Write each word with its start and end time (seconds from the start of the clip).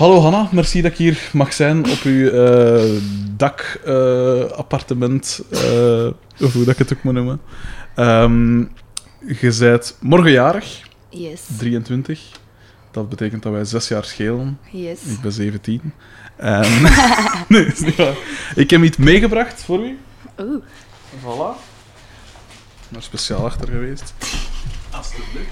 Hallo 0.00 0.20
Hanna, 0.20 0.48
merci 0.52 0.82
dat 0.82 0.92
ik 0.92 0.98
hier 0.98 1.28
mag 1.32 1.52
zijn 1.52 1.90
op 1.90 2.00
uw 2.02 2.28
eh, 2.30 2.84
dakappartement, 3.36 5.40
eh 5.50 6.06
of 6.40 6.52
hoe 6.52 6.64
dat 6.64 6.72
ik 6.72 6.78
het 6.78 6.92
ook 6.92 7.02
moet 7.02 7.14
noemen. 7.14 7.40
Ehm, 7.94 8.58
je 9.40 9.56
bent 9.58 9.96
morgen 10.00 10.30
jarig, 10.30 10.80
Yes. 11.08 11.40
23. 11.58 12.20
Dat 12.90 13.08
betekent 13.08 13.42
dat 13.42 13.52
wij 13.52 13.64
zes 13.64 13.88
jaar 13.88 14.04
schelen. 14.04 14.58
Yes. 14.70 15.02
Ik 15.02 15.20
ben 15.20 15.32
17. 15.32 15.92
En... 16.36 16.82
nee, 17.48 17.66
is 17.66 17.80
niet 17.80 17.96
waar. 17.96 18.16
Ik 18.54 18.70
heb 18.70 18.82
iets 18.82 18.96
meegebracht 18.96 19.62
voor 19.62 19.86
u. 19.86 19.98
Oeh, 20.38 20.62
Voilà. 21.20 21.54
Maar 22.88 23.02
speciaal 23.02 23.44
achter 23.44 23.68
geweest. 23.68 24.14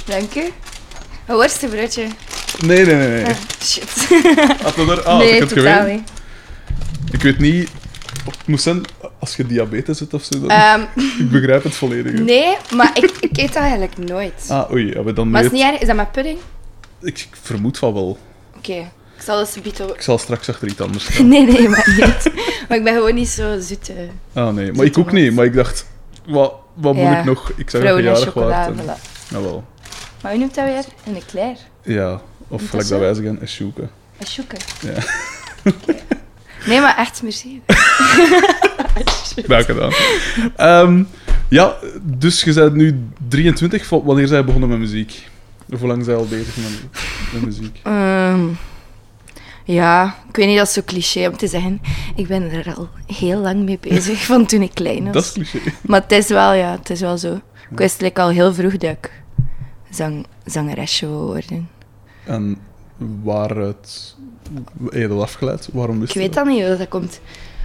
dank 0.04 0.34
u. 0.34 0.44
Een 1.28 1.34
worstenbroodje. 1.34 2.06
Nee, 2.66 2.84
nee, 2.84 2.94
nee. 2.94 3.08
nee. 3.08 3.24
Ah, 3.34 3.36
shit. 3.62 4.08
Had 4.62 4.76
dat 4.76 4.88
er... 4.88 5.02
Ah, 5.02 5.18
nee, 5.18 5.30
ik 5.32 5.40
het 5.40 5.48
totaal 5.48 5.78
geweten? 5.80 5.94
niet. 5.96 6.10
Ik 7.12 7.22
weet 7.22 7.38
niet... 7.38 7.68
of 8.26 8.36
Het 8.38 8.46
moest 8.46 8.62
zijn 8.62 8.82
als 9.18 9.36
je 9.36 9.46
diabetes 9.46 9.98
hebt 10.00 10.14
of 10.14 10.22
zo. 10.24 10.40
Dan... 10.40 10.50
Ehm, 10.50 10.80
Ik 11.22 11.30
begrijp 11.30 11.62
het 11.62 11.74
volledig. 11.74 12.12
hè. 12.12 12.18
nee, 12.18 12.56
maar 12.74 12.90
ik, 12.94 13.10
ik 13.20 13.36
eet 13.38 13.52
dat 13.52 13.62
eigenlijk 13.62 13.98
nooit. 13.98 14.44
Ah, 14.48 14.70
oei. 14.70 14.86
Ja, 14.94 15.02
maar 15.02 15.14
dan 15.14 15.30
maar 15.30 15.44
is 15.44 15.50
niet 15.50 15.62
erg? 15.62 15.80
Is 15.80 15.86
dat 15.86 15.96
met 15.96 16.12
pudding? 16.12 16.38
ik, 17.02 17.18
ik 17.18 17.28
vermoed 17.42 17.78
van 17.78 17.94
wel. 17.94 18.18
Oké. 18.56 18.72
Ik 19.16 19.24
zal 19.24 19.40
eens 19.40 19.56
een. 19.56 19.64
Ik 19.94 20.02
zal 20.02 20.18
straks 20.18 20.48
achter 20.48 20.68
iets 20.68 20.80
anders 20.80 21.04
gaan. 21.08 21.28
Nee, 21.28 21.46
nee, 21.46 21.68
maar 21.68 21.88
niet. 21.96 22.30
Maar 22.68 22.78
ik 22.78 22.84
ben 22.84 22.94
gewoon 22.94 23.14
niet 23.14 23.28
zo 23.28 23.60
zoet. 23.60 23.88
eh. 24.34 24.42
Ah, 24.42 24.54
nee. 24.54 24.72
Maar 24.72 24.84
ik 24.84 24.98
ook 24.98 25.12
niet. 25.12 25.34
Maar 25.34 25.44
ik 25.44 25.54
dacht... 25.54 25.86
Wat, 26.26 26.54
wat 26.74 26.94
moet 26.94 27.12
ik 27.18 27.24
nog... 27.24 27.52
Ik 27.56 27.70
zeg 27.70 27.80
dat 27.82 27.82
je 27.82 27.88
Vrouwen 27.88 28.04
en 28.04 28.10
jarig 28.10 28.24
chocola, 28.24 28.46
waard. 28.48 28.68
En... 28.78 28.84
voilà. 28.84 29.28
Jawel. 29.30 29.64
Maar 30.22 30.30
hoe 30.32 30.40
noemt 30.40 30.54
dat 30.54 30.64
weer? 30.64 30.84
Een 31.06 31.16
eclair? 31.16 31.56
Ja. 31.82 32.20
Of 32.48 32.68
gelijk 32.70 32.88
dat 32.88 33.00
wij 33.00 33.14
zeggen, 33.14 33.38
een 33.40 33.48
sjoeke. 33.48 33.82
Een 34.18 34.26
choeken. 34.26 34.58
Ja. 34.82 35.02
Nee, 36.66 36.80
maar 36.80 36.96
echt, 36.96 37.22
merci. 37.22 37.62
Graag 39.36 39.64
gedaan. 39.64 39.92
Ehm, 40.56 41.02
ja, 41.48 41.76
dus 42.02 42.42
je 42.42 42.52
bent 42.52 42.74
nu 42.74 43.00
23. 43.28 43.86
Van- 43.86 44.02
Wanneer 44.04 44.26
zijn 44.26 44.38
je 44.40 44.44
begonnen 44.46 44.68
met 44.68 44.78
muziek? 44.78 45.28
Of 45.72 45.78
hoe 45.78 45.88
lang 45.88 46.04
zijn 46.04 46.16
je 46.16 46.22
al 46.22 46.28
bezig 46.28 46.56
met, 46.56 47.02
met 47.32 47.42
muziek? 47.44 47.80
Ehm, 47.82 48.40
ja, 49.64 50.16
ik 50.28 50.36
weet 50.36 50.46
niet, 50.46 50.56
dat 50.58 50.66
is 50.66 50.72
zo 50.72 50.82
cliché 50.84 51.28
om 51.28 51.36
te 51.36 51.46
zeggen. 51.46 51.80
Ik 52.16 52.26
ben 52.26 52.50
er 52.52 52.74
al 52.76 52.88
heel 53.06 53.38
lang 53.40 53.62
mee 53.64 53.78
bezig, 53.80 54.24
van 54.24 54.46
toen 54.46 54.62
ik 54.62 54.74
klein 54.74 55.04
was. 55.04 55.12
Dat 55.12 55.24
is 55.24 55.32
cliché. 55.32 55.70
Maar 55.82 56.00
het 56.00 56.12
is 56.12 56.28
wel, 56.28 56.52
ja, 56.52 56.70
het 56.78 56.90
is 56.90 57.00
wel 57.00 57.18
zo. 57.18 57.40
Ik 57.70 57.78
wist 57.78 58.00
like, 58.00 58.20
al 58.20 58.28
heel 58.30 58.54
vroeg 58.54 58.76
dat 58.76 58.90
ik 58.90 59.10
zang, 59.90 60.26
zangeresje 60.44 61.06
wou 61.08 61.26
worden. 61.26 61.68
En 62.24 62.56
waaruit 63.22 64.16
je 64.92 65.08
dat 65.08 65.20
afgeleid? 65.20 65.68
Waarom 65.72 66.00
wist 66.00 66.14
Ik 66.14 66.20
weet 66.20 66.34
dat 66.34 66.46
niet 66.46 66.66
hoe 66.66 66.76
dat 66.76 66.88
komt. 66.88 67.20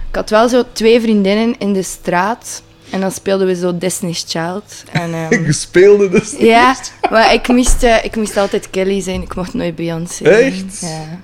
Ik 0.08 0.14
had 0.14 0.30
wel 0.30 0.48
zo 0.48 0.62
twee 0.72 1.00
vriendinnen 1.00 1.58
in 1.58 1.72
de 1.72 1.82
straat. 1.82 2.62
En 2.90 3.00
dan 3.00 3.10
speelden 3.10 3.46
we 3.46 3.54
zo 3.54 3.78
Disney's 3.78 4.24
Child. 4.28 4.84
En, 4.92 5.10
Je 5.46 5.52
speelde 5.52 6.08
dus. 6.08 6.34
ja, 6.38 6.76
maar 7.10 7.32
ik 7.34 7.48
moest, 7.48 7.82
eh, 7.82 8.04
ik 8.04 8.16
moest 8.16 8.36
altijd 8.36 8.70
Kelly 8.70 9.00
zijn. 9.00 9.22
Ik 9.22 9.34
mocht 9.34 9.54
nooit 9.54 9.74
Beyoncé 9.74 10.24
zijn. 10.24 10.52
Echt? 10.52 10.80
Ja. 10.80 11.20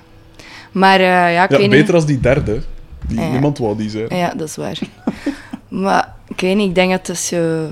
Maar 0.73 1.01
eh, 1.01 1.07
ja, 1.07 1.45
ik 1.45 1.51
Ja, 1.51 1.57
weet 1.57 1.69
beter 1.71 1.85
niet. 1.85 1.95
als 1.95 2.07
die 2.07 2.21
derde. 2.21 2.63
Die, 3.07 3.21
Ja. 3.21 3.31
Niemand 3.31 3.59
wou 3.59 3.77
die 3.77 3.91
zijn. 3.91 4.17
Ja, 4.17 4.35
dat 4.35 4.49
is 4.49 4.57
waar. 4.57 4.79
maar 5.69 6.15
ik 6.29 6.41
weet 6.41 6.57
niet, 6.57 6.69
ik 6.69 6.75
denk 6.75 6.91
dat 6.91 7.07
dat 7.07 7.17
zo... 7.17 7.65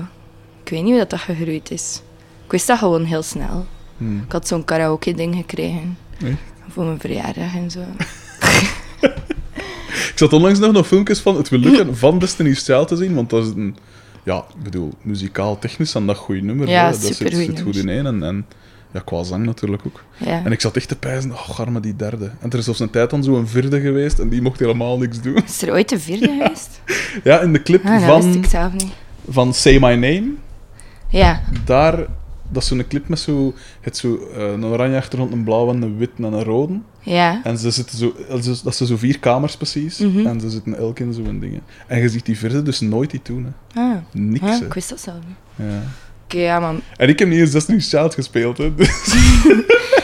Ik 0.63 0.69
weet 0.69 0.81
niet 0.83 0.89
hoe 0.89 0.99
dat, 0.99 1.09
dat 1.09 1.19
gegroeid 1.19 1.71
is. 1.71 2.01
Ik 2.49 2.55
wist 2.55 2.67
dat 2.67 2.77
gewoon 2.77 3.03
heel 3.03 3.21
snel. 3.23 3.65
Hmm. 3.97 4.21
Ik 4.25 4.31
had 4.31 4.47
zo'n 4.47 4.63
karaoke-ding 4.63 5.35
gekregen. 5.35 5.97
Echt? 6.23 6.37
Voor 6.69 6.85
mijn 6.85 6.99
verjaardag 6.99 7.55
en 7.55 7.71
zo. 7.71 7.79
Ik 10.11 10.13
zat 10.15 10.33
onlangs 10.33 10.59
nog 10.59 10.71
nog 10.71 10.87
filmpjes 10.87 11.19
van 11.19 11.35
het 11.37 11.47
gelukken 11.47 11.97
van 11.97 12.19
Destiny's 12.19 12.63
Child 12.63 12.87
te 12.87 12.95
zien, 12.95 13.13
want 13.15 13.29
dat 13.29 13.45
is 13.45 13.51
een... 13.55 13.75
Ja, 14.23 14.37
ik 14.37 14.63
bedoel, 14.63 14.93
muzikaal, 15.01 15.59
technisch 15.59 15.91
zijn 15.91 16.05
dat 16.05 16.17
goede 16.17 16.41
nummers. 16.41 16.69
Ja, 16.69 16.85
hè. 16.85 16.91
Dat 16.91 17.01
zit, 17.15 17.61
goed 17.61 17.75
in 17.75 17.89
één. 17.89 18.05
En, 18.05 18.23
en 18.23 18.45
ja, 18.93 18.99
qua 19.05 19.23
zang 19.23 19.45
natuurlijk 19.45 19.81
ook. 19.85 20.03
Ja. 20.17 20.45
En 20.45 20.51
ik 20.51 20.61
zat 20.61 20.75
echt 20.75 20.87
te 20.87 20.95
pijzen, 20.95 21.31
oh, 21.31 21.65
maar 21.65 21.81
die 21.81 21.95
derde. 21.95 22.31
En 22.39 22.49
er 22.49 22.57
is 22.57 22.63
zelfs 22.63 22.79
een 22.79 22.89
tijd 22.89 23.09
dan 23.09 23.23
zo'n 23.23 23.47
vierde 23.47 23.81
geweest 23.81 24.19
en 24.19 24.29
die 24.29 24.41
mocht 24.41 24.59
helemaal 24.59 24.97
niks 24.97 25.21
doen. 25.21 25.35
Is 25.45 25.61
er 25.61 25.71
ooit 25.71 25.91
een 25.91 25.99
vierde 25.99 26.27
geweest? 26.39 26.81
Ja, 27.23 27.39
in 27.39 27.53
de 27.53 27.61
clip 27.61 27.85
Ah, 27.85 28.07
dat 28.07 28.15
wist 28.15 28.27
van, 28.27 28.43
ik 28.43 28.49
zelf 28.49 28.73
niet. 28.73 28.91
van 29.29 29.53
Say 29.53 29.73
My 29.79 29.93
Name, 29.93 30.31
Ja, 31.09 31.41
daar... 31.65 32.05
Dat 32.51 32.61
is 32.61 32.67
zo'n 32.67 32.87
clip 32.87 33.07
met 33.07 33.19
zo, 33.19 33.53
het 33.81 33.97
zo, 33.97 34.29
eh, 34.35 34.51
een 34.51 34.65
oranje 34.65 34.97
achtergrond, 34.97 35.31
een 35.33 35.43
blauw 35.43 35.69
en 35.69 35.81
een 35.81 35.97
wit 35.97 36.09
en 36.17 36.23
een 36.23 36.43
rode. 36.43 36.79
ja. 37.01 37.41
En 37.43 37.57
ze 37.57 37.71
zitten 37.71 37.97
zo, 37.97 38.13
dat 38.63 38.75
zijn 38.75 38.89
zo 38.89 38.97
vier 38.97 39.19
kamers 39.19 39.57
precies. 39.57 39.97
Mhm. 39.99 40.25
En 40.27 40.39
ze 40.41 40.49
zitten 40.49 40.77
elk 40.77 40.99
in 40.99 41.13
zo'n 41.13 41.39
dingen. 41.39 41.61
En 41.87 41.99
je 42.01 42.09
ziet 42.09 42.25
die 42.25 42.37
vierde 42.37 42.61
dus 42.63 42.79
nooit 42.79 43.11
die 43.11 43.19
doen. 43.23 43.53
Hè. 43.73 43.81
Ah, 43.81 43.97
Niks. 44.11 44.43
ah, 44.45 44.59
hè. 44.59 44.65
ik 44.65 44.73
wist 44.73 44.89
dat 44.89 44.99
zelf. 44.99 45.17
Ja. 45.55 45.81
Oké, 46.23 46.37
ja, 46.37 46.59
man. 46.59 46.81
En 46.97 47.09
ik 47.09 47.19
heb 47.19 47.27
niet 47.27 47.39
eens 47.39 47.51
Destiny's 47.51 47.89
Child 47.89 48.13
gespeeld. 48.13 48.57
Hè. 48.57 48.75
Dus 48.75 48.87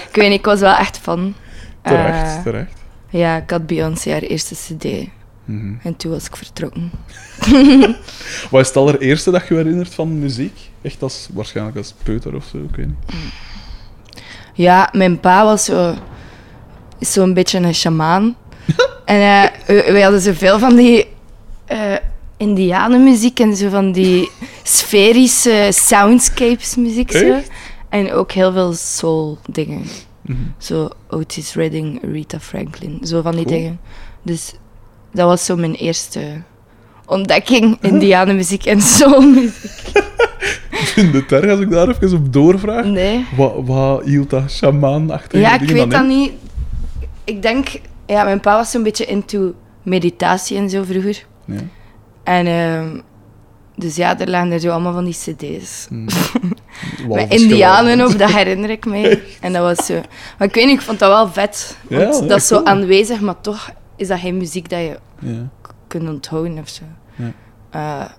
Ik 0.10 0.22
weet 0.22 0.30
niet, 0.30 0.40
ik 0.40 0.46
was 0.46 0.60
wel 0.60 0.76
echt 0.76 0.98
fan. 0.98 1.34
terecht, 1.82 2.36
Eh, 2.38 2.42
terecht. 2.44 2.74
ja, 3.10 3.38
ik 3.38 3.50
had 3.50 3.68
Beyoncé 3.68 4.12
haar 4.12 4.22
eerste 4.22 4.56
cd. 4.56 5.08
Mhm. 5.46 5.74
En 5.84 5.96
toen 5.96 6.12
was 6.12 6.26
ik 6.28 6.36
vertrokken. 6.36 6.92
Wat 8.52 8.62
is 8.62 8.68
het 8.68 8.78
allereerste 8.78 9.32
dat 9.32 9.48
je 9.48 9.54
herinnert 9.56 9.94
van 9.94 10.20
muziek? 10.20 10.58
Echt 10.82 11.02
als, 11.02 11.30
waarschijnlijk 11.34 11.78
als 11.78 11.94
peuter 12.04 12.36
of 12.36 12.46
zo, 12.52 12.58
ik 12.58 12.76
weet 12.76 12.86
niet. 12.88 13.16
Ja, 14.54 14.90
mijn 14.94 15.20
pa 15.20 15.44
was 15.44 15.66
zo... 15.66 15.96
is 17.00 17.12
Zo'n 17.14 17.34
beetje 17.34 17.60
een 17.60 17.76
shamaan. 17.76 18.36
en 19.06 19.20
eh, 19.22 19.52
we- 19.68 19.92
wij 19.92 20.02
hadden 20.02 20.22
zoveel 20.22 20.60
van 20.60 20.76
die... 20.76 21.06
eh 21.66 21.96
indianenmuziek 22.38 23.40
en 23.40 23.56
zo 23.56 23.70
van 23.70 23.92
die 23.92 24.30
sferische 24.64 25.70
soundscapes 25.74 26.76
muziek. 26.76 27.12
Zo. 27.12 27.40
En 27.90 28.12
ook 28.14 28.32
heel 28.32 28.52
veel 28.52 28.74
soul 28.74 29.38
dingen. 29.46 29.84
Mhm. 30.22 30.38
Zo 30.58 30.90
Otis 31.10 31.54
Redding, 31.54 32.00
Rita 32.12 32.40
Franklin, 32.40 33.00
zo 33.04 33.22
van 33.22 33.36
die 33.36 33.46
Cool. 33.46 33.58
dingen. 33.58 33.80
Dus 34.22 34.54
dat 35.16 35.28
was 35.28 35.46
zo 35.46 35.56
mijn 35.56 35.74
eerste 35.76 36.42
ontdekking, 37.06 37.78
indianenmuziek 37.82 38.66
en 38.66 38.82
soulmuziek. 38.82 40.04
Vind 40.72 41.14
het 41.16 41.32
erg 41.32 41.52
als 41.52 41.60
ik 41.60 41.70
daar 41.70 41.88
even 41.88 42.18
op 42.18 42.34
doorvraag. 42.34 42.86
Nee. 42.86 43.26
Wat, 43.36 43.54
wat 43.64 44.04
hield 44.04 44.30
dat 44.30 44.52
shamaan 44.52 45.12
achter 45.12 45.40
Ja, 45.40 45.60
ik 45.60 45.70
weet 45.70 45.92
dat 45.92 46.06
niet. 46.06 46.32
Ik 47.24 47.42
denk, 47.42 47.68
ja, 48.06 48.24
mijn 48.24 48.40
pa 48.40 48.56
was 48.56 48.72
zo'n 48.72 48.84
beetje 48.84 49.06
into 49.06 49.54
meditatie 49.84 50.58
en 50.58 50.70
zo 50.70 50.84
vroeger. 50.84 51.26
Ja. 51.46 51.60
En 52.24 52.48
ehm, 52.48 53.00
dus 53.76 53.96
ja, 53.96 54.20
er 54.20 54.30
lagen 54.30 54.52
er 54.52 54.60
zo 54.60 54.70
allemaal 54.70 54.94
van 54.94 55.06
die 55.06 55.14
cd's. 55.14 55.88
Mm. 57.06 57.14
Met 57.14 57.34
indianen 57.34 58.06
op, 58.06 58.18
dat 58.20 58.32
herinner 58.32 58.70
ik 58.70 58.86
mij. 58.86 59.22
En 59.42 59.54
dat 59.54 59.62
was 59.62 59.86
zo... 59.86 59.94
Maar 60.38 60.48
ik 60.48 60.54
weet 60.54 60.66
niet, 60.66 60.80
ik 60.80 60.82
vond 60.82 61.00
dat 61.00 61.10
wel 61.10 61.28
vet. 61.28 61.78
Ja, 61.88 61.98
Want 61.98 62.20
ja, 62.20 62.28
dat 62.28 62.38
is 62.38 62.48
zo 62.48 62.56
cool. 62.56 62.68
aanwezig, 62.68 63.22
maar 63.22 63.42
toch 63.42 63.72
is 63.96 64.08
dat 64.08 64.20
geen 64.20 64.38
muziek 64.38 64.70
dat 64.70 64.80
je 64.80 65.00
Ja. 65.20 65.50
kunt 65.88 66.10
onthouden 66.10 66.58
of 66.58 66.70
zo. 66.70 66.84
Ja. 67.16 67.32
Eh, 67.70 68.12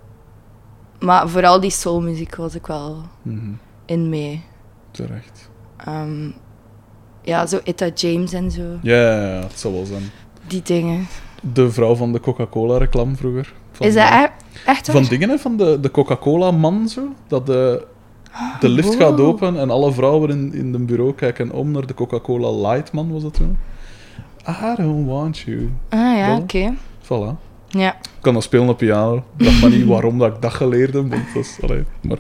maar 1.00 1.28
vooral 1.28 1.60
die 1.60 1.70
soulmuziek 1.70 2.36
was 2.36 2.54
ik 2.54 2.66
wel 2.66 2.96
Mhm. 3.22 3.50
in 3.84 4.08
mee. 4.08 4.44
Terecht. 4.90 5.50
Ehm, 5.76 6.30
ja, 7.22 7.46
zo 7.46 7.58
Etta 7.64 7.88
James 7.94 8.32
en 8.32 8.50
zo. 8.50 8.62
Ja, 8.82 8.96
ja, 9.26 9.40
het 9.42 9.58
zal 9.58 9.72
wel 9.72 9.84
zijn. 9.84 10.02
Die 10.46 10.62
dingen. 10.62 11.06
De 11.52 11.70
vrouw 11.70 11.94
van 11.94 12.12
de 12.12 12.20
Coca-Cola-reclame 12.20 13.14
vroeger. 13.16 13.52
Van 13.72 13.86
is 13.86 13.94
dat 13.94 14.02
e- 14.10 14.28
echt 14.66 14.86
waar? 14.86 14.96
Van 14.96 15.04
dingen, 15.04 15.28
hè, 15.28 15.38
van 15.38 15.56
de, 15.56 15.78
de 15.80 15.90
Coca-Cola-man 15.90 16.88
zo. 16.88 17.02
Dat 17.26 17.46
de, 17.46 17.86
de 18.60 18.68
lift 18.68 18.88
wow. 18.88 19.00
gaat 19.00 19.20
open 19.20 19.58
en 19.58 19.70
alle 19.70 19.92
vrouwen 19.92 20.30
in, 20.30 20.52
in 20.54 20.72
het 20.72 20.86
bureau 20.86 21.14
kijken 21.14 21.52
om 21.52 21.70
naar 21.70 21.86
de 21.86 21.94
Coca-Cola 21.94 22.68
Light-man, 22.70 23.12
was 23.12 23.22
dat 23.22 23.34
toen? 23.34 23.58
I 24.48 24.74
don't 24.76 25.06
want 25.06 25.38
you. 25.38 25.70
Ah 25.88 26.16
ja, 26.16 26.36
oké. 26.36 26.74
Voilà. 27.02 27.36
Ja. 27.68 27.94
Ik 27.94 28.08
kan 28.20 28.34
dat 28.34 28.42
spelen 28.42 28.68
op 28.68 28.78
piano. 28.78 29.16
Ik 29.36 29.44
dacht 29.44 29.60
maar 29.60 29.70
niet 29.70 29.86
waarom 29.86 30.18
dat 30.18 30.34
ik 30.34 30.42
dat 30.42 30.54
geleerd 30.54 30.92
heb. 30.94 31.08
Want 31.10 31.24
dat, 31.34 31.44
is, 31.44 31.58
allee, 31.62 31.84
maar, 32.00 32.18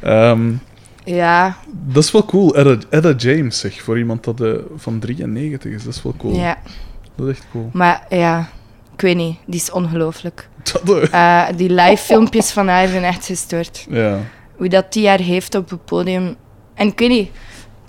Ehm, 0.00 0.52
Ja, 1.04 1.56
dat 1.72 2.02
is 2.04 2.10
wel 2.12 2.24
cool. 2.24 2.56
Edda, 2.90 3.12
James, 3.16 3.58
zeg. 3.58 3.82
Voor 3.82 3.98
iemand 3.98 4.24
dat 4.24 4.40
eh, 4.40 4.52
van 4.76 4.98
93 4.98 5.72
is. 5.72 5.84
Dat 5.84 5.94
is 5.94 6.02
wel 6.02 6.14
cool. 6.18 6.34
ja. 6.34 6.56
Dat 7.16 7.28
is 7.28 7.34
echt 7.36 7.46
cool. 7.50 7.70
Maar 7.72 8.06
ja, 8.08 8.48
ik 8.94 9.00
weet 9.00 9.16
niet. 9.16 9.36
Die 9.46 9.60
is 9.60 9.70
ongelooflijk. 9.70 10.48
Dat, 10.84 11.08
Eh, 11.10 11.46
die 11.56 11.70
live 11.72 12.02
filmpjes 12.02 12.50
van 12.50 12.68
haar 12.68 12.88
zijn 12.88 13.04
echt 13.04 13.26
gestoord. 13.26 13.86
ja. 13.90 14.18
Hoe 14.56 14.68
dat 14.68 14.92
die 14.92 15.08
haar 15.08 15.18
heeft 15.20 15.54
op 15.54 15.70
het 15.70 15.84
podium. 15.84 16.36
En 16.74 16.86
ik 16.86 16.98
weet 16.98 17.08
niet, 17.08 17.30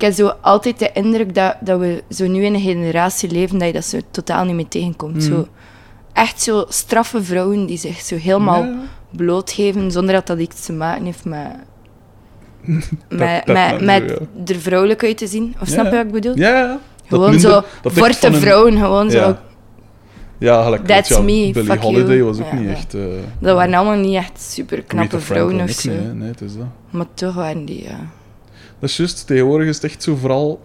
ik 0.01 0.07
heb 0.07 0.15
zo 0.15 0.31
altijd 0.41 0.79
de 0.79 0.91
indruk 0.93 1.35
dat, 1.35 1.55
dat 1.59 1.79
we 1.79 2.03
zo 2.09 2.27
nu 2.27 2.43
in 2.43 2.53
een 2.53 2.61
generatie 2.61 3.31
leven 3.31 3.57
dat 3.57 3.67
je 3.67 3.73
dat 3.73 3.85
zo 3.85 3.99
totaal 4.11 4.45
niet 4.45 4.55
meer 4.55 4.67
tegenkomt. 4.67 5.13
Mm. 5.13 5.21
Zo, 5.21 5.47
echt 6.13 6.41
zo 6.41 6.65
straffe 6.69 7.23
vrouwen 7.23 7.65
die 7.65 7.77
zich 7.77 7.99
zo 7.99 8.15
helemaal 8.15 8.63
Ja. 8.63 8.75
blootgeven 9.15 9.91
zonder 9.91 10.13
dat 10.13 10.27
dat 10.27 10.39
iets 10.39 10.65
te 10.65 10.73
maken 10.73 11.05
heeft 11.05 11.25
met, 11.25 11.47
met, 13.09 13.45
dat 13.45 13.55
met, 13.55 13.81
met 13.81 14.09
zo, 14.45 14.53
er 14.53 14.59
vrouwelijk 14.59 15.03
uit 15.03 15.17
te 15.17 15.27
zien. 15.27 15.55
Of 15.61 15.67
snap 15.67 15.85
je 15.85 15.91
wat 15.91 16.05
ik 16.05 16.11
bedoel? 16.11 16.37
Ja. 16.37 16.79
Gewoon 17.07 17.29
minder- 17.29 17.49
zo, 17.51 17.61
een- 18.27 18.33
vrouwen, 18.35 18.77
gewoon 18.77 19.11
zo. 19.11 19.35
Ja. 20.37 20.63
Gelijk. 20.63 20.87
That's 20.87 21.09
ja, 21.09 21.19
me, 21.21 21.51
Billie 21.53 21.77
Holiday 21.79 22.15
you. 22.15 22.23
was 22.23 22.39
ook 22.39 22.45
Ja, 22.51 22.55
niet 22.55 22.65
ja. 22.69 22.71
echt... 22.75 22.93
eh 22.93 23.01
Dat 23.39 23.55
waren 23.55 23.73
allemaal 23.73 23.97
niet 23.97 24.15
echt 24.15 24.41
super 24.41 24.81
knappe 24.81 25.19
vrouwen 25.19 25.61
of 25.61 25.69
zo. 25.69 25.89
hè. 25.89 26.13
Nee, 26.13 26.27
het 26.29 26.41
is 26.41 26.55
dat. 26.55 26.65
Maar 26.89 27.05
toch 27.13 27.33
waren 27.35 27.65
die, 27.65 27.83
ja. 27.83 27.99
Dat 28.81 28.89
is 28.89 28.97
juist, 28.97 29.27
tegenwoordig 29.27 29.67
is 29.67 29.75
het 29.75 29.83
echt 29.83 30.03
zo 30.03 30.15
vooral 30.15 30.61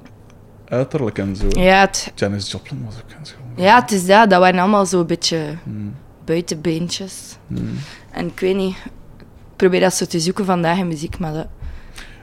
uiterlijk 0.68 1.18
en 1.18 1.36
zo. 1.36 1.46
Ja 1.48 1.80
het, 1.80 2.12
Janis 2.14 2.50
Joplin 2.50 2.84
was 2.84 2.94
ook 2.94 3.10
en 3.18 3.26
zo. 3.26 3.34
ja, 3.56 3.80
het 3.80 3.92
is 3.92 4.06
dat. 4.06 4.30
Dat 4.30 4.40
waren 4.40 4.60
allemaal 4.60 4.86
zo 4.86 5.00
een 5.00 5.06
beetje 5.06 5.54
Hmm, 5.62 5.94
buitenbeentjes. 6.24 7.36
hmm. 7.46 7.78
En 8.10 8.26
ik 8.26 8.40
weet 8.40 8.56
niet, 8.56 8.76
ik 9.18 9.24
probeer 9.56 9.80
dat 9.80 9.94
zo 9.94 10.04
te 10.04 10.20
zoeken 10.20 10.44
vandaag 10.44 10.78
in 10.78 10.88
muziek, 10.88 11.18
maar 11.18 11.32
dat... 11.32 11.46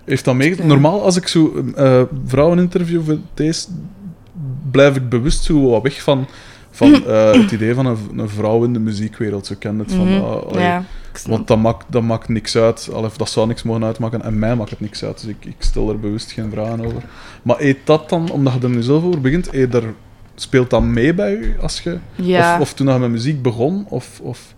Heeft 0.05 0.25
dat 0.25 0.35
mee... 0.35 0.57
Ja. 0.57 0.63
Normaal, 0.65 1.03
als 1.03 1.15
ik 1.15 1.27
zo 1.27 1.63
eh 1.75 2.01
vrouwen 2.25 2.59
interview 2.59 3.03
voor 3.05 3.17
deze, 3.33 3.67
blijf 4.71 4.95
ik 4.95 5.09
bewust 5.09 5.43
zo 5.43 5.69
wat 5.69 5.81
weg 5.81 6.01
van, 6.01 6.27
van 6.73 7.05
eh, 7.05 7.31
het 7.31 7.51
idee 7.51 7.73
van 7.73 7.85
een, 7.85 7.97
een 8.15 8.29
vrouw 8.29 8.63
in 8.63 8.73
de 8.73 8.79
muziekwereld. 8.79 9.45
Zo 9.45 9.55
ken 9.59 9.79
het 9.79 9.91
van... 9.91 10.07
Mhm, 10.07 10.23
ah, 10.23 10.43
allee, 10.43 10.63
ja, 10.63 10.83
Want 11.25 11.47
dat 11.47 11.57
maakt, 11.57 11.85
dat 11.89 12.03
maakt 12.03 12.29
niks 12.29 12.57
uit. 12.57 12.89
Al 12.93 13.09
dat 13.17 13.29
zou 13.29 13.47
niks 13.47 13.63
mogen 13.63 13.83
uitmaken. 13.83 14.21
En 14.21 14.39
mij 14.39 14.55
maakt 14.55 14.69
het 14.69 14.79
niks 14.79 15.03
uit. 15.03 15.21
Dus 15.21 15.29
ik, 15.29 15.45
ik 15.45 15.55
stel 15.57 15.89
er 15.89 15.99
bewust 15.99 16.31
geen 16.31 16.51
vragen 16.51 16.85
over. 16.85 17.03
Maar 17.43 17.59
eet 17.59 17.77
dat 17.83 18.09
dan, 18.09 18.31
omdat 18.31 18.53
je 18.53 18.59
er 18.59 18.69
nu 18.69 18.81
zelf 18.81 19.03
over 19.03 19.21
begint, 19.21 19.53
eet 19.53 19.73
er, 19.73 19.93
speelt 20.35 20.69
dat 20.69 20.81
mee 20.81 21.13
bij 21.13 21.33
u? 21.33 21.55
Als 21.61 21.79
je, 21.81 21.97
ja. 22.15 22.55
of, 22.55 22.61
of 22.61 22.73
toen 22.73 22.93
je 22.93 22.99
met 22.99 23.09
muziek 23.09 23.41
begon? 23.41 23.85
Of, 23.89 24.19
of 24.23 24.55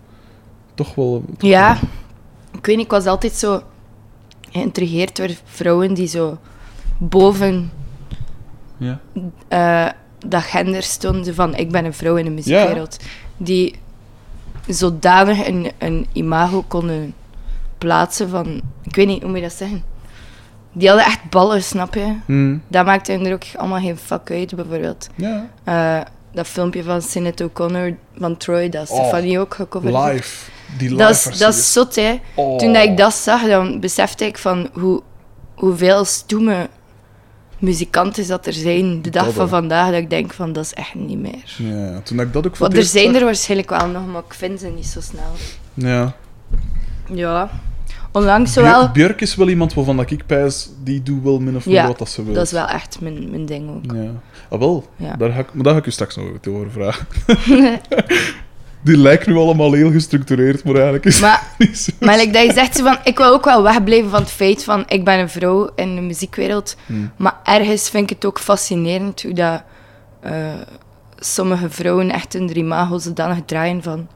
toch 0.73 0.95
wel... 0.95 1.23
Ja, 1.37 1.77
ik 2.51 2.65
weet 2.65 2.75
niet, 2.75 2.85
ik 2.85 2.91
was 2.91 3.05
altijd 3.05 3.33
zo 3.33 3.61
geïntrigeerd 4.51 5.15
door 5.15 5.29
vrouwen 5.43 5.93
die 5.93 6.07
zo 6.07 6.37
boven 6.97 7.71
Ja. 8.77 8.99
eh, 9.47 9.91
dat 10.29 10.43
gender 10.43 10.83
stonden 10.83 11.35
van 11.35 11.55
ik 11.55 11.71
ben 11.71 11.85
een 11.85 11.93
vrouw 11.93 12.15
in 12.15 12.25
de 12.25 12.31
muziekwereld. 12.31 12.97
Die 13.37 13.75
zodanig 14.67 15.47
een, 15.47 15.71
een 15.77 16.07
imago 16.13 16.63
konden 16.67 17.13
plaatsen 17.77 18.29
van, 18.29 18.61
ik 18.83 18.95
weet 18.95 19.07
niet, 19.07 19.21
hoe 19.21 19.29
moet 19.29 19.39
je 19.39 19.43
dat 19.43 19.53
zeggen? 19.53 19.83
Die 20.71 20.87
hadden 20.87 21.05
echt 21.05 21.29
ballen, 21.29 21.63
snap 21.63 21.93
je? 21.93 22.15
Hmm. 22.25 22.61
Dat 22.67 22.85
maakte 22.85 23.13
er 23.13 23.33
ook 23.33 23.43
allemaal 23.55 23.79
geen 23.79 23.97
fuck 23.97 24.31
uit, 24.31 24.55
bijvoorbeeld. 24.55 25.07
Ja. 25.15 25.49
Eh, 25.63 26.01
dat 26.31 26.47
filmpje 26.47 26.83
van 26.83 27.01
Sinead 27.01 27.41
O'Connor 27.41 27.95
van 28.17 28.37
Troy, 28.37 28.69
dat 28.69 28.89
Oh, 28.89 28.99
Stefanie 28.99 29.39
ook 29.39 29.53
gecoverd. 29.53 29.93
Live. 29.93 30.51
Die 30.77 30.89
live 30.89 31.01
Dat 31.01 31.11
is, 31.11 31.37
dat 31.37 31.53
is 31.53 31.73
zot, 31.73 31.95
hè. 31.95 32.19
Oh. 32.35 32.57
Toen 32.57 32.73
dat 32.73 32.83
ik 32.83 32.97
dat 32.97 33.13
zag, 33.13 33.47
dan 33.47 33.79
besefte 33.79 34.25
ik 34.25 34.37
van 34.37 34.69
hoe, 34.73 35.01
hoeveel 35.55 36.05
stoeme 36.05 36.69
muzikanten 37.65 38.27
dat 38.27 38.45
er 38.45 38.53
zijn 38.53 39.01
de 39.01 39.09
dag 39.09 39.25
Dat, 39.25 39.33
van 39.33 39.49
vandaag, 39.49 39.91
dat 39.91 39.99
ik 39.99 40.09
denk 40.09 40.33
van, 40.33 40.53
dat 40.53 40.63
is 40.63 40.73
echt 40.73 40.95
niet 40.95 41.19
meer. 41.19 41.55
Ja, 41.57 41.99
toen 42.03 42.19
ik 42.19 42.33
dat 42.33 42.47
ook 42.47 42.55
voor 42.55 42.67
Want 42.67 42.79
er 42.79 42.85
zijn 42.87 43.15
er 43.15 43.23
waarschijnlijk 43.23 43.69
wel 43.69 43.87
nog, 43.87 44.07
maar 44.07 44.21
ik 44.27 44.33
vind 44.33 44.59
ze 44.59 44.67
niet 44.67 44.85
zo 44.85 45.01
snel. 45.01 45.31
Ja. 45.73 46.15
Ja. 47.13 47.49
Onlangs 48.11 48.55
wel... 48.55 48.89
Björk 48.91 49.21
is 49.21 49.35
wel 49.35 49.49
iemand 49.49 49.73
waarvan 49.73 49.97
dat 49.97 50.11
ik 50.11 50.25
pijs, 50.25 50.69
die 50.83 51.03
doet 51.03 51.23
wel 51.23 51.39
min 51.39 51.55
of 51.55 51.65
meer 51.65 51.75
Ja, 51.75 51.87
wat 51.87 51.97
dat 51.97 52.09
ze 52.09 52.23
wil. 52.23 52.33
Dat 52.33 52.45
is 52.45 52.51
wel 52.51 52.67
echt 52.67 53.01
mijn, 53.01 53.29
mijn 53.29 53.45
ding 53.45 53.69
ook. 53.69 53.95
Ja. 53.95 54.11
Ah, 54.49 54.59
wel. 54.59 54.87
Ja. 54.95 55.15
Daar 55.15 55.31
ga 55.31 55.39
ik, 55.39 55.53
maar 55.53 55.63
daar 55.63 55.73
ga 55.73 55.79
ik 55.79 55.85
u 55.85 55.91
straks 55.91 56.15
nog 56.15 56.25
over 56.25 56.39
te 56.39 56.49
horen 56.49 56.71
vragen. 56.71 57.07
die 58.85 58.97
lijkt 58.97 59.27
nu 59.27 59.35
allemaal 59.35 59.71
heel 59.73 59.91
gestructureerd, 59.91 60.63
maar 60.63 60.73
eigenlijk 60.73 61.05
is 61.05 61.19
Maar, 61.19 61.47
het 61.57 61.59
niet 61.67 61.77
zo. 61.77 61.91
maar 61.99 62.17
like 62.17 62.31
dat 62.31 62.43
je 62.45 62.53
zegt, 62.53 62.81
van, 62.81 62.97
ik 63.03 63.17
wil 63.17 63.33
ook 63.33 63.45
wel 63.45 63.63
wegblijven 63.63 64.09
van 64.09 64.19
het 64.19 64.31
feit 64.31 64.63
van 64.63 64.83
ik 64.87 65.03
ben 65.05 65.19
een 65.19 65.29
vrouw 65.29 65.69
in 65.75 65.95
de 65.95 66.01
muziekwereld. 66.01 66.75
Hmm. 66.85 67.11
Maar 67.17 67.39
ergens 67.43 67.89
vind 67.89 68.03
ik 68.03 68.15
het 68.15 68.25
ook 68.25 68.39
fascinerend 68.39 69.21
hoe 69.21 69.33
dat, 69.33 69.63
eh, 70.21 70.31
sommige 71.19 71.69
vrouwen 71.69 72.11
echt 72.11 72.33
hun 72.33 72.57
imago 72.57 72.97
zodanig 72.97 73.37
draaien 73.45 73.83
van 73.83 74.07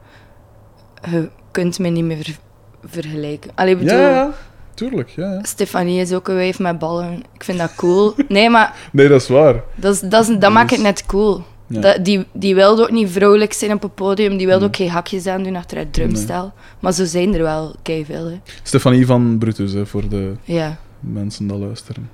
je 1.10 1.28
kunt 1.50 1.78
me 1.78 1.88
niet 1.88 2.04
meer 2.04 2.16
ver- 2.24 2.38
vergelijken. 2.84 3.50
Allee, 3.54 3.76
bedoel, 3.76 3.98
Ja, 3.98 4.10
ja, 4.10 4.30
tuurlijk. 4.74 5.08
Ja, 5.08 5.32
ja. 5.32 5.38
Stefanie 5.42 6.00
is 6.00 6.12
ook 6.12 6.28
een 6.28 6.34
wijf 6.34 6.58
met 6.58 6.78
ballen. 6.78 7.22
Ik 7.34 7.44
vind 7.44 7.58
dat 7.58 7.74
cool. 7.74 8.14
Nee, 8.28 8.50
maar 8.50 8.74
Nee, 8.92 9.08
dat 9.08 9.20
is 9.20 9.28
waar. 9.28 9.54
dat, 9.74 9.94
is, 9.94 10.00
dat, 10.00 10.28
is, 10.28 10.36
dat 10.38 10.52
maakt 10.52 10.70
het 10.70 10.80
net 10.82 11.06
cool. 11.06 11.42
Ja. 11.72 11.80
Dat, 11.80 12.04
die, 12.04 12.26
die 12.32 12.54
wilde 12.54 12.82
ook 12.82 12.90
niet 12.90 13.10
vrouwelijk 13.10 13.52
zijn 13.52 13.72
op 13.72 13.82
het 13.82 13.94
podium. 13.94 14.36
Die 14.36 14.46
wilde 14.46 14.60
Mm. 14.60 14.66
ook 14.66 14.76
geen 14.76 14.88
hakjes 14.90 15.26
aan 15.26 15.42
doen 15.42 15.56
achter 15.56 15.78
het 15.78 15.92
drumstel. 15.92 16.52
Maar 16.80 16.92
zo 16.92 17.04
zijn 17.04 17.34
er 17.34 17.42
wel 17.42 17.74
keiveel, 17.82 18.26
hè. 18.26 18.40
Stefanie 18.62 19.06
van 19.06 19.38
Brutus, 19.38 19.72
hè, 19.72 19.86
voor 19.86 20.08
de 20.08 20.32
Ja. 20.44 20.76
mensen 21.00 21.46
die 21.48 21.56
luisteren. 21.56 22.10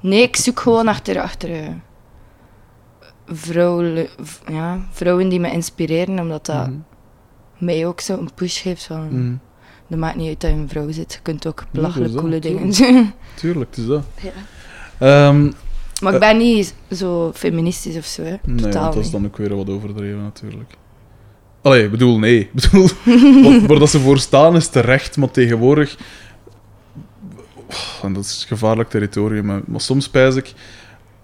Nee, 0.00 0.22
ik 0.22 0.36
zoek 0.36 0.60
gewoon 0.60 0.88
achter, 0.88 1.20
achter 1.20 1.50
eh, 1.52 1.68
vrouwen, 3.26 4.06
ja, 4.48 4.78
vrouwen 4.90 5.28
die 5.28 5.40
me 5.40 5.50
inspireren, 5.52 6.18
omdat 6.18 6.46
dat 6.46 6.66
Mhm. 6.66 6.78
mij 7.58 7.86
ook 7.86 8.00
zo 8.00 8.18
een 8.18 8.30
push 8.34 8.62
geeft 8.62 8.84
van... 8.84 9.08
Mhm. 9.10 9.32
Dat 9.88 9.98
maakt 9.98 10.16
niet 10.16 10.28
uit 10.28 10.40
dat 10.40 10.50
je 10.50 10.56
een 10.56 10.68
vrouw 10.68 10.90
zit. 10.90 11.12
Je 11.12 11.18
kunt 11.22 11.46
ook 11.46 11.64
belachelijk 11.70 12.14
coole 12.16 12.38
dingen 12.38 12.70
doen. 12.70 13.12
Tuurlijk, 13.34 13.70
het 13.70 13.78
is 13.78 13.86
dat. 13.86 14.04
Ja. 14.22 14.30
Ehm, 14.98 15.50
Maar 16.00 16.14
ik 16.14 16.20
ben 16.20 16.36
niet 16.36 16.74
zo 16.90 17.32
feministisch 17.34 17.96
of 17.96 18.04
zo, 18.04 18.22
hè. 18.22 18.34
nee, 18.44 18.56
Totaal 18.56 18.82
want 18.82 18.94
dat 18.94 18.96
is 18.96 19.02
niet. 19.02 19.12
dan 19.12 19.24
ook 19.26 19.36
weer 19.36 19.56
wat 19.56 19.70
overdreven, 19.70 20.22
natuurlijk. 20.22 20.72
Allee, 21.62 21.84
ik 21.84 21.90
bedoel, 21.90 22.18
nee. 22.18 22.38
Ik 22.40 22.52
bedoel, 22.52 22.88
wat, 23.42 23.62
waar 23.66 23.78
dat 23.78 23.90
ze 23.90 24.00
voor 24.00 24.18
staan 24.18 24.56
is 24.56 24.68
terecht, 24.68 25.16
maar 25.16 25.30
tegenwoordig... 25.30 25.96
En 28.02 28.12
dat 28.12 28.24
is 28.24 28.44
gevaarlijk 28.48 28.90
territorium, 28.90 29.44
maar, 29.44 29.60
maar 29.66 29.80
soms 29.80 30.04
spijs 30.04 30.34
ik... 30.34 30.52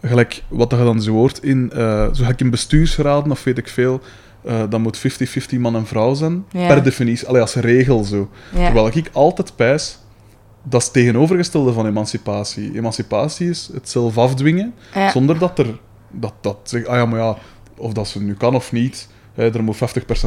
Gelijk 0.03 0.43
wat 0.49 0.71
je 0.71 0.77
dan 0.77 1.03
zo 1.03 1.13
hoort 1.13 1.43
in... 1.43 1.71
eh 1.73 2.05
zo 2.05 2.13
gelijk 2.23 2.41
in 2.41 2.51
bestuursraden, 2.51 3.31
of 3.31 3.45
weet 3.45 3.59
ik 3.59 3.69
veel... 3.69 4.01
eh 4.45 4.63
dan 4.69 4.81
moet 4.81 4.99
50-50 5.55 5.59
man 5.59 5.77
en 5.77 5.87
vrouw 5.87 6.15
zijn. 6.15 6.45
Ja. 6.51 6.67
Per 6.67 6.83
definitie. 6.83 7.29
Allee, 7.29 7.41
als 7.41 7.55
regel 7.55 8.05
zo. 8.05 8.31
Ja. 8.55 8.65
Terwijl 8.65 8.87
ik 8.87 9.11
altijd 9.13 9.57
pijs... 9.57 9.99
Dat 10.67 10.81
is 10.81 10.87
het 10.87 10.95
tegenovergestelde 10.97 11.73
van 11.73 11.87
emancipatie. 11.87 12.75
Emancipatie 12.77 13.49
is 13.51 13.71
het 13.73 13.89
zelf 13.91 14.19
afdwingen, 14.19 14.75
Ja. 14.95 15.11
zonder 15.11 15.39
dat 15.39 15.59
er... 15.59 15.79
Dat, 16.11 16.33
dat 16.41 16.57
zegt, 16.63 16.87
ah 16.87 16.97
ja, 16.97 17.07
maar 17.07 17.21
ja, 17.21 17.37
of 17.77 17.93
dat 17.93 18.09
ze 18.09 18.23
nu 18.23 18.35
kan 18.35 18.55
of 18.55 18.73
niet, 18.73 19.09
hè, 19.35 19.55
er 19.55 19.63
moet 19.65 19.77
50% 19.77 19.79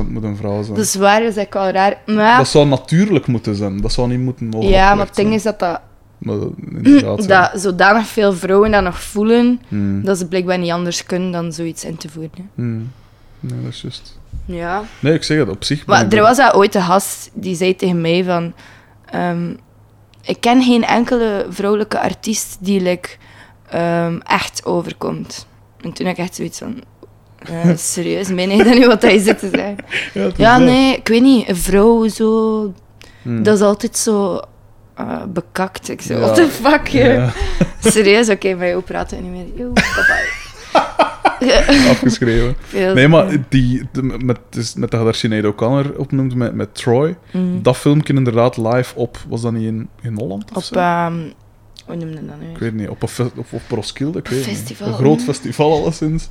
moet 0.07 0.24
een 0.24 0.36
vrouw 0.38 0.63
zijn. 0.63 0.75
Dat 0.75 0.86
is 0.86 0.95
waar, 0.95 1.19
dat 1.19 1.30
is 1.30 1.36
eigenlijk 1.38 1.54
wel 1.54 1.69
raar. 1.84 2.01
Maar 2.06 2.25
ja, 2.25 2.38
Dat 2.38 2.48
zou 2.48 2.68
natuurlijk 2.68 3.28
moeten 3.28 3.56
zijn. 3.56 3.81
Dat 3.81 3.92
zou 3.92 4.07
niet 4.07 4.19
moeten 4.19 4.47
mogen 4.47 4.69
ja, 4.69 4.95
maar 4.95 5.06
het 5.06 5.16
ding 5.16 5.28
zijn. 5.28 5.38
is 5.40 5.44
dat, 5.44 5.59
dat, 5.59 5.81
Maar 6.18 6.35
dat- 7.02 7.26
ja. 7.26 7.52
zodanig 7.57 8.07
veel 8.07 8.33
vrouwen 8.33 8.71
dat 8.71 8.83
nog 8.83 9.02
voelen, 9.02 9.61
Hmm. 9.68 10.04
dat 10.04 10.18
ze 10.18 10.28
blijkbaar 10.28 10.57
niet 10.57 10.71
anders 10.71 11.04
kunnen 11.04 11.31
dan 11.31 11.54
zoiets 11.54 11.85
in 11.85 11.97
te 11.97 12.09
voeren. 12.09 12.50
Hmm. 12.56 12.92
Nee, 13.40 13.61
dat 13.64 13.71
is 13.73 13.81
juist. 13.81 14.19
Ja. 14.45 14.81
Nee, 15.00 15.14
ik 15.14 15.23
zeg 15.23 15.38
het, 15.38 15.50
op 15.50 15.64
zich... 15.64 15.85
Maar 15.85 16.06
er 16.06 16.14
er- 16.16 16.21
was 16.21 16.38
dat 16.38 16.54
ooit 16.54 16.76
een 16.76 16.81
gast 16.81 17.30
die 17.33 17.56
zei 17.56 17.76
tegen 17.76 18.02
mij 18.02 18.23
van... 18.23 18.54
ehm, 19.06 19.54
ik 20.28 20.42
ken 20.42 20.64
geen 20.64 20.84
enkele 20.86 21.46
vrouwelijke 21.50 22.00
artiest 22.00 22.57
die 22.60 22.81
like, 22.81 23.10
ehm, 23.69 24.18
echt 24.24 24.66
overkomt. 24.66 25.48
En 25.81 25.94
toen 25.94 26.06
had 26.06 26.18
ik 26.18 26.24
echt 26.24 26.36
zoiets 26.36 26.57
van... 26.57 26.84
eh, 27.40 27.76
serieus, 27.94 28.28
meen 28.28 28.50
je 28.50 28.64
dat 28.64 28.74
nu 28.78 28.88
wat 28.88 29.02
hij 29.02 29.18
zit 29.19 29.40
te 29.40 29.50
zeggen? 29.50 29.78
Ja, 30.14 30.31
Ja, 30.38 30.57
nee, 30.57 30.96
ik 30.96 31.07
weet 31.07 31.22
niet. 31.22 31.50
Een 31.50 31.56
vrouw 31.56 32.07
zo... 32.07 32.74
Hmm. 33.22 33.44
Dat 33.44 33.56
is 33.56 33.62
altijd 33.64 33.98
zo... 33.98 34.40
eh, 34.96 35.24
bekakt. 35.28 35.90
Ik 35.90 36.02
zo, 36.02 36.14
Ja. 36.14 36.19
what 36.19 36.36
the 36.36 36.48
fuck. 36.48 36.88
Ja, 36.88 37.34
Serieus, 37.84 38.30
oké, 38.30 38.54
maar 38.56 38.68
jou 38.68 38.81
praten 38.81 39.22
niet 39.22 39.31
meer. 39.31 39.66
Yo, 39.66 39.72
bye 39.74 40.30
afgeschreven. 41.92 42.56
Nee, 42.94 43.07
maar 43.07 43.28
die, 43.50 43.88
de- 43.92 44.02
met, 44.04 44.40
dus 44.50 44.74
met 44.74 44.92
dat 44.92 45.00
je 45.00 45.06
daar 45.06 45.16
Sinead 45.16 45.45
O'Connor 45.45 45.97
opnoemt, 45.97 46.36
met, 46.36 46.54
met 46.54 46.76
Troy, 46.76 47.16
Mhm. 47.33 47.62
dat 47.62 47.78
filmpje 47.78 48.14
inderdaad 48.14 48.57
live 48.57 48.95
op, 48.95 49.18
was 49.28 49.42
dat 49.42 49.52
niet 49.52 49.64
in, 49.68 49.90
in 50.02 50.14
Holland 50.18 50.44
of 50.52 50.56
Op... 50.57 50.64
zo? 50.64 50.76
ehm, 50.76 51.14
hoe 51.86 51.95
noemde 51.95 52.26
dat 52.26 52.36
nu? 52.42 52.50
Ik 52.52 52.57
weet 52.57 52.74
niet, 52.74 52.90
op, 52.90 53.02
een 53.02 53.31
op, 53.36 53.45
op 53.52 53.62
Roskilde, 53.69 54.19
ik 54.19 54.28
weet 54.28 54.47
niet. 54.47 54.57
festival, 54.57 54.88
Een 54.88 54.94
groot 54.94 55.21
festival 55.21 55.71
alleszins. 55.81 56.28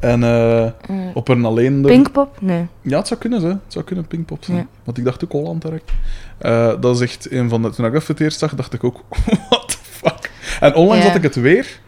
En 0.00 0.22
eh, 0.22 0.64
Eh, 0.64 0.72
op 1.14 1.28
een 1.28 1.44
alleen... 1.44 1.82
Pinkpop? 1.82 2.36
Nee. 2.40 2.66
Ja, 2.80 2.98
het 2.98 3.06
zou 3.06 3.20
kunnen, 3.20 3.42
hè. 3.42 3.48
Het 3.48 3.58
zou 3.68 3.84
kunnen 3.84 4.06
Pinkpop 4.06 4.44
zijn. 4.44 4.56
Ja. 4.56 4.66
Want 4.84 4.98
ik 4.98 5.04
dacht 5.04 5.24
ook 5.24 5.32
Holland 5.32 5.62
direct. 5.62 5.90
Eh, 6.38 6.72
dat 6.80 6.94
is 6.96 7.00
echt 7.00 7.30
een 7.32 7.48
van 7.48 7.62
de... 7.62 7.70
Toen 7.70 7.84
ik 7.86 7.92
dat 7.92 8.02
voor 8.04 8.14
het 8.14 8.24
eerst 8.24 8.38
zag, 8.38 8.54
dacht 8.54 8.72
ik 8.72 8.84
ook, 8.84 9.02
what 9.48 9.68
the 9.68 9.76
fuck? 9.82 10.30
En 10.60 10.74
onlangs 10.74 11.02
Ja. 11.02 11.08
had 11.08 11.16
ik 11.16 11.22
het 11.22 11.34
weer. 11.34 11.80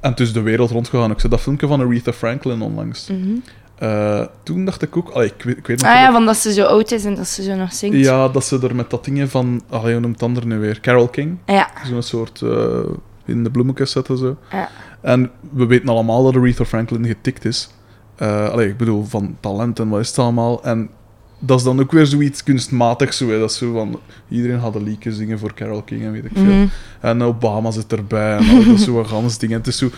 En 0.00 0.14
is 0.16 0.32
de 0.32 0.40
wereld 0.40 0.70
rondgegaan. 0.70 1.10
Ik 1.10 1.20
zag 1.20 1.30
dat 1.30 1.40
filmpje 1.40 1.66
van 1.66 1.80
Aretha 1.80 2.12
Franklin 2.12 2.60
onlangs. 2.62 3.08
Mhm. 3.08 3.34
Eh, 3.78 4.26
toen 4.42 4.64
dacht 4.64 4.82
ik 4.82 4.96
ook... 4.96 5.10
allee, 5.10 5.32
ik, 5.36 5.42
weet, 5.42 5.56
ik 5.56 5.66
weet 5.66 5.82
Ah 5.82 5.94
ja, 5.94 6.12
van 6.12 6.26
dat 6.26 6.36
ze 6.36 6.52
zo 6.52 6.64
oud 6.64 6.90
is 6.90 7.04
en 7.04 7.14
dat 7.14 7.26
ze 7.26 7.42
zo 7.42 7.54
nog 7.54 7.72
zingt. 7.72 7.96
ja, 7.96 8.28
dat 8.28 8.44
ze 8.44 8.58
er 8.62 8.74
met 8.74 8.90
dat 8.90 9.04
dingen 9.04 9.28
van... 9.28 9.62
Allee, 9.68 9.92
hoe 9.92 10.00
noemt 10.00 10.14
het 10.14 10.22
ander 10.22 10.46
nu 10.46 10.58
weer? 10.58 10.80
Carol 10.80 11.08
King. 11.08 11.38
Ja. 11.46 11.70
Zo'n 11.86 12.02
soort... 12.02 12.42
eh, 12.42 12.78
in 13.24 13.44
de 13.44 13.50
bloemetjes 13.50 13.90
zetten, 13.90 14.18
zo. 14.18 14.36
Ja. 14.50 14.68
En 15.00 15.30
we 15.52 15.66
weten 15.66 15.88
allemaal 15.88 16.24
dat 16.24 16.36
Aretha 16.36 16.64
Franklin 16.64 17.06
getikt 17.06 17.44
is. 17.44 17.70
Eh 18.16 18.48
allee, 18.48 18.68
ik 18.68 18.76
bedoel, 18.76 19.04
van 19.04 19.36
talent 19.40 19.78
en 19.78 19.88
wat 19.88 20.00
is 20.00 20.08
het 20.08 20.18
allemaal. 20.18 20.64
En 20.64 20.90
dat 21.38 21.58
is 21.58 21.64
dan 21.64 21.80
ook 21.80 21.92
weer 21.92 22.06
zoiets 22.06 22.42
kunstmatigs. 22.42 23.16
Zo, 23.16 23.28
hè. 23.28 23.38
Dat 23.38 23.50
is 23.50 23.56
zo 23.56 23.72
van... 23.72 24.00
Iedereen 24.28 24.58
had 24.58 24.74
een 24.74 24.82
liedje 24.82 25.12
zingen 25.12 25.38
voor 25.38 25.54
Carol 25.54 25.82
King 25.82 26.02
en 26.02 26.12
weet 26.12 26.24
ik 26.24 26.30
veel. 26.34 26.44
Mhm. 26.44 26.66
En 27.00 27.22
Obama 27.22 27.70
zit 27.70 27.92
erbij 27.92 28.36
en 28.36 28.48
al 28.48 28.64
dat 28.64 28.80
soort 28.86 29.08
gans 29.08 29.38
dingen. 29.38 29.58
Het 29.58 29.66
is 29.66 29.78
zo... 29.78 29.90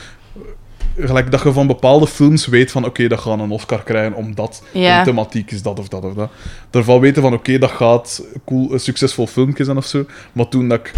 gelijk 0.99 1.31
dat 1.31 1.43
je 1.43 1.53
van 1.53 1.67
bepaalde 1.67 2.07
films 2.07 2.47
weet 2.47 2.71
van 2.71 2.85
oké, 2.85 3.09
dat 3.09 3.21
gaat 3.21 3.39
een 3.39 3.51
Oscar 3.51 3.83
krijgen 3.83 4.15
omdat 4.15 4.63
de 4.73 5.01
thematiek 5.05 5.51
is 5.51 5.63
dat 5.63 5.79
of 5.79 5.89
dat 5.89 6.05
of 6.05 6.15
dat. 6.15 6.31
Daarvan 6.71 7.01
weten 7.01 7.23
van 7.23 7.33
oké, 7.33 7.59
dat 7.59 7.71
gaat 7.71 8.25
cool, 8.45 8.73
een 8.73 8.81
succesvol 8.81 9.27
filmpje 9.27 9.65
zijn 9.65 9.77
of 9.77 9.87
zo. 9.87 10.05
Maar 10.33 10.49
toen 10.49 10.69
dat 10.69 10.79
ik... 10.79 10.93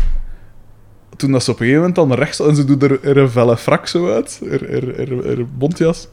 Toen 1.17 1.33
dat 1.33 1.45
ze 1.45 1.51
op 1.51 1.61
een 1.61 1.67
gegeven 1.67 1.89
moment 1.89 2.11
dan 2.11 2.19
rechts 2.19 2.41
en 2.41 2.57
ze 2.57 2.65
doet 2.65 2.83
er, 2.83 3.05
er 3.05 3.17
een 3.17 3.31
felle 3.31 3.57
frak 3.57 3.87
zo 3.87 4.13
uit, 4.13 4.41
er, 4.51 4.71
er, 4.71 4.99
er, 4.99 5.27
er 5.27 5.47
bontjas. 5.49 6.09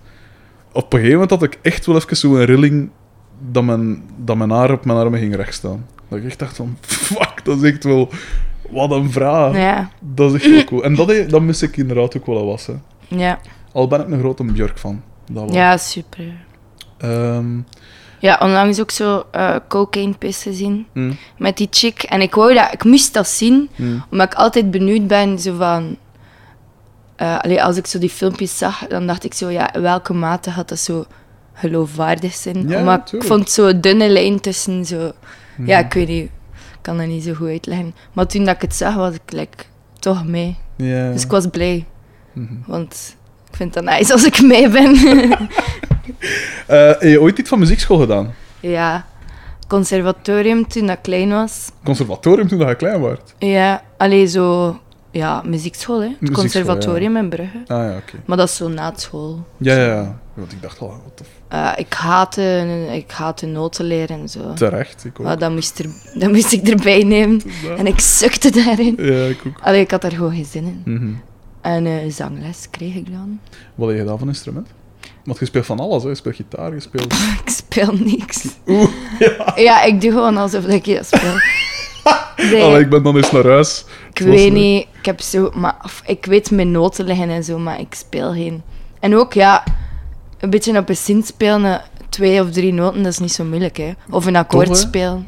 Op 0.72 0.94
een 0.94 1.00
gegeven 1.00 1.12
moment 1.12 1.30
had 1.30 1.44
ik 1.44 1.60
echt 1.62 1.86
wel 1.86 1.96
even 1.96 2.18
zo'n 2.18 2.46
rilling 2.46 2.90
dat 3.40 3.64
mijn, 3.64 4.04
dat 4.18 4.38
mijn 4.38 4.50
haar 4.50 4.72
op 4.72 4.86
mijn 4.86 4.98
armen 4.98 5.20
ging 5.20 5.36
recht 5.36 5.54
staan. 5.54 5.86
Dat 6.08 6.20
ik 6.20 6.26
echt 6.26 6.40
dacht 6.40 6.56
van, 6.56 6.78
fuck, 6.82 7.46
dat 7.46 7.64
is 7.64 7.72
echt 7.72 7.84
wel... 7.84 8.10
Wat 8.70 8.92
een 8.92 9.12
vraag. 9.12 9.56
Ja, 9.56 9.90
Dat 10.00 10.34
is 10.34 10.42
echt 10.42 10.54
wel 10.54 10.64
cool. 10.64 10.84
En 10.84 10.96
dat, 10.96 11.30
dat 11.30 11.42
mis 11.42 11.62
ik 11.62 11.78
inderdaad 11.78 12.18
ook 12.18 12.26
wel 12.26 12.36
wat 12.36 12.46
was. 12.46 12.68
Hè. 12.68 12.74
ja. 13.08 13.40
Al 13.72 13.88
ben 13.88 14.02
ik 14.02 14.10
een 14.10 14.20
grote 14.20 14.44
Björk 14.44 14.78
van. 14.78 15.02
Dat 15.32 15.44
wel. 15.44 15.54
ja 15.54 15.78
super. 15.78 16.24
Ehm, 16.98 17.60
Ja, 18.20 18.40
onlangs 18.42 18.80
ook 18.80 18.92
zo 18.92 19.24
eh 19.32 19.56
cocaine 19.68 20.16
gezien 20.20 20.88
mm, 20.94 21.18
met 21.38 21.58
die 21.58 21.68
chick. 21.72 22.04
En 22.04 22.22
ik 22.22 22.36
wou 22.36 22.54
dat, 22.54 22.74
ik 22.74 22.84
moest 22.84 23.14
dat 23.14 23.28
zien, 23.28 23.70
mm. 23.76 24.04
omdat 24.12 24.32
ik 24.32 24.38
altijd 24.38 24.72
benieuwd 24.72 25.08
ben, 25.08 25.40
zo 25.40 25.56
van... 25.56 25.98
allee, 27.18 27.64
als 27.64 27.78
ik 27.78 27.88
zo 27.88 28.00
die 28.00 28.10
filmpjes 28.10 28.58
zag, 28.58 28.88
dan 28.88 29.08
dacht 29.08 29.24
ik 29.24 29.34
zo, 29.34 29.50
ja, 29.50 29.74
in 29.74 29.82
welke 29.82 30.14
mate 30.14 30.50
had 30.50 30.70
dat 30.70 30.80
zo 30.80 31.06
geloofwaardig 31.60 32.34
zijn? 32.34 32.68
Ja, 32.68 32.80
Omdat 32.80 33.14
ik 33.14 33.24
vond 33.24 33.50
zo 33.50 33.80
dunne 33.80 34.10
lijn 34.10 34.40
tussen 34.40 34.86
zo... 34.86 34.98
Ja, 35.66 35.78
Mhm. 35.78 35.86
ik 35.86 35.94
weet 35.94 36.08
niet, 36.08 36.24
ik 36.24 36.80
kan 36.82 36.98
dat 36.98 37.08
niet 37.08 37.24
zo 37.24 37.34
goed 37.34 37.48
uitleggen. 37.48 37.96
Maar 38.14 38.28
toen 38.28 38.44
dat 38.46 38.56
ik 38.56 38.62
het 38.62 38.76
zag, 38.76 38.96
was 38.96 39.14
ik 39.14 39.22
like, 39.32 39.64
toch 40.00 40.26
mee. 40.26 40.58
Ja. 40.76 41.12
Dus 41.12 41.24
ik 41.24 41.32
was 41.32 41.48
blij, 41.48 41.86
Mhm. 42.34 42.54
want 42.66 43.16
ik 43.50 43.56
vind 43.56 43.76
het 43.76 43.84
nice 43.84 44.14
als 44.14 44.24
ik 44.26 44.42
mee 44.42 44.70
ben. 44.70 44.96
Eh, 46.68 46.88
heb 46.88 47.02
je 47.02 47.22
ooit 47.22 47.38
iets 47.38 47.50
van 47.50 47.60
muziekschool 47.60 47.98
gedaan? 48.00 48.34
ja, 48.60 49.06
conservatorium 49.68 50.68
toen 50.68 50.86
dat 50.88 50.96
ik 50.98 51.02
klein 51.02 51.30
was. 51.30 51.70
Conservatorium 51.84 52.48
toen 52.48 52.60
dat 52.60 52.70
je 52.70 52.76
klein 52.76 53.00
was? 53.02 53.18
Ja, 53.38 53.82
alleen 53.98 54.28
zo... 54.28 54.78
Ja, 55.12 55.42
muziekschool, 55.46 56.00
hè. 56.02 56.08
Het 56.08 56.20
Muziekschool, 56.20 56.44
conservatorium 56.44 57.18
in 57.18 57.30
Brugge. 57.30 57.58
Ah 57.68 57.84
ja, 57.84 57.96
oké. 57.98 58.14
Maar 58.26 58.38
dat 58.38 58.48
is 58.50 58.56
zo 58.56 58.68
na 58.68 58.94
school. 58.96 59.46
Ja, 59.58 59.76
ja, 59.76 59.86
ja. 59.86 60.20
Want 60.34 60.52
ik 60.52 60.62
dacht 60.62 60.80
al, 60.80 60.88
wat 60.88 61.18
de 61.18 61.24
Eh, 61.50 61.72
ik, 61.76 61.94
haatte, 61.94 62.88
ik 62.92 63.12
haatte 63.12 63.46
noten 63.46 63.86
leren 63.86 64.20
en 64.20 64.30
zo. 64.30 64.54
Terecht, 64.54 65.06
ik 65.06 65.20
ook. 65.20 65.26
Maar 65.26 65.38
dat, 65.38 65.52
moest 65.52 65.80
er, 65.80 65.86
dat 66.14 66.32
moest 66.32 66.52
ik 66.52 66.68
erbij 66.68 67.04
nemen. 67.04 67.42
Ja. 67.64 67.76
En 67.76 67.88
ik 67.88 68.00
sukte 68.00 68.52
daarin. 68.52 68.96
Ja, 68.98 69.26
ik 69.26 69.42
ook. 69.48 69.60
Allee, 69.62 69.82
ik 69.82 69.92
had 69.92 70.02
daar 70.02 70.12
gewoon 70.12 70.34
geen 70.34 70.46
zin 70.46 70.64
in. 70.64 70.94
Mhm. 70.94 71.12
En 71.62 71.86
eh, 71.86 72.12
zangles 72.12 72.68
kreeg 72.70 72.96
ik 72.96 73.12
dan. 73.12 73.40
Wat 73.76 73.88
heb 73.88 73.98
je 73.98 74.04
gedaan 74.04 74.20
van 74.20 74.28
instrument? 74.28 74.68
Want 75.24 75.40
je 75.40 75.46
speelt 75.46 75.66
van 75.66 75.80
alles, 75.80 76.04
hè. 76.04 76.10
Je 76.10 76.16
speelt 76.16 76.36
gitaar, 76.36 76.74
je 76.74 76.80
speelt... 76.80 77.14
Ik 77.46 77.50
speel 77.50 77.94
niks. 77.94 78.46
Oeh, 78.68 78.90
ja. 79.20 79.54
Ja, 79.56 79.84
ik 79.84 80.02
doe 80.02 80.12
gewoon 80.12 80.38
alsof 80.38 80.66
ik 80.66 80.86
dat 80.86 81.06
speel. 81.06 81.34
Nee, 82.52 82.64
Allee, 82.64 82.82
ik 82.82 82.90
ben 82.90 83.04
dan 83.04 83.16
eens 83.16 83.32
naar 83.32 83.46
huis. 83.46 83.86
ik 84.14 84.20
weet 84.20 84.54
niet. 84.54 84.88
Ik 85.00 85.06
heb 85.06 85.22
zo... 85.22 85.52
Maar, 85.54 85.76
ik 86.06 86.26
weet 86.26 86.52
mijn 86.52 86.72
noten 86.72 87.06
liggen 87.06 87.30
en 87.30 87.44
zo, 87.44 87.58
maar 87.58 87.80
ik 87.80 87.94
speel 87.94 88.32
geen... 88.32 88.62
En 89.00 89.16
ook, 89.16 89.34
ja... 89.34 89.64
Een 90.40 90.50
beetje 90.50 90.78
op 90.78 90.90
een 90.90 90.96
zin 90.96 91.24
spelen, 91.24 91.82
twee 92.10 92.42
of 92.42 92.52
drie 92.52 92.74
noten, 92.74 93.04
dat 93.04 93.12
is 93.12 93.20
niet 93.20 93.32
zo 93.32 93.44
moeilijk, 93.44 93.78
hè. 93.78 93.92
Of 94.10 94.26
een 94.26 94.36
akkoord 94.36 94.68
hè? 94.68 94.76
spelen. 94.76 95.28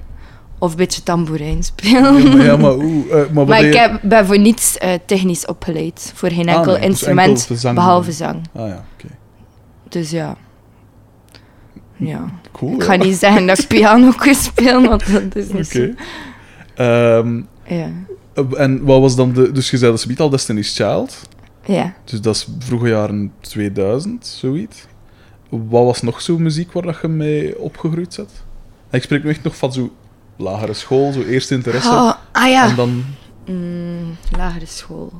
Of 0.59 0.71
een 0.71 0.77
beetje 0.77 1.03
tamboerijn 1.03 1.55
Ja, 1.57 1.61
spelen. 1.63 2.37
maar, 2.37 2.45
ja, 2.45 2.57
maar 2.57 2.71
eh, 2.71 3.29
maar 3.31 3.45
Maar 3.47 3.63
ik 3.63 3.73
heb, 3.73 3.99
ben 4.03 4.25
voor 4.25 4.39
niets 4.39 4.77
eh, 4.77 4.89
technisch 5.05 5.45
opgeleid. 5.45 6.11
Voor 6.15 6.29
geen 6.29 6.49
Ah, 6.49 6.63
dus 6.63 6.77
instrument, 6.79 7.39
enkel 7.39 7.55
zang. 7.55 7.75
behalve 7.75 8.11
zang. 8.11 8.41
Ah 8.55 8.67
ja, 8.67 8.85
oké. 8.93 9.13
Dus 9.89 10.09
ja. 10.11 10.35
Ja. 11.97 12.25
Cool, 12.51 12.73
Ik 12.73 12.79
ja. 12.81 12.85
ga 12.85 12.95
niet 12.95 13.15
zeggen 13.17 13.47
dat 13.47 13.59
ik 13.59 13.67
piano 13.67 14.11
kan 14.11 14.35
spelen, 14.35 14.89
want 14.89 15.11
dat 15.13 15.35
is 15.35 15.51
niet 15.51 15.67
zo. 15.67 15.87
Ja. 17.67 17.89
en 18.57 18.83
wat 18.83 18.99
was 19.01 19.15
dan 19.15 19.33
de... 19.33 19.51
Dus 19.51 19.69
je 19.71 19.77
zei 19.77 19.91
dat 19.91 20.01
ze 20.01 20.07
niet 20.07 20.19
al 20.19 20.29
Destiny's 20.29 20.75
Child. 20.75 21.21
Ja. 21.65 21.93
Dus 22.05 22.21
dat 22.21 22.35
is 22.35 22.47
vroege 22.59 22.87
jaren 22.89 23.31
2000, 23.41 24.25
zoiets. 24.27 24.85
Wat 25.51 25.85
was 25.85 26.01
nog 26.01 26.21
zo'n 26.21 26.41
muziek 26.41 26.71
waar 26.71 26.83
dat 26.83 26.97
je 27.01 27.07
mee 27.07 27.59
opgegroeid? 27.59 28.17
En 28.17 28.25
ik 28.97 29.03
spreek 29.03 29.23
nu 29.23 29.29
echt 29.29 29.43
nog 29.43 29.55
van 29.57 29.73
zo 29.73 29.89
lagere 30.35 30.73
school, 30.73 31.11
zo 31.11 31.21
eerste 31.21 31.53
interesse. 31.53 31.89
Oh, 31.89 32.13
ah 32.31 32.49
ja. 32.49 32.69
En 32.69 32.75
dan... 32.75 33.03
Mm, 33.47 34.17
lagere 34.37 34.65
school. 34.65 35.11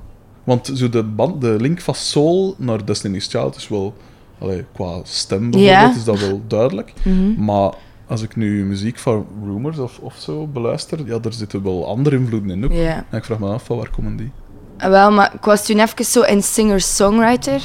Want 0.44 0.72
zo 0.74 0.90
de, 0.90 1.04
band, 1.04 1.42
de 1.42 1.56
link 1.60 1.82
van 1.82 1.96
soul 1.96 2.56
naar 2.58 2.86
Destiny's 2.86 3.28
Child 3.28 3.56
is 3.56 3.68
wel... 3.68 3.94
Allee, 4.40 4.66
qua 4.74 5.00
stem 5.04 5.52
bijvoorbeeld 5.52 5.94
Ja. 5.94 5.96
is 5.96 6.04
dat 6.04 6.20
wel 6.20 6.42
duidelijk. 6.48 6.94
Mhm. 7.04 7.44
Maar 7.44 7.74
als 8.08 8.22
ik 8.22 8.36
nu 8.36 8.66
muziek 8.66 8.98
van 9.00 9.26
Rumors 9.44 9.78
of, 9.78 10.00
of 10.00 10.16
zo 10.18 10.48
beluister, 10.48 11.06
ja, 11.06 11.20
daar 11.20 11.34
zitten 11.34 11.64
wel 11.64 11.88
andere 11.88 12.16
invloeden 12.16 12.50
in 12.50 12.66
ook. 12.66 12.72
Ja. 12.72 13.06
En 13.10 13.18
ik 13.18 13.24
vraag 13.26 13.40
me 13.40 13.50
af, 13.54 13.64
van 13.64 13.78
waar 13.78 13.90
komen 13.90 14.16
die? 14.18 14.32
Ah, 14.78 14.90
Wel, 14.90 15.12
maar 15.12 15.34
ik 15.34 15.44
was 15.44 15.66
toen 15.66 15.80
even 15.80 16.06
zo 16.06 16.22
een 16.26 16.44
singer-songwriter. 16.44 17.62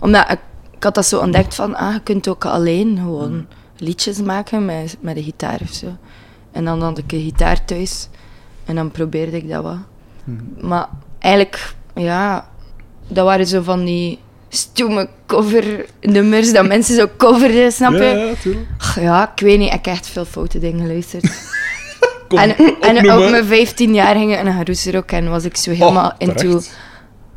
Omdat 0.00 0.30
ik, 0.30 0.38
ik 0.82 0.88
had 0.88 0.96
dat 0.96 1.06
zo 1.06 1.20
ontdekt 1.20 1.54
van, 1.54 1.74
ah, 1.76 1.92
je 1.92 2.00
kunt 2.00 2.28
ook 2.28 2.44
alleen 2.44 2.96
gewoon 2.96 3.46
liedjes 3.76 4.18
maken 4.22 4.64
met, 4.64 4.96
met 5.00 5.16
een 5.16 5.22
gitaar 5.22 5.58
of 5.62 5.72
zo. 5.72 5.86
En 6.52 6.64
dan 6.64 6.82
had 6.82 6.98
ik 6.98 7.12
een 7.12 7.22
gitaar 7.22 7.64
thuis. 7.64 8.08
En 8.64 8.74
dan 8.74 8.90
probeerde 8.90 9.36
ik 9.36 9.48
dat 9.48 9.62
wat. 9.62 9.78
Mhm. 10.24 10.66
Maar 10.68 10.88
eigenlijk, 11.18 11.74
ja, 11.94 12.48
dat 13.08 13.24
waren 13.24 13.46
zo 13.46 13.62
van 13.62 13.84
die 13.84 14.18
stoeme 14.48 15.08
covernummers 15.26 16.52
dat 16.52 16.66
mensen 16.66 16.94
zo 16.94 17.06
coverden, 17.16 17.72
snap 17.72 17.92
je? 17.92 18.34
Ja, 18.94 19.02
ja, 19.02 19.32
ik 19.34 19.40
weet 19.40 19.58
niet, 19.58 19.72
ik 19.72 19.84
heb 19.84 19.94
echt 19.94 20.06
veel 20.06 20.24
foute 20.24 20.58
dingen 20.58 20.80
geluisterd. 20.80 21.24
Kom, 22.28 22.38
en 22.38 22.56
en 22.80 23.12
op 23.12 23.30
mijn 23.30 23.44
15 23.44 23.94
jaar 23.94 24.14
ging 24.14 24.38
ik 24.38 24.42
naar 24.42 24.66
Roesrock 24.66 25.10
en 25.10 25.30
was 25.30 25.44
ik 25.44 25.56
zo 25.56 25.70
helemaal 25.70 26.10
Oh, 26.10 26.14
into 26.18 26.34
terecht. 26.34 26.76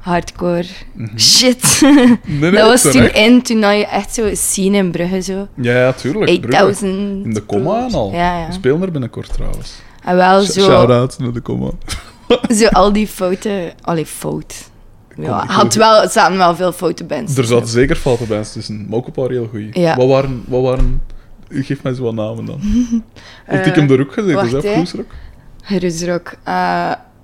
Hardcore 0.06 0.66
Mhm. 0.94 1.18
shit. 1.18 1.80
Nee, 1.82 2.18
nee, 2.40 2.52
dat 2.52 2.68
was 2.68 2.82
toen 2.92 3.14
in, 3.14 3.42
toen 3.42 3.64
had 3.64 3.78
je 3.78 3.86
echt 3.86 4.14
zo 4.14 4.30
scene 4.34 4.78
in 4.78 4.92
Brugge 4.92 5.22
zo. 5.22 5.48
Ja, 5.56 5.78
ja, 5.80 5.92
tuurlijk. 5.94 6.42
Brugge. 6.42 6.58
8000. 6.64 7.26
In 7.26 7.34
de 7.34 7.46
comma 7.46 7.86
en 7.86 7.94
al. 7.94 8.12
Ja, 8.14 8.40
ja. 8.40 8.48
We 8.48 8.54
spelen 8.54 8.82
er 8.82 8.92
binnenkort 8.92 9.34
trouwens. 9.34 9.74
En 10.04 10.16
wel 10.16 10.42
Sh- 10.44 10.50
zo, 10.50 10.62
Shout-out 10.62 11.20
naar 11.20 11.32
de 11.34 11.42
comma. 11.42 11.72
zo 12.58 12.68
al 12.68 12.94
die 12.94 13.08
fouten. 13.08 13.72
Allee, 13.82 14.06
fout. 14.06 14.70
Ja, 15.16 15.46
had 15.46 15.74
wel, 15.74 16.02
er 16.04 16.10
zaten 16.10 16.38
wel 16.38 16.56
veel 16.56 16.72
foute 16.72 17.04
bands. 17.04 17.38
Er 17.38 17.44
zaten 17.46 17.68
zeker 17.68 17.96
foute 17.96 18.24
bands 18.26 18.52
tussen, 18.54 18.86
maar 18.90 18.98
ook 18.98 19.06
een 19.06 19.12
paar 19.12 19.30
heel 19.30 19.48
goeie. 19.48 19.80
Ja. 19.80 19.96
Wat 19.96 20.08
waren... 20.08 20.44
Wat 20.48 20.62
waren 20.64 21.02
geef 21.50 21.84
mij 21.84 21.94
zo 21.94 22.04
wat 22.04 22.14
namen 22.14 22.46
dan. 22.46 22.60
Want 23.48 23.66
ik 23.66 23.74
Eh, 23.76 23.82
heb 23.82 23.90
er 23.92 24.00
ook 24.00 24.14
gezeten, 24.14 24.62
hè. 24.72 24.76
Roesrock. 24.76 26.34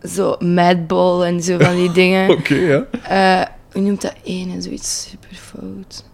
Zo 0.09 0.35
Madball 0.39 1.21
en 1.23 1.41
zo 1.43 1.57
van 1.59 1.75
die 1.75 1.91
dingen. 2.01 2.29
Oké, 2.29 2.55
ja. 2.55 2.85
Eh, 3.03 3.47
hoe 3.71 3.81
noemt 3.81 4.01
dat 4.01 4.15
ene? 4.23 4.61
Zoiets 4.61 5.09
super 5.09 5.35
fout. 5.37 6.05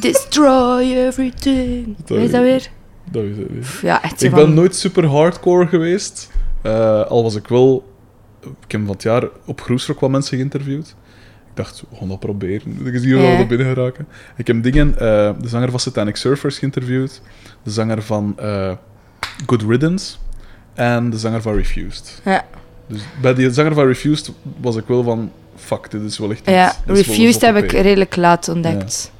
Destroy 0.00 0.82
everything. 1.06 1.96
Dat 2.04 2.08
Weet 2.16 2.26
je 2.26 2.32
dat 2.32 2.42
weer? 2.42 2.70
Dat 3.10 3.22
is 3.22 3.36
het. 3.36 3.60
Pff, 3.60 3.82
Ja, 3.82 4.02
echt 4.02 4.22
Ik 4.22 4.30
van- 4.30 4.38
ben 4.44 4.54
nooit 4.54 4.76
super 4.76 5.06
hardcore 5.06 5.66
geweest. 5.66 6.30
Eh, 6.62 7.02
al 7.06 7.22
was 7.22 7.34
ik 7.34 7.48
wel... 7.48 7.88
Ik 8.40 8.72
heb 8.72 8.80
van 8.80 8.90
het 8.90 9.02
jaar 9.02 9.28
op 9.46 9.60
Groesrock 9.60 10.00
wat 10.00 10.10
mensen 10.10 10.36
geïnterviewd. 10.36 10.88
Ik 11.50 11.56
dacht, 11.56 11.82
we 11.90 11.96
gaan 11.96 12.08
dat 12.08 12.20
proberen. 12.20 12.86
Ik 12.86 12.98
zie 12.98 13.14
wel 13.16 13.24
Ja. 13.30 13.36
dat 13.36 13.48
binnen 13.48 13.66
geraken. 13.74 14.06
Ik 14.36 14.46
heb 14.46 14.62
dingen... 14.62 14.92
eh, 14.94 15.30
de 15.40 15.48
zanger 15.48 15.70
van 15.70 15.80
Satanic 15.80 16.16
Surfers 16.16 16.58
geïnterviewd. 16.58 17.22
De 17.62 17.70
zanger 17.70 18.02
van 18.02 18.36
Good 19.46 19.62
Riddance. 19.62 20.16
En 20.74 21.10
de 21.10 21.18
zanger 21.18 21.42
van 21.42 21.54
Refused. 21.54 22.20
Ja, 22.24 22.44
Dus 22.90 23.00
bij 23.20 23.34
die 23.34 23.50
zanger 23.52 23.74
van 23.74 23.86
Refused 23.86 24.32
was 24.60 24.76
ik 24.76 24.84
wel 24.86 25.02
van... 25.02 25.30
Fuck, 25.56 25.90
dit 25.90 26.02
is 26.02 26.18
wel 26.18 26.30
echt 26.30 26.42
ja 26.44 26.74
Refused 26.86 27.40
heb 27.40 27.56
ik 27.56 27.72
redelijk 27.72 28.16
laat 28.16 28.48
ontdekt. 28.48 29.12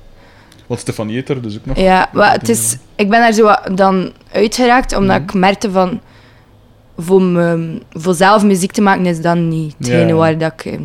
Want 0.66 0.80
Stefanie 0.80 1.14
heeft 1.14 1.28
er 1.28 1.42
dus 1.42 1.56
ook 1.56 1.66
nog... 1.66 1.76
Ja, 1.78 1.98
wat 1.98 2.12
maar 2.12 2.32
het 2.32 2.48
is, 2.48 2.76
ik 2.94 3.08
ben 3.10 3.20
daar 3.20 3.32
zo 3.32 3.42
wat 3.42 3.70
dan 3.74 4.12
uitgeraakt, 4.32 4.96
omdat 4.96 5.16
Mhm. 5.20 5.28
ik 5.28 5.34
merkte 5.34 5.70
van... 5.70 6.00
Voor, 6.98 7.22
me, 7.22 7.78
voor 7.90 8.14
zelf 8.14 8.44
muziek 8.44 8.72
te 8.72 8.80
maken 8.80 9.06
is 9.06 9.20
dan 9.20 9.48
niet 9.48 9.74
hetgene 9.78 10.06
Ja. 10.06 10.14
waar 10.14 10.38
dat 10.38 10.52
ik 10.56 10.78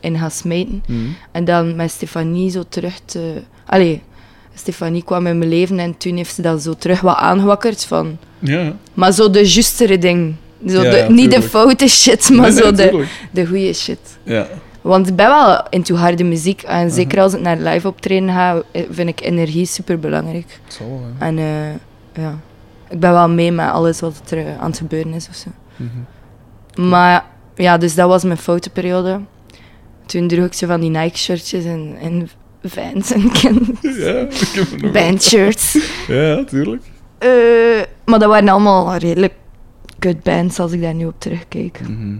in, 0.00 0.18
ga 0.18 0.28
smijten. 0.28 0.82
Mhm. 0.86 0.98
En 1.32 1.44
dan 1.44 1.76
met 1.76 1.90
Stefanie 1.90 2.50
zo 2.50 2.62
terug 2.68 3.00
te... 3.04 3.42
Allee, 3.66 4.02
Stefanie 4.54 5.04
kwam 5.04 5.26
in 5.26 5.38
mijn 5.38 5.50
leven 5.50 5.78
en 5.78 5.96
toen 5.96 6.16
heeft 6.16 6.34
ze 6.34 6.42
dat 6.42 6.62
zo 6.62 6.74
terug 6.74 7.00
wat 7.00 7.16
aangewakkerd 7.16 7.84
van... 7.84 8.18
Ja, 8.38 8.60
ja. 8.60 8.76
Maar 8.94 9.12
zo 9.12 9.30
de 9.30 9.44
justere 9.44 9.98
ding. 9.98 10.34
Zo 10.66 10.82
Ja, 10.82 10.90
de, 10.90 10.96
ja, 10.96 11.10
niet 11.10 11.30
de 11.30 11.42
foute 11.42 11.88
shit, 11.88 12.28
maar 12.30 12.52
Nee, 12.52 12.62
zo 12.62 12.72
de, 12.72 13.06
de 13.30 13.46
goede 13.46 13.72
shit. 13.72 13.98
Ja. 14.22 14.46
Want 14.80 15.08
ik 15.08 15.16
ben 15.16 15.26
wel 15.28 15.66
into 15.70 15.94
harde 15.94 16.24
muziek. 16.24 16.62
En 16.62 16.86
Mhm. 16.86 16.94
zeker 16.94 17.20
als 17.20 17.34
ik 17.34 17.40
naar 17.40 17.56
live 17.58 17.88
optreden 17.88 18.28
ga, 18.28 18.62
eh, 18.70 18.82
vind 18.90 19.08
ik 19.08 19.20
energie 19.20 19.66
super 19.66 19.98
belangrijk. 19.98 20.60
Hè. 20.78 20.84
En 21.26 21.38
eh, 21.38 22.22
ja, 22.22 22.38
ik 22.90 23.00
ben 23.00 23.12
wel 23.12 23.28
mee 23.28 23.52
met 23.52 23.70
alles 23.70 24.00
wat 24.00 24.20
er 24.30 24.38
eh, 24.38 24.58
aan 24.60 24.68
het 24.70 24.78
gebeuren 24.78 25.12
is 25.12 25.28
of 25.28 25.34
zo. 25.34 25.48
Mhm. 25.76 26.88
Maar 26.88 27.24
ja, 27.54 27.78
dus 27.78 27.94
dat 27.94 28.08
was 28.08 28.22
mijn 28.24 28.38
foute 28.38 28.70
periode. 28.70 29.20
Toen 30.06 30.28
droeg 30.28 30.44
ik 30.44 30.52
zo 30.54 30.66
van 30.66 30.80
die 30.80 30.90
Nike-shirtjes 30.90 31.64
en, 31.64 31.96
en 32.00 32.28
vans 32.62 33.12
en 33.12 33.30
ken 33.40 33.78
Ja, 33.80 34.14
ik 34.18 34.48
heb 34.54 34.80
nog 34.80 34.92
bandshirts. 34.92 35.78
Ja, 36.08 36.44
tuurlijk. 36.44 36.82
Eh, 37.18 37.28
maar 38.04 38.18
dat 38.18 38.28
waren 38.28 38.48
allemaal 38.48 38.96
redelijk 38.96 39.32
kut 40.12 40.22
bands 40.22 40.58
als 40.58 40.72
ik 40.72 40.80
daar 40.80 40.94
nu 40.94 41.06
op 41.06 41.14
terugkijk. 41.20 41.80
Mhm. 41.80 42.16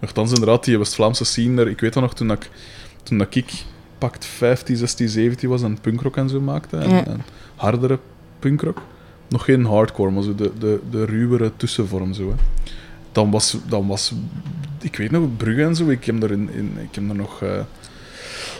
Nochtans, 0.00 0.32
inderdaad, 0.32 0.64
die 0.64 0.78
West-Vlaamse 0.78 1.24
scene, 1.24 1.56
daar- 1.56 1.68
ik 1.68 1.80
weet 1.80 1.92
dat 1.92 2.02
nog, 2.02 2.14
toen, 2.14 2.28
dat 2.28 2.36
ik, 2.44 2.50
toen 3.02 3.18
dat 3.18 3.34
ik 3.34 3.52
pakt 3.98 4.24
15, 4.24 4.76
16, 4.76 5.08
17 5.08 5.48
was 5.48 5.62
en 5.62 5.80
punkrock 5.80 6.16
en 6.16 6.28
zo 6.28 6.40
maakte, 6.40 6.76
en, 6.76 6.90
Ja. 6.90 7.06
en 7.06 7.20
hardere 7.56 7.98
punkrock, 8.38 8.82
nog 9.28 9.44
geen 9.44 9.64
hardcore, 9.64 10.10
maar 10.10 10.22
zo 10.22 10.34
de, 10.34 10.50
de, 10.58 10.80
de 10.90 11.04
ruwere 11.04 11.52
tussenvorm, 11.56 12.12
zo, 12.12 12.28
hè. 12.28 12.34
Dan 13.12 13.30
was, 13.30 13.56
dan 13.68 13.86
was, 13.86 14.12
ik 14.80 14.96
weet 14.96 15.10
nog, 15.10 15.36
Brugge 15.36 15.62
en 15.64 15.76
zo, 15.76 15.88
ik 15.88 16.04
heb 16.04 16.22
er, 16.22 16.30
in, 16.30 16.50
in, 16.52 16.76
ik 16.82 16.94
heb 16.94 17.08
er 17.08 17.14
nog 17.16 17.42
eh 17.42 17.60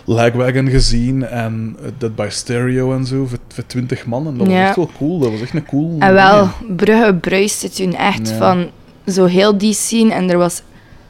Lagwagon 0.04 0.68
gezien 0.68 1.26
en 1.26 1.76
eh, 1.82 1.88
Dead 1.98 2.14
by 2.16 2.26
Stereo 2.30 2.94
en 2.94 3.04
zo, 3.06 3.26
voor, 3.26 3.38
voor 3.48 3.66
20 3.66 4.06
man, 4.06 4.26
en 4.26 4.36
dat 4.38 4.46
was 4.46 4.56
Ja. 4.56 4.66
echt 4.66 4.76
wel 4.76 4.90
cool, 4.98 5.18
dat 5.18 5.30
was 5.30 5.40
echt 5.40 5.54
een 5.54 5.66
cool 5.66 5.96
En 5.98 6.12
wel, 6.12 6.48
ding, 6.60 6.76
Brugge 6.76 7.14
bruiste 7.14 7.70
toen 7.70 7.94
echt 7.94 8.28
Ja. 8.28 8.36
van 8.36 8.66
zo 9.06 9.24
heel 9.24 9.58
die 9.58 9.74
scene. 9.74 10.12
En 10.12 10.30
er 10.30 10.38
was, 10.38 10.62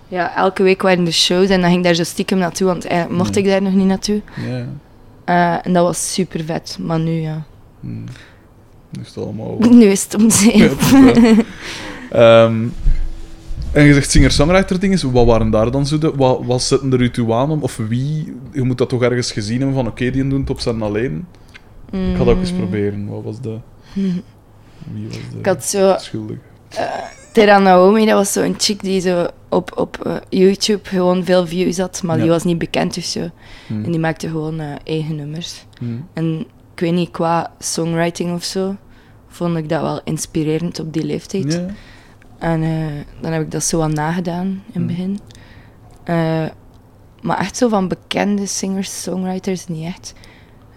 ja, 0.08 0.36
elke 0.36 0.62
week 0.62 0.82
waren 0.82 1.06
er 1.06 1.12
shows 1.12 1.48
en 1.48 1.60
dan 1.60 1.66
ging 1.68 1.76
ik 1.76 1.84
daar 1.84 1.94
zo 1.94 2.04
stiekem 2.04 2.38
naartoe, 2.38 2.66
want 2.66 2.86
eigenlijk 2.86 3.18
mocht 3.22 3.34
Ja. 3.34 3.40
ik 3.40 3.46
daar 3.46 3.62
nog 3.62 3.72
niet 3.74 3.86
naartoe. 3.86 4.20
Ja, 4.48 4.66
Eh, 5.24 5.66
en 5.66 5.72
dat 5.72 5.84
was 5.84 6.12
super 6.12 6.44
vet, 6.44 6.76
maar 6.80 6.98
nu 7.00 7.10
ja. 7.12 7.42
Hmm. 7.80 8.04
Nu 8.90 9.00
is 9.02 9.08
het 9.08 9.16
allemaal... 9.24 9.56
Nu 9.70 9.84
is 9.84 10.02
het 10.02 10.14
om 10.14 10.22
Ja, 10.22 10.30
zeep. 10.30 10.52
inderdaad. 10.80 11.44
Ehm, 12.10 12.54
en 13.74 13.84
je 13.84 13.94
zegt 13.94 14.10
singer-songwriter 14.10 14.80
dingen, 14.80 15.12
wat 15.12 15.26
waren 15.26 15.50
daar 15.50 15.70
dan 15.70 15.86
zo 15.86 15.98
de... 15.98 16.12
Wat, 16.16 16.44
wat 16.44 16.62
zetten 16.62 16.92
er 16.92 17.00
u 17.00 17.10
toe 17.10 17.32
aan 17.32 17.50
om... 17.50 17.62
Of 17.62 17.76
wie... 17.76 18.36
Je 18.52 18.62
moet 18.62 18.78
dat 18.78 18.88
toch 18.88 19.02
ergens 19.02 19.32
gezien 19.32 19.58
hebben 19.58 19.76
van, 19.76 19.86
oké, 19.86 20.10
die 20.10 20.28
doen 20.28 20.40
het 20.40 20.50
op 20.50 20.60
zijn 20.60 20.82
alleen. 20.82 21.26
Ik 21.90 22.16
ga 22.16 22.24
dat 22.24 22.28
ook 22.28 22.40
eens 22.40 22.52
proberen. 22.52 23.06
Wat 23.08 23.22
was 23.22 23.40
de... 23.40 23.58
Wie 23.94 25.06
was 25.06 25.16
de 25.16 25.22
Mm. 25.32 25.38
Ik 25.38 25.46
had 25.46 25.64
zo 25.64 25.94
schuldige? 25.98 26.40
Terra 27.32 27.58
Naomi, 27.58 28.06
dat 28.06 28.14
was 28.14 28.32
zo'n 28.32 28.54
chick 28.58 28.80
die 28.80 29.00
zo 29.00 29.26
op, 29.48 29.78
op 29.78 30.06
eh, 30.06 30.16
YouTube 30.28 30.88
gewoon 30.88 31.24
veel 31.24 31.46
views 31.46 31.78
had, 31.78 32.02
maar 32.02 32.18
die 32.18 32.28
was 32.28 32.44
niet 32.44 32.58
bekend 32.58 32.96
of 32.96 33.04
zo. 33.04 33.30
Hmm. 33.66 33.84
En 33.84 33.90
die 33.90 34.00
maakte 34.00 34.28
gewoon 34.28 34.60
eh, 34.60 34.74
eigen 34.84 35.16
nummers. 35.16 35.64
Hmm. 35.78 36.08
En 36.12 36.46
ik 36.74 36.80
weet 36.80 36.92
niet, 36.92 37.10
qua 37.10 37.52
songwriting 37.58 38.34
of 38.34 38.44
zo, 38.44 38.76
vond 39.28 39.56
ik 39.56 39.68
dat 39.68 39.80
wel 39.80 40.00
inspirerend 40.04 40.80
op 40.80 40.92
die 40.92 41.04
leeftijd. 41.04 41.52
Ja. 41.52 41.66
En 42.44 42.62
eh, 42.62 42.86
dan 43.20 43.32
heb 43.32 43.42
ik 43.42 43.50
dat 43.50 43.64
zo 43.64 43.80
aan 43.80 43.92
nagedaan 43.94 44.46
in 44.46 44.62
het 44.66 44.74
Hmm. 44.74 44.86
begin. 44.86 45.18
Eh, 46.04 46.44
maar 47.22 47.38
echt 47.38 47.56
zo 47.56 47.68
van 47.68 47.88
bekende 47.88 48.46
singers, 48.46 49.02
songwriters, 49.02 49.66
niet 49.66 49.84
echt. 49.86 50.14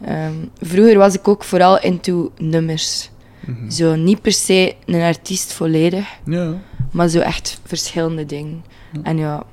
Ehm, 0.01 0.33
vroeger 0.61 0.97
was 0.97 1.13
ik 1.15 1.27
ook 1.27 1.43
vooral 1.43 1.79
into 1.79 2.31
nummers. 2.37 3.09
Mhm. 3.45 3.69
Zo 3.69 3.95
niet 3.95 4.21
per 4.21 4.31
se 4.31 4.75
een 4.85 5.01
artiest 5.01 5.53
volledig, 5.53 6.07
Ja. 6.25 6.53
maar 6.91 7.07
zo 7.07 7.19
echt 7.19 7.59
verschillende 7.63 8.25
dingen. 8.25 8.63
Ja. 8.93 8.99
En 9.03 9.17
ja, 9.17 9.43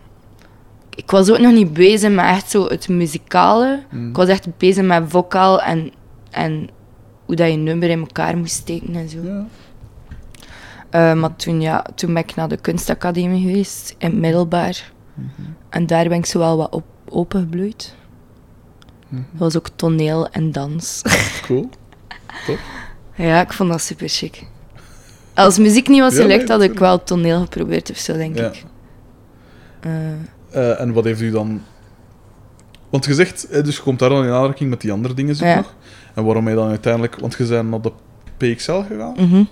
ik 0.95 1.11
was 1.11 1.31
ook 1.31 1.39
nog 1.39 1.53
niet 1.53 1.73
bezig 1.73 2.11
met 2.11 2.25
echt 2.25 2.51
zo 2.51 2.67
het 2.67 2.89
muzikale. 2.89 3.83
Hmm. 3.91 4.09
Ik 4.09 4.17
was 4.17 4.29
echt 4.29 4.57
bezig 4.57 4.85
met 4.85 5.03
vocaal 5.09 5.63
en, 5.63 5.91
en 6.31 6.69
hoe 7.25 7.37
dat 7.37 7.51
je 7.51 7.57
nummer 7.57 7.89
in 7.91 8.01
elkaar 8.01 8.37
moest 8.37 8.55
steken 8.55 8.95
en 8.95 9.09
zo. 9.09 9.19
Ja. 9.23 9.47
Eh, 10.95 11.13
maar 11.15 11.37
toen, 11.37 11.61
ja, 11.61 11.85
toen 11.95 12.15
ben 12.15 12.23
ik 12.23 12.35
naar 12.35 12.49
de 12.49 12.57
kunstacademie 12.57 13.47
geweest, 13.47 13.95
in 13.99 14.11
het 14.11 14.19
middelbaar. 14.19 14.93
Mhm. 15.15 15.29
En 15.69 15.87
daar 15.87 16.09
ben 16.09 16.19
ik 16.19 16.27
zo 16.27 16.39
wel 16.39 16.57
wat 16.57 16.73
op, 16.73 16.85
opengebloeid. 17.09 17.95
Mhm. 19.09 19.23
Dat 19.31 19.39
was 19.41 19.57
ook 19.57 19.69
toneel 19.77 20.29
en 20.29 20.53
dans. 20.53 21.03
Cool. 21.43 21.69
ja, 23.15 23.41
ik 23.41 23.53
vond 23.53 23.71
dat 23.71 23.81
super 23.81 24.09
chic. 24.09 24.47
Als 25.35 25.59
muziek 25.59 25.89
niet 25.89 26.01
was 26.01 26.17
gelukt, 26.17 26.49
had 26.49 26.63
ik 26.63 26.79
wel 26.79 27.03
toneel 27.03 27.41
geprobeerd 27.41 27.91
of 27.91 27.97
zo, 27.97 28.13
denk 28.17 28.37
Ja. 28.39 28.47
ik. 28.47 28.65
Eh, 29.81 29.91
Eh, 30.51 30.81
en 30.81 30.93
wat 30.93 31.05
heeft 31.05 31.21
u 31.21 31.31
dan... 31.31 31.63
Want 32.91 33.05
je 33.05 33.15
zegt, 33.15 33.65
dus 33.65 33.77
je 33.77 33.83
komt 33.83 33.99
daar 33.99 34.09
dan 34.09 34.25
in 34.25 34.31
aanraking 34.33 34.71
met 34.71 34.81
die 34.81 34.93
andere 34.93 35.15
dingen 35.15 35.35
zo 35.37 35.47
Ja. 35.47 35.55
nog. 35.57 35.75
En 36.15 36.25
waarom 36.25 36.49
je 36.49 36.55
dan 36.55 36.69
uiteindelijk... 36.69 37.17
Want 37.21 37.35
je 37.39 37.45
bent 37.47 37.71
naar 37.71 37.81
de 37.81 37.93
PXL 38.37 38.73
gegaan. 38.89 39.15
mhm. 39.17 39.45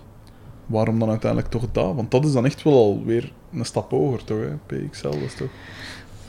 Waarom 0.66 0.98
dan 0.98 1.08
uiteindelijk 1.08 1.50
toch 1.50 1.64
dat? 1.72 1.94
Want 1.94 2.10
dat 2.10 2.24
is 2.24 2.32
dan 2.32 2.44
echt 2.44 2.62
wel 2.62 2.72
alweer 2.74 3.32
een 3.54 3.64
stap 3.64 3.90
hoger, 3.90 4.24
toch? 4.24 4.38
Hè? 4.38 4.76
PXL, 4.76 5.08
dat 5.08 5.14
is 5.26 5.34
toch... 5.34 5.48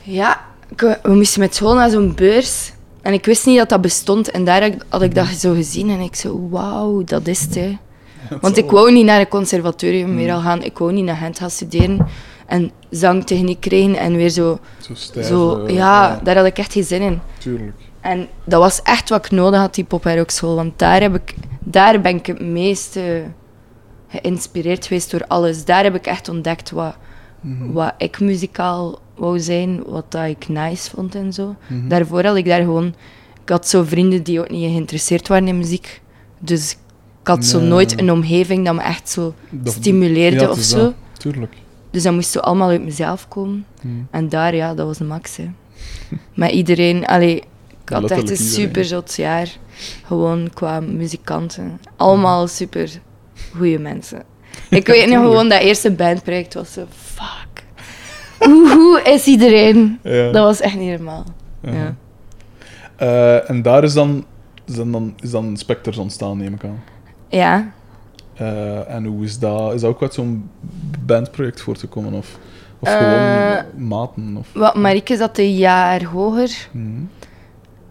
Ja, 0.02 0.40
we 0.76 1.14
moesten 1.14 1.40
met 1.40 1.54
school 1.54 1.74
naar 1.74 1.90
zo'n 1.90 2.14
beurs. 2.14 2.72
En 3.02 3.12
ik 3.12 3.24
wist 3.24 3.46
niet 3.46 3.58
dat 3.58 3.68
dat 3.68 3.80
bestond. 3.80 4.30
En 4.30 4.44
daar 4.44 4.70
had 4.88 5.02
ik- 5.02 5.14
dat 5.14 5.26
zo 5.26 5.52
gezien. 5.54 5.90
En 5.90 6.00
ik 6.00 6.14
zo, 6.14 6.48
wauw, 6.50 7.02
dat 7.04 7.26
is 7.26 7.40
het. 7.40 7.54
Hè. 7.54 7.78
Want 8.40 8.56
ik 8.56 8.70
wou 8.70 8.92
niet 8.92 9.04
naar 9.04 9.20
een 9.20 9.28
conservatorium 9.28 10.14
meer 10.14 10.32
al 10.32 10.40
gaan. 10.40 10.62
Ik 10.62 10.78
wou 10.78 10.92
niet 10.92 11.04
naar 11.04 11.16
Gent 11.16 11.38
gaan 11.38 11.50
studeren. 11.50 12.06
En 12.46 12.70
zangtechniek 12.90 13.60
krijgen. 13.60 13.96
En 13.96 14.16
weer 14.16 14.28
zo... 14.28 14.58
Zo 14.78 14.94
stijf. 14.94 15.26
zo 15.26 15.68
ja, 15.68 16.20
daar 16.22 16.36
had 16.36 16.46
ik 16.46 16.58
echt 16.58 16.72
geen 16.72 16.84
zin 16.84 17.02
in. 17.02 17.20
Tuurlijk. 17.38 17.76
En 18.00 18.28
dat 18.44 18.60
was 18.60 18.82
echt 18.82 19.08
wat 19.08 19.24
ik 19.24 19.30
nodig 19.30 19.60
had, 19.60 19.74
die 19.74 19.84
pop 19.84 20.22
school. 20.26 20.54
Want 20.54 20.78
daar, 20.78 21.00
heb 21.00 21.14
ik, 21.14 21.34
daar 21.58 22.00
ben 22.00 22.16
ik 22.16 22.26
het 22.26 22.40
meest 22.40 22.96
eh, 22.96 23.04
geïnspireerd 24.20 24.86
geweest 24.86 25.10
door 25.10 25.24
alles. 25.26 25.64
Daar 25.64 25.82
heb 25.84 25.94
ik 25.94 26.06
echt 26.06 26.28
ontdekt 26.28 26.70
wat, 26.70 26.96
Mhm. 27.40 27.72
wat 27.72 27.94
ik 27.98 28.20
muzikaal 28.20 28.98
wou 29.16 29.40
zijn, 29.40 29.82
wat 29.86 30.04
dat 30.12 30.24
ik 30.26 30.48
nice 30.48 30.90
vond 30.90 31.14
en 31.14 31.32
zo. 31.32 31.54
Mhm. 31.66 31.88
Daarvoor 31.88 32.24
had 32.24 32.36
ik 32.36 32.44
daar 32.44 32.60
gewoon... 32.60 32.94
Ik 33.42 33.48
had 33.50 33.68
zo 33.68 33.82
vrienden 33.82 34.22
die 34.22 34.40
ook 34.40 34.50
niet 34.50 34.70
geïnteresseerd 34.70 35.28
waren 35.28 35.48
in 35.48 35.58
muziek. 35.58 36.00
Dus 36.38 36.72
ik 37.20 37.26
had 37.26 37.44
zo 37.44 37.60
nooit 37.60 38.00
een 38.00 38.12
omgeving 38.12 38.64
dat 38.64 38.74
me 38.74 38.82
echt 38.82 39.08
zo 39.08 39.34
Dat- 39.50 39.72
stimuleerde 39.74 40.40
ja, 40.40 40.50
of 40.50 40.58
zo. 40.58 40.76
dat. 40.78 40.94
Tuurlijk. 41.18 41.52
Dus 41.90 42.02
dat 42.02 42.12
moest 42.12 42.30
zo 42.30 42.38
allemaal 42.38 42.68
uit 42.68 42.84
mezelf 42.84 43.28
komen. 43.28 43.66
Mhm. 43.82 43.94
En 44.10 44.28
daar, 44.28 44.54
ja, 44.54 44.74
dat 44.74 44.86
was 44.86 44.98
de 44.98 45.04
max. 45.04 45.36
Hè. 45.36 45.50
Met 46.34 46.50
iedereen, 46.50 47.06
allee, 47.06 47.36
ik 47.84 47.88
had 47.88 48.10
echt 48.10 48.30
een 48.30 48.36
super 48.36 48.84
zot 48.84 49.14
jaar. 49.14 49.56
Gewoon 50.06 50.50
qua 50.54 50.80
muzikanten. 50.80 51.80
Allemaal 51.96 52.46
super 52.48 52.90
goede 53.56 53.78
mensen. 53.78 54.22
Ik 54.70 54.86
weet 54.86 55.08
nog 55.08 55.22
gewoon, 55.28 55.48
dat 55.48 55.60
eerste 55.60 55.90
bandproject 55.90 56.54
was 56.54 56.72
zo, 56.72 56.86
fuck. 56.90 57.64
Hoe, 58.38 58.70
hoe 58.72 59.02
is 59.02 59.26
iedereen? 59.26 59.98
Ja. 60.02 60.30
Dat 60.30 60.44
was 60.44 60.60
echt 60.60 60.76
niet 60.76 60.90
normaal. 60.90 61.24
Ja. 61.60 61.94
Eh, 62.96 63.50
en 63.50 63.62
daar 63.62 63.84
is 63.84 63.92
dan, 63.92 64.24
is 64.66 64.74
dan, 64.74 65.14
is 65.20 65.30
dan 65.30 65.56
Spectres 65.56 65.96
ontstaan, 65.96 66.38
neem 66.38 66.54
ik 66.54 66.64
aan. 66.64 66.82
Ja, 67.28 67.72
Eh, 68.34 68.90
en 68.94 69.04
hoe 69.04 69.24
is 69.24 69.38
dat? 69.38 69.74
Is 69.74 69.80
dat 69.80 69.90
ook 69.90 70.02
uit 70.02 70.14
zo'n 70.14 70.50
bandproject 71.06 71.60
voortgekomen? 71.60 72.12
Of, 72.12 72.38
of 72.78 72.88
Eh, 72.88 72.96
gewoon 72.96 73.86
maten? 73.88 74.36
Of, 74.38 74.48
wat, 74.52 74.74
Marieke 74.74 75.16
zat 75.16 75.38
een 75.38 75.54
jaar 75.54 76.04
hoger. 76.04 76.68
Mhm. 76.72 76.88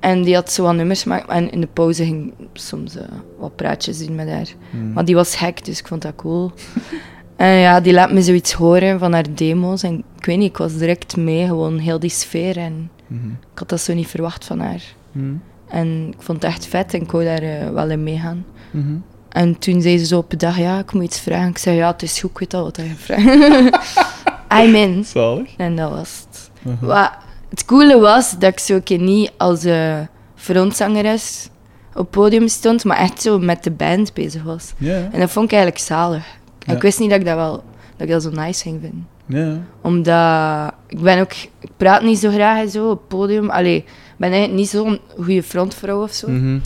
En 0.03 0.23
die 0.23 0.35
had 0.35 0.51
zo 0.51 0.63
wat 0.63 0.75
nummers 0.75 1.01
gemaakt. 1.01 1.29
En 1.29 1.51
in 1.51 1.61
de 1.61 1.67
pauze 1.73 2.03
ging 2.03 2.33
soms 2.53 2.95
eh, 2.95 3.03
wat 3.39 3.55
praatjes 3.55 4.05
doen 4.05 4.15
met 4.15 4.29
haar. 4.29 4.47
Mhm. 4.69 4.93
Maar 4.93 5.05
die 5.05 5.15
was 5.15 5.35
gek, 5.35 5.65
dus 5.65 5.79
ik 5.79 5.87
vond 5.87 6.01
dat 6.01 6.15
cool. 6.15 6.51
en 7.35 7.47
ja, 7.55 7.79
die 7.81 7.93
laat 7.93 8.11
me 8.11 8.21
zoiets 8.21 8.53
horen 8.53 8.99
van 8.99 9.13
haar 9.13 9.25
demo's. 9.35 9.83
En 9.83 10.03
ik 10.17 10.25
weet 10.25 10.37
niet, 10.37 10.49
ik 10.49 10.57
was 10.57 10.77
direct 10.77 11.17
mee, 11.17 11.45
gewoon 11.45 11.77
heel 11.77 11.99
die 11.99 12.09
sfeer. 12.09 12.57
En 12.57 12.89
Mhm. 13.07 13.27
ik 13.53 13.59
had 13.59 13.69
dat 13.69 13.81
zo 13.81 13.93
niet 13.93 14.07
verwacht 14.07 14.45
van 14.45 14.59
haar. 14.59 14.81
Mhm. 15.11 15.33
En 15.67 16.07
ik 16.17 16.21
vond 16.21 16.41
het 16.43 16.51
echt 16.51 16.65
vet 16.65 16.93
en 16.93 17.01
ik 17.01 17.11
wou 17.11 17.23
daar 17.23 17.41
eh, 17.41 17.69
wel 17.69 17.89
in 17.89 18.03
meegaan. 18.03 18.45
Mhm. 18.71 18.93
En 19.29 19.57
toen 19.59 19.81
zei 19.81 19.97
ze 19.97 20.05
zo 20.05 20.17
op 20.17 20.31
een 20.31 20.37
dag, 20.37 20.57
ja, 20.57 20.79
ik 20.79 20.93
moet 20.93 21.03
iets 21.03 21.19
vragen. 21.19 21.49
Ik 21.49 21.57
zei, 21.57 21.75
ja, 21.75 21.91
het 21.91 22.01
is 22.01 22.19
goed, 22.19 22.29
ik 22.31 22.37
weet 22.39 22.53
al 22.53 22.63
wat 22.63 22.75
je 22.75 22.93
vraagt. 22.95 23.23
I'm 24.63 24.75
in. 24.75 25.05
Zalig. 25.05 25.49
En 25.57 25.75
dat 25.75 25.89
was 25.89 26.25
het. 26.29 26.51
Mhm. 26.61 26.85
Wat 26.85 27.11
het 27.53 27.65
coole 27.65 27.99
was 27.99 28.31
dat 28.39 28.51
ik 28.51 28.59
zo 28.59 28.79
keer 28.83 28.99
niet 28.99 29.31
als 29.37 29.63
eh 29.63 29.99
frontzangeres 30.35 31.49
op 31.89 31.99
het 31.99 32.09
podium 32.09 32.47
stond, 32.47 32.83
maar 32.83 32.97
echt 32.97 33.21
zo 33.21 33.39
met 33.39 33.63
de 33.63 33.71
band 33.71 34.13
bezig 34.13 34.43
was. 34.43 34.73
En 35.11 35.19
dat 35.19 35.31
vond 35.31 35.45
ik 35.45 35.51
eigenlijk 35.51 35.83
zalig. 35.83 36.25
En 36.65 36.75
ik 36.75 36.81
wist 36.81 36.99
niet 36.99 37.09
dat 37.09 37.19
ik 37.19 37.25
dat 37.25 37.35
wel 37.35 37.63
dat 37.97 38.07
ik 38.07 38.09
dat 38.09 38.23
zo 38.23 38.29
nice 38.29 38.61
ging 38.61 38.79
vinden. 38.81 39.07
ja. 39.25 39.59
Omdat 39.81 40.73
ik 40.87 40.99
ben 41.01 41.19
ook, 41.19 41.33
ik 41.59 41.69
praat 41.77 42.01
niet 42.01 42.19
zo 42.19 42.29
graag 42.31 42.61
en 42.61 42.69
zo 42.69 42.89
op 42.89 42.99
het 42.99 43.07
podium. 43.07 43.49
Allee, 43.49 43.75
ik 43.75 43.85
ben 44.17 44.29
eigenlijk 44.31 44.59
niet 44.59 44.69
zo'n 44.69 44.99
goede 45.15 45.43
frontvrouw 45.43 46.03
of 46.03 46.11
zo. 46.13 46.29
Mhm. 46.29 46.59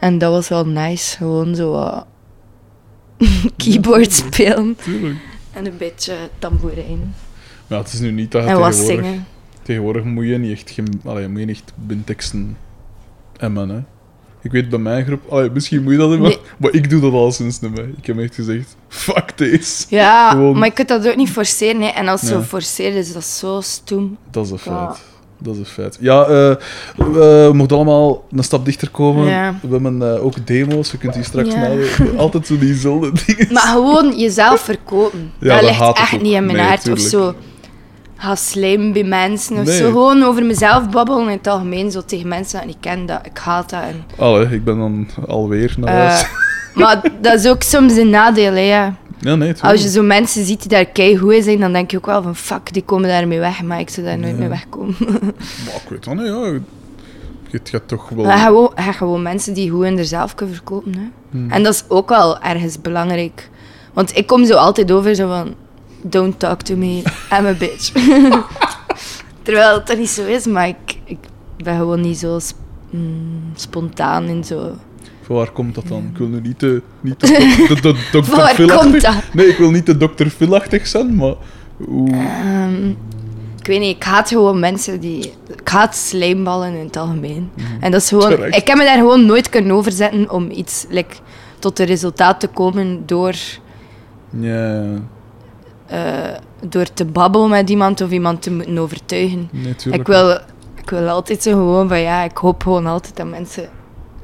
En 0.00 0.18
dat 0.18 0.32
was 0.32 0.48
wel 0.48 0.66
nice, 0.66 1.16
gewoon 1.16 1.54
zo 1.54 1.70
wat 1.70 2.06
keyboard 3.56 4.12
spelen 4.12 4.76
Tuurlijk. 4.82 5.16
en 5.52 5.66
een 5.66 5.76
beetje 5.78 6.14
tamboerijn. 6.38 7.14
Maar 7.66 7.78
het 7.78 7.92
is 7.92 8.00
nu 8.00 8.10
niet 8.10 8.30
dat 8.30 8.42
je 8.42 8.48
En 8.48 8.58
wat 8.58 8.70
tegenwoordig... 8.72 9.04
zingen. 9.04 9.26
Tegenwoordig 9.62 10.04
moet 10.04 10.24
je 10.26 10.38
niet 10.38 10.52
echt, 10.52 10.70
gem- 10.70 11.00
allee, 11.04 11.28
moet 11.28 11.40
je 11.40 11.46
niet 11.46 11.56
echt 11.56 11.72
bindteksten 11.74 12.56
emmen, 13.36 13.68
hè. 13.68 13.78
Ik 14.42 14.50
weet 14.50 14.68
bij 14.68 14.78
mijn 14.78 15.04
groep... 15.04 15.20
Allee, 15.30 15.50
misschien 15.50 15.82
moet 15.82 15.92
je 15.92 15.98
dat 15.98 16.10
hebben, 16.10 16.28
Nee. 16.28 16.38
maar 16.58 16.72
ik 16.72 16.90
doe 16.90 17.00
dat 17.00 17.12
al 17.12 17.32
sinds 17.32 17.60
meer. 17.60 17.88
Ik 17.96 18.06
heb 18.06 18.18
echt 18.18 18.34
gezegd, 18.34 18.76
fuck 18.88 19.30
this. 19.30 19.86
Ja, 19.88 20.30
Gewoon- 20.30 20.58
maar 20.58 20.68
je 20.68 20.74
kunt 20.74 20.88
dat 20.88 21.08
ook 21.08 21.16
niet 21.16 21.30
forceren. 21.30 21.80
Hè. 21.80 21.88
En 21.88 22.08
als 22.08 22.20
je 22.20 22.26
Ja. 22.26 22.32
zo 22.32 22.40
forceert, 22.40 22.94
is 22.94 23.12
dat 23.12 23.24
zo 23.24 23.60
stoem. 23.60 24.16
Dat 24.30 24.44
is 24.44 24.50
een 24.50 24.58
Ja. 24.64 24.86
feit. 24.86 25.02
Dat 25.38 25.54
is 25.54 25.58
een 25.60 25.66
feit. 25.66 25.96
Ja, 26.00 26.22
eh, 26.24 26.56
we 26.96 27.50
moeten 27.54 27.76
allemaal 27.76 28.24
een 28.30 28.44
stap 28.44 28.64
dichter 28.64 28.90
komen. 28.90 29.26
Ja. 29.26 29.54
We 29.62 29.68
hebben 29.72 30.02
eh, 30.14 30.24
ook 30.24 30.46
demo's, 30.46 30.90
je 30.90 30.98
kunt 30.98 31.14
die 31.14 31.22
straks 31.24 31.54
nadenken. 31.54 32.16
Altijd 32.18 32.46
zo 32.46 32.58
diezelfde 32.58 33.12
dingen. 33.26 33.52
Maar 33.52 33.62
gewoon 33.66 34.18
jezelf 34.18 34.60
verkopen. 34.60 35.32
Ja, 35.38 35.48
dat 35.48 35.60
dat 35.60 35.78
ligt 35.78 35.98
echt 35.98 36.22
niet 36.22 36.32
in 36.32 36.44
mijn 36.46 36.56
Nee, 36.58 36.66
hart. 36.66 36.90
Of 36.90 36.98
zo. 36.98 37.34
Ga 38.22 38.34
slijmen 38.34 38.92
bij 38.92 39.04
mensen 39.04 39.56
of 39.58 39.64
Nee. 39.64 39.76
zo. 39.76 39.90
Gewoon 39.90 40.22
over 40.22 40.44
mezelf 40.44 40.88
babbelen 40.90 41.22
in 41.28 41.36
het 41.36 41.46
algemeen. 41.46 41.90
Zo 41.90 42.04
tegen 42.04 42.28
mensen 42.28 42.52
dat 42.52 42.60
ik 42.62 42.66
niet 42.66 42.76
ken. 42.80 43.06
Dat, 43.06 43.20
ik 43.24 43.38
haat 43.38 43.70
dat. 43.70 43.82
En, 43.82 44.04
Allee, 44.18 44.46
ik 44.46 44.64
ben 44.64 44.78
dan 44.78 45.06
alweer 45.26 45.74
naar 45.78 46.10
eh, 46.10 46.22
maar 46.74 47.00
dat 47.20 47.34
is 47.34 47.46
ook 47.48 47.62
soms 47.62 47.96
een 47.96 48.10
nadeel. 48.10 48.52
Hè, 48.52 48.60
ja. 48.60 48.94
Ja, 49.18 49.34
nee. 49.34 49.54
Als 49.60 49.82
je 49.82 49.88
zo 49.88 50.02
mensen 50.02 50.44
ziet 50.44 50.60
die 50.60 50.68
daar 50.68 50.84
keigoed 50.84 51.44
zijn, 51.44 51.60
dan 51.60 51.72
denk 51.72 51.90
je 51.90 51.96
ook 51.96 52.06
wel 52.06 52.22
van 52.22 52.36
fuck, 52.36 52.72
die 52.72 52.82
komen 52.82 53.08
daarmee 53.08 53.38
weg. 53.38 53.62
Maar 53.62 53.80
ik 53.80 53.88
zou 53.90 54.06
daar 54.06 54.18
nooit 54.18 54.32
Ja. 54.32 54.38
mee 54.38 54.48
wegkomen. 54.48 54.94
Maar 55.64 55.80
ik 55.84 55.88
weet 55.88 56.04
dat 56.04 56.14
niet, 56.14 56.26
ja. 56.26 56.58
Je 57.50 57.60
gaat 57.64 57.88
toch 57.88 58.08
wel... 58.08 58.24
Maar 58.24 58.38
gewoon, 58.38 58.72
gewoon 58.76 59.22
mensen 59.22 59.54
die 59.54 59.70
goed 59.70 59.84
in 59.84 59.96
zichzelf 59.96 60.34
kunnen 60.34 60.54
verkopen. 60.54 60.94
Hè. 60.94 61.08
Hmm. 61.30 61.50
En 61.50 61.62
dat 61.62 61.74
is 61.74 61.84
ook 61.88 62.08
wel 62.08 62.40
ergens 62.40 62.80
belangrijk. 62.80 63.50
Want 63.92 64.16
ik 64.16 64.26
kom 64.26 64.44
zo 64.44 64.54
altijd 64.54 64.92
over 64.92 65.14
zo 65.14 65.28
van... 65.28 65.54
Don't 66.02 66.38
talk 66.38 66.62
to 66.62 66.76
me, 66.76 67.02
I'm 67.32 67.46
a 67.46 67.52
bitch. 67.58 67.92
Terwijl 69.42 69.74
het 69.74 69.86
toch 69.86 69.98
niet 69.98 70.10
zo 70.10 70.24
is, 70.24 70.46
maar 70.46 70.68
ik, 70.68 70.98
ik 71.04 71.18
ben 71.56 71.76
gewoon 71.76 72.00
niet 72.00 72.18
zo 72.18 72.38
sp- 72.38 72.56
mm, 72.90 73.42
spontaan 73.54 74.24
en 74.26 74.44
zo. 74.44 74.70
Van 75.22 75.36
waar 75.36 75.50
komt 75.50 75.74
dat 75.74 75.88
dan? 75.88 76.08
Ik 76.12 76.18
wil 76.18 76.26
nu 76.28 76.40
niet 76.40 76.60
de, 76.60 76.82
niet 77.00 77.20
de, 77.20 77.26
de, 77.68 77.80
de, 77.80 77.80
de 77.80 77.92
Van 77.92 77.96
dokter 78.12 78.36
waar 78.36 78.54
Phil-achtig- 78.54 78.80
komt 78.90 79.00
dat? 79.02 79.14
Nee, 79.32 79.46
ik 79.46 79.56
wil 79.56 79.70
niet 79.70 79.86
de 79.86 79.96
dokter 79.96 80.30
Phil-achtig 80.30 80.86
zijn, 80.86 81.14
maar... 81.14 81.34
Hoe... 81.76 82.10
Ehm, 82.10 82.88
ik 83.58 83.66
weet 83.68 83.80
niet, 83.80 83.96
ik 83.96 84.02
haat 84.02 84.28
gewoon 84.28 84.60
mensen 84.60 85.00
die... 85.00 85.32
Ik 85.56 85.68
haat 85.68 85.96
slijmballen 85.96 86.74
in 86.74 86.84
het 86.84 86.96
algemeen. 86.96 87.50
En 87.80 87.90
dat 87.90 88.00
is 88.02 88.08
gewoon... 88.08 88.28
Terecht. 88.28 88.56
Ik 88.56 88.66
heb 88.66 88.76
me 88.76 88.84
daar 88.84 88.96
gewoon 88.96 89.26
nooit 89.26 89.48
kunnen 89.48 89.72
overzetten 89.76 90.30
om 90.30 90.50
iets 90.50 90.86
like, 90.88 91.14
tot 91.58 91.78
een 91.78 91.86
resultaat 91.86 92.40
te 92.40 92.46
komen 92.46 93.02
door... 93.06 93.34
Ja, 94.40 94.84
door 96.68 96.92
te 96.92 97.04
babbelen 97.04 97.48
met 97.48 97.70
iemand 97.70 98.00
of 98.00 98.10
iemand 98.10 98.42
te 98.42 98.52
moeten 98.52 98.78
overtuigen. 98.78 99.48
nee. 99.52 99.74
Ik 99.90 100.06
wil, 100.06 100.30
ik 100.82 100.90
wil 100.90 101.08
altijd 101.08 101.42
zo 101.42 101.50
gewoon 101.50 101.88
van 101.88 102.00
ja, 102.00 102.22
ik 102.22 102.36
hoop 102.36 102.62
gewoon 102.62 102.86
altijd 102.86 103.16
dat 103.16 103.26
mensen 103.26 103.68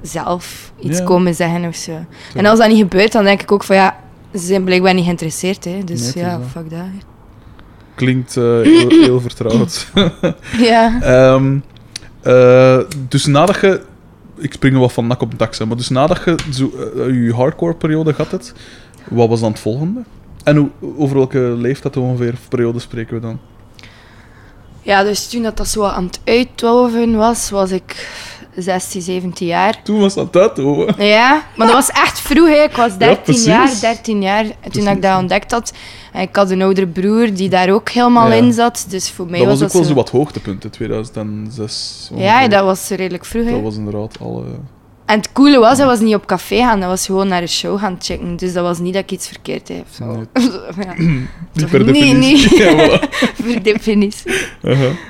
zelf 0.02 0.72
iets 0.80 0.98
Ja. 0.98 1.04
komen 1.04 1.34
zeggen 1.34 1.64
of 1.64 1.74
zo. 1.74 1.92
En 2.34 2.46
als 2.46 2.58
dat 2.58 2.68
niet 2.68 2.78
gebeurt, 2.78 3.12
dan 3.12 3.24
denk 3.24 3.42
ik 3.42 3.52
ook 3.52 3.64
van 3.64 3.76
ja, 3.76 3.96
ze 4.32 4.38
zijn 4.38 4.64
blijkbaar 4.64 4.94
niet 4.94 5.04
geïnteresseerd. 5.04 5.64
Hè. 5.64 5.84
Dus 5.84 6.06
het 6.06 6.14
ja, 6.14 6.40
fuck 6.50 6.70
dat. 6.70 6.78
Klinkt 7.94 8.36
eh, 8.36 8.44
heel, 8.44 8.88
heel 9.06 9.20
vertrouwd. 9.20 9.86
Ja. 10.58 10.98
Ehm, 11.02 11.58
eh, 12.22 12.78
dus 13.08 13.26
nadat 13.26 13.60
je... 13.60 13.80
Ik 14.38 14.52
spring 14.52 14.78
wat 14.78 14.92
van 14.92 15.06
nak 15.06 15.20
op 15.20 15.38
dak, 15.38 15.64
maar 15.66 15.76
dus 15.76 15.88
nadat 15.88 16.20
je 16.24 16.36
zo, 16.52 16.70
eh, 16.96 17.26
je 17.26 17.32
hardcore 17.34 17.74
periode 17.74 18.14
gehad 18.14 18.30
hebt, 18.30 18.52
wat 19.10 19.28
was 19.28 19.40
dan 19.40 19.50
het 19.50 19.60
volgende? 19.60 20.00
En 20.48 20.72
over 20.96 21.16
welke 21.16 21.38
leeftijd 21.38 21.96
ongeveer 21.96 22.34
periode 22.48 22.78
spreken 22.78 23.14
we 23.14 23.20
dan? 23.20 23.38
ja, 24.82 25.02
dus 25.02 25.28
toen 25.28 25.42
dat, 25.42 25.56
dat 25.56 25.68
zo 25.68 25.84
aan 25.84 26.04
het 26.04 26.20
uitdoven 26.24 27.16
was, 27.16 27.50
was 27.50 27.70
ik 27.70 28.08
16, 28.56 29.02
17 29.02 29.46
jaar. 29.46 29.82
Toen 29.82 30.00
was 30.00 30.14
dat 30.14 30.56
hoor. 30.56 31.02
Ja, 31.02 31.42
maar 31.56 31.66
dat 31.66 31.76
was 31.76 31.90
echt 31.90 32.20
vroeg. 32.20 32.48
Hè. 32.48 32.62
Ik 32.62 32.76
was 32.76 32.98
13 32.98 33.22
precies. 33.22 33.44
jaar, 33.44 33.70
13 33.80 34.22
jaar 34.22 34.44
toen 34.44 34.54
Precies. 34.70 34.90
ik 34.90 35.02
dat 35.02 35.18
ontdekt 35.18 35.50
had. 35.52 35.72
En 36.12 36.20
ik 36.20 36.36
had 36.36 36.50
een 36.50 36.62
oudere 36.62 36.86
broer 36.86 37.34
die 37.34 37.48
daar 37.48 37.70
ook 37.70 37.88
helemaal 37.88 38.28
Ja. 38.28 38.34
in 38.34 38.52
zat. 38.52 38.86
Dus 38.88 39.10
voor 39.10 39.26
mij 39.26 39.38
Dat 39.38 39.48
was 39.48 39.58
was 39.60 39.68
ook 39.68 39.72
wel 39.72 39.80
dat 39.82 39.90
zo 39.90 39.96
zo... 39.96 40.00
wat 40.02 40.10
hoogtepunten, 40.10 40.70
2006. 40.70 42.10
Ja, 42.14 42.48
dat 42.48 42.64
was 42.64 42.88
redelijk 42.88 43.24
vroeg. 43.24 43.44
hè. 43.44 43.50
Dat 43.50 43.60
was 43.62 43.76
inderdaad 43.76 44.16
al... 44.20 44.44
eh, 44.46 44.52
En 45.08 45.16
het 45.16 45.32
coole 45.32 45.58
was, 45.58 45.78
dat 45.78 45.86
was 45.86 46.00
niet 46.00 46.14
op 46.14 46.26
café 46.26 46.56
gaan, 46.56 46.80
dat 46.80 46.88
was 46.88 47.06
gewoon 47.06 47.28
naar 47.28 47.42
een 47.42 47.48
show 47.48 47.78
gaan 47.78 47.96
checken. 47.98 48.36
Dus 48.36 48.52
dat 48.52 48.62
was 48.64 48.78
niet 48.78 48.94
dat 48.94 49.02
ik 49.02 49.10
iets 49.10 49.28
verkeerd 49.28 49.68
heb. 49.68 49.86
Zo. 49.90 50.26
ja, 50.84 50.94
niet 51.52 51.70
per 51.70 51.84
nee, 51.84 51.92
definitie. 51.92 52.58
nee. 52.58 52.76
ja, 52.76 52.98
voilà. 52.98 53.08
per 53.44 53.62
definitie. 53.62 54.32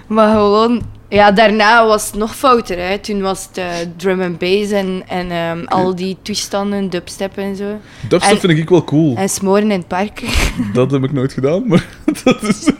Maar 0.07 0.33
gewoon, 0.33 0.83
ja, 1.09 1.33
daarna 1.33 1.87
was 1.87 2.07
het 2.07 2.15
nog 2.15 2.37
fouter. 2.37 2.79
Hè. 2.79 2.99
Toen 2.99 3.21
was 3.21 3.47
het 3.47 3.59
eh, 3.59 3.67
drum 3.97 4.21
and 4.21 4.39
bass 4.39 4.71
en, 4.71 5.03
en 5.09 5.31
ehm, 5.31 5.65
al 5.65 5.95
die 5.95 6.17
toestanden, 6.23 6.91
dubstep 6.91 7.37
en 7.37 7.57
zo. 7.57 7.79
Dubstep 8.09 8.35
En- 8.35 8.41
vind 8.41 8.59
ik 8.59 8.69
wel 8.69 8.85
cool. 8.85 9.17
En 9.17 9.29
smoren 9.29 9.71
in 9.71 9.79
het 9.79 9.89
park. 9.89 10.23
Dat 10.73 10.91
heb 10.91 11.05
ik 11.05 11.13
nooit 11.13 11.33
gedaan, 11.33 11.67
maar 11.67 11.87
dat 12.25 12.43
is... 12.43 12.71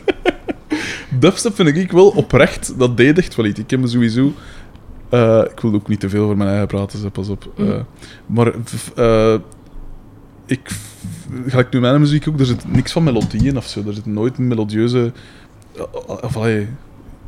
Dubstep 1.09 1.55
vind 1.55 1.75
ik 1.75 1.91
wel 1.91 2.07
oprecht, 2.07 2.73
dat 2.77 2.97
deed 2.97 3.17
echt 3.17 3.35
wel 3.35 3.45
iets. 3.45 3.59
Ik 3.59 3.69
heb 3.69 3.79
me 3.79 3.87
sowieso... 3.87 4.33
eh, 5.09 5.41
ik 5.51 5.59
wil 5.59 5.73
ook 5.73 5.87
niet 5.87 5.99
te 5.99 6.09
veel 6.09 6.23
over 6.23 6.37
mijn 6.37 6.49
eigen 6.49 6.67
praten, 6.67 7.01
dus 7.01 7.11
pas 7.11 7.29
op. 7.29 7.51
Mm. 7.57 7.69
Eh, 7.71 7.79
maar 8.25 8.53
eh, 8.95 9.35
ik... 10.45 10.69
Gelijk 11.47 11.71
nu 11.73 11.79
mijn 11.79 11.99
muziek 11.99 12.27
ook, 12.27 12.39
er 12.39 12.45
zit 12.45 12.71
niks 12.73 12.91
van 12.91 13.03
melodieën 13.03 13.57
of 13.57 13.65
zo. 13.67 13.83
Er 13.87 13.93
zit 13.93 14.05
nooit 14.05 14.37
een 14.37 14.47
melodieuze... 14.47 15.11
Of, 16.05 16.37
allee, 16.37 16.67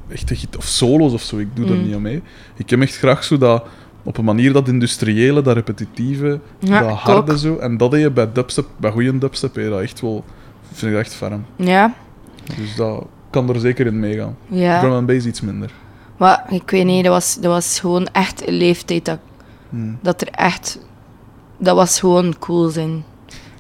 echte 0.08 0.36
git- 0.36 0.58
of 0.58 0.65
solos 0.65 1.13
of 1.13 1.22
zo, 1.22 1.38
ik 1.38 1.48
doe 1.54 1.65
daar 1.65 1.76
Mm. 1.78 1.84
niet 1.86 1.96
aan 1.96 2.02
mee. 2.02 2.22
Ik 2.56 2.70
heb 2.70 2.82
echt 2.82 2.98
graag 2.98 3.24
zo 3.24 3.38
dat... 3.38 3.63
Op 4.04 4.17
een 4.17 4.26
manier 4.26 4.54
dat 4.54 4.67
industriële, 4.67 5.41
dat 5.41 5.56
repetitieve, 5.56 6.39
Ja, 6.60 6.80
dat 6.82 6.89
ik 6.91 6.96
harde 6.98 7.38
zo. 7.38 7.58
En 7.58 7.78
dat 7.78 7.91
deed 7.91 8.02
je 8.02 8.12
bij 8.12 8.32
dubstep, 8.32 8.65
bij 8.78 8.91
goede 8.91 9.17
dubstep, 9.17 9.56
heb 9.56 9.63
je 9.63 9.70
dat 9.70 9.82
echt 9.82 10.02
wel... 10.02 10.24
Vind 10.72 10.91
ik 10.94 10.98
echt 11.00 11.13
ferm. 11.13 11.46
Ja, 11.56 11.94
Dus 12.58 12.76
dat 12.76 13.06
kan 13.30 13.50
er 13.50 13.60
zeker 13.60 13.86
in 13.86 14.00
meegaan. 14.00 14.38
Drum 14.48 14.60
ja. 14.62 14.82
and 14.96 15.06
bass 15.08 15.26
iets 15.26 15.41
minder. 15.41 15.72
Maar 16.22 16.46
ik 16.50 16.70
weet 16.70 16.86
niet, 16.86 17.04
dat 17.04 17.14
was, 17.14 17.36
dat 17.36 17.52
was 17.52 17.80
gewoon 17.80 18.08
echt 18.12 18.48
een 18.48 18.54
leeftijd 18.54 19.06
dat, 19.06 19.18
Hmm. 19.70 19.98
dat 20.02 20.22
er 20.22 20.28
echt... 20.32 20.80
Dat 21.58 21.76
was 21.76 22.00
gewoon 22.00 22.36
cool 22.40 22.70
zijn. 22.70 23.04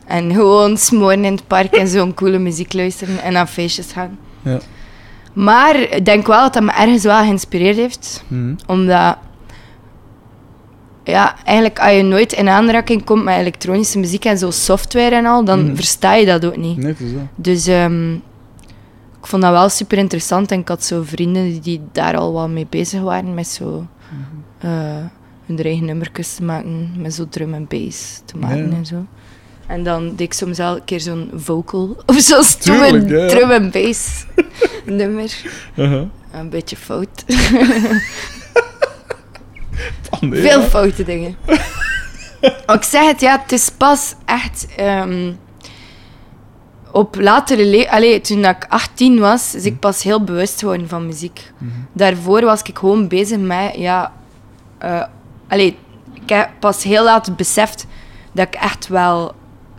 En 0.05 0.33
gewoon 0.33 0.77
smoren 0.77 1.25
in 1.25 1.33
het 1.33 1.47
park 1.47 1.73
en 1.73 1.87
zo'n 1.87 2.13
coole 2.13 2.37
muziek 2.39 2.73
luisteren 2.73 3.21
en 3.23 3.33
naar 3.33 3.47
feestjes 3.47 3.91
gaan. 3.91 4.17
Ja. 4.41 4.59
Maar 5.33 5.79
ik 5.79 6.05
denk 6.05 6.27
wel 6.27 6.41
dat 6.41 6.53
dat 6.53 6.63
me 6.63 6.71
ergens 6.71 7.03
wel 7.03 7.23
geïnspireerd 7.23 7.75
heeft. 7.77 8.23
Mhm. 8.27 8.53
Omdat... 8.67 9.17
Ja, 11.03 11.35
eigenlijk 11.43 11.79
als 11.79 11.91
je 11.95 12.01
nooit 12.03 12.33
in 12.33 12.49
aanraking 12.49 13.03
komt 13.05 13.23
met 13.23 13.37
elektronische 13.37 13.99
muziek 13.99 14.25
en 14.25 14.37
zo 14.37 14.51
software 14.51 15.15
en 15.15 15.25
al, 15.25 15.43
dan 15.43 15.65
Mhm. 15.65 15.75
versta 15.75 16.13
je 16.13 16.25
dat 16.25 16.45
ook 16.45 16.57
niet. 16.57 16.77
Nee, 16.77 16.87
het 16.91 16.99
is 16.99 17.13
dat. 17.13 17.21
Dus 17.35 17.67
ehm, 17.67 18.15
ik 19.21 19.27
vond 19.27 19.41
dat 19.41 19.51
wel 19.51 19.69
super 19.69 19.97
interessant 19.97 20.51
en 20.51 20.59
ik 20.59 20.67
had 20.67 20.83
zo 20.83 21.03
vrienden 21.05 21.59
die, 21.61 21.81
daar 21.91 22.17
al 22.17 22.33
wat 22.33 22.49
mee 22.49 22.67
bezig 22.69 23.01
waren 23.01 23.33
met 23.33 23.47
zo 23.47 23.87
Mhm. 24.09 24.67
eh, 24.73 25.05
hun 25.45 25.63
eigen 25.63 25.85
nummertjes 25.85 26.33
te 26.35 26.43
maken, 26.43 26.91
met 26.97 27.13
zo 27.13 27.25
drum 27.29 27.53
en 27.53 27.65
bass 27.67 28.21
te 28.25 28.37
maken 28.37 28.69
Ja. 28.69 28.75
en 28.75 28.85
zo. 28.85 29.05
En 29.67 29.83
dan 29.83 30.07
deed 30.09 30.19
ik 30.19 30.33
soms 30.33 30.57
wel 30.57 30.75
een 30.75 30.83
keer 30.85 30.99
zo'n 30.99 31.31
vocal 31.35 31.97
of 32.05 32.19
zo'n 32.19 32.43
stomme 32.43 33.07
ja, 33.07 33.27
drum 33.27 33.51
en 33.51 33.71
bass 33.71 34.25
nummer. 34.85 35.35
Uh-huh. 35.75 36.03
Een 36.31 36.49
beetje 36.49 36.75
fout. 36.75 37.23
Veel 40.31 40.61
foute 40.61 41.03
dingen. 41.03 41.35
Maar 42.65 42.75
ik 42.75 42.83
zeg 42.83 43.05
het, 43.07 43.21
ja, 43.21 43.39
het 43.41 43.51
is 43.51 43.69
pas 43.77 44.15
echt 44.25 44.67
ehm, 44.75 45.31
op 46.91 47.15
latere 47.19 47.65
le 47.65 47.91
Allee, 47.91 48.21
toen 48.21 48.45
ik 48.45 48.65
18 48.69 49.19
was, 49.19 49.55
is 49.55 49.65
ik 49.65 49.79
pas 49.79 50.03
heel 50.03 50.23
bewust 50.23 50.59
geworden 50.59 50.89
van 50.89 51.05
muziek. 51.05 51.51
Mhm. 51.57 51.71
Daarvoor 51.93 52.41
was 52.41 52.61
ik 52.61 52.77
gewoon 52.77 53.07
bezig 53.07 53.39
met, 53.39 53.75
ja... 53.75 54.11
allee, 55.47 55.77
ik 56.13 56.29
heb 56.29 56.49
pas 56.59 56.83
heel 56.83 57.03
laat 57.03 57.35
beseft 57.35 57.85
dat 58.31 58.47
ik 58.47 58.53
echt 58.55 58.87
wel 58.87 59.33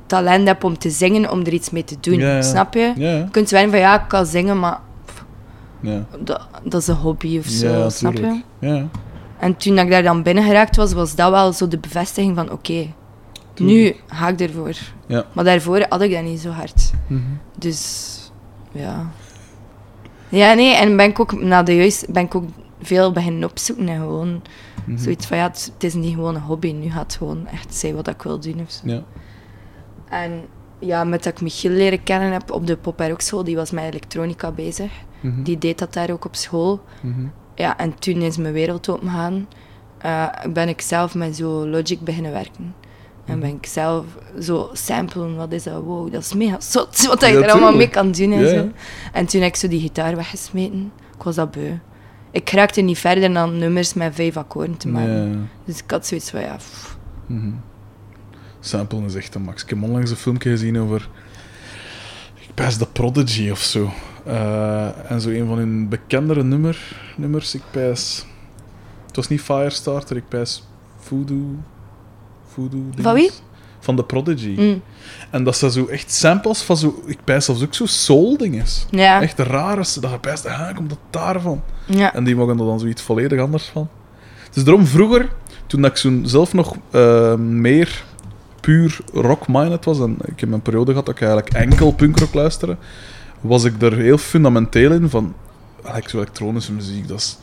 talent 0.07 0.47
heb 0.47 0.65
om 0.65 0.79
te 0.79 0.91
zingen, 0.91 1.31
om 1.31 1.41
er 1.41 1.53
iets 1.53 1.71
mee 1.71 1.85
te 1.85 1.97
doen. 2.01 2.19
Ja, 2.19 2.35
ja. 2.35 2.43
Snap 2.43 2.75
je? 2.75 2.93
Ja. 2.97 3.17
Je 3.17 3.29
kunt 3.31 3.49
zeggen 3.49 3.71
van, 3.71 3.79
ja, 3.79 4.01
ik 4.03 4.09
kan 4.09 4.27
zingen, 4.27 4.59
maar 4.59 4.79
dat, 6.19 6.47
dat 6.63 6.81
is 6.81 6.87
een 6.87 6.95
hobby 6.95 7.39
of 7.39 7.47
zo, 7.47 7.89
snap 7.89 8.15
je? 8.15 8.87
En 9.39 9.57
toen 9.57 9.79
ik 9.79 9.91
daar 9.91 10.03
dan 10.03 10.23
binnen 10.23 10.45
geraakt 10.45 10.77
was, 10.77 10.93
was 10.93 11.15
dat 11.15 11.31
wel 11.31 11.53
zo 11.53 11.69
de 11.69 11.79
bevestiging 11.79 12.37
van 12.37 12.51
oké, 12.51 12.87
nu 13.65 13.95
ga 14.07 14.29
ik 14.29 14.41
ervoor. 14.41 14.77
Ja. 15.07 15.25
Maar 15.33 15.45
daarvoor 15.45 15.87
had 15.89 16.01
ik 16.01 16.11
dat 16.13 16.23
niet 16.23 16.41
zo 16.41 16.51
hard. 16.51 16.91
Mhm. 17.07 17.21
Dus 17.59 18.17
ja. 18.73 19.11
Ja, 20.29 20.55
nee, 20.55 20.75
en 20.75 20.97
ben 20.97 21.09
ik 21.11 21.21
ook 21.21 21.43
na 21.43 21.63
de 21.63 21.77
juist 21.77 22.13
ben 22.13 22.25
ik 22.25 22.35
ook 22.35 22.45
veel 22.83 23.13
beginnen 23.13 23.51
opzoeken 23.51 23.89
en 23.89 23.99
gewoon 23.99 24.43
Mhm. 24.85 24.99
zoiets 24.99 25.27
van 25.27 25.37
ja, 25.37 25.43
het, 25.49 25.71
het 25.75 25.85
is 25.85 25.95
niet 25.95 26.15
gewoon 26.15 26.35
een 26.35 26.41
hobby, 26.41 26.73
nu 26.73 26.91
gaat 26.91 27.03
het 27.03 27.15
gewoon 27.15 27.47
echt 27.47 27.75
zijn 27.75 27.95
wat 27.95 28.09
ik 28.09 28.23
wil 28.23 28.41
doen. 28.41 28.61
Of 28.61 28.71
zo. 28.71 28.81
Ja. 28.85 29.03
En 30.09 30.41
ja, 30.79 31.05
met 31.05 31.23
dat 31.23 31.33
ik 31.33 31.41
Michiel 31.41 31.71
leren 31.71 32.03
kennen 32.03 32.33
heb 32.33 32.51
op 32.51 32.67
de 32.67 32.77
pop 32.77 33.15
school, 33.17 33.45
die 33.45 33.57
was 33.57 33.71
met 33.71 33.85
elektronica 33.85 34.51
bezig. 34.51 34.93
Mhm. 35.21 35.43
Die 35.43 35.59
deed 35.59 35.79
dat 35.79 35.93
daar 35.93 36.11
ook 36.11 36.25
op 36.25 36.37
school. 36.37 36.81
Ja, 37.55 37.79
en 37.79 37.95
toen 37.99 38.17
is 38.23 38.37
mijn 38.37 38.53
wereld 38.53 38.89
opengegaan. 38.89 39.49
Eh 39.99 40.27
ben 40.53 40.69
ik 40.69 40.81
zelf 40.81 41.15
met 41.15 41.37
zo 41.37 41.67
Logic 41.69 42.01
beginnen 42.01 42.33
werken. 42.33 42.75
En 43.25 43.41
ben 43.41 43.49
ik 43.49 43.67
zelf 43.67 44.05
zo 44.41 44.71
samplen, 44.73 45.37
wat 45.37 45.53
is 45.53 45.63
dat? 45.63 45.83
Wow, 45.83 46.13
dat 46.13 46.23
is 46.23 46.35
mega 46.35 46.61
zot, 46.61 47.05
wat 47.07 47.23
ik 47.23 47.33
Ja, 47.33 47.43
er 47.43 47.51
allemaal 47.51 47.77
mee 47.77 47.89
kan 47.89 48.13
doen 48.13 48.33
en 48.33 48.41
Ja, 48.41 48.49
zo. 48.49 48.71
En 49.13 49.27
toen 49.27 49.41
heb 49.41 49.51
ik 49.51 49.57
zo 49.57 49.69
die 49.69 49.81
gitaar 49.81 50.17
weggesmeten. 50.17 50.93
Ik 51.17 51.23
was 51.23 51.35
dat 51.35 51.51
beu. 51.51 51.73
ik 52.31 52.51
raakte 52.51 52.81
niet 52.81 52.99
verder 52.99 53.33
dan 53.33 53.59
nummers 53.59 53.95
met 53.95 54.15
vijf 54.15 54.37
akkoorden 54.37 54.77
te 54.77 54.89
maken. 54.89 55.31
Ja. 55.31 55.39
Dus 55.65 55.79
ik 55.79 55.91
had 55.91 56.07
zoiets 56.07 56.31
van, 56.31 56.41
ja... 56.41 56.57
Mhm. 57.27 57.51
Samplen 58.61 59.05
is 59.05 59.15
echt 59.15 59.35
een 59.35 59.43
max. 59.43 59.63
Ik 59.63 59.69
heb 59.69 59.83
onlangs 59.83 60.11
een 60.11 60.17
filmpje 60.17 60.51
gezien 60.51 60.79
over. 60.79 61.09
Ik 62.35 62.55
pijs 62.55 62.77
The 62.77 62.87
Prodigy 62.87 63.51
of 63.51 63.59
zo. 63.59 63.91
Eh, 64.25 65.11
en 65.11 65.21
zo 65.21 65.31
een 65.31 65.47
van 65.47 65.59
hun 65.59 65.89
bekendere 65.89 66.43
nummer, 66.43 66.97
nummers. 67.17 67.55
Ik 67.55 67.63
pijs. 67.71 68.27
Het 69.07 69.17
was 69.17 69.29
niet 69.29 69.41
Firestarter, 69.41 70.17
ik 70.17 70.29
pijs 70.29 70.67
Voodoo. 70.97 71.57
Voodoo. 72.53 72.81
Van 72.97 73.15
wie? 73.15 73.31
Van 73.81 73.97
The 73.97 74.05
Prodigy. 74.05 74.55
Mm. 74.61 74.83
En 75.31 75.45
dat 75.45 75.57
zijn 75.57 75.71
zo 75.71 75.87
echt 75.87 76.13
samples 76.13 76.63
van 76.63 76.77
zo. 76.77 77.03
Ik 77.07 77.19
pijs 77.25 77.45
zelfs 77.45 77.63
ook 77.63 77.75
zo 77.75 77.87
soul-dinges. 77.87 78.87
Ja. 78.91 79.23
Echt 79.23 79.39
rare. 79.39 79.85
Dat 80.01 80.11
je 80.11 80.19
pijst, 80.21 80.47
ah, 80.47 80.75
komt 80.75 80.89
dat 80.89 80.99
daarvan? 81.11 81.63
ja. 81.87 82.15
En 82.15 82.25
die 82.25 82.37
mogen 82.37 82.59
er 82.59 82.65
dan 82.65 82.81
zoiets 82.81 83.03
volledig 83.03 83.41
anders 83.41 83.65
van. 83.65 83.89
Dus 84.53 84.65
daarom 84.65 84.87
vroeger, 84.87 85.29
toen 85.67 85.85
ik 85.85 85.97
zo'n 85.97 86.23
zelf 86.27 86.53
nog 86.53 86.77
eh, 86.91 87.35
meer 87.35 88.05
puur 88.61 88.99
rock-minded 89.13 89.85
was, 89.85 90.01
en 90.01 90.17
ik 90.25 90.41
heb 90.41 90.53
een 90.53 90.63
periode 90.63 90.91
gehad 90.91 91.07
dat 91.07 91.15
ik 91.15 91.21
eigenlijk 91.21 91.55
enkel 91.55 91.93
punkrock 91.93 92.35
luisterde, 92.35 92.77
was 93.41 93.65
ik 93.65 93.83
er 93.83 93.97
heel 93.97 94.19
fundamenteel 94.19 94.93
in 94.93 95.09
van, 95.09 95.35
eigenlijk 95.75 96.09
zo 96.09 96.17
elektronische 96.17 96.73
muziek, 96.73 97.09
dat 97.09 97.19
is 97.19 97.39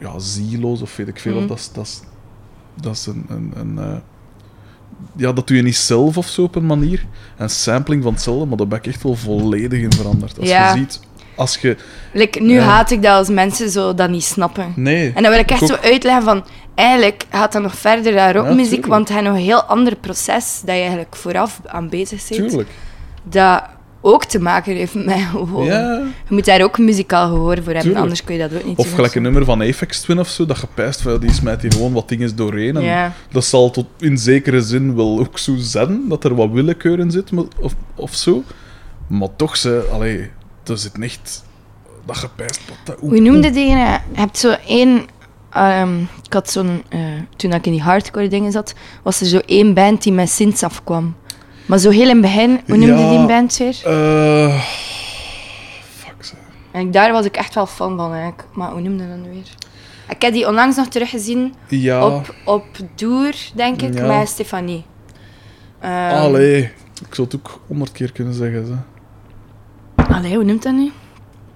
ja, 0.00 0.18
zieloos 0.18 0.82
of 0.82 0.96
weet 0.96 1.08
ik 1.08 1.20
veel, 1.20 1.36
of 1.36 1.46
dat 1.46 1.58
is, 1.58 1.72
dat 1.72 1.84
is, 1.84 2.00
dat 2.74 2.94
is 2.94 3.06
een... 3.06 3.26
een, 3.28 3.52
een 3.56 3.78
eh, 3.78 3.96
ja, 5.16 5.32
dat 5.32 5.46
doe 5.46 5.56
je 5.56 5.62
niet 5.62 5.76
zelf 5.76 6.16
of 6.16 6.26
zo 6.28 6.42
op 6.42 6.54
een 6.54 6.66
manier. 6.66 7.04
En 7.36 7.50
sampling 7.50 8.02
van 8.02 8.12
hetzelfde, 8.12 8.46
maar 8.46 8.56
daar 8.56 8.68
ben 8.68 8.78
ik 8.78 8.86
echt 8.86 9.02
wel 9.02 9.14
volledig 9.14 9.80
in 9.80 9.92
veranderd. 9.92 10.38
Als 10.38 10.48
Ja. 10.48 10.72
je 10.72 10.78
ziet, 10.78 11.00
als 11.36 11.56
je... 11.56 11.76
Like, 12.12 12.40
nu 12.42 12.54
Ja. 12.54 12.62
haat 12.62 12.90
ik 12.90 13.02
dat 13.02 13.12
als 13.16 13.28
mensen 13.28 13.70
zo 13.70 13.94
dat 13.94 14.10
niet 14.10 14.24
snappen. 14.24 14.72
Nee. 14.76 15.12
En 15.14 15.22
dan 15.22 15.30
wil 15.32 15.40
ik 15.40 15.50
echt 15.50 15.62
Ik 15.62 15.68
zo 15.68 15.74
uitleggen 15.82 16.22
van... 16.22 16.44
Eigenlijk 16.74 17.24
gaat 17.30 17.52
dat 17.52 17.62
nog 17.62 17.74
verder 17.76 18.12
dan 18.14 18.30
rockmuziek, 18.30 18.68
tuurlijk. 18.68 18.86
want 18.86 19.08
het 19.08 19.18
is 19.18 19.24
nog 19.24 19.34
een 19.34 19.40
heel 19.42 19.62
ander 19.62 19.96
proces 19.96 20.60
dat 20.64 20.74
je 20.74 20.80
eigenlijk 20.80 21.16
vooraf 21.16 21.60
aan 21.66 21.88
bezig 21.88 22.28
bent. 22.28 22.48
Tuurlijk. 22.48 22.68
Dat 23.22 23.62
ook 24.00 24.24
te 24.24 24.38
maken 24.40 24.74
heeft 24.76 24.94
met 24.94 25.18
gewoon... 25.30 25.64
Ja. 25.66 25.92
Je 26.28 26.34
moet 26.34 26.44
daar 26.44 26.62
ook 26.62 26.78
muzikaal 26.78 27.28
gehoor 27.28 27.54
voor 27.54 27.62
hebben, 27.64 27.80
Tuurlijk. 27.80 28.00
anders 28.00 28.24
kun 28.24 28.34
je 28.34 28.40
dat 28.40 28.54
ook 28.54 28.64
niet 28.64 28.78
Of 28.78 28.92
gelijk 28.92 29.14
een 29.14 29.22
nummer 29.22 29.44
van 29.44 29.62
Apex 29.62 30.00
Twin 30.00 30.18
of 30.18 30.28
zo, 30.28 30.46
dat 30.46 30.56
gepijst 30.58 31.00
van 31.00 31.20
die 31.20 31.32
smijt 31.32 31.62
hier 31.62 31.72
gewoon 31.72 31.92
wat 31.92 32.08
dingen 32.08 32.36
doorheen. 32.36 32.76
En 32.76 32.82
Ja. 32.82 33.12
Dat 33.30 33.44
zal 33.44 33.70
tot 33.70 33.86
in 33.98 34.18
zekere 34.18 34.60
zin 34.62 34.96
wel 34.96 35.18
ook 35.18 35.38
zo 35.38 35.54
zijn, 35.58 36.00
dat 36.08 36.24
er 36.24 36.34
wat 36.34 36.50
willekeur 36.50 36.98
in 36.98 37.10
zit, 37.10 37.30
of, 37.60 37.74
of 37.94 38.14
zo. 38.14 38.42
Maar 39.06 39.28
toch, 39.36 39.56
ze, 39.56 39.88
allee, 39.92 40.30
er 40.64 40.78
zit 40.78 40.98
echt 40.98 41.44
dat 42.06 42.16
gepijst. 42.16 42.60
Wat 42.68 42.76
dat, 42.84 42.96
Hoe 43.00 43.20
noemde 43.20 43.50
die? 43.50 43.66
Je 43.66 43.98
hebt 44.12 44.38
zo 44.38 44.54
één... 44.66 45.06
ehm, 45.52 46.00
ik 46.24 46.32
had 46.32 46.50
zo'n... 46.50 46.82
eh, 46.88 47.00
toen 47.36 47.52
ik 47.52 47.66
in 47.66 47.72
die 47.72 47.82
hardcore 47.82 48.28
dingen 48.28 48.52
zat, 48.52 48.74
was 49.02 49.20
er 49.20 49.26
zo 49.26 49.38
één 49.46 49.74
band 49.74 50.02
die 50.02 50.12
met 50.12 50.30
synths 50.30 50.62
afkwam. 50.62 51.14
Maar 51.68 51.78
zo 51.78 51.90
heel 51.90 52.02
in 52.08 52.08
het 52.08 52.20
begin, 52.20 52.60
hoe 52.66 52.76
noemde 52.76 53.02
Ja. 53.02 53.08
die 53.18 53.26
band 53.26 53.56
weer? 53.56 53.80
Eh, 53.84 54.62
fuck 55.96 56.24
ze. 56.24 56.34
En 56.70 56.90
daar 56.90 57.12
was 57.12 57.24
ik 57.24 57.36
echt 57.36 57.54
wel 57.54 57.66
fan 57.66 57.96
van 57.96 58.12
eigenlijk. 58.12 58.44
Maar 58.52 58.70
hoe 58.70 58.80
noemde 58.80 59.08
dat 59.08 59.16
nu 59.16 59.28
weer? 59.30 59.54
Ik 60.08 60.22
heb 60.22 60.32
die 60.32 60.46
onlangs 60.48 60.76
nog 60.76 60.88
teruggezien 60.88 61.54
Ja, 61.68 62.06
op, 62.06 62.34
op 62.44 62.64
Doer, 62.94 63.34
denk 63.54 63.82
ik, 63.82 63.94
Ja. 63.94 64.18
met 64.18 64.28
Stefanie. 64.28 64.84
Ehm, 65.80 66.14
allee. 66.14 66.62
Ik 67.08 67.14
zou 67.14 67.26
het 67.30 67.36
ook 67.36 67.60
honderd 67.66 67.92
keer 67.92 68.12
kunnen 68.12 68.34
zeggen. 68.34 68.66
Ze. 68.66 68.74
allee, 70.12 70.34
hoe 70.34 70.44
noemt 70.44 70.62
dat 70.62 70.72
nu? 70.72 70.90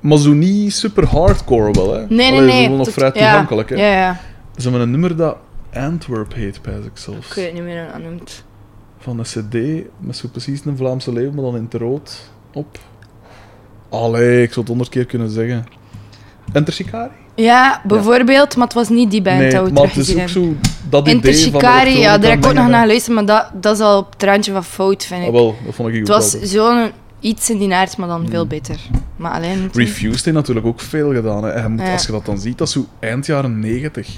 Maar 0.00 0.18
zo 0.18 0.32
niet 0.32 0.72
super 0.74 1.06
hardcore 1.06 1.70
wel, 1.70 1.92
hè? 1.94 1.98
Nee, 2.00 2.08
nee, 2.08 2.32
Allee, 2.32 2.54
nee. 2.54 2.64
Zo 2.68 2.76
nog 2.76 2.88
vrij 2.90 3.10
ja, 3.14 3.20
toegankelijk, 3.30 3.68
hè? 3.70 3.76
Ja, 3.76 3.92
ja. 4.00 4.20
Ze 4.56 4.62
hebben 4.62 4.80
een 4.80 4.90
nummer 4.90 5.16
dat 5.16 5.36
Antwerp 5.74 6.34
heet, 6.34 6.62
pijs 6.62 6.84
ik 6.84 6.90
zelfs. 6.94 7.28
Ik 7.28 7.34
weet 7.34 7.52
niet 7.52 7.62
meer 7.62 7.82
hoe 7.82 7.92
dat 7.92 8.02
noemt. 8.10 8.44
Van 9.02 9.18
een 9.18 9.24
cd 9.24 9.84
met 9.98 10.16
zo 10.16 10.28
precies 10.28 10.64
een 10.64 10.76
Vlaamse 10.76 11.12
leeuw, 11.12 11.32
maar 11.32 11.44
dan 11.44 11.56
in 11.56 11.62
het 11.70 11.74
rood 11.74 12.30
op. 12.52 12.78
Allee, 13.88 14.42
ik 14.42 14.48
zou 14.48 14.60
het 14.60 14.68
honderd 14.68 14.88
keer 14.90 15.04
kunnen 15.06 15.30
zeggen. 15.30 15.66
Enter 16.52 16.72
Shikari? 16.72 17.10
Ja, 17.34 17.80
bijvoorbeeld, 17.84 18.56
maar 18.56 18.64
het 18.66 18.74
was 18.74 18.88
niet 18.88 19.10
die 19.10 19.22
band 19.22 19.38
nee, 19.38 19.50
dat 19.50 19.66
we 19.66 19.72
maar 19.72 19.82
het 19.82 19.96
is 19.96 20.06
teruggezien 20.06 20.44
ook 20.44 20.58
zo 20.60 20.68
dat 20.90 21.08
idee 21.08 21.34
Shikari, 21.34 21.98
ja, 21.98 22.18
daar 22.18 22.30
heb 22.30 22.38
ik 22.38 22.46
ook 22.46 22.52
nog 22.54 22.68
naar 22.68 22.80
geluisterd, 22.80 23.14
maar 23.14 23.26
dat, 23.26 23.50
dat 23.62 23.74
is 23.76 23.80
al 23.82 23.98
op 23.98 24.12
het 24.12 24.22
randje 24.22 24.52
van 24.52 24.64
fout, 24.64 25.04
vind 25.04 25.20
ik. 25.20 25.26
Ah, 25.26 25.32
wel, 25.32 25.56
dat 25.64 25.74
vond 25.74 25.88
ik 25.88 25.94
het 25.94 26.08
was 26.08 26.30
zo'n 26.40 26.90
iets 27.20 27.50
in 27.50 27.58
die 27.58 27.74
aard, 27.74 27.96
maar 27.96 28.08
dan 28.08 28.26
veel 28.30 28.42
Mm. 28.42 28.48
beter. 28.48 28.76
Maar 29.16 29.32
alleen... 29.32 29.70
Refused 29.72 30.24
heeft 30.24 30.36
natuurlijk 30.36 30.66
ook 30.66 30.80
veel 30.80 31.12
gedaan. 31.12 31.44
Hè. 31.44 31.50
En 31.50 31.62
je 31.62 31.68
moet, 31.68 31.80
Ja. 31.80 31.92
Als 31.92 32.06
je 32.06 32.12
dat 32.12 32.26
dan 32.26 32.38
ziet, 32.38 32.58
dat 32.58 32.66
is 32.66 32.72
zo 32.72 32.86
eind 33.00 33.26
jaren 33.26 33.58
negentig. 33.60 34.08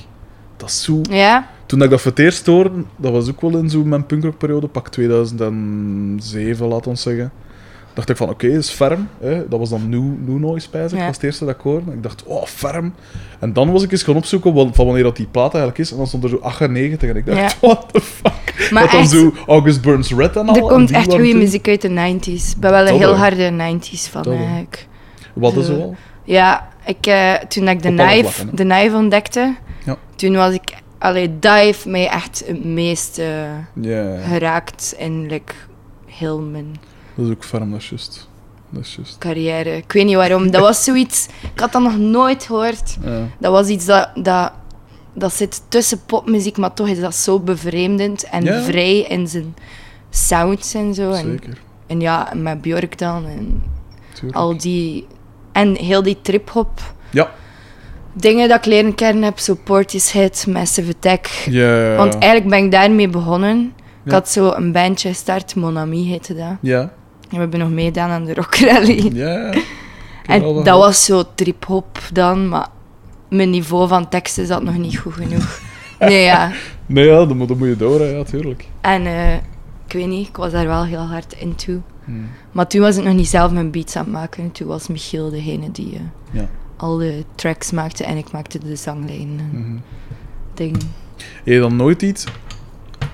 Dat 0.65 0.73
is 0.73 0.83
zo... 0.83 1.01
Ja, 1.11 1.49
Toen 1.67 1.83
ik 1.83 1.91
dat 1.91 2.01
voor 2.01 2.11
het 2.11 2.21
eerst 2.21 2.47
hoorde, 2.47 2.71
dat 2.97 3.13
was 3.13 3.29
ook 3.29 3.41
wel 3.41 3.57
in 3.57 3.71
zo 3.71 3.85
mijn 3.85 4.07
punkrockperiode, 4.07 4.67
pak 4.67 4.89
2007, 4.89 6.67
laat 6.67 6.87
ons 6.87 7.03
zeggen. 7.03 7.33
Dacht 7.95 8.09
ik 8.11 8.17
van, 8.17 8.29
oké, 8.29 8.47
is 8.47 8.71
ferm. 8.71 9.09
Hè. 9.21 9.49
Dat 9.49 9.59
was 9.59 9.69
dan 9.69 9.89
New, 9.89 10.03
new 10.27 10.39
Noise, 10.39 10.67
spijs 10.67 10.93
ik, 10.93 10.99
Ja. 10.99 11.07
was 11.07 11.15
het 11.15 11.25
eerste 11.25 11.45
dat 11.45 11.55
ik 11.55 11.61
hoorde. 11.61 11.93
Ik 11.93 12.03
dacht, 12.03 12.23
oh, 12.27 12.45
ferm. 12.45 12.95
En 13.41 13.53
dan 13.53 13.73
was 13.73 13.83
ik 13.83 13.93
eens 13.93 14.03
gaan 14.03 14.17
opzoeken 14.17 14.75
van 14.75 14.87
wanneer 14.87 15.03
dat 15.03 15.17
die 15.17 15.27
plaat 15.31 15.55
eigenlijk 15.55 15.79
is. 15.79 15.91
En 15.91 15.97
dan 15.97 16.07
stond 16.07 16.25
er 16.25 16.29
zo 16.31 16.39
98. 16.43 17.09
En 17.11 17.17
ik 17.17 17.27
dacht, 17.27 17.39
Ja. 17.39 17.49
what 17.69 17.87
the 17.93 18.01
fuck. 18.01 18.71
maar 18.71 18.83
dat 18.83 18.91
dan 18.91 19.07
zo 19.09 19.33
August 19.47 19.83
Burns 19.83 20.13
Red 20.15 20.37
en 20.37 20.49
al. 20.49 20.55
er 20.57 20.63
komt 20.63 20.91
echt 20.91 21.13
goede 21.13 21.35
muziek 21.35 21.69
uit 21.69 21.83
de 21.83 21.89
90s. 21.89 22.51
Ik 22.51 22.61
ben 22.61 22.71
wel 22.71 22.87
een 22.89 22.97
heel 22.99 23.15
harde 23.17 23.51
90s 23.51 24.11
van 24.11 24.25
eigenlijk. 24.33 24.87
Wat 25.33 25.57
is 25.57 25.69
er 25.69 25.81
al? 25.81 25.95
Ja, 26.25 26.69
ik, 26.87 27.07
eh, 27.07 27.33
toen 27.35 27.69
ik 27.69 27.83
de 27.83 27.89
knife, 27.95 28.45
de 28.53 28.63
knife 28.65 28.97
ontdekte. 28.97 29.55
Toen 30.17 30.35
was 30.35 30.53
ik... 30.53 30.83
Allee, 30.99 31.39
dat 31.39 31.55
heeft 31.55 31.87
mij 31.87 32.09
echt 32.09 32.43
het 32.47 32.65
meest 32.65 33.21
geraakt 34.29 34.95
in 34.99 35.27
like, 35.27 35.53
heel 36.07 36.41
mijn 36.41 36.77
dat 37.15 37.27
is 37.27 37.31
ook 37.33 37.45
ferm, 37.45 37.71
dat 37.71 37.81
is 37.81 37.89
juist. 37.89 38.29
Dat 38.71 38.83
is 38.83 38.95
juist. 38.95 39.19
carrière. 39.19 39.77
Ik 39.77 39.93
weet 39.93 40.05
niet 40.05 40.17
waarom. 40.17 40.51
Dat 40.51 40.61
was 40.61 40.85
zoiets... 40.85 41.29
Ik 41.55 41.61
had 41.61 41.73
dat 41.73 41.83
nog 41.83 41.99
nooit 41.99 42.45
gehoord. 42.45 42.97
Dat 43.39 43.53
was 43.53 43.69
iets 43.69 43.85
dat... 43.85 44.11
dat 44.15 44.53
dat 45.17 45.33
zit 45.33 45.63
tussen 45.69 46.01
popmuziek, 46.07 46.57
maar 46.57 46.75
toch 46.75 46.89
is 46.89 47.01
dat 47.01 47.15
zo 47.15 47.41
bevreemdend 47.41 48.25
en 48.25 48.65
vrij 48.65 48.99
in 48.99 49.29
zijn 49.29 49.57
sounds 50.11 50.75
en 50.75 50.95
zo. 50.95 51.11
En, 51.11 51.25
Zeker. 51.25 51.59
en 51.87 52.01
ja, 52.01 52.33
met 52.37 52.63
Björk 52.63 52.99
dan 52.99 53.27
en 53.27 53.63
Tuurlijk. 54.13 54.37
al 54.37 54.57
die... 54.57 55.07
En 55.53 55.77
heel 55.77 56.03
die 56.03 56.21
trip-hop 56.23 56.95
Ja. 57.11 57.31
Dingen 58.15 58.49
dat 58.49 58.59
ik 58.59 58.65
leren 58.65 58.95
kennen 58.95 59.23
heb, 59.23 59.39
zo 59.39 59.55
Portishead, 59.65 60.47
Massive 60.49 60.93
Attack. 60.93 61.27
Ja. 61.27 61.97
Want 61.97 62.19
eigenlijk 62.19 62.51
ben 62.51 62.65
ik 62.65 62.71
daarmee 62.71 63.09
begonnen. 63.09 63.73
Ik 64.05 64.13
had 64.13 64.29
zo 64.31 64.53
een 64.53 64.73
bandje 64.73 65.09
gestart, 65.09 65.55
Mon 65.55 65.79
Ami 65.79 66.09
heette 66.09 66.35
dat. 66.35 66.57
Ja. 66.61 66.81
En 66.81 66.91
we 67.31 67.37
hebben 67.37 67.59
nog 67.59 67.71
meegedaan 67.71 68.11
aan 68.11 68.25
de 68.25 68.35
Rock 68.35 68.55
Rally. 68.57 69.11
Ja. 69.15 69.53
En 70.27 70.43
dat 70.43 70.79
was 70.79 71.05
zo 71.05 71.23
trip-hop 71.35 71.99
dan, 72.13 72.49
maar 72.49 72.69
mijn 73.29 73.51
niveau 73.51 73.89
van 73.89 74.09
teksten 74.09 74.47
zat 74.47 74.63
nog 74.63 74.77
niet 74.77 74.99
goed 74.99 75.13
genoeg. 75.13 75.61
Nee, 75.99 76.23
ja. 76.23 76.53
Nee, 76.87 77.07
ja, 77.07 77.25
dan 77.25 77.37
moet, 77.37 77.49
dan 77.49 77.59
moet 77.59 77.69
je 77.69 77.77
door, 77.77 78.01
hè. 78.01 78.07
ja, 78.07 78.23
tuurlijk. 78.23 78.69
En 78.81 79.07
eh, 79.07 79.35
ik 79.87 79.93
weet 79.93 80.07
niet, 80.07 80.29
ik 80.29 80.37
was 80.37 80.53
daar 80.53 80.67
wel 80.67 80.85
heel 80.85 81.07
hard 81.07 81.33
into. 81.39 81.83
Hmm. 82.05 82.29
Maar 82.53 82.67
toen 82.67 82.81
was 82.81 82.97
ik 82.97 83.05
nog 83.05 83.15
niet 83.15 83.29
zelf 83.29 83.53
mijn 83.53 83.71
beats 83.71 83.97
aan 83.97 84.05
het 84.05 84.13
maken. 84.13 84.53
Toen 84.53 84.67
was 84.67 84.89
Michiel 84.89 85.31
degene 85.31 85.71
die 85.71 85.95
eh, 85.95 86.01
Ja. 86.41 86.49
Al 86.77 86.97
de 86.97 87.25
tracks 87.35 87.71
maakte 87.71 88.05
en 88.05 88.17
ik 88.17 88.33
maakte 88.33 88.59
de 88.59 88.77
zanglijn 88.77 89.39
en 89.53 89.61
Mhm. 89.61 89.77
ding. 90.55 90.77
Heb 91.17 91.55
je 91.55 91.59
dan 91.61 91.77
nooit 91.77 92.03
iets, 92.03 92.25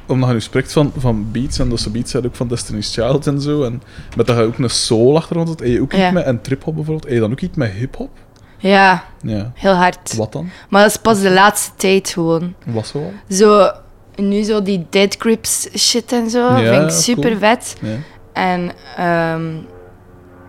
omdat 0.06 0.28
je 0.28 0.34
nu 0.34 0.40
spreekt 0.40 0.72
van, 0.72 0.92
van 0.96 1.26
beats, 1.32 1.58
en 1.58 1.68
dat 1.68 1.80
ze 1.80 1.90
beats 1.90 2.10
zijn 2.10 2.26
ook 2.26 2.34
van 2.34 2.48
Destiny's 2.48 2.94
Child 2.94 3.26
en 3.26 3.40
zo, 3.40 3.62
en 3.64 3.82
met 4.16 4.26
dat 4.26 4.36
je 4.36 4.42
ook 4.42 4.58
een 4.58 4.70
soul 4.70 5.16
achtergrond 5.16 5.48
hebt, 5.48 5.60
heb 5.60 5.70
je 5.70 5.80
ook 5.80 5.92
iets 5.92 6.02
Ja. 6.02 6.10
met, 6.10 6.24
en 6.24 6.40
trip-hop 6.40 6.74
bijvoorbeeld, 6.74 7.04
heb 7.04 7.14
je 7.14 7.20
dan 7.20 7.30
ook 7.32 7.40
iets 7.40 7.56
met 7.56 7.70
hip-hop? 7.70 8.10
Ja, 8.58 9.04
Ja. 9.22 9.52
heel 9.54 9.72
hard. 9.74 10.14
Wat 10.16 10.32
dan? 10.32 10.48
Maar 10.68 10.82
dat 10.82 10.90
is 10.90 10.96
pas 10.96 11.20
de 11.20 11.30
laatste 11.30 11.70
tijd 11.76 12.08
gewoon. 12.08 12.54
Wat 12.66 12.86
zo 12.86 12.98
al? 12.98 13.12
Zo, 13.36 13.70
nu 14.16 14.42
zo 14.42 14.62
die 14.62 14.86
Dead 14.90 15.16
Grips 15.18 15.68
shit 15.78 16.12
en 16.12 16.30
zo, 16.30 16.38
Ja, 16.38 16.56
vind 16.56 16.74
ik 16.74 16.78
cool. 16.88 16.90
super 16.90 17.38
vet. 17.38 17.76
Ja. 17.80 17.96
En 18.32 18.70
ehm, 18.96 19.54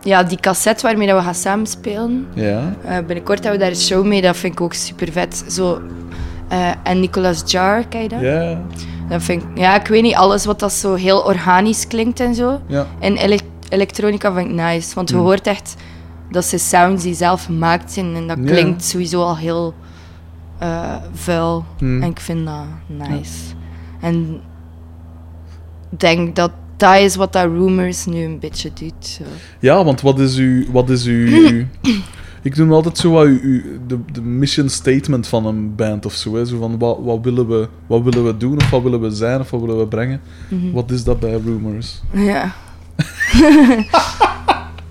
ja, 0.03 0.23
die 0.23 0.37
cassette 0.39 0.87
waarmee 0.87 1.07
dat 1.07 1.17
we 1.17 1.23
gaan 1.23 1.35
samenspelen, 1.35 2.27
Ja. 2.33 2.73
eh, 2.83 2.97
binnenkort 3.05 3.39
hebben 3.43 3.51
we 3.59 3.65
daar 3.65 3.75
een 3.75 3.81
show 3.81 4.05
mee, 4.05 4.21
dat 4.21 4.37
vind 4.37 4.53
ik 4.53 4.61
ook 4.61 4.73
super 4.73 5.11
vet. 5.11 5.43
Zo, 5.49 5.81
eh, 6.47 6.69
en 6.83 6.99
Nicolas 6.99 7.43
Jar, 7.45 7.87
ken 7.87 8.01
je 8.01 8.09
dat? 8.09 8.19
Ja. 8.21 8.61
dat 9.09 9.23
vind 9.23 9.41
ik, 9.43 9.47
ja, 9.57 9.79
ik 9.79 9.87
weet 9.87 10.01
niet, 10.01 10.15
alles 10.15 10.45
wat 10.45 10.59
dat 10.59 10.73
zo 10.73 10.93
heel 10.93 11.19
organisch 11.21 11.87
klinkt 11.87 12.19
en 12.19 12.35
zo. 12.35 12.59
Ja. 12.67 12.85
En 12.99 13.15
ele- 13.17 13.39
elektronica 13.69 14.33
vind 14.33 14.47
ik 14.49 14.55
nice, 14.55 14.95
want 14.95 15.09
je 15.09 15.15
Hmm. 15.15 15.23
hoort 15.23 15.47
echt 15.47 15.75
dat 16.31 16.45
ze 16.45 16.57
sounds 16.57 17.03
die 17.03 17.13
zelf 17.13 17.45
gemaakt 17.45 17.91
zijn 17.91 18.15
en 18.15 18.27
dat 18.27 18.37
Ja. 18.41 18.45
klinkt 18.45 18.83
sowieso 18.83 19.21
al 19.21 19.37
heel 19.37 19.73
eh, 20.59 20.95
vuil. 21.13 21.65
Hmm. 21.77 22.01
En 22.01 22.09
ik 22.09 22.19
vind 22.19 22.45
dat 22.45 22.65
nice. 22.87 23.39
En 24.01 24.41
ik 25.91 25.99
denk 25.99 26.35
dat 26.35 26.51
dat 26.81 26.95
is 26.99 27.15
wat 27.15 27.33
dat 27.33 27.43
Rumors 27.45 28.05
nu 28.05 28.23
een 28.23 28.39
beetje 28.39 28.69
doet. 28.73 29.05
Zo. 29.05 29.23
Ja, 29.59 29.83
want 29.83 30.01
wat 30.01 30.19
is 30.19 30.35
uw... 30.37 30.71
Wat 30.71 30.89
is 30.89 31.05
uw 31.05 31.25
Ik 32.43 32.55
doe 32.55 32.71
altijd 32.71 32.97
zo 32.97 33.11
wat 33.11 33.25
de, 33.87 33.99
de 34.11 34.21
mission 34.21 34.69
statement 34.69 35.27
van 35.27 35.45
een 35.45 35.75
band 35.75 36.05
of 36.05 36.13
zo. 36.13 36.35
Hè. 36.35 36.45
Zo 36.45 36.57
van 36.59 36.77
wat, 36.77 36.97
wat, 37.01 37.19
willen 37.21 37.47
we, 37.47 37.67
wat 37.87 38.01
willen 38.03 38.25
we 38.25 38.37
doen, 38.37 38.57
of 38.57 38.69
wat 38.69 38.81
willen 38.81 39.01
we 39.01 39.09
zijn, 39.11 39.39
of 39.39 39.49
wat 39.49 39.61
willen 39.61 39.77
we 39.77 39.87
brengen. 39.87 40.21
Mhm. 40.47 40.71
Wat 40.71 40.91
is 40.91 41.03
dat 41.03 41.19
bij 41.19 41.31
Rumors? 41.45 42.01
Ja. 42.11 42.53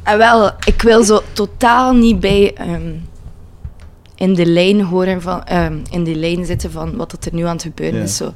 en 0.03 0.19
wel, 0.27 0.51
ik 0.65 0.83
wil 0.83 1.05
zo 1.05 1.21
totaal 1.33 1.93
niet 1.95 2.21
bij 2.21 2.55
ehm, 2.55 2.93
in 4.15 4.35
de 4.35 4.47
lijn 4.47 4.81
horen 4.83 5.23
van, 5.23 5.45
ehm, 5.45 5.79
in 5.91 6.05
de 6.05 6.15
lijn 6.15 6.45
zitten 6.45 6.71
van 6.71 6.97
wat 6.97 7.25
er 7.25 7.35
nu 7.35 7.43
aan 7.45 7.53
het 7.53 7.63
gebeuren 7.63 7.99
Ja. 7.99 8.05
is. 8.05 8.17
Zo 8.17 8.33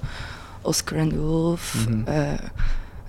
Oscar 0.63 1.07
the 1.09 1.17
Wolf, 1.21 1.87
Mhm. 1.89 2.09
eh, 2.09 2.23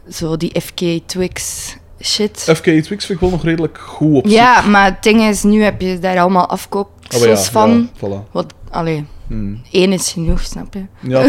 zo 0.09 0.37
die 0.37 0.61
FK 0.61 0.81
Twix 1.05 1.75
shit. 2.01 2.39
FK 2.55 2.63
Twix 2.63 2.87
vind 3.05 3.09
ik 3.09 3.19
wel 3.19 3.29
nog 3.29 3.43
redelijk 3.43 3.77
goed 3.77 4.15
op 4.15 4.25
ja, 4.27 4.61
maar 4.61 4.85
het 4.85 5.03
ding 5.03 5.21
is, 5.21 5.43
nu 5.43 5.63
heb 5.63 5.81
je 5.81 5.99
daar 5.99 6.19
allemaal 6.19 6.47
afkoopsels 6.49 7.23
ja, 7.45 7.51
van. 7.51 7.89
Ja, 7.99 8.07
voilà. 8.07 8.31
Wat, 8.31 8.53
allee, 8.69 9.05
Hmm. 9.27 9.61
één 9.71 9.91
is 9.93 10.11
genoeg, 10.11 10.41
snap 10.41 10.73
je? 10.73 10.85
Ja, 10.99 11.19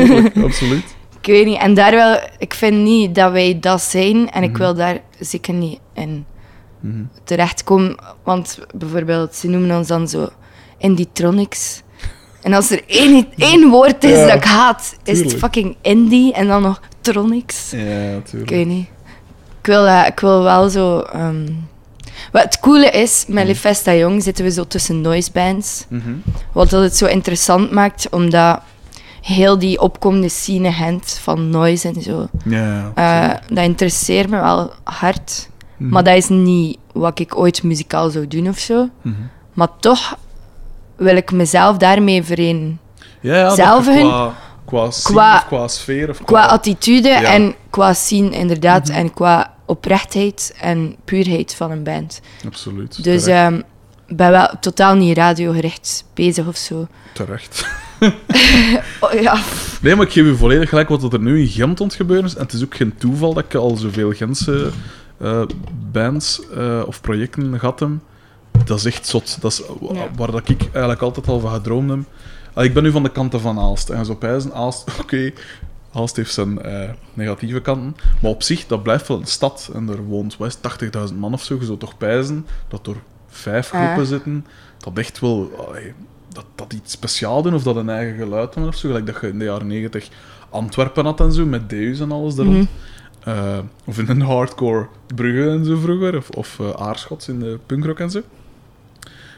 absoluut. 0.44 0.84
Ik 1.20 1.26
weet 1.26 1.46
niet. 1.46 1.58
En 1.58 1.74
daar 1.74 1.90
wil, 1.90 2.28
ik 2.38 2.54
vind 2.54 2.76
niet 2.82 3.14
dat 3.14 3.32
wij 3.32 3.58
dat 3.60 3.80
zijn. 3.82 4.30
En 4.30 4.42
ik 4.42 4.50
Mhm. 4.50 4.58
wil 4.58 4.74
daar 4.74 5.00
zeker 5.18 5.54
niet 5.54 5.78
in 5.94 6.24
Mhm. 6.80 7.02
terechtkomen. 7.24 7.96
Want 8.24 8.58
bijvoorbeeld, 8.74 9.34
ze 9.34 9.48
noemen 9.48 9.76
ons 9.76 9.86
dan 9.88 10.08
zo 10.08 10.28
Indietronics. 10.78 11.82
En 12.42 12.52
als 12.52 12.70
er 12.70 12.82
één, 12.86 13.26
één 13.36 13.68
woord 13.70 14.04
is 14.04 14.18
Ja, 14.18 14.26
dat 14.26 14.34
ik 14.34 14.44
haat, 14.44 14.96
is 15.04 15.20
het 15.20 15.34
fucking 15.34 15.76
Indie 15.82 16.32
en 16.32 16.46
dan 16.46 16.62
nog 16.62 16.80
Tronics. 17.02 17.70
Ja, 17.70 17.78
Ik 17.78 18.12
natuurlijk. 18.14 18.50
weet 18.50 18.66
niet. 18.66 18.86
Ik 19.60 19.66
wil, 19.66 19.86
eh, 19.86 20.06
ik 20.06 20.20
wil 20.20 20.42
wel 20.42 20.68
zo... 20.68 20.98
ehm, 21.00 21.48
Wat 22.32 22.42
het 22.42 22.60
coole 22.60 22.90
is, 22.90 23.24
met 23.28 23.46
Le 23.46 23.54
Festa 23.56 23.94
Jong 23.94 24.22
zitten 24.22 24.44
we 24.44 24.50
zo 24.50 24.66
tussen 24.66 25.00
noise 25.00 25.30
bands. 25.32 25.84
Mhm. 25.88 26.10
Wat 26.52 26.70
dat 26.70 26.82
het 26.82 26.96
zo 26.96 27.06
interessant 27.06 27.70
maakt, 27.70 28.08
omdat 28.10 28.60
heel 29.20 29.58
die 29.58 29.80
opkomende 29.80 30.28
scene 30.28 30.72
Gent 30.72 31.18
van 31.22 31.50
noise 31.50 31.88
en 31.88 32.02
zo, 32.02 32.28
Ja, 32.44 32.92
eh, 32.94 33.36
dat 33.54 33.64
interesseert 33.64 34.28
me 34.30 34.40
wel 34.40 34.72
hard. 34.84 35.48
Mhm. 35.76 35.90
Maar 35.90 36.04
dat 36.04 36.16
is 36.16 36.28
niet 36.28 36.78
wat 36.92 37.18
ik 37.18 37.36
ooit 37.38 37.62
muzikaal 37.62 38.10
zou 38.10 38.28
doen 38.28 38.48
of 38.48 38.58
zo. 38.58 38.88
Mhm. 39.02 39.14
Maar 39.52 39.68
toch 39.80 40.16
wil 40.96 41.16
ik 41.16 41.32
mezelf 41.32 41.76
daarmee 41.76 42.22
verenigen. 42.22 42.80
Ja, 43.20 43.34
ja, 43.36 43.54
zelf 43.54 43.84
je 43.84 43.90
hun- 43.92 44.08
qua, 44.08 44.32
qua, 44.64 44.90
scene 44.90 45.14
qua- 45.14 45.36
of 45.36 45.46
qua 45.46 45.68
sfeer 45.68 46.08
of 46.10 46.24
Qua 46.24 46.44
attitude 46.46 47.08
Ja. 47.08 47.22
en 47.22 47.54
qua 47.70 47.92
scene, 47.92 48.30
inderdaad. 48.30 48.88
Mhm. 48.88 48.96
En 48.96 49.14
qua 49.14 49.54
oprechtheid 49.66 50.54
en 50.60 50.96
puurheid 51.04 51.54
van 51.54 51.70
een 51.70 51.82
band. 51.82 52.20
Absoluut. 52.46 53.04
Dus 53.04 53.26
ehm, 53.26 53.54
ik 54.06 54.16
ben 54.16 54.30
wel 54.30 54.48
totaal 54.60 54.94
niet 54.94 55.16
radiogericht 55.16 56.04
bezig 56.14 56.46
of 56.46 56.56
zo. 56.56 56.86
terecht. 57.14 57.64
Oh, 59.00 59.12
ja. 59.20 59.38
Nee, 59.82 59.94
maar 59.96 60.06
ik 60.06 60.12
geef 60.12 60.24
u 60.24 60.36
volledig 60.36 60.68
gelijk 60.68 60.88
wat 60.88 61.12
er 61.12 61.20
nu 61.20 61.40
in 61.40 61.46
Gent 61.48 61.80
aan 61.80 61.86
het 61.86 61.96
gebeuren 61.96 62.24
is. 62.26 62.34
En 62.34 62.42
het 62.42 62.52
is 62.52 62.64
ook 62.64 62.74
geen 62.74 62.96
toeval 62.96 63.34
dat 63.34 63.44
ik 63.44 63.54
al 63.54 63.76
zoveel 63.76 64.12
Gentse 64.12 64.70
eh, 65.20 65.42
bands 65.92 66.40
eh, 66.56 66.82
of 66.86 67.00
projecten 67.00 67.58
gehad 67.58 67.80
heb. 67.80 67.88
Dat 68.64 68.78
is 68.78 68.84
echt 68.84 69.06
zot. 69.06 69.36
Dat 69.40 69.52
is 69.52 69.62
Ja. 69.92 70.06
waar 70.16 70.30
dat 70.30 70.48
ik 70.48 70.60
eigenlijk 70.62 71.02
altijd 71.02 71.28
al 71.28 71.40
van 71.40 71.52
gedroomd 71.52 71.90
heb. 71.90 71.98
Ah, 72.54 72.64
ik 72.64 72.74
ben 72.74 72.82
nu 72.82 72.90
van 72.90 73.02
de 73.02 73.12
kanten 73.12 73.40
van 73.40 73.58
Aalst. 73.58 73.90
En 73.90 74.04
zo 74.04 74.14
pijzen, 74.14 74.54
Aalst, 74.54 74.90
oké, 75.02 75.32
Aalst 75.92 76.16
heeft 76.16 76.32
zijn 76.32 76.62
eh, 76.62 76.90
negatieve 77.14 77.60
kanten. 77.60 77.96
Maar 78.22 78.30
op 78.30 78.42
zich, 78.42 78.66
dat 78.66 78.82
blijft 78.82 79.08
wel 79.08 79.18
een 79.18 79.26
stad. 79.26 79.70
En 79.74 79.88
er 79.88 80.04
woont, 80.04 80.36
het, 80.38 80.58
80.000 81.10 81.14
man 81.18 81.32
of 81.32 81.42
zo. 81.42 81.56
Je 81.60 81.64
zou 81.64 81.78
toch 81.78 81.96
pijzen 81.96 82.46
dat 82.68 82.86
er 82.86 82.96
vijf 83.28 83.68
groepen 83.68 84.06
zitten. 84.06 84.46
Dat 84.78 84.98
echt 84.98 85.20
wel... 85.20 85.50
allee, 85.68 85.92
dat, 86.28 86.44
dat 86.54 86.72
iets 86.72 86.92
speciaal 86.92 87.42
doen 87.42 87.54
of 87.54 87.62
dat 87.62 87.76
een 87.76 87.88
eigen 87.88 88.16
geluid 88.16 88.54
hebben 88.54 88.72
of 88.72 88.78
zo. 88.78 88.88
Gelijk 88.88 89.06
dat 89.06 89.20
je 89.20 89.28
in 89.28 89.38
de 89.38 89.44
jaren 89.44 89.66
90 89.66 90.08
Antwerpen 90.50 91.04
had 91.04 91.20
en 91.20 91.32
zo, 91.32 91.46
met 91.46 91.70
Deus 91.70 92.00
en 92.00 92.12
alles 92.12 92.38
er 92.38 92.44
rond. 92.44 92.56
Mhm. 92.56 92.66
Eh, 93.24 93.58
of 93.84 93.98
in 93.98 94.08
een 94.08 94.20
hardcore 94.20 94.88
Brugge 95.14 95.50
en 95.50 95.64
zo 95.64 95.76
vroeger. 95.76 96.16
Of, 96.16 96.30
of 96.30 96.58
eh, 96.60 96.70
Aarschot 96.70 97.28
in 97.28 97.38
de 97.38 97.58
punkrock 97.66 97.98
en 97.98 98.10
zo. 98.10 98.22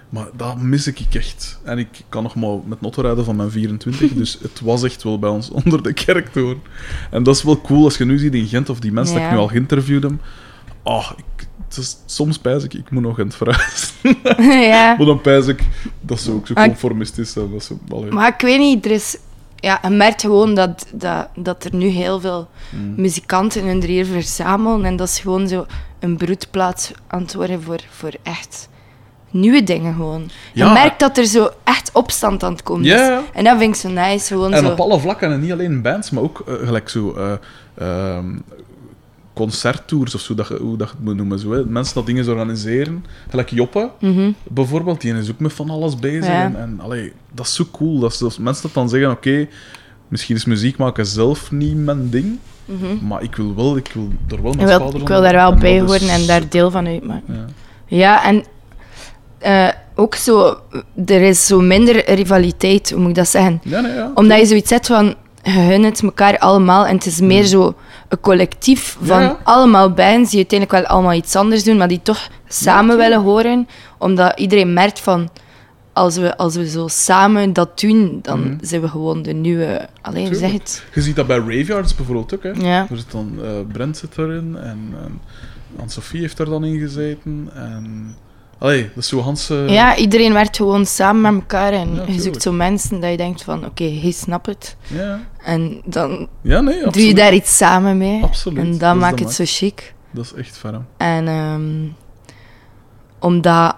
Maar 0.09 0.27
dat 0.37 0.61
mis 0.61 0.87
ik 0.87 1.01
echt. 1.11 1.61
En 1.62 1.79
ik 1.79 1.88
kan 2.09 2.23
nog 2.23 2.35
maar 2.35 2.57
met 2.64 2.81
notten 2.81 3.03
rijden 3.03 3.25
van 3.25 3.37
mijn 3.37 3.51
24, 3.51 4.12
dus 4.23 4.38
het 4.43 4.61
was 4.61 4.83
echt 4.83 5.03
wel 5.03 5.19
bij 5.19 5.31
ons 5.31 5.51
onder 5.64 5.83
de 5.83 5.93
kerktoren. 5.93 6.62
En 7.11 7.23
dat 7.23 7.37
is 7.37 7.43
wel 7.43 7.61
cool 7.61 7.85
als 7.85 7.97
je 7.97 8.05
nu 8.05 8.19
ziet 8.19 8.35
in 8.35 8.47
Gent 8.47 8.71
of 8.71 8.81
die 8.81 8.93
mensen 8.93 9.14
dat 9.14 9.25
ik 9.25 9.31
nu 9.31 9.37
al 9.37 9.49
geïnterviewd 9.49 10.03
heb. 10.03 10.12
Ah, 10.83 11.11
ik, 11.17 11.47
het 11.69 11.77
is, 11.77 11.97
soms 12.07 12.38
pijs 12.38 12.64
ik, 12.64 12.75
ik 12.75 12.90
moet 12.90 13.03
nog 13.03 13.17
Gent 13.17 13.35
verhuizen. 13.35 13.95
ja. 14.71 14.95
maar 14.97 15.07
dan 15.07 15.21
pijs 15.21 15.47
ik, 15.47 15.62
dat 16.01 16.21
ze 16.21 16.33
ook 16.33 16.47
zo 16.47 16.55
conformistisch 16.55 17.33
zijn. 17.33 17.51
Dat 17.51 17.64
ze, 17.64 17.75
allee. 17.88 18.11
Maar 18.11 18.35
ik 18.35 18.40
weet 18.40 18.59
niet, 18.59 18.85
er 18.85 18.90
is... 18.90 19.17
Ja, 19.57 19.79
je 19.83 19.90
merkt 19.90 20.21
gewoon 20.21 20.55
dat, 20.55 20.87
dat, 20.93 21.29
dat 21.37 21.64
er 21.64 21.75
nu 21.75 21.87
heel 21.87 22.21
veel 22.21 22.49
Mm. 22.75 22.95
muzikanten 22.97 23.67
hun 23.67 23.83
hier 23.83 24.07
verzamelen. 24.07 24.85
En 24.85 24.97
dat 24.97 25.09
is 25.09 25.19
gewoon 25.19 25.49
zo 25.49 25.67
een 25.99 26.17
broedplaats 26.17 26.90
aan 27.07 27.23
het 27.23 27.35
worden 27.35 27.62
voor, 27.62 27.81
voor 27.90 28.12
echt 28.23 28.69
nieuwe 29.35 29.62
dingen 29.62 29.94
gewoon. 29.94 30.31
Ja. 30.53 30.66
Je 30.66 30.73
merkt 30.73 31.01
dat 31.01 31.18
er 31.18 31.25
zo 31.27 31.49
echt 31.64 31.90
opstand 31.92 32.42
aan 32.42 32.53
het 32.53 32.62
komen 32.62 32.85
Ja, 32.85 33.18
is. 33.18 33.25
En 33.33 33.44
dat 33.44 33.59
vind 33.59 33.75
ik 33.75 33.81
zo 33.81 33.88
nice. 33.88 34.27
Gewoon 34.27 34.53
En 34.53 34.64
zo... 34.64 34.70
op 34.70 34.81
alle 34.81 35.01
vlakken, 35.01 35.33
en 35.33 35.40
niet 35.40 35.53
alleen 35.53 35.83
bands, 35.83 36.11
maar 36.11 36.23
ook 36.23 36.42
eh, 36.47 36.55
gelijk 36.66 36.88
zo 36.88 37.12
eh, 37.14 37.33
ehm, 37.79 38.27
concerttours 39.35 40.14
of 40.14 40.20
zo, 40.20 40.35
dat, 40.35 40.49
hoe 40.49 40.77
dat 40.77 40.94
moet 41.01 41.16
noemen. 41.16 41.38
Zo, 41.38 41.53
hè. 41.53 41.64
Mensen 41.64 41.94
dat 41.94 42.07
dingen 42.07 42.29
organiseren. 42.29 43.05
Gelijk 43.31 43.51
Joppe, 43.51 43.90
Mhm. 44.01 44.31
bijvoorbeeld, 44.49 45.01
die 45.01 45.14
is 45.14 45.31
ook 45.31 45.38
met 45.38 45.53
van 45.53 45.70
alles 45.70 45.97
bezig. 45.97 46.27
Ja. 46.27 46.42
En, 46.42 46.57
en 46.57 46.81
allee, 46.83 47.12
dat 47.33 47.47
is 47.47 47.55
zo 47.55 47.64
cool. 47.73 47.99
Dat, 47.99 48.12
is- 48.12 48.18
dat 48.18 48.38
mensen 48.38 48.62
dat 48.62 48.75
dan 48.75 48.88
zeggen, 48.88 49.11
oké, 49.11 49.49
misschien 50.09 50.37
is 50.37 50.44
muziek 50.44 50.77
maken 50.77 51.07
zelf 51.07 51.51
niet 51.51 51.77
mijn 51.77 52.11
ding, 52.11 52.38
Mhm. 52.64 53.07
maar 53.07 53.23
ik 53.23 53.37
wil 53.37 53.55
wel, 53.55 53.77
ik 53.77 53.90
wil 53.94 54.09
er 54.29 54.42
wel 54.42 54.53
Ik 54.53 54.57
met 54.59 54.66
wil, 54.66 54.75
schouders 54.75 55.03
ik 55.03 55.09
wil 55.09 55.20
daar 55.20 55.33
wel 55.33 55.55
bij 55.55 55.81
horen 55.81 56.09
en 56.09 56.27
daar 56.27 56.49
deel 56.49 56.70
van 56.70 56.87
uitmaken. 56.87 57.35
Ja. 57.35 57.44
Ja, 57.97 58.25
en 58.25 58.44
eh, 59.44 59.68
ook 59.94 60.14
zo, 60.14 60.57
er 61.07 61.22
is 61.22 61.46
zo 61.46 61.61
minder 61.61 62.14
rivaliteit, 62.14 62.90
hoe 62.90 63.00
moet 63.00 63.09
ik 63.09 63.14
dat 63.14 63.28
zeggen? 63.28 63.61
Ja, 63.64 63.80
nee, 63.80 63.92
ja. 63.92 64.11
Omdat 64.14 64.38
je 64.38 64.46
zoiets 64.46 64.70
hebt 64.70 64.87
van, 64.87 65.14
gunt 65.42 65.85
het 65.85 66.02
elkaar 66.02 66.38
allemaal 66.38 66.87
en 66.87 66.94
het 66.94 67.07
is 67.07 67.20
meer 67.20 67.44
zo 67.44 67.74
een 68.09 68.20
collectief 68.20 68.96
van 69.02 69.20
Ja. 69.20 69.38
allemaal 69.42 69.90
bands 69.90 70.30
die 70.30 70.38
uiteindelijk 70.38 70.80
wel 70.80 70.90
allemaal 70.96 71.12
iets 71.12 71.37
anders 71.37 71.64
doen, 71.64 71.76
maar 71.76 71.88
die 71.88 72.00
toch 72.02 72.28
samen 72.48 72.96
willen 72.96 73.20
horen, 73.22 73.68
omdat 73.98 74.38
iedereen 74.38 74.72
merkt 74.72 75.00
van, 75.00 75.28
als 75.92 76.16
we, 76.16 76.37
als 76.37 76.57
we 76.57 76.68
zo 76.68 76.88
samen 76.88 77.52
dat 77.52 77.80
doen, 77.80 78.18
dan 78.22 78.40
Mhm. 78.40 78.57
zijn 78.61 78.80
we 78.80 78.88
gewoon 78.88 79.22
de 79.22 79.33
nieuwe... 79.33 79.88
Alleen 80.02 80.35
zeg 80.35 80.50
je 80.50 80.57
het? 80.59 80.85
Je 80.94 81.02
ziet 81.02 81.16
dat 81.16 81.26
bij 81.26 81.37
Raveyards 81.38 81.94
bijvoorbeeld 81.94 82.35
ook. 82.35 82.42
Hè. 82.42 82.50
Ja. 82.50 82.87
Er 82.90 82.96
zit 82.96 83.11
dan, 83.11 83.38
eh, 83.42 83.50
Brent 83.72 83.96
zit 83.96 84.18
erin 84.18 84.57
en, 84.57 84.94
en 85.04 85.20
Anne-Sophie 85.78 86.20
heeft 86.20 86.38
er 86.38 86.46
dan 86.46 86.64
in 86.64 86.78
gezeten. 86.78 87.50
En... 87.54 88.16
Allee, 88.64 88.83
dat 88.94 89.03
is 89.03 89.09
zo 89.09 89.20
Hans... 89.20 89.50
eh, 89.50 89.68
Ja, 89.68 89.96
iedereen 89.96 90.33
werkt 90.33 90.57
gewoon 90.57 90.87
samen 90.87 91.22
met 91.22 91.33
elkaar 91.35 91.72
en 91.72 91.94
Ja, 91.94 92.03
je 92.07 92.20
zoekt 92.20 92.42
zo 92.42 92.53
mensen 92.53 93.00
dat 93.00 93.11
je 93.11 93.16
denkt 93.16 93.42
van, 93.42 93.64
oké, 93.64 93.85
hij 93.85 94.11
snapt 94.11 94.46
het. 94.46 94.77
Ja, 94.87 95.20
En 95.44 95.81
dan 95.85 96.29
ja 96.40 96.61
nee, 96.61 96.90
doe 96.90 97.07
je 97.07 97.14
daar 97.14 97.35
iets 97.35 97.57
samen 97.57 97.98
mee. 97.98 98.22
Absoluut. 98.22 98.59
En 98.59 98.70
Dat 98.70 98.81
dat 98.81 98.94
is 98.94 99.00
maakt 99.00 99.18
het 99.20 99.33
zo 99.33 99.44
chic. 99.46 99.94
Dat 100.11 100.24
is 100.24 100.33
echt 100.33 100.57
ferm. 100.59 100.87
En 100.96 101.29
ehm, 101.29 101.62
omdat, 103.18 103.77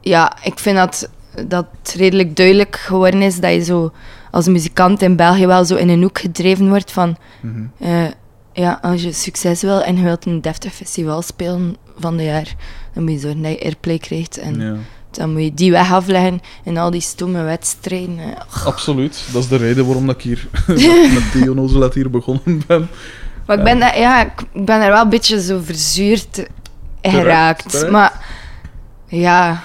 ja, 0.00 0.32
ik 0.42 0.58
vind 0.58 0.76
dat, 0.76 1.10
dat 1.46 1.66
het 1.82 1.94
redelijk 1.96 2.36
duidelijk 2.36 2.76
geworden 2.76 3.22
is 3.22 3.40
dat 3.40 3.52
je 3.52 3.64
zo 3.64 3.92
als 4.30 4.46
muzikant 4.48 5.02
in 5.02 5.16
België 5.16 5.46
wel 5.46 5.64
zo 5.64 5.74
in 5.76 5.88
een 5.88 6.02
hoek 6.02 6.18
gedreven 6.18 6.68
wordt 6.68 6.92
van, 6.92 7.16
Mhm. 7.40 7.64
eh, 7.78 8.04
ja, 8.52 8.78
als 8.82 9.02
je 9.02 9.12
succes 9.12 9.62
wil 9.62 9.82
en 9.82 9.96
je 9.96 10.02
wilt 10.02 10.26
een 10.26 10.40
deftig 10.40 10.72
festival 10.72 11.22
spelen 11.22 11.76
van 11.98 12.16
de 12.16 12.24
jaar, 12.24 12.54
dan 12.94 13.02
moet 13.02 13.12
je 13.12 13.18
zorgen 13.18 13.42
dat 13.42 13.50
je 13.52 13.62
airplay 13.64 13.98
krijgt. 13.98 14.38
En 14.38 14.60
Ja, 14.60 14.74
dan 15.10 15.32
moet 15.32 15.42
je 15.42 15.54
die 15.54 15.70
weg 15.70 15.92
afleggen 15.92 16.40
in 16.64 16.76
al 16.78 16.90
die 16.90 17.00
stomme 17.00 17.42
wedstrijden. 17.42 18.18
eh. 18.18 18.66
absoluut. 18.66 19.24
Dat 19.32 19.42
is 19.42 19.48
de 19.48 19.56
reden 19.56 19.86
waarom 19.86 20.06
dat 20.06 20.14
ik 20.14 20.22
hier 20.22 20.46
met, 21.34 21.48
onnozelheid 21.48 21.94
hier 21.94 22.10
begonnen 22.10 22.62
ben. 22.66 22.88
Maar 23.46 23.58
ik 23.58 23.64
ben, 23.64 23.78
daar- 23.78 23.98
ja, 23.98 24.24
ik 24.24 24.64
ben 24.64 24.80
er 24.80 24.90
wel 24.90 25.02
een 25.02 25.08
beetje 25.08 25.42
zo 25.42 25.60
verzuurd 25.62 26.46
geraakt. 27.02 27.70
terecht. 27.70 27.90
Maar 27.90 28.24
ja, 29.08 29.62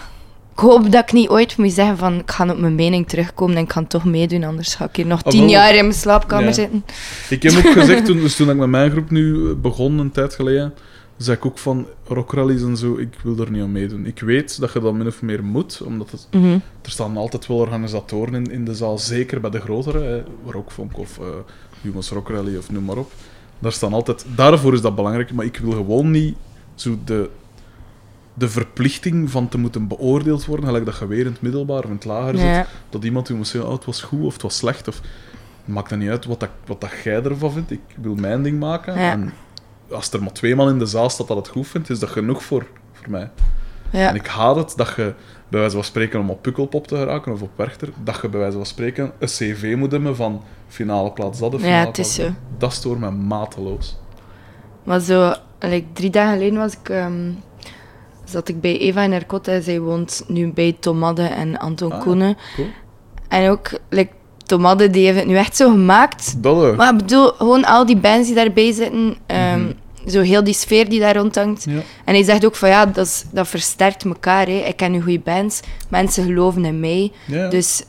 ik 0.54 0.60
hoop 0.60 0.92
dat 0.92 1.04
ik 1.04 1.12
niet 1.12 1.30
ooit 1.30 1.58
moet 1.58 1.72
zeggen 1.72 1.98
van 1.98 2.20
ik 2.20 2.32
ga 2.32 2.50
op 2.50 2.58
mijn 2.60 2.76
mening 2.76 3.08
terugkomen 3.08 3.56
en 3.58 3.64
ik 3.64 3.72
ga 3.72 3.84
toch 3.88 4.06
meedoen, 4.06 4.44
anders 4.44 4.76
ga 4.76 4.86
ik 4.86 4.96
hier 4.96 5.06
nog 5.06 5.24
Ah, 5.24 5.32
tien 5.32 5.50
jaar 5.50 5.76
in 5.76 5.82
mijn 5.88 5.94
slaapkamer 5.94 6.46
Ja. 6.46 6.52
zitten. 6.54 6.86
Ik 7.30 7.44
heb 7.44 7.66
ook 7.66 7.72
gezegd, 7.74 8.06
toen, 8.06 8.20
dus 8.20 8.36
toen 8.36 8.50
ik 8.50 8.56
met 8.56 8.68
mijn 8.70 8.92
groep 8.92 9.10
nu 9.10 9.54
begon, 9.56 9.98
een 10.00 10.12
tijd 10.12 10.36
geleden, 10.36 10.74
zei 11.20 11.38
ik 11.38 11.46
ook 11.46 11.58
van 11.58 11.88
rockrallies 12.08 12.62
en 12.62 12.78
zo, 12.78 12.98
ik 12.98 13.14
wil 13.24 13.38
er 13.40 13.52
niet 13.52 13.62
aan 13.62 13.72
meedoen. 13.72 14.06
Ik 14.06 14.20
weet 14.20 14.60
dat 14.60 14.74
je 14.74 14.80
dat 14.80 14.94
min 14.94 15.08
of 15.08 15.22
meer 15.22 15.44
moet, 15.44 15.82
omdat 15.82 16.12
het, 16.12 16.28
Mhm. 16.32 16.54
er 16.82 16.92
staan 16.92 17.18
altijd 17.18 17.48
wel 17.48 17.58
organisatoren 17.58 18.34
in, 18.34 18.52
in 18.52 18.66
de 18.66 18.76
zaal, 18.76 18.98
zeker 18.98 19.42
bij 19.42 19.50
de 19.50 19.60
grotere, 19.60 20.00
hè, 20.00 20.24
Rockfunk 20.52 20.98
of 20.98 21.20
eh 21.20 21.26
Humans 21.82 22.10
Rock 22.10 22.30
Rally 22.30 22.58
of 22.58 22.72
noem 22.72 22.84
maar 22.86 22.98
op. 22.98 23.12
Daar 23.60 23.72
staan 23.72 23.94
altijd, 23.94 24.26
daarvoor 24.36 24.74
is 24.74 24.82
dat 24.82 24.96
belangrijk, 24.96 25.34
maar 25.34 25.46
ik 25.46 25.58
wil 25.58 25.72
gewoon 25.72 26.12
niet 26.12 26.36
zo 26.76 26.98
de, 27.06 27.30
de 28.34 28.50
verplichting 28.50 29.30
van 29.32 29.50
te 29.50 29.58
moeten 29.58 29.88
beoordeeld 29.88 30.46
worden, 30.46 30.66
gelijk 30.66 30.86
dat 30.86 30.98
je 31.00 31.08
weer 31.08 31.26
in 31.26 31.32
het 31.32 31.42
middelbaar 31.42 31.80
of 31.84 31.86
in 31.90 31.96
het 31.96 32.06
lager 32.06 32.38
zit, 32.38 32.46
Ja. 32.48 32.68
dat 32.90 33.04
iemand 33.04 33.30
moet 33.30 33.48
zeggen, 33.48 33.70
oh, 33.70 33.76
het 33.76 33.86
was 33.86 34.02
goed 34.02 34.24
of 34.26 34.34
het 34.34 34.42
was 34.42 34.58
slecht, 34.58 34.88
of 34.88 35.02
maakt 35.66 35.90
dat 35.90 36.00
niet 36.00 36.10
uit 36.10 36.26
wat, 36.26 36.40
dat, 36.40 36.50
wat 36.66 36.82
dat 36.82 36.92
jij 37.04 37.24
ervan 37.24 37.52
vindt. 37.52 37.72
Ik 37.72 37.80
wil 38.02 38.16
mijn 38.16 38.44
ding 38.44 38.60
maken. 38.60 38.94
Ja. 39.00 39.12
En 39.12 39.34
als 39.92 40.12
er 40.12 40.22
maar 40.24 40.32
twee 40.34 40.56
man 40.56 40.70
in 40.70 40.80
de 40.80 40.86
zaal 40.86 41.10
staat 41.10 41.28
dat 41.28 41.38
het 41.38 41.48
goed 41.48 41.68
vindt, 41.68 41.90
is 41.90 42.00
dat 42.00 42.10
genoeg 42.10 42.44
voor, 42.44 42.66
voor 42.94 43.10
mij. 43.10 43.30
Ja. 43.92 44.10
En 44.10 44.16
ik 44.16 44.28
haat 44.28 44.56
het 44.56 44.74
dat 44.76 44.94
je, 44.96 45.14
bij 45.48 45.60
wijze 45.60 45.76
van 45.76 45.84
spreken, 45.84 46.20
om 46.20 46.30
op 46.30 46.42
Pukkelpop 46.42 46.88
te 46.88 46.96
geraken 46.96 47.32
of 47.32 47.42
op 47.42 47.50
Werchter, 47.56 47.90
dat 48.04 48.20
je 48.22 48.30
bij 48.30 48.40
wijze 48.40 48.58
van 48.58 48.66
spreken 48.66 49.12
een 49.20 49.28
cv 49.28 49.74
moet 49.78 49.92
hebben 49.92 50.16
van 50.16 50.44
finale 50.68 51.12
plaats 51.12 51.40
dat 51.40 51.54
of 51.54 51.60
Ja, 51.62 51.66
finale 51.68 51.88
het 51.88 51.98
is 51.98 52.14
zo. 52.14 52.30
dat. 52.58 52.74
Stoort 52.74 53.00
me 53.00 53.12
mateloos. 53.12 53.98
Maar 54.84 55.00
zo, 55.00 55.34
like, 55.60 55.86
drie 55.94 56.10
dagen 56.10 56.34
geleden 56.34 56.60
was 56.60 56.74
ik, 56.74 56.90
ehm, 56.90 57.32
zat 58.24 58.48
ik 58.48 58.62
bij 58.62 58.78
Eva 58.80 59.02
in 59.02 59.12
Hercotte. 59.12 59.62
Zij 59.62 59.80
woont 59.80 60.24
nu 60.28 60.52
bij 60.54 60.78
Tomadde 60.80 61.24
en 61.24 61.58
Anton 61.60 61.92
Ah, 61.92 62.02
Koenen. 62.02 62.38
Cool. 62.56 62.68
En 63.28 63.50
ook, 63.50 63.70
like, 63.90 64.12
Tomadde 64.50 64.90
die 64.90 65.06
heeft 65.06 65.18
het 65.18 65.28
nu 65.28 65.36
echt 65.36 65.56
zo 65.56 65.70
gemaakt. 65.70 66.44
Dat, 66.44 66.64
eh, 66.64 66.78
Maar 66.78 66.92
ik 66.92 66.98
bedoel, 66.98 67.28
gewoon 67.28 67.66
al 67.66 67.86
die 67.86 67.98
bands 67.98 68.26
die 68.28 68.36
daarbij 68.36 68.72
zitten, 68.72 69.16
ehm, 69.26 69.60
Mhm. 69.60 69.72
zo 70.10 70.22
heel 70.22 70.44
die 70.44 70.54
sfeer 70.54 70.90
die 70.90 71.00
daar 71.00 71.16
rondhangt. 71.16 71.64
ja. 71.70 71.80
En 72.06 72.14
hij 72.14 72.24
zegt 72.24 72.46
ook 72.46 72.56
van 72.56 72.70
ja, 72.70 72.86
dat, 72.86 73.06
is, 73.06 73.24
dat 73.32 73.48
versterkt 73.48 74.06
elkaar. 74.06 74.46
Hè. 74.48 74.64
Ik 74.68 74.76
ken 74.78 74.92
nu 74.92 75.02
goede 75.02 75.20
bands, 75.20 75.60
mensen 75.90 76.24
geloven 76.26 76.66
in 76.66 76.80
mij. 76.80 77.12
Ja, 77.26 77.48
Dus 77.50 77.84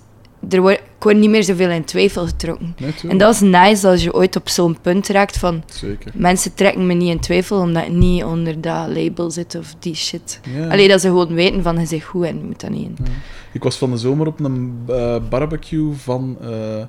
er 0.49 0.61
wordt, 0.61 0.78
ik 0.78 1.03
word 1.07 1.16
niet 1.16 1.30
meer 1.30 1.45
zoveel 1.45 1.70
in 1.70 1.84
twijfel 1.84 2.26
getrokken. 2.26 2.76
En 3.09 3.18
dat 3.18 3.34
is 3.34 3.41
nice 3.41 3.88
als 3.88 4.03
je 4.03 4.14
ooit 4.14 4.36
op 4.36 4.49
zo'n 4.49 4.80
punt 4.80 5.09
raakt 5.09 5.38
van 5.38 5.62
Zeker. 5.66 6.12
mensen 6.14 6.55
trekken 6.55 6.86
me 6.86 6.95
niet 6.95 7.11
in 7.11 7.20
twijfel 7.20 7.61
omdat 7.61 7.82
ik 7.86 7.93
niet 7.93 8.24
onder 8.24 8.61
dat 8.61 8.88
label 8.88 9.30
zit 9.30 9.55
of 9.55 9.74
die 9.78 9.95
shit. 9.95 10.41
Alleen 10.70 10.88
dat 10.88 11.01
ze 11.01 11.07
gewoon 11.07 11.34
weten 11.34 11.62
van 11.62 11.78
je 11.78 11.86
zit 11.86 12.03
goed 12.03 12.24
en 12.24 12.36
je 12.36 12.45
moet 12.45 12.61
dat 12.61 12.70
niet 12.70 12.86
in. 12.86 12.97
Ik 13.53 13.62
was 13.62 13.76
van 13.76 13.91
de 13.91 13.97
zomer 13.97 14.26
op 14.26 14.41
een 14.41 14.78
eh, 14.88 15.16
barbecue 15.28 15.93
van 15.93 16.36
eh 16.41 16.82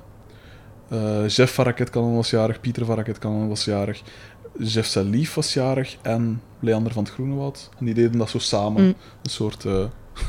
eh, 0.88 1.28
Jeff 1.28 1.54
van 1.54 1.64
Raketkanon 1.64 2.14
was 2.14 2.30
jarig, 2.30 2.60
Pieter 2.60 2.84
van 2.84 2.96
Raketkanon 2.96 3.48
was 3.48 3.64
jarig, 3.64 4.02
Jeff 4.58 4.88
Salief 4.88 5.34
was 5.34 5.52
jarig 5.52 5.96
en 6.02 6.42
Leander 6.60 6.92
van 6.92 7.02
het 7.02 7.12
Groenewoud. 7.12 7.70
En 7.78 7.84
die 7.84 7.94
deden 7.94 8.18
dat 8.18 8.30
zo 8.30 8.38
samen. 8.38 8.82
Mm. 8.82 8.94
Een 9.22 9.30
soort 9.30 9.66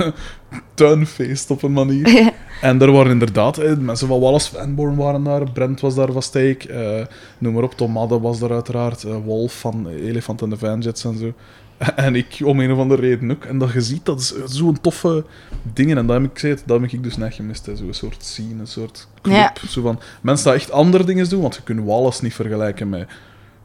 tuinfeest 0.73 1.51
op 1.51 1.63
een 1.63 1.73
manier. 1.73 2.05
En 2.63 2.81
er 2.81 2.91
waren 2.91 3.11
inderdaad 3.11 3.57
eh, 3.57 3.77
mensen 3.77 4.07
van 4.07 4.19
Wallace 4.19 4.55
Vanborn 4.55 4.95
waren 4.95 5.23
daar, 5.23 5.51
Brent 5.51 5.79
was 5.79 5.95
daar 5.95 6.11
van 6.11 6.21
Steek, 6.21 6.63
eh, 6.63 7.05
noem 7.37 7.53
maar 7.53 7.63
op, 7.63 7.73
Tom 7.73 7.91
Madde 7.91 8.19
was 8.19 8.39
daar 8.39 8.51
uiteraard, 8.51 9.03
eh, 9.03 9.15
Wolf 9.25 9.59
van 9.59 9.87
Elefant 9.87 10.41
en 10.41 10.49
de 10.49 10.57
Vanjets 10.57 11.03
en 11.05 11.17
zo. 11.17 11.33
En 11.95 12.15
ik 12.15 12.39
om 12.43 12.59
een 12.59 12.71
of 12.71 12.77
andere 12.79 13.01
reden 13.01 13.31
ook. 13.31 13.45
En 13.45 13.57
dat 13.57 13.71
je 13.71 13.81
ziet, 13.81 14.05
dat 14.05 14.19
is 14.19 14.33
zo'n 14.45 14.81
toffe 14.81 15.25
dingen. 15.73 15.97
En 15.97 16.05
dat 16.07 16.21
heb 16.21 16.31
ik 16.31 16.39
gezegd, 16.39 16.63
dat 16.65 16.81
heb 16.81 16.91
ik 16.91 17.03
dus 17.03 17.17
net 17.17 17.33
gemist. 17.33 17.69
Zo'n 17.73 17.93
soort 17.93 18.23
scene, 18.23 18.59
een 18.59 18.67
soort 18.67 19.07
club. 19.21 19.35
Ja. 19.35 19.53
Zo 19.67 19.81
van, 19.81 19.99
mensen 20.21 20.45
dat 20.45 20.55
echt 20.55 20.71
andere 20.71 21.03
dingen 21.03 21.29
doen, 21.29 21.41
want 21.41 21.55
je 21.55 21.61
kunt 21.63 21.85
Wallace 21.85 22.23
niet 22.23 22.33
vergelijken 22.33 22.89
met, 22.89 23.07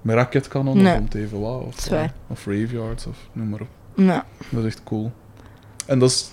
met 0.02 0.16
Rocket 0.16 0.48
Cannon 0.48 0.82
Nee. 0.82 1.24
of 1.24 1.30
wat. 1.30 1.62
Of, 1.62 1.90
eh, 1.90 2.04
of 2.26 2.46
Raveyards, 2.46 3.06
of 3.06 3.16
noem 3.32 3.48
maar 3.48 3.60
op. 3.60 3.68
Ja. 3.94 4.24
Dat 4.48 4.64
is 4.64 4.66
echt 4.66 4.82
cool. 4.84 5.12
En 5.86 5.98
dat 5.98 6.10
is, 6.10 6.30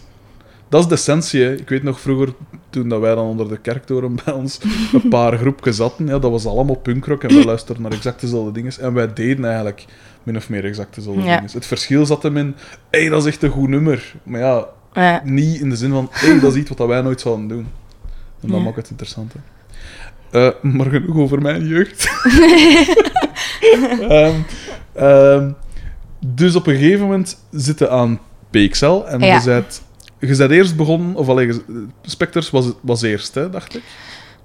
dat 0.75 0.83
is 0.83 1.03
de 1.05 1.11
essentie. 1.11 1.43
Hè. 1.43 1.53
Ik 1.55 1.69
weet 1.69 1.83
nog 1.83 1.99
vroeger, 1.99 2.33
toen 2.69 2.89
dat 2.89 2.99
wij 3.01 3.15
dan 3.15 3.25
onder 3.25 3.49
de 3.49 3.57
kerktoren 3.57 4.15
bij 4.25 4.33
ons 4.33 4.59
een 4.93 5.09
paar 5.09 5.37
groepjes 5.37 5.75
zaten, 5.75 6.07
ja, 6.07 6.19
dat 6.19 6.31
was 6.31 6.45
allemaal 6.45 6.75
punkrock 6.75 7.23
en 7.23 7.35
wij 7.35 7.43
luisterden 7.45 7.83
naar 7.83 7.91
exact 7.91 8.21
dezelfde 8.21 8.51
dingen. 8.51 8.73
En 8.79 8.93
wij 8.93 9.13
deden 9.13 9.45
eigenlijk 9.45 9.85
min 10.23 10.37
of 10.37 10.49
meer 10.49 10.65
exact 10.65 10.95
dezelfde 10.95 11.21
Ja. 11.23 11.35
dingen. 11.35 11.51
Het 11.53 11.65
verschil 11.65 12.05
zat 12.05 12.23
hem 12.23 12.37
in, 12.37 12.55
hé, 12.89 12.99
hey, 12.99 13.09
dat 13.09 13.21
is 13.21 13.27
echt 13.27 13.43
een 13.43 13.49
goed 13.49 13.69
nummer. 13.69 14.13
Maar 14.23 14.39
ja, 14.39 14.65
Ja. 14.93 15.21
niet 15.23 15.59
in 15.61 15.69
de 15.69 15.75
zin 15.75 15.91
van, 15.91 16.07
hé, 16.11 16.27
hey, 16.27 16.39
dat 16.39 16.51
is 16.53 16.59
iets 16.59 16.69
wat 16.69 16.87
wij 16.87 17.01
nooit 17.01 17.21
zouden 17.21 17.47
doen. 17.47 17.67
En 18.41 18.47
dat 18.49 18.57
Ja. 18.57 18.63
maakt 18.63 18.75
het 18.75 18.89
interessant. 18.89 19.33
Hè. 19.33 19.39
Eh, 20.47 20.53
maar 20.61 20.85
genoeg 20.89 21.15
over 21.17 21.41
mijn 21.41 21.67
jeugd. 21.67 22.07
Ehm, 24.09 24.33
ehm, 24.93 25.51
dus 26.25 26.55
op 26.55 26.67
een 26.67 26.75
gegeven 26.75 27.01
moment 27.01 27.37
zitten 27.51 27.91
aan 27.91 28.19
PXL 28.49 29.01
en 29.07 29.19
je 29.19 29.41
bent, 29.45 29.81
je 30.27 30.49
eerst 30.49 30.75
begonnen, 30.75 31.15
of 31.15 31.29
alleen 31.29 31.61
Specters 32.01 32.49
was, 32.49 32.65
was 32.81 33.01
eerst, 33.01 33.35
hè, 33.35 33.49
dacht 33.49 33.75
ik. 33.75 33.83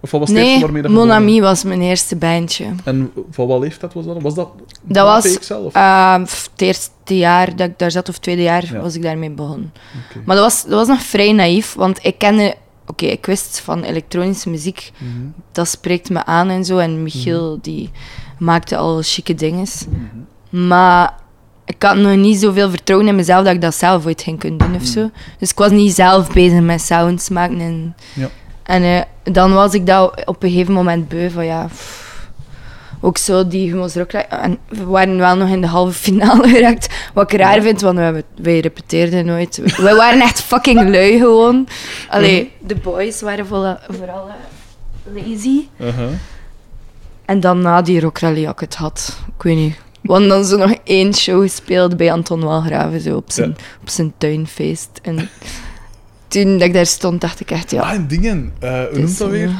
Of 0.02 0.10
wat 0.10 0.20
was 0.20 0.28
het 0.28 0.38
eerste 0.38 0.52
Nee, 0.52 0.62
waarmee 0.62 0.82
dat 0.82 0.90
Mon? 0.90 1.10
Ami 1.10 1.40
was 1.40 1.64
mijn 1.64 1.80
eerste 1.80 2.16
bandje. 2.16 2.66
En 2.84 3.12
van 3.30 3.46
wat 3.46 3.60
leeftijd 3.60 3.92
was 3.92 4.04
dat? 4.04 4.22
Was 4.22 4.34
dat, 4.34 4.48
Dat 4.82 5.06
was 5.06 5.32
PXL? 5.36 5.54
Of? 5.54 5.74
Ehm, 5.74 6.24
f- 6.26 6.48
het 6.52 6.60
eerste 6.62 7.16
jaar 7.16 7.56
dat 7.56 7.68
ik 7.68 7.78
daar 7.78 7.90
zat, 7.90 8.08
of 8.08 8.14
het 8.14 8.22
tweede 8.22 8.42
jaar, 8.42 8.72
Ja. 8.72 8.80
was 8.80 8.94
ik 8.94 9.02
daarmee 9.02 9.30
begonnen. 9.30 9.72
Maar 10.24 10.36
dat 10.36 10.44
was, 10.44 10.62
dat 10.62 10.72
was 10.72 10.88
nog 10.88 11.02
vrij 11.02 11.32
naïef, 11.32 11.74
want 11.74 11.98
ik 12.04 12.18
kende... 12.18 12.54
Oké, 12.86 13.06
ik 13.06 13.26
wist 13.26 13.60
van 13.60 13.82
elektronische 13.82 14.50
muziek, 14.50 14.90
Mhm. 14.98 15.10
dat 15.52 15.68
spreekt 15.68 16.10
me 16.10 16.24
aan 16.24 16.48
en 16.48 16.64
zo. 16.64 16.78
En 16.78 17.02
Michiel, 17.02 17.58
die 17.62 17.90
maakte 18.38 18.76
al 18.76 19.00
chique 19.02 19.34
dingen. 19.34 19.66
Mhm. 20.50 20.66
Maar 20.66 21.14
ik 21.70 21.82
had 21.82 21.96
nog 21.96 22.16
niet 22.16 22.38
zoveel 22.38 22.70
vertrouwen 22.70 23.08
in 23.08 23.14
mezelf 23.16 23.44
dat 23.44 23.54
ik 23.54 23.60
dat 23.60 23.74
zelf 23.74 24.06
ooit 24.06 24.22
ging 24.22 24.38
kunnen 24.38 24.58
doen 24.58 24.74
of 24.74 24.84
zo. 24.84 25.10
Dus 25.38 25.50
ik 25.50 25.58
was 25.58 25.70
niet 25.70 25.94
zelf 25.94 26.32
bezig 26.32 26.60
met 26.60 26.80
sounds 26.80 27.28
maken. 27.28 27.60
En, 27.60 27.94
Ja. 28.14 28.28
en 28.62 28.82
eh, 28.82 29.32
dan 29.32 29.52
was 29.52 29.74
ik 29.74 29.86
dat 29.86 30.22
op 30.24 30.42
een 30.42 30.50
gegeven 30.50 30.72
moment 30.72 31.08
beu 31.08 31.30
van 31.30 31.44
ja... 31.44 31.64
pff, 31.66 32.08
ook 33.00 33.18
zo 33.18 33.46
die 33.48 33.70
Humo's 33.70 33.94
Rock... 33.94 34.12
En 34.12 34.58
we 34.68 34.84
waren 34.84 35.16
wel 35.18 35.36
nog 35.36 35.48
in 35.48 35.60
de 35.60 35.66
halve 35.66 35.92
finale 35.92 36.48
geraakt. 36.54 36.88
Wat 37.14 37.32
ik 37.32 37.38
raar 37.40 37.62
vind, 37.62 37.80
want 37.80 37.96
wij, 37.98 38.22
wij 38.36 38.60
repeteerden 38.60 39.24
nooit. 39.26 39.76
Wij 39.76 39.94
waren 39.94 40.20
echt 40.20 40.40
fucking 40.40 40.90
lui 40.90 41.18
gewoon. 41.18 41.68
Allee, 42.08 42.52
de 42.58 42.76
boys 42.76 43.20
waren 43.20 43.46
vooral, 43.46 43.78
vooral 43.88 44.28
eh, 44.28 45.22
lazy. 45.26 45.66
Uh-huh. 45.76 46.08
En 47.24 47.40
dan 47.40 47.60
na 47.60 47.82
die 47.82 48.00
rockrally 48.00 48.44
had 48.44 48.54
ik 48.54 48.60
het 48.60 48.74
had. 48.74 49.18
Ik 49.36 49.42
weet 49.42 49.56
niet. 49.56 49.76
Hadden 50.06 50.28
dan 50.28 50.44
zo 50.44 50.56
nog 50.56 50.74
één 50.84 51.14
show 51.14 51.42
gespeeld 51.42 51.96
bij 51.96 52.12
Anton 52.12 52.40
Walgraven, 52.40 53.00
zo 53.00 53.16
op 53.16 53.30
zijn, 53.30 53.48
Ja. 53.48 53.64
op 53.82 53.88
zijn 53.88 54.12
tuinfeest. 54.18 54.88
En 55.02 55.28
toen 56.28 56.52
dat 56.58 56.62
ik 56.68 56.72
daar 56.72 56.86
stond, 56.86 57.20
dacht 57.20 57.40
ik 57.40 57.50
echt, 57.50 57.70
ja... 57.70 57.82
Ah, 57.82 57.90
en 57.92 58.06
dingen. 58.06 58.52
eh, 58.58 58.84
hoe 58.90 58.98
noemt 58.98 59.18
dat 59.18 59.28
weer? 59.30 59.50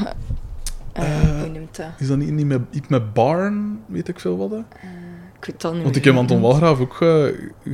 eh, 0.93 1.03
eh, 1.05 1.39
hoe 1.39 1.49
noemt 1.49 1.75
dat? 1.77 1.85
Is 1.99 2.07
dat 2.07 2.17
niet, 2.17 2.31
niet 2.31 2.45
met, 2.45 2.59
iets 2.71 2.87
met 2.87 3.13
Barn, 3.13 3.79
weet 3.85 4.07
ik 4.07 4.19
veel 4.19 4.37
wat? 4.37 4.49
Hè? 4.51 4.57
Ik 5.39 5.45
weet 5.47 5.61
dat 5.61 5.73
niet 5.73 5.83
Want 5.83 5.95
ik 5.95 6.03
heb 6.03 6.15
Anton 6.15 6.41
Walgraaf 6.41 6.79
ook 6.79 6.97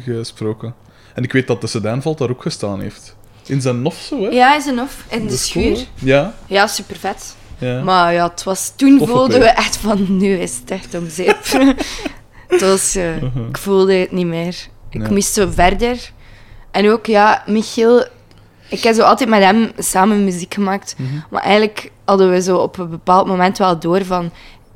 gesproken. 0.04 0.74
En 1.14 1.24
ik 1.24 1.32
weet 1.32 1.48
dat 1.48 1.62
de 1.62 1.68
Sedaanvalt 1.68 2.18
daar 2.18 2.30
ook 2.30 2.42
gestaan 2.42 2.82
heeft. 2.82 3.16
In 3.46 3.62
zijn 3.62 3.82
nof 3.82 3.96
zo, 3.96 4.22
hè? 4.22 4.28
Ja, 4.30 4.56
is 4.56 4.66
een 4.66 4.80
of 4.82 5.06
in 5.10 5.28
de 5.28 5.38
schuur. 5.38 5.86
Ja. 5.96 6.34
Ja, 6.46 6.68
super 6.68 6.96
vet. 6.96 7.36
ja. 7.58 7.84
Maar 7.84 8.14
ja, 8.14 8.30
het 8.30 8.44
was, 8.44 8.74
toen 8.76 8.98
Toffe 8.98 9.14
voelden 9.14 9.40
we 9.40 9.46
echt 9.46 9.78
van, 9.78 10.18
nu 10.18 10.38
is 10.38 10.56
het 10.62 10.72
echt 10.72 10.96
om 10.96 11.10
zeep. 11.10 11.38
het 12.48 12.62
was, 12.62 12.96
eh, 12.96 13.16
Uh-huh. 13.22 13.48
Ik 13.50 13.58
voelde 13.58 13.94
het 13.94 14.12
niet 14.12 14.26
meer. 14.28 14.56
Ik 14.90 15.02
Ja. 15.02 15.10
moest 15.12 15.34
zo 15.34 15.48
verder. 15.52 16.12
En 16.72 16.90
ook, 16.90 17.06
ja, 17.06 17.44
Michiel... 17.48 18.06
Ik 18.70 18.84
heb 18.84 18.96
zo 18.96 19.02
altijd 19.02 19.30
met 19.30 19.44
hem 19.44 19.72
samen 19.78 20.24
muziek 20.24 20.54
gemaakt. 20.54 20.96
Mhm. 20.98 21.10
Maar 21.30 21.42
eigenlijk 21.44 21.92
hadden 22.06 22.32
we 22.32 22.42
zo 22.42 22.58
op 22.58 22.78
een 22.78 22.90
bepaald 22.90 23.28
moment 23.28 23.58
wel 23.58 23.80
door 23.80 24.06
van... 24.06 24.32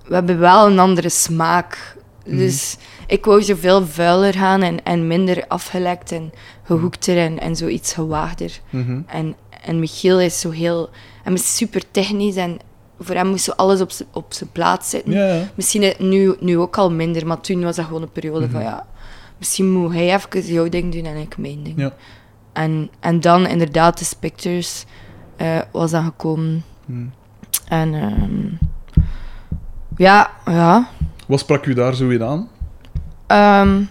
We 0.08 0.14
hebben 0.14 0.40
wel 0.40 0.66
een 0.68 0.80
andere 0.80 1.10
smaak. 1.10 1.96
Mhm. 2.26 2.38
Dus 2.38 2.78
ik 3.08 3.26
wou 3.26 3.44
zoveel 3.44 3.86
vuiler 3.88 4.34
gaan 4.34 4.62
en, 4.62 4.84
en 4.84 5.08
minder 5.08 5.44
afgelekt 5.48 6.12
en 6.12 6.32
gehoekter 6.64 7.18
en, 7.18 7.40
en 7.40 7.56
zoiets 7.56 7.94
gewaagder. 7.94 8.52
Mhm. 8.70 9.02
En, 9.08 9.36
en 9.64 9.80
Michiel 9.80 10.20
is 10.20 10.40
zo 10.40 10.50
heel... 10.50 10.90
Hij 11.24 11.34
is 11.34 11.56
super 11.58 11.82
technisch 11.92 12.36
en 12.36 12.60
voor 13.04 13.16
hem 13.16 13.28
moest 13.28 13.44
zo 13.44 13.52
alles 13.52 13.82
op 13.82 13.92
op 14.12 14.34
zijn 14.34 14.50
plaats 14.52 14.90
zitten. 14.90 15.14
Ja, 15.14 15.34
ja. 15.34 15.48
Misschien 15.56 15.84
eh, 15.84 16.00
nu, 16.00 16.36
nu 16.40 16.58
ook 16.58 16.78
al 16.78 16.92
minder, 16.92 17.28
maar 17.28 17.42
toen 17.42 17.64
was 17.64 17.76
dat 17.76 17.86
gewoon 17.86 18.02
een 18.02 18.12
periode 18.12 18.50
van 18.50 18.62
ja, 18.62 18.86
misschien 19.38 19.72
moet 19.72 19.94
hij 19.94 20.16
even 20.16 20.54
jouw 20.54 20.70
ding 20.70 20.94
doen 20.94 21.06
en 21.06 21.16
ik 21.16 21.38
mijn 21.38 21.64
ding. 21.64 21.80
Ja. 21.80 21.94
En, 22.54 22.90
en 23.00 23.20
dan 23.20 23.48
inderdaad 23.48 24.00
de 24.00 24.06
Spectres 24.06 24.86
eh, 25.36 25.60
was 25.72 25.92
dan 25.92 26.04
gekomen. 26.04 26.64
Hm. 26.86 27.06
En 27.68 27.94
ehm, 27.94 28.70
ja, 29.98 30.30
ja. 30.46 30.90
Wat 31.28 31.40
sprak 31.40 31.66
u 31.66 31.74
daar 31.74 31.96
zo 31.96 32.10
in 32.10 32.24
aan? 32.24 32.50
Ehm, 33.28 33.82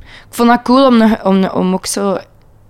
ik 0.00 0.30
vond 0.30 0.48
dat 0.48 0.62
cool 0.62 0.86
om, 0.86 1.16
om, 1.22 1.44
om 1.44 1.72
ook 1.72 1.86
zo 1.86 2.18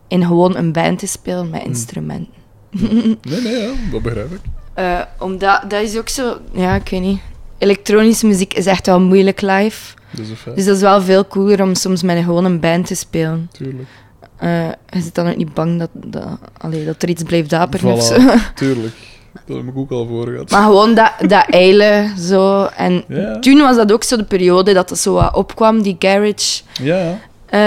in 0.08 0.24
gewoon 0.24 0.56
een 0.56 0.72
band 0.72 0.98
te 0.98 1.06
spelen 1.06 1.50
met 1.50 1.64
instrumenten. 1.64 2.32
Nee, 2.70 3.40
nee, 3.40 3.56
ja, 3.56 3.72
dat 3.90 4.02
begrijp 4.02 4.32
ik. 4.32 4.40
Eh, 4.74 5.00
omdat 5.18 5.62
dat 5.68 5.82
is 5.82 5.96
ook 5.98 6.08
zo, 6.08 6.36
ja, 6.52 6.74
ik 6.74 6.88
weet 6.88 7.00
niet. 7.00 7.20
Elektronische 7.58 8.26
muziek 8.26 8.54
is 8.54 8.66
echt 8.66 8.86
wel 8.86 9.00
moeilijk 9.00 9.40
live. 9.40 9.94
Dat 10.10 10.26
is. 10.26 10.54
Dus 10.54 10.64
dat 10.64 10.76
is 10.76 10.82
wel 10.82 11.02
veel 11.02 11.26
cooler 11.26 11.62
om 11.62 11.74
soms 11.74 12.02
met 12.02 12.16
een, 12.16 12.24
gewoon 12.24 12.44
een 12.44 12.60
band 12.60 12.86
te 12.86 12.94
spelen. 12.94 13.48
Tuurlijk. 13.52 13.88
Eh, 14.36 14.68
je 14.88 15.00
zit 15.00 15.14
dan 15.14 15.28
ook 15.28 15.36
niet 15.36 15.54
bang 15.54 15.78
dat, 15.78 15.88
dat, 15.92 16.26
allee, 16.58 16.84
dat 16.84 17.02
er 17.02 17.08
iets 17.08 17.22
blijft 17.22 17.50
daperen 17.50 17.92
of 17.92 18.12
Voilà. 18.12 18.14
zo. 18.14 18.20
Tuurlijk. 18.54 18.94
Dat 19.46 19.56
heb 19.56 19.66
ik 19.66 19.76
ook 19.76 19.90
al 19.90 20.06
voor 20.06 20.26
gehad. 20.28 20.50
Maar 20.50 20.62
gewoon 20.62 20.94
dat, 20.94 21.12
dat 21.26 21.46
eilen 21.50 22.18
zo. 22.18 22.64
En 22.64 23.04
Ja, 23.08 23.38
toen 23.38 23.58
was 23.60 23.76
dat 23.76 23.92
ook 23.92 24.04
zo 24.04 24.16
de 24.16 24.24
periode 24.24 24.72
dat 24.72 24.90
het 24.90 24.98
zo 24.98 25.12
wat 25.14 25.34
opkwam, 25.34 25.82
die 25.82 25.96
garage. 25.98 26.62
ja. 26.82 26.96
ja. 26.96 27.18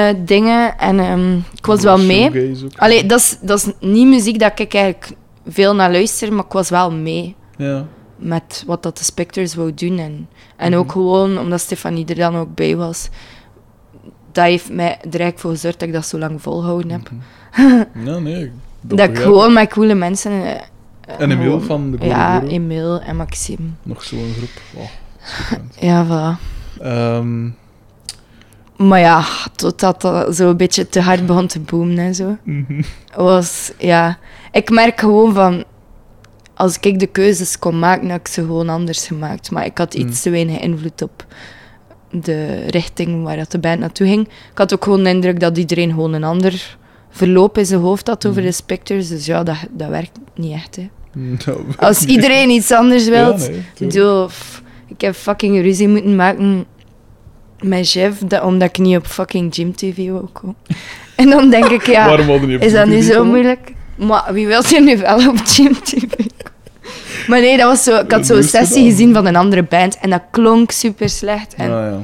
eh, 0.09 0.15
dingen. 0.25 0.77
En 0.77 0.99
ehm, 0.99 1.35
ik 1.35 1.65
was 1.65 1.81
wel 1.83 1.97
mee. 1.97 2.55
Allee, 2.75 3.05
dat 3.05 3.19
is, 3.19 3.37
dat 3.41 3.57
is 3.57 3.73
niet 3.89 4.07
muziek 4.07 4.39
dat 4.39 4.59
ik 4.59 4.73
eigenlijk 4.73 5.11
veel 5.47 5.75
naar 5.75 5.91
luister, 5.91 6.33
maar 6.33 6.45
ik 6.45 6.51
was 6.51 6.69
wel 6.69 6.91
mee 6.91 7.35
Ja. 7.57 7.85
met 8.15 8.63
wat 8.67 8.83
dat 8.83 8.97
de 8.97 9.03
Spectres 9.03 9.55
wou 9.55 9.73
doen. 9.73 9.97
En, 9.99 10.29
en 10.55 10.69
Mhm. 10.71 10.79
ook 10.79 10.91
gewoon, 10.91 11.37
omdat 11.39 11.59
Stefanie 11.61 12.05
er 12.05 12.15
dan 12.15 12.35
ook 12.35 12.55
bij 12.55 12.75
was, 12.75 13.09
dat 14.31 14.45
heeft 14.45 14.69
mij 14.71 14.87
er 14.91 15.01
eigenlijk 15.01 15.39
voor 15.39 15.51
gezorgd 15.51 15.79
dat 15.79 15.87
ik 15.87 15.93
dat 15.93 16.05
zo 16.05 16.17
lang 16.17 16.41
volhouden 16.41 16.91
heb. 16.91 17.09
Ja, 18.05 18.17
nee. 18.19 18.51
Dat, 18.81 19.09
ik 19.09 19.17
gewoon 19.17 19.53
met 19.53 19.69
coole 19.69 19.93
mensen... 19.95 20.31
eh, 20.31 20.61
En 21.19 21.31
gewoon- 21.31 21.61
van 21.61 21.91
de 21.91 21.97
Glory 21.97 22.11
Ja. 22.11 22.41
Emile 22.43 22.99
en 22.99 23.15
Maxime. 23.15 23.67
Nog 23.83 24.03
zo'n 24.03 24.33
groep. 24.37 24.61
Oh. 24.75 24.89
Ja, 25.79 26.05
voilà. 26.05 26.41
Ehm, 26.81 27.49
Maar 28.77 28.99
ja, 28.99 29.23
totdat 29.55 30.01
dat 30.01 30.35
zo 30.35 30.49
een 30.49 30.57
beetje 30.57 30.87
te 30.89 31.01
hard 31.01 31.25
begon 31.25 31.47
te 31.47 31.59
boomen 31.59 31.97
en 31.97 32.15
zo. 32.15 32.37
mhm. 32.43 32.81
Was, 33.15 33.71
ja... 33.77 34.17
Ik 34.57 34.69
merk 34.69 34.99
gewoon 34.99 35.33
van... 35.33 35.63
Als 36.53 36.79
ik 36.79 36.99
de 36.99 37.07
keuzes 37.07 37.59
kon 37.59 37.79
maken, 37.79 38.09
had 38.09 38.19
ik 38.19 38.27
ze 38.27 38.41
gewoon 38.41 38.69
anders 38.69 39.07
gemaakt. 39.07 39.51
Maar 39.51 39.65
ik 39.65 39.77
had 39.77 39.93
iets 39.93 40.05
Mm. 40.15 40.21
te 40.21 40.29
weinig 40.29 40.59
invloed 40.59 41.01
op 41.01 41.25
de 42.11 42.65
richting 42.67 43.23
waar 43.23 43.37
dat 43.37 43.51
de 43.51 43.59
band 43.59 43.79
naartoe 43.79 44.07
ging. 44.07 44.27
Ik 44.27 44.57
had 44.57 44.73
ook 44.73 44.83
gewoon 44.83 45.03
de 45.03 45.09
indruk 45.09 45.39
dat 45.39 45.57
iedereen 45.57 45.89
gewoon 45.89 46.13
een 46.13 46.23
ander 46.23 46.77
verloop 47.09 47.57
in 47.57 47.65
zijn 47.65 47.79
hoofd 47.81 48.07
had 48.07 48.25
over 48.25 48.41
Mm. 48.41 48.47
de 48.47 48.53
Spectres. 48.53 49.07
Dus 49.07 49.25
ja, 49.25 49.43
dat, 49.43 49.55
dat 49.71 49.89
werkt 49.89 50.19
niet 50.35 50.53
echt, 50.53 50.75
hè. 50.75 50.89
Nou, 51.45 51.59
Als 51.77 52.03
iedereen 52.05 52.49
iets 52.49 52.71
anders 52.71 53.05
Ja, 53.05 53.35
nee, 53.79 54.25
Ik 54.87 55.01
heb 55.01 55.15
fucking 55.15 55.61
ruzie 55.61 55.87
moeten 55.87 56.15
maken 56.15 56.65
met 57.61 57.91
Jeff, 57.91 58.19
dat, 58.19 58.43
omdat 58.43 58.69
ik 58.69 58.77
niet 58.77 58.97
op 58.97 59.05
fucking 59.05 59.55
Gym 59.55 59.75
TV 59.75 60.09
wou 60.09 60.25
komen. 60.31 60.55
En 61.15 61.29
dan 61.29 61.49
denk 61.49 61.65
ik, 61.65 61.85
ja, 61.85 62.17
is 62.59 62.71
dat 62.71 62.87
nu 62.87 63.01
zo 63.01 63.25
moeilijk? 63.25 63.75
Maar 63.97 64.33
wie 64.33 64.47
wil 64.47 64.61
er 64.63 64.81
nu 64.81 64.97
wel 64.97 65.29
op 65.29 65.37
Gym 65.45 65.73
TV 65.83 65.99
komen? 65.99 66.31
Maar 67.27 67.39
nee, 67.39 67.57
dat 67.57 67.65
was 67.67 67.83
zo, 67.83 67.95
ik 67.99 68.11
had 68.11 68.25
zo'n 68.25 68.43
sessie 68.43 68.83
gezien 68.89 69.13
van 69.13 69.25
een 69.25 69.35
andere 69.35 69.63
band 69.63 69.97
en 69.99 70.09
dat 70.09 70.21
klonk 70.31 70.71
super 70.71 71.09
slecht. 71.09 71.53
En, 71.55 71.71
Ah, 71.71 71.91
ja. 71.91 71.99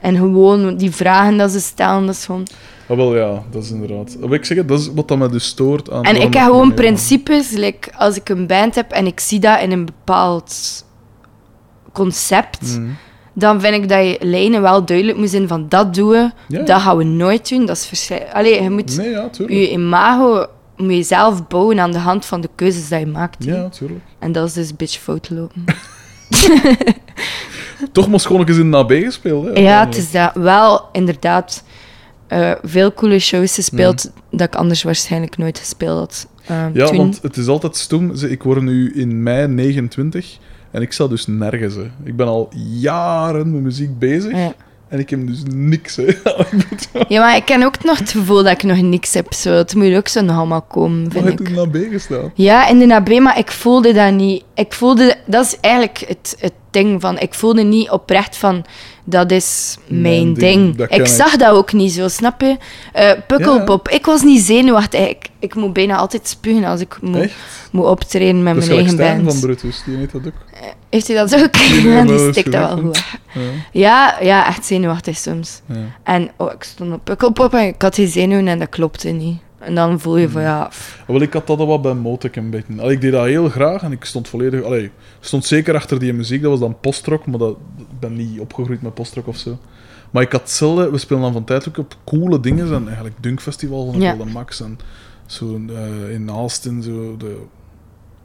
en 0.00 0.16
gewoon 0.16 0.76
die 0.76 0.90
vragen 0.90 1.36
dat 1.36 1.50
ze 1.50 1.60
stellen, 1.60 2.06
dat 2.06 2.14
is 2.14 2.24
gewoon... 2.24 2.46
Ah, 2.88 2.96
wel 2.96 3.16
ja, 3.16 3.42
dat 3.50 3.62
is 3.62 3.70
inderdaad. 3.70 4.16
Wat 4.20 4.32
ik 4.32 4.44
zeg, 4.44 4.64
dat 4.64 4.78
is 4.80 4.90
wat 4.94 5.08
dat 5.08 5.18
me 5.18 5.28
dus 5.28 5.46
stoort 5.46 5.90
aan... 5.90 6.02
En 6.04 6.16
ik 6.16 6.34
heb 6.34 6.42
gewoon 6.44 6.74
principes, 6.74 7.50
like, 7.50 7.88
als 7.96 8.16
ik 8.16 8.28
een 8.28 8.46
band 8.46 8.74
heb 8.74 8.90
en 8.92 9.06
ik 9.06 9.20
zie 9.20 9.38
dat 9.40 9.60
in 9.60 9.72
een 9.72 9.84
bepaald 9.84 10.84
concept... 11.92 12.78
Mhm. 12.78 12.86
dan 13.32 13.60
vind 13.60 13.74
ik 13.74 13.88
dat 13.88 14.04
je 14.04 14.16
lijnen 14.20 14.62
wel 14.62 14.84
duidelijk 14.84 15.18
moet 15.18 15.30
zijn 15.30 15.48
van 15.48 15.66
dat 15.68 15.94
doen 15.94 16.08
we, 16.08 16.30
Ja. 16.48 16.62
dat 16.62 16.80
gaan 16.80 16.96
we 16.96 17.04
nooit 17.04 17.48
doen. 17.48 17.66
Dat 17.66 17.76
is 17.76 17.86
verschrikkelijk. 17.86 18.36
Allee, 18.36 18.62
je 18.62 18.70
moet 18.70 18.96
Nee, 18.96 19.10
ja, 19.10 19.28
tuurlijk. 19.28 19.58
je 19.58 19.70
imago 19.70 20.46
moet 20.76 20.94
je 20.94 21.02
zelf 21.02 21.46
bouwen 21.46 21.80
aan 21.80 21.92
de 21.92 21.98
hand 21.98 22.24
van 22.24 22.40
de 22.40 22.48
keuzes 22.54 22.88
die 22.88 22.98
je 22.98 23.06
maakt. 23.06 23.44
Ja, 23.44 23.68
tuurlijk. 23.68 24.00
En 24.18 24.32
dat 24.32 24.46
is 24.48 24.52
dus 24.52 24.70
een 24.70 24.76
beetje 24.76 25.00
fout 25.00 25.30
lopen. 25.30 25.64
Toch 27.92 28.08
moest 28.08 28.26
gewoon 28.26 28.46
eens 28.46 28.58
in 28.58 28.70
de 28.70 28.76
AB 28.76 28.90
gespeeld, 28.92 29.44
hè? 29.44 29.60
ja, 29.60 29.84
het 29.84 29.96
is 29.96 30.10
dat 30.10 30.34
wel 30.34 30.88
inderdaad 30.92 31.64
eh, 32.26 32.52
veel 32.62 32.92
coole 32.94 33.18
shows 33.18 33.54
gespeeld 33.54 34.10
dat 34.30 34.46
ik 34.48 34.54
anders 34.54 34.82
waarschijnlijk 34.82 35.36
nooit 35.36 35.58
gespeeld 35.58 35.98
had. 35.98 36.26
eh, 36.46 36.64
Ja, 36.72 36.86
toen. 36.86 36.96
want 36.96 37.18
het 37.22 37.36
is 37.36 37.46
altijd 37.46 37.76
stom. 37.76 38.10
Ik 38.28 38.42
word 38.42 38.62
nu 38.62 38.92
in 38.94 39.22
mei 39.22 39.48
29 39.48 40.38
en 40.70 40.82
ik 40.82 40.92
sta 40.92 41.06
dus 41.06 41.26
nergens. 41.26 41.74
Hè. 41.74 41.90
Ik 42.04 42.16
ben 42.16 42.26
al 42.26 42.48
jaren 42.80 43.52
met 43.52 43.62
muziek 43.62 43.98
bezig 43.98 44.32
Ja. 44.32 44.54
En 44.88 44.98
ik 44.98 45.10
heb 45.10 45.26
dus 45.26 45.42
niks. 45.54 45.96
Hè. 45.96 46.04
Ja, 47.08 47.20
maar 47.20 47.36
ik 47.36 47.44
ken 47.44 47.62
ook 47.62 47.84
nog 47.84 47.98
het 47.98 48.10
gevoel 48.10 48.42
dat 48.42 48.52
ik 48.52 48.62
nog 48.62 48.80
niks 48.80 49.14
heb. 49.14 49.32
Zo. 49.32 49.52
Het 49.52 49.74
moet 49.74 49.94
ook 49.94 50.08
zo 50.08 50.20
nog 50.20 50.36
allemaal 50.36 50.62
komen, 50.62 51.10
vind 51.10 51.24
je 51.24 51.30
ik. 51.30 51.38
in 51.48 51.54
de 51.54 51.60
AB 51.60 51.76
gestaan? 51.90 52.30
Ja, 52.34 52.68
in 52.68 52.78
de 52.78 52.94
AB, 52.94 53.18
maar 53.18 53.38
ik 53.38 53.50
voelde 53.50 53.92
dat 53.92 54.12
niet. 54.12 54.44
Ik 54.54 54.72
voelde, 54.72 55.16
dat 55.26 55.44
is 55.44 55.56
eigenlijk 55.60 56.04
het, 56.08 56.36
het 56.38 56.52
ding 56.82 57.00
van, 57.00 57.18
ik 57.18 57.34
voelde 57.34 57.62
niet 57.62 57.90
oprecht 57.90 58.36
van, 58.36 58.64
dat 59.04 59.30
is 59.30 59.78
mijn, 59.86 60.34
ding, 60.34 60.80
Ik 60.88 61.06
zag 61.06 61.36
dat 61.36 61.50
ook 61.50 61.72
niet 61.72 61.92
zo, 61.92 62.08
snap 62.08 62.40
je? 62.40 62.56
Eh 62.92 63.10
Pukkelpop, 63.26 63.88
ik 63.88 64.06
was 64.06 64.22
niet 64.22 64.42
zenuwachtig. 64.42 65.08
Ik, 65.08 65.28
ik 65.38 65.54
moet 65.54 65.72
bijna 65.72 65.96
altijd 65.96 66.28
spugen 66.28 66.64
als 66.64 66.80
ik 66.80 66.98
moet, 67.00 67.30
moet 67.72 67.86
optreden 67.86 68.42
met 68.42 68.56
mijn 68.56 68.70
eigen 68.70 68.96
band. 68.96 69.32
van 69.32 69.40
Brutus, 69.40 69.82
die 69.84 69.96
weet 69.96 70.12
dat 70.12 70.26
ook. 70.26 70.32
Heeft 70.88 71.06
hij 71.06 71.16
dat 71.16 71.42
ook? 71.42 71.56
Ja, 71.56 72.04
die 72.04 72.32
stikt 72.32 72.52
dat 72.52 72.68
wel 72.68 72.78
goed. 72.78 73.04
Ja. 73.34 73.40
Ja, 73.72 74.16
ja, 74.20 74.46
echt 74.46 74.66
zenuwachtig 74.66 75.16
soms. 75.16 75.60
En 76.02 76.30
oh, 76.36 76.52
ik 76.52 76.62
stond 76.62 76.92
op 76.92 77.04
Pukkelpop 77.04 77.54
en 77.54 77.66
ik 77.66 77.82
had 77.82 77.94
die 77.94 78.08
zenuwen 78.08 78.48
en 78.48 78.58
dat 78.58 78.68
klopte 78.68 79.08
niet. 79.08 79.38
En 79.58 79.74
dan 79.74 80.00
voel 80.00 80.16
je 80.16 80.28
van, 80.28 80.40
Hmm. 80.40 80.50
ja... 80.50 80.64
pff, 80.64 81.02
Wel, 81.06 81.20
ik 81.20 81.32
had 81.32 81.46
dat 81.46 81.58
al 81.58 81.66
wat 81.66 81.82
bij 81.82 81.94
Motek 81.94 82.36
een 82.36 82.50
beetje. 82.50 82.80
Allee, 82.80 82.94
ik 82.94 83.00
deed 83.00 83.12
dat 83.12 83.24
heel 83.24 83.48
graag 83.48 83.82
en 83.82 83.92
ik 83.92 84.04
stond 84.04 84.28
volledig... 84.28 84.62
Allee, 84.62 84.84
ik 84.84 84.90
stond 85.20 85.44
zeker 85.44 85.74
achter 85.74 85.98
die 85.98 86.12
muziek, 86.12 86.42
dat 86.42 86.50
was 86.50 86.60
dan 86.60 86.80
postrock, 86.80 87.26
maar 87.26 87.38
dat, 87.38 87.56
ik 87.78 88.00
ben 88.00 88.16
niet 88.16 88.40
opgegroeid 88.40 88.82
met 88.82 88.94
postrock 88.94 89.26
of 89.26 89.36
zo. 89.36 89.58
Maar 90.10 90.22
ik 90.22 90.32
had 90.32 90.40
hetzelfde, 90.40 90.90
we 90.90 90.98
spelen 90.98 91.22
dan 91.22 91.32
van 91.32 91.44
tijd 91.44 91.68
ook 91.68 91.78
op 91.78 91.96
coole 92.04 92.40
dingen, 92.40 92.72
en 92.74 92.84
eigenlijk 92.86 93.16
Dunkfestival 93.20 93.94
Ja. 93.98 94.16
wel 94.16 94.26
de 94.26 94.32
max. 94.32 94.60
En 94.60 94.78
zo 95.26 95.60
eh, 95.68 96.14
in 96.14 96.30
Aalsten, 96.30 96.82
zo 96.82 97.16
de 97.16 97.36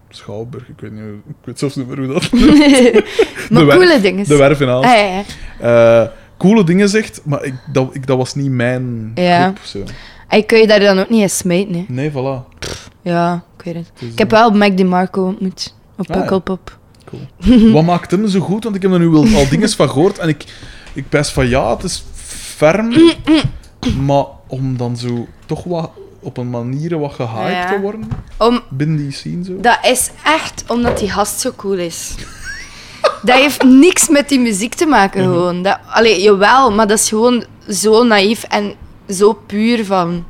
Schouwburg, 0.09 0.67
ik 0.69 0.79
weet 0.79 0.91
niet, 0.91 1.01
ik 1.27 1.35
weet 1.43 1.59
zelfs 1.59 1.75
niet 1.75 1.87
meer 1.87 1.97
hoe 1.97 2.07
dat... 2.07 2.31
maar 3.51 3.65
werf- 3.65 3.77
coole 3.79 3.99
dingen. 4.01 4.27
De 4.27 4.37
Werf 4.37 4.61
in 4.61 4.67
Aalsten. 4.69 4.91
Ah, 4.91 4.97
ja, 4.99 5.23
ja. 5.59 6.01
Eh, 6.03 6.09
coole 6.37 6.63
dingen 6.63 6.89
zegt, 6.89 7.21
maar 7.25 7.43
ik, 7.43 7.53
dat, 7.73 7.95
ik, 7.95 8.07
dat 8.07 8.17
was 8.17 8.35
niet 8.35 8.51
mijn 8.51 9.11
Ja. 9.15 9.43
groep. 9.43 9.57
Zo. 9.63 9.83
En 10.31 10.45
kun 10.45 10.59
je 10.59 10.67
daar 10.67 10.79
dan 10.79 10.99
ook 10.99 11.09
niet 11.09 11.21
eens 11.21 11.37
smijten, 11.37 11.73
hè? 11.73 11.83
Nee, 11.87 12.11
voilà. 12.11 12.57
Ja, 13.01 13.43
ik 13.57 13.63
weet 13.63 13.75
het. 13.75 13.91
Ik 14.11 14.17
heb 14.17 14.31
wel 14.31 14.51
Mac 14.51 14.77
DeMarco 14.77 15.25
ontmoet. 15.25 15.73
Op 15.97 16.09
Ah, 16.09 16.15
ja. 16.15 16.21
Pukkelpop. 16.21 16.77
Cool. 17.05 17.71
Wat 17.71 17.83
maakt 17.83 18.11
hem 18.11 18.27
zo 18.27 18.39
goed? 18.39 18.63
Want 18.63 18.75
ik 18.75 18.81
heb 18.81 18.91
er 18.91 18.99
nu 18.99 19.07
wel 19.09 19.25
al 19.35 19.49
dingen 19.49 19.69
van 19.69 19.89
gehoord 19.89 20.17
en 20.17 20.27
ik, 20.29 20.43
ik 20.93 21.09
best 21.09 21.31
van 21.31 21.47
ja, 21.49 21.69
het 21.75 21.83
is 21.83 22.03
ferm, 22.55 22.93
maar 24.05 24.25
om 24.47 24.77
dan 24.77 24.97
zo 24.97 25.27
toch 25.45 25.63
wat 25.63 25.89
op 26.19 26.37
een 26.37 26.49
manier 26.49 26.99
wat 26.99 27.13
gehyped 27.13 27.51
Ja. 27.51 27.65
te 27.73 27.79
worden 27.79 28.09
Om, 28.37 28.61
binnen 28.69 28.97
die 28.97 29.11
scene 29.11 29.43
zo. 29.43 29.59
dat 29.61 29.79
is 29.83 30.09
echt 30.23 30.63
omdat 30.67 30.97
die 30.99 31.09
gast 31.11 31.39
zo 31.39 31.51
cool 31.55 31.77
is. 31.77 32.15
dat 33.23 33.37
heeft 33.37 33.63
niks 33.63 34.09
met 34.09 34.29
die 34.29 34.39
muziek 34.39 34.73
te 34.73 34.85
maken, 34.85 35.21
Mhm. 35.23 35.31
gewoon. 35.33 35.61
Dat, 35.63 35.77
allee, 35.89 36.21
jawel, 36.21 36.71
maar 36.71 36.87
dat 36.87 36.99
is 36.99 37.09
gewoon 37.09 37.43
zo 37.69 38.03
naïef 38.03 38.43
en 38.43 38.73
zo 39.11 39.33
puur 39.45 39.85
van... 39.85 40.25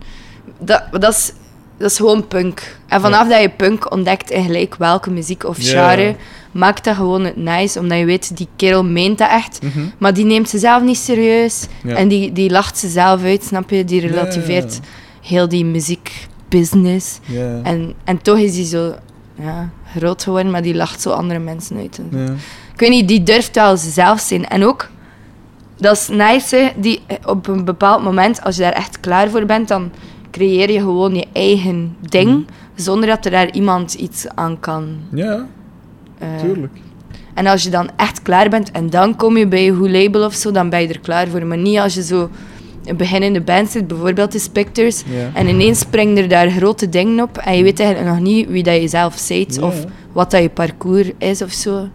Dat, 0.59 0.83
dat, 0.91 1.11
is, 1.13 1.31
dat 1.77 1.91
is 1.91 1.97
gewoon 1.97 2.27
punk. 2.27 2.77
En 2.87 3.01
vanaf 3.01 3.27
dat 3.27 3.41
je 3.41 3.49
punk 3.49 3.91
ontdekt 3.91 4.29
in 4.31 4.43
gelijk 4.43 4.75
welke 4.75 5.09
muziek 5.11 5.43
of 5.43 5.61
Ja. 5.61 5.89
genre, 5.89 6.15
maakt 6.51 6.83
dat 6.83 6.95
gewoon 6.95 7.23
het 7.25 7.35
nice, 7.35 7.79
omdat 7.79 7.97
je 7.97 8.05
weet, 8.05 8.37
die 8.37 8.47
kerel 8.55 8.83
meent 8.83 9.17
dat 9.17 9.29
echt. 9.29 9.59
Mhm. 9.61 9.79
Maar 9.97 10.13
die 10.13 10.25
neemt 10.25 10.49
ze 10.49 10.57
zelf 10.59 10.83
niet 10.83 10.97
serieus. 10.97 11.67
Ja. 11.83 11.95
En 11.95 12.07
die, 12.07 12.31
die 12.31 12.49
lacht 12.49 12.77
ze 12.77 12.87
zelf 12.89 13.23
uit, 13.23 13.43
snap 13.43 13.69
je? 13.69 13.85
Die 13.85 14.07
relativeert 14.07 14.79
heel 15.21 15.47
die 15.49 15.65
muziekbusiness. 15.65 17.19
En, 17.63 17.93
en 18.03 18.21
toch 18.21 18.37
is 18.37 18.53
die 18.53 18.65
zo 18.65 18.95
ja, 19.39 19.69
groot 19.97 20.23
geworden, 20.23 20.51
maar 20.51 20.61
die 20.61 20.75
lacht 20.75 21.01
zo 21.01 21.09
andere 21.09 21.39
mensen 21.39 21.77
uit. 21.77 21.99
Ik 22.73 22.79
weet 22.79 22.89
niet, 22.89 23.07
die 23.07 23.23
durft 23.23 23.55
wel 23.55 23.77
zelf 23.77 24.19
zijn. 24.19 24.47
En 24.47 24.65
ook, 24.65 24.89
dat 25.81 25.95
is 25.97 26.07
nice, 26.07 26.55
hè, 26.55 26.69
die, 26.81 27.01
op 27.25 27.47
een 27.47 27.65
bepaald 27.65 28.03
moment, 28.03 28.43
als 28.43 28.55
je 28.55 28.61
daar 28.61 28.71
echt 28.73 28.99
klaar 28.99 29.29
voor 29.29 29.45
bent, 29.45 29.67
dan 29.67 29.91
creëer 30.31 30.71
je 30.71 30.79
gewoon 30.79 31.15
je 31.15 31.25
eigen 31.33 31.95
ding, 32.09 32.29
Mhm. 32.29 32.39
zonder 32.75 33.07
dat 33.09 33.25
er 33.25 33.31
daar 33.31 33.51
iemand 33.51 33.93
iets 33.93 34.27
aan 34.35 34.59
kan. 34.59 34.95
ja, 35.13 35.45
eh, 36.17 36.27
tuurlijk. 36.41 36.73
en 37.33 37.47
als 37.47 37.63
je 37.63 37.69
dan 37.69 37.89
echt 37.97 38.21
klaar 38.21 38.49
bent 38.49 38.71
en 38.71 38.89
dan 38.89 39.15
kom 39.15 39.37
je 39.37 39.47
bij 39.47 39.63
je 39.63 39.73
goed 39.73 39.89
label 39.89 40.25
of 40.25 40.33
zo, 40.33 40.51
dan 40.51 40.69
ben 40.69 40.81
je 40.81 40.87
er 40.87 40.99
klaar 40.99 41.27
voor. 41.27 41.45
Maar 41.45 41.57
niet 41.57 41.77
als 41.79 41.93
je 41.93 42.03
zo 42.03 42.29
een 42.85 42.97
beginnende 42.97 43.41
band 43.41 43.69
zit, 43.69 43.87
bijvoorbeeld 43.87 44.31
de 44.31 44.39
Spectres, 44.39 45.03
Ja. 45.09 45.29
en 45.33 45.47
ineens 45.47 45.79
springen 45.79 46.17
er 46.17 46.27
daar 46.29 46.49
grote 46.49 46.89
dingen 46.89 47.23
op 47.23 47.37
en 47.37 47.57
je 47.57 47.63
weet 47.63 47.79
eigenlijk 47.79 48.09
nog 48.15 48.19
niet 48.23 48.47
wie 48.49 48.63
dat 48.63 48.81
je 48.81 48.87
zelf 48.87 49.27
bent 49.27 49.61
of 49.61 49.85
wat 50.11 50.31
dat 50.31 50.41
je 50.41 50.49
parcours 50.49 51.11
is 51.17 51.41
of 51.41 51.51
zo. 51.51 51.87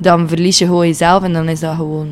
Dan 0.00 0.28
verlies 0.28 0.58
je 0.58 0.64
gewoon 0.64 0.86
jezelf 0.86 1.22
en 1.22 1.32
dan 1.32 1.48
is 1.48 1.60
dat 1.60 1.74
gewoon... 1.74 2.08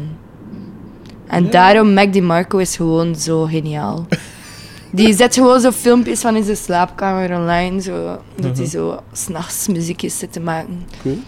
En 1.26 1.50
daarom, 1.50 1.92
Mac 1.94 2.12
DeMarco 2.12 2.58
is 2.58 2.76
gewoon 2.76 3.14
zo 3.14 3.44
geniaal. 3.44 4.06
Die 4.92 5.14
zet 5.14 5.34
gewoon 5.34 5.60
zo 5.60 5.70
filmpjes 5.70 6.20
van 6.20 6.36
in 6.36 6.44
zijn 6.44 6.56
slaapkamer 6.56 7.38
online, 7.38 7.80
zo, 7.80 8.02
dat 8.36 8.56
hij 8.56 8.66
Mhm. 8.66 8.66
zo 8.66 9.00
s'nachts 9.12 9.68
muziekjes 9.68 10.18
zit 10.18 10.32
te 10.32 10.40
maken. 10.40 10.86
Cool. 11.02 11.18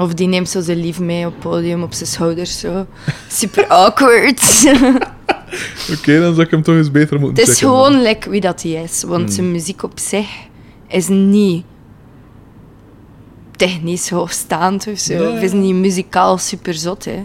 Of 0.00 0.14
die 0.14 0.26
neemt 0.28 0.48
zo 0.48 0.60
zijn 0.60 0.80
lief 0.80 0.98
mee 1.00 1.26
op 1.26 1.32
het 1.32 1.40
podium 1.42 1.82
op 1.82 1.92
zijn 1.92 2.08
schouders. 2.08 2.58
Zo. 2.58 2.86
Super 3.28 3.66
awkward. 3.66 4.64
Oké, 5.98 6.20
dan 6.20 6.34
zou 6.34 6.40
ik 6.40 6.50
hem 6.50 6.62
toch 6.62 6.74
eens 6.76 6.90
beter 6.90 7.20
moeten 7.20 7.38
het 7.44 7.52
is 7.52 7.58
checken. 7.58 7.74
gewoon 7.74 8.02
like 8.02 8.30
wie 8.30 8.40
dat 8.40 8.62
hij 8.62 8.72
is. 8.72 9.02
Want 9.02 9.22
Hmm. 9.24 9.32
zijn 9.32 9.50
muziek 9.50 9.82
op 9.82 9.98
zich 9.98 10.28
is 10.88 11.08
niet 11.08 11.64
technisch 13.56 14.10
hoogstaand 14.10 14.86
of 14.86 14.98
zo. 14.98 15.32
Of 15.32 15.40
is 15.40 15.52
niet 15.52 15.74
muzikaal 15.74 16.38
super 16.38 16.74
zot. 16.74 17.04
Hè. 17.04 17.24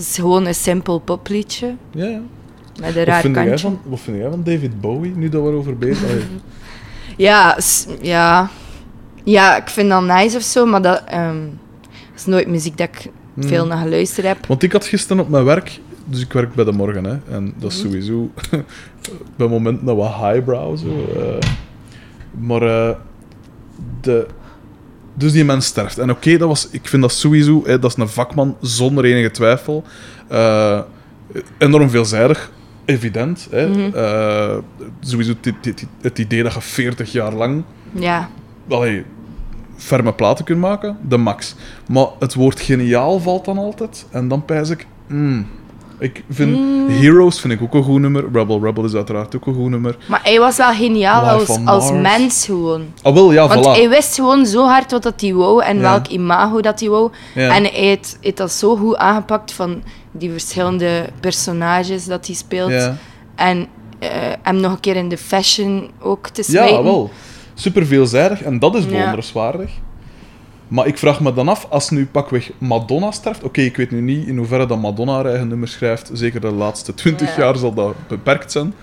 Het 0.00 0.08
is 0.08 0.14
gewoon 0.14 0.46
een 0.46 0.54
simpel 0.54 0.98
popliedje. 0.98 1.74
Ja, 1.90 2.04
ja. 2.06 2.20
Met 2.80 2.88
een 2.88 2.94
Wat 2.94 3.04
raar 3.04 3.20
vind, 3.20 3.34
jij 3.34 3.44
kantje. 3.46 3.66
van, 3.66 3.80
wat 3.84 4.00
vind 4.00 4.16
jij 4.16 4.30
van 4.30 4.42
David 4.44 4.80
Bowie, 4.80 5.16
nu 5.16 5.28
dat 5.28 5.42
we 5.42 5.48
erover 5.48 5.78
bezig 5.78 6.08
zijn? 6.08 6.20
Ja, 7.16 7.58
ja. 8.02 8.48
Ja, 9.24 9.56
ik 9.56 9.68
vind 9.68 9.88
dat 9.90 10.02
nice 10.04 10.36
of 10.36 10.42
zo, 10.42 10.66
maar 10.66 10.82
dat, 10.82 11.02
ehm, 11.06 11.36
is 12.14 12.24
nooit 12.26 12.46
muziek 12.48 12.76
dat 12.78 12.88
ik 12.88 13.10
Hmm. 13.34 13.48
veel 13.48 13.66
naar 13.66 13.82
geluisterd 13.82 14.26
heb. 14.26 14.46
Want 14.46 14.62
ik 14.62 14.72
had 14.72 14.84
gisteren 14.86 15.22
op 15.22 15.28
mijn 15.28 15.44
werk, 15.44 15.80
dus 16.04 16.20
ik 16.20 16.32
werk 16.32 16.54
bij 16.54 16.64
de 16.64 16.72
morgen, 16.72 17.04
hè, 17.04 17.18
en 17.34 17.54
dat 17.58 17.70
is 17.72 17.78
Mhm. 17.78 17.86
sowieso 17.86 18.30
bij 19.36 19.46
momenten 19.48 19.96
wat 19.96 20.14
highbrow. 20.14 20.76
Zo, 20.78 20.86
eh. 21.16 21.48
maar 22.30 22.62
eh, 22.62 22.96
de, 24.00 24.26
dus 25.14 25.32
die 25.32 25.44
mens 25.44 25.66
sterft. 25.66 25.98
En 25.98 26.10
oké, 26.10 26.36
dat 26.36 26.48
was, 26.48 26.68
ik 26.70 26.88
vind 26.88 27.02
dat 27.02 27.12
sowieso, 27.12 27.62
hè, 27.64 27.78
dat 27.78 27.90
is 27.90 27.96
een 27.96 28.08
vakman 28.08 28.56
zonder 28.60 29.04
enige 29.04 29.30
twijfel. 29.30 29.84
Eh, 30.28 30.80
enorm 31.58 31.90
veelzijdig, 31.90 32.50
evident. 32.84 33.48
Hè. 33.50 33.68
Mhm. 33.68 33.96
Eh, 33.96 34.56
sowieso 35.00 35.32
het, 36.02 36.18
idee 36.18 36.42
dat 36.42 36.54
je 36.54 36.60
40 36.60 37.12
jaar 37.12 37.32
lang 37.32 37.62
Ja. 37.92 38.28
allee, 38.68 39.04
ferme 39.76 40.12
platen 40.12 40.44
kunt 40.44 40.60
maken, 40.60 40.96
de 41.08 41.16
max. 41.16 41.54
Maar 41.88 42.06
het 42.18 42.34
woord 42.34 42.60
geniaal 42.60 43.20
valt 43.20 43.44
dan 43.44 43.58
altijd. 43.58 44.06
En 44.10 44.28
dan 44.28 44.44
pijs 44.44 44.70
ik... 44.70 44.86
mm, 45.06 45.46
ik 46.00 46.24
vind 46.30 46.56
Mm. 46.56 46.88
Heroes 46.88 47.40
vind 47.40 47.52
ik 47.52 47.62
ook 47.62 47.74
een 47.74 47.82
goed 47.82 48.00
nummer. 48.00 48.24
Rebel 48.32 48.60
Rebel 48.62 48.84
is 48.84 48.94
uiteraard 48.94 49.36
ook 49.36 49.46
een 49.46 49.54
goed 49.54 49.68
nummer. 49.70 49.96
Maar 50.08 50.20
hij 50.22 50.38
was 50.38 50.56
wel 50.56 50.72
geniaal 50.72 51.38
Life 51.38 51.52
als, 51.52 51.64
als 51.66 51.92
mens 51.92 52.44
gewoon. 52.44 52.84
Ah, 53.02 53.14
wel, 53.14 53.32
ja, 53.32 53.48
Want 53.48 53.66
voilà. 53.66 53.70
hij 53.70 53.88
wist 53.88 54.14
gewoon 54.14 54.46
zo 54.46 54.64
hard 54.66 54.90
wat 54.90 55.02
dat 55.02 55.20
hij 55.20 55.34
wou 55.34 55.62
en 55.62 55.76
Ja. 55.76 55.82
welk 55.82 56.06
imago 56.06 56.60
dat 56.60 56.80
hij 56.80 56.88
wou. 56.88 57.10
Ja. 57.34 57.54
En 57.54 57.62
hij 57.62 57.72
heeft, 57.72 58.18
heeft 58.20 58.36
dat 58.36 58.52
zo 58.52 58.76
goed 58.76 58.96
aangepakt 58.96 59.52
van 59.52 59.82
die 60.12 60.30
verschillende 60.30 61.04
personages 61.20 62.04
dat 62.06 62.26
hij 62.26 62.34
speelt. 62.36 62.70
ja. 62.70 62.96
En 63.34 63.66
eh, 63.98 64.08
hem 64.42 64.56
nog 64.60 64.72
een 64.72 64.80
keer 64.80 64.96
in 64.96 65.08
de 65.08 65.18
fashion 65.18 65.90
ook 66.00 66.28
te 66.28 66.42
ja, 66.46 66.62
smijten. 66.66 66.84
wel. 66.84 67.10
Super 67.54 67.86
veelzijdig. 67.86 68.42
En 68.42 68.58
dat 68.58 68.74
is 68.74 68.84
Ja. 68.84 69.14
Maar 70.70 70.86
ik 70.86 70.98
vraag 70.98 71.20
me 71.20 71.32
dan 71.32 71.48
af, 71.48 71.66
als 71.70 71.90
nu 71.90 72.06
pakweg 72.06 72.50
Madonna 72.58 73.10
sterft... 73.10 73.42
Oké, 73.42 73.60
ik 73.60 73.76
weet 73.76 73.90
nu 73.90 74.00
niet 74.00 74.26
in 74.26 74.36
hoeverre 74.36 74.66
dat 74.66 74.80
Madonna 74.80 75.12
haar 75.14 75.24
eigen 75.26 75.48
nummer 75.48 75.68
schrijft. 75.68 76.10
Zeker 76.12 76.40
de 76.40 76.50
laatste 76.50 76.94
twintig 76.94 77.36
Ja. 77.36 77.42
jaar 77.42 77.56
zal 77.56 77.74
dat 77.74 77.94
beperkt 78.08 78.52
zijn. 78.52 78.74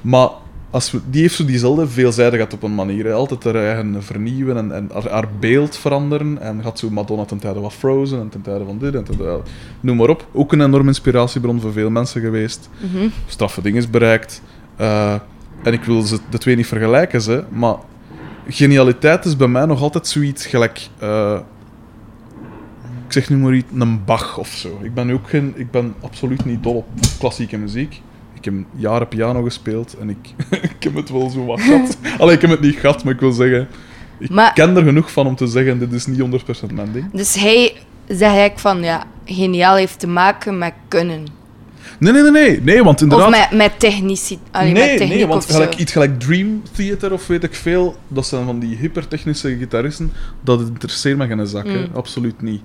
Maar 0.00 0.28
als 0.70 0.90
we, 0.90 1.00
die 1.10 1.20
heeft 1.20 1.34
zo 1.34 1.44
diezelfde 1.44 1.88
veelzijdigheid 1.88 2.52
op 2.54 2.62
een 2.62 2.74
manier. 2.74 3.04
Hè. 3.04 3.12
Altijd 3.12 3.44
haar 3.44 3.54
eigen 3.54 4.02
vernieuwen 4.02 4.56
en, 4.56 4.72
en 4.72 4.90
haar, 4.92 5.10
haar 5.10 5.28
beeld 5.40 5.76
veranderen. 5.76 6.38
En 6.40 6.62
gaat 6.62 6.78
zo 6.78 6.90
Madonna 6.90 7.24
ten 7.24 7.38
tijde 7.38 7.60
van 7.60 7.72
Frozen 7.72 8.20
en 8.20 8.28
ten 8.28 8.42
tijde 8.42 8.64
van 8.64 8.78
dit 8.78 8.94
en 8.94 9.04
ten 9.04 9.16
tijde... 9.16 9.40
Noem 9.80 9.96
maar 9.96 10.08
op. 10.08 10.26
Ook 10.32 10.52
een 10.52 10.60
enorme 10.60 10.88
inspiratiebron 10.88 11.60
voor 11.60 11.72
veel 11.72 11.90
mensen 11.90 12.20
geweest. 12.20 12.68
Mhm. 12.92 13.08
Straffe 13.26 13.62
dingen 13.62 13.90
bereikt. 13.90 14.42
Eh, 14.76 15.14
en 15.62 15.72
ik 15.72 15.84
wil 15.84 16.02
ze 16.02 16.18
de 16.30 16.38
twee 16.38 16.56
niet 16.56 16.66
vergelijken, 16.66 17.20
ze, 17.20 17.44
maar 17.48 17.74
genialiteit 18.48 19.24
is 19.24 19.36
bij 19.36 19.48
mij 19.48 19.64
nog 19.64 19.82
altijd 19.82 20.06
zoiets 20.06 20.46
gelijk... 20.46 20.88
eh, 20.98 21.38
ik 23.06 23.12
zeg 23.14 23.30
nu 23.30 23.36
maar 23.36 23.54
iets, 23.54 23.66
een 23.74 24.04
Bach 24.04 24.38
of 24.38 24.48
zo. 24.48 24.78
Ik 24.82 24.94
ben 24.94 25.06
nu 25.06 25.12
ook 25.14 25.28
geen... 25.28 25.52
Ik 25.56 25.70
ben 25.70 25.94
absoluut 26.00 26.44
niet 26.44 26.62
dol 26.62 26.74
op 26.74 26.86
klassieke 27.18 27.58
muziek. 27.58 28.00
Ik 28.34 28.44
heb 28.44 28.54
jaren 28.76 29.08
piano 29.08 29.42
gespeeld 29.42 29.96
en 30.00 30.10
ik, 30.10 30.34
ik 30.70 30.76
heb 30.82 30.94
het 30.94 31.10
wel 31.10 31.30
zo 31.30 31.44
wat 31.44 31.60
gehad. 31.60 31.98
Allee, 32.20 32.34
ik 32.34 32.40
heb 32.40 32.50
het 32.50 32.60
niet 32.60 32.76
gehad, 32.76 33.04
maar 33.04 33.14
ik 33.14 33.20
wil 33.20 33.32
zeggen... 33.32 33.68
Ik 34.18 34.30
Maar- 34.30 34.52
ken 34.52 34.76
er 34.76 34.82
genoeg 34.82 35.12
van 35.12 35.26
om 35.26 35.36
te 35.36 35.46
zeggen, 35.46 35.78
dit 35.78 35.92
is 35.92 36.06
niet 36.06 36.20
100% 36.68 36.72
mijn 36.74 36.92
ding. 36.92 37.06
Dus 37.12 37.34
hij 37.34 37.72
zegt 38.06 38.22
eigenlijk 38.22 38.58
van, 38.58 38.82
ja, 38.82 39.04
geniaal 39.24 39.76
heeft 39.76 39.98
te 39.98 40.06
maken 40.06 40.58
met 40.58 40.72
kunnen. 40.88 41.26
Nee, 41.98 42.12
nee, 42.12 42.22
nee, 42.22 42.30
nee. 42.30 42.60
Nee, 42.62 42.84
want 42.84 43.00
inderdaad... 43.00 43.26
Of 43.28 43.50
met, 43.50 43.58
met 43.58 43.80
technici, 43.80 44.38
allee, 44.50 44.72
met 44.72 44.82
nee, 44.82 44.96
techniek 44.96 45.16
nee, 45.16 45.26
want 45.26 45.44
gelijk, 45.44 45.76
iets 45.76 45.92
gelijk 45.92 46.20
Dream 46.20 46.62
Theater 46.72 47.12
of 47.12 47.26
weet 47.26 47.44
ik 47.44 47.54
veel, 47.54 47.96
dat 48.08 48.26
zijn 48.26 48.44
van 48.44 48.58
die 48.58 48.76
hypertechnische 48.76 49.56
gitaristen, 49.56 50.12
dat 50.40 50.60
interesseert 50.60 51.16
me 51.16 51.26
geen 51.26 51.46
zak, 51.46 51.66
hè. 51.66 51.78
Mm. 51.78 51.94
absoluut 51.94 52.42
niet. 52.42 52.60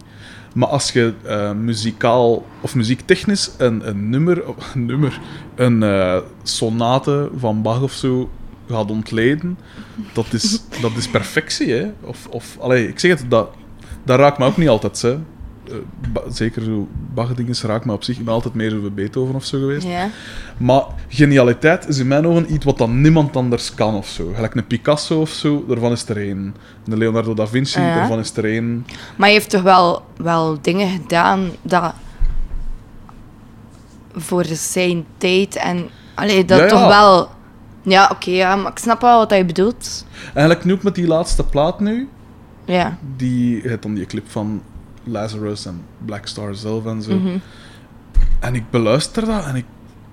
Maar 0.53 0.67
als 0.67 0.91
je 0.91 1.13
eh, 1.23 1.51
muzikaal 1.51 2.45
of 2.61 2.75
muziektechnisch 2.75 3.51
een, 3.57 3.87
een 3.87 4.09
nummer, 4.09 4.43
een, 4.73 4.85
nummer, 4.85 5.19
een 5.55 5.83
eh, 5.83 6.17
sonate 6.43 7.29
van 7.37 7.61
Bach 7.61 7.81
of 7.81 7.91
zo 7.91 8.29
gaat 8.69 8.91
ontleden, 8.91 9.57
dat 10.13 10.33
is, 10.33 10.61
dat 10.81 10.91
is 10.97 11.07
perfectie. 11.07 11.71
Hè? 11.71 11.91
Of, 12.01 12.27
of, 12.29 12.57
allee, 12.59 12.87
ik 12.87 12.99
zeg 12.99 13.19
het, 13.19 13.29
dat, 13.29 13.49
dat 14.03 14.19
raakt 14.19 14.37
me 14.37 14.45
ook 14.45 14.57
niet 14.57 14.69
altijd. 14.69 15.01
Hè? 15.01 15.17
Eh, 15.67 15.75
zeker 16.29 16.63
zo 16.63 16.87
Bach-dingen 17.13 17.55
raakt 17.61 17.85
me 17.85 17.93
op 17.93 18.03
zich. 18.03 18.17
Ik 18.17 18.25
ben 18.25 18.33
altijd 18.33 18.53
meer 18.53 18.69
zo 18.69 18.89
Beethoven 18.93 19.35
of 19.35 19.45
zo 19.45 19.59
geweest. 19.59 19.87
Ja. 19.87 20.09
Maar 20.57 20.83
genialiteit 21.07 21.87
is 21.87 21.97
in 21.97 22.07
mijn 22.07 22.27
ogen 22.27 22.53
iets 22.53 22.65
wat 22.65 22.77
dan 22.77 23.01
niemand 23.01 23.35
anders 23.35 23.73
kan 23.73 23.95
of 23.95 24.07
zo. 24.07 24.31
Gelijk 24.35 24.55
een 24.55 24.67
Picasso 24.67 25.21
of 25.21 25.29
zo, 25.29 25.65
daarvan 25.67 25.91
is 25.91 26.09
er 26.09 26.17
één. 26.17 26.55
Een 26.85 26.97
Leonardo 26.97 27.33
da 27.33 27.47
Vinci, 27.47 27.81
ja. 27.81 27.95
daarvan 27.95 28.19
is 28.19 28.37
er 28.37 28.45
één. 28.45 28.85
Maar 29.15 29.27
hij 29.27 29.31
heeft 29.31 29.49
toch 29.49 29.61
wel, 29.61 30.05
wel 30.17 30.57
dingen 30.61 30.87
gedaan 30.89 31.49
dat 31.61 31.93
voor 34.15 34.45
zijn 34.45 35.05
tijd 35.17 35.55
en 35.55 35.89
allee, 36.13 36.45
dat 36.45 36.59
Ja, 36.59 36.67
toch 36.67 36.87
wel. 36.87 37.29
Ja, 37.81 38.09
oké, 38.13 38.31
ja, 38.31 38.55
maar 38.55 38.71
ik 38.71 38.77
snap 38.77 39.01
wel 39.01 39.17
wat 39.17 39.29
hij 39.29 39.45
bedoelt. 39.45 40.05
Eigenlijk 40.33 40.65
nu 40.65 40.73
ook 40.73 40.83
met 40.83 40.95
die 40.95 41.07
laatste 41.07 41.43
plaat 41.45 41.79
nu, 41.79 42.09
Ja. 42.65 42.97
die 43.15 43.61
het 43.61 43.81
dan 43.81 43.93
die 43.93 44.05
clip 44.05 44.29
van 44.31 44.61
Lazarus 45.03 45.65
en 45.65 45.81
Black 46.05 46.27
Star 46.27 46.55
zelf 46.55 46.85
en 46.85 47.01
zo. 47.01 47.13
Mhm. 47.15 47.37
En 48.39 48.55
ik 48.55 48.63
beluister 48.69 49.25
dat 49.25 49.45
en 49.45 49.55
ik, 49.55 49.65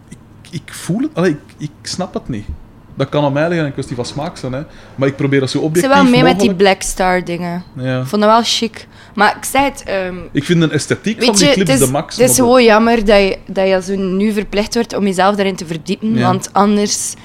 ik, 0.08 0.18
ik 0.50 0.72
voel 0.74 1.00
het, 1.00 1.10
allee, 1.14 1.30
ik, 1.30 1.38
ik 1.56 1.70
snap 1.82 2.14
het 2.14 2.28
niet. 2.28 2.46
Dat 2.94 3.08
kan 3.08 3.24
aan 3.24 3.32
mij 3.32 3.48
liggen, 3.48 3.66
een 3.66 3.72
kwestie 3.72 3.96
van 3.96 4.04
smaak 4.04 4.36
zijn, 4.36 4.52
hè. 4.52 4.62
maar 4.94 5.08
ik 5.08 5.16
probeer 5.16 5.40
dat 5.40 5.50
zo 5.50 5.58
Ik 5.58 5.64
objectief 5.64 5.92
zit 5.92 6.02
wel 6.02 6.10
mee 6.10 6.22
met 6.22 6.32
mogelijk... 6.32 6.58
die 6.58 6.66
Black 6.66 6.82
Star 6.82 7.24
dingen. 7.24 7.62
Ja. 7.76 8.00
Ik 8.00 8.06
vond 8.06 8.22
dat 8.22 8.30
wel 8.30 8.42
chic. 8.44 8.86
Maar 9.14 9.36
ik 9.36 9.44
zei 9.44 9.64
het, 9.64 9.82
ehm, 9.82 10.16
Ik 10.32 10.44
vind 10.44 10.60
de 10.60 10.70
esthetiek 10.70 11.24
van 11.24 11.34
die 11.34 11.46
je, 11.46 11.52
clips 11.52 11.70
is, 11.70 11.78
de 11.78 11.90
max. 11.90 12.16
het 12.16 12.30
is 12.30 12.36
gewoon 12.36 12.64
jammer 12.64 12.96
dat 13.04 13.18
je, 13.18 13.38
dat 13.46 13.68
je 13.68 13.82
zo 13.82 13.94
nu 13.96 14.32
verplicht 14.32 14.74
wordt 14.74 14.96
om 14.96 15.04
jezelf 15.04 15.36
daarin 15.36 15.56
te 15.56 15.66
verdiepen. 15.66 16.14
Ja. 16.14 16.22
Want 16.26 16.52
anders 16.52 17.10
de- 17.10 17.16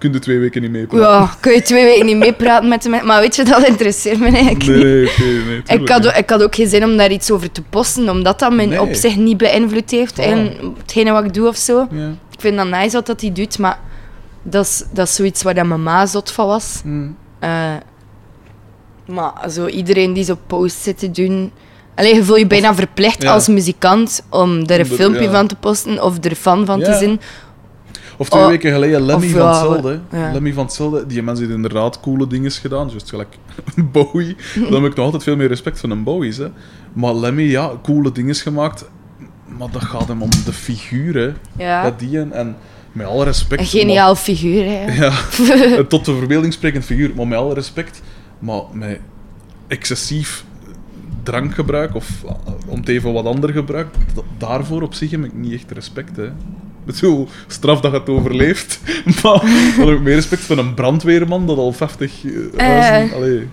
kun 0.00 0.12
je 0.12 0.18
twee 0.18 0.38
weken 0.38 0.62
niet 0.62 0.70
meepraten. 0.70 1.08
ja, 1.08 1.30
kun 1.40 1.52
je 1.52 1.62
twee 1.62 1.84
weken 1.84 2.06
niet 2.06 2.16
meepraten 2.16 2.68
met 2.68 2.82
de 2.82 2.88
mensen. 2.88 3.06
Maar 3.08 3.20
weet 3.20 3.36
je, 3.36 3.44
dat 3.44 3.66
interesseert 3.66 4.18
me 4.18 4.26
eigenlijk 4.26 4.66
niet. 4.66 4.76
Nee, 4.82 5.02
Ik 5.78 5.88
had, 5.88 6.02
niet. 6.02 6.16
ik 6.16 6.30
had 6.30 6.42
ook 6.42 6.54
geen 6.54 6.68
zin 6.68 6.84
om 6.84 6.96
daar 6.96 7.10
iets 7.10 7.30
over 7.30 7.52
te 7.52 7.62
posten, 7.62 8.08
omdat 8.08 8.38
dat 8.38 8.52
me 8.52 8.64
Nee. 8.64 8.80
op 8.80 8.94
zich 8.94 9.16
niet 9.16 9.36
beïnvloed 9.36 9.90
heeft. 9.90 10.18
En 10.18 10.52
hetgene 10.78 11.10
wat 11.12 11.24
ik 11.24 11.34
doe 11.34 11.48
of 11.48 11.56
zo. 11.56 11.86
Ja. 11.90 12.08
Ik 12.08 12.40
vind 12.40 12.56
dat 12.56 12.68
nice 12.68 12.96
wat 12.96 13.06
dat 13.06 13.20
hij 13.20 13.32
doet, 13.32 13.58
maar 13.58 13.78
dat 14.42 14.64
is, 14.64 14.84
dat 14.92 15.06
is 15.08 15.14
zoiets 15.14 15.42
waar 15.42 15.54
dat 15.54 15.66
mijn 15.66 15.82
ma 15.82 16.06
zot 16.06 16.30
van 16.30 16.46
was. 16.46 16.80
Mm. 16.84 17.16
Eh, 17.38 17.50
maar 19.06 19.32
zo 19.50 19.66
iedereen 19.66 20.12
die 20.12 20.24
zo 20.24 20.38
posts 20.46 20.82
zit 20.82 20.98
te 20.98 21.10
doen... 21.10 21.52
Alleen 21.94 22.14
je 22.14 22.24
voel 22.24 22.36
je 22.36 22.46
bijna 22.46 22.74
verplicht 22.74 23.22
Ja. 23.22 23.32
als 23.32 23.48
muzikant 23.48 24.22
om 24.28 24.66
er 24.66 24.80
een 24.80 24.86
filmpje 24.86 25.22
ja. 25.22 25.30
van 25.30 25.46
te 25.46 25.56
posten 25.56 26.02
of 26.02 26.24
er 26.24 26.34
fan 26.34 26.66
van 26.66 26.80
te 26.82 26.94
zijn. 26.94 27.20
Of 28.20 28.28
twee 28.28 28.42
Oh, 28.42 28.48
weken 28.48 28.72
geleden 28.72 29.02
Lemmy 29.02 29.28
van 29.28 29.40
ja, 29.40 30.00
ja. 30.10 30.32
Lemmy 30.32 30.52
van 30.52 30.64
hetzelfde. 30.64 31.06
Die 31.06 31.22
mensen 31.22 31.44
heeft 31.44 31.56
inderdaad 31.56 32.00
coole 32.00 32.26
dingen 32.26 32.50
gedaan. 32.50 32.88
Juist 32.88 33.08
gelijk 33.08 33.36
Bowie. 33.92 34.36
Dan 34.70 34.82
heb 34.82 34.90
ik 34.90 34.96
nog 34.96 35.04
altijd 35.04 35.22
veel 35.22 35.36
meer 35.36 35.48
respect 35.48 35.80
van 35.80 35.90
een 35.90 36.02
Bowie's. 36.02 36.36
Hè. 36.36 36.48
Maar 36.92 37.14
Lemmy, 37.14 37.42
ja, 37.42 37.70
coole 37.82 38.12
dingen 38.12 38.34
gemaakt. 38.34 38.84
Maar 39.58 39.68
dat 39.70 39.82
gaat 39.82 40.08
hem 40.08 40.22
om 40.22 40.28
de 40.44 40.52
figuren. 40.52 41.36
Ja. 41.56 41.82
Dat 41.82 41.98
die 41.98 42.18
en, 42.18 42.32
en 42.32 42.56
met 42.92 43.06
alle 43.06 43.24
respect. 43.24 43.60
Een 43.60 43.66
geniaal 43.66 44.14
figuur, 44.14 44.64
hè. 44.64 44.92
ja, 45.02 45.12
tot 45.82 46.04
de 46.04 46.16
verbeelding 46.16 46.52
sprekend 46.52 46.84
figuur. 46.84 47.12
Maar 47.16 47.26
met 47.28 47.38
alle 47.38 47.54
respect. 47.54 48.02
Maar 48.38 48.62
met 48.72 49.00
excessief 49.66 50.44
drankgebruik 51.22 51.94
of 51.94 52.08
om 52.66 52.78
het 52.78 52.88
even 52.88 53.12
wat 53.12 53.24
ander 53.24 53.50
gebruik, 53.52 53.86
da- 54.14 54.22
daarvoor 54.38 54.82
op 54.82 54.94
zich 54.94 55.10
heb 55.10 55.24
ik 55.24 55.34
niet 55.34 55.52
echt 55.52 55.70
respect. 55.70 56.16
Hè. 56.16 56.28
Ik 56.86 56.94
bedoel, 56.94 57.28
straf 57.46 57.80
dat 57.80 57.92
je 57.92 57.98
het 57.98 58.08
overleeft. 58.08 58.80
Maar 59.22 59.22
dan 59.22 59.40
heb 59.88 59.88
ik 59.88 60.00
meer 60.00 60.14
respect 60.14 60.42
voor 60.42 60.58
een 60.58 60.74
brandweerman 60.74 61.46
dat 61.46 61.56
al 61.56 61.72
50 61.72 62.12
eh, 62.24 62.66
huizen... 62.66 63.16
allee. 63.16 63.48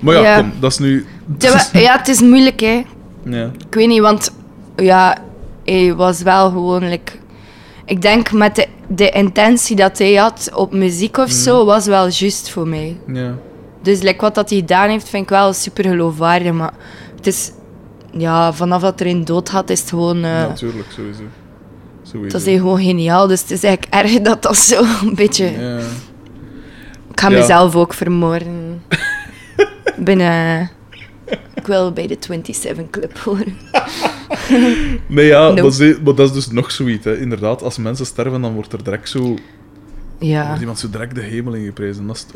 Maar 0.00 0.14
ja, 0.14 0.22
ja. 0.22 0.40
kom, 0.40 0.52
dat 0.60 0.70
is 0.70 0.78
nu... 0.78 1.06
Ja, 1.72 1.96
het 1.98 2.08
is 2.08 2.20
moeilijk, 2.20 2.60
hè. 2.60 2.84
Ja. 3.24 3.50
Ik 3.68 3.74
weet 3.74 3.88
niet, 3.88 4.00
want 4.00 4.32
ja, 4.76 5.16
hij 5.64 5.94
was 5.94 6.22
wel 6.22 6.50
gewoon... 6.50 6.88
like, 6.88 7.12
ik 7.84 8.02
denk 8.02 8.32
met 8.32 8.54
de, 8.56 8.66
de 8.88 9.10
intentie 9.10 9.76
dat 9.76 9.98
hij 9.98 10.14
had 10.14 10.50
op 10.54 10.72
muziek 10.72 11.16
of 11.16 11.30
zo, 11.30 11.64
was 11.64 11.86
wel 11.86 12.08
juist 12.08 12.50
voor 12.50 12.68
mij. 12.68 12.96
ja. 13.12 13.34
Dus 13.82 14.02
like, 14.02 14.20
wat 14.20 14.34
dat 14.34 14.50
hij 14.50 14.58
gedaan 14.58 14.88
heeft, 14.88 15.08
vind 15.08 15.22
ik 15.22 15.28
wel 15.28 15.52
super 15.52 15.84
geloofwaardig. 15.84 16.52
Maar 16.52 16.72
het 17.16 17.26
is... 17.26 17.50
Ja, 18.18 18.52
vanaf 18.52 18.80
dat 18.82 19.00
er 19.00 19.06
een 19.06 19.24
dood 19.24 19.48
had, 19.48 19.70
is 19.70 19.80
het 19.80 19.88
gewoon... 19.88 20.16
eh, 20.16 20.22
Natuurlijk, 20.48 20.88
sowieso. 20.90 21.22
Sowieso. 22.16 22.38
dat 22.38 22.46
is 22.46 22.56
gewoon 22.58 22.82
geniaal. 22.82 23.26
Dus 23.26 23.40
het 23.40 23.50
is 23.50 23.62
eigenlijk 23.62 23.94
erg 23.94 24.20
dat 24.20 24.42
dat 24.42 24.56
zo 24.56 24.82
een 25.02 25.14
beetje... 25.14 25.44
Ja. 25.60 25.78
Ik 27.10 27.20
ga 27.20 27.28
Ja. 27.30 27.38
mezelf 27.38 27.76
ook 27.76 27.94
vermoorden. 27.94 28.82
Binnen... 29.96 30.70
Ik 31.54 31.66
wil 31.66 31.92
bij 31.92 32.06
de 32.06 32.16
27 32.20 32.90
Club 32.90 33.18
horen. 33.18 33.56
Nee, 35.06 35.26
ja, 35.26 35.50
maar, 35.52 35.70
ze- 35.72 35.98
maar 36.04 36.14
dat 36.14 36.28
is 36.28 36.34
dus 36.34 36.50
nog 36.50 36.70
zoiets. 36.70 37.06
Inderdaad, 37.06 37.62
als 37.62 37.78
mensen 37.78 38.06
sterven, 38.06 38.40
dan 38.40 38.52
wordt 38.54 38.72
er 38.72 38.84
direct 38.84 39.08
zo... 39.08 39.36
Ja. 40.18 40.46
wordt 40.46 40.60
iemand 40.60 40.78
zo 40.78 40.90
direct 40.90 41.14
de 41.14 41.20
hemel 41.20 41.52
ingeprezen. 41.54 42.06
Dat 42.06 42.26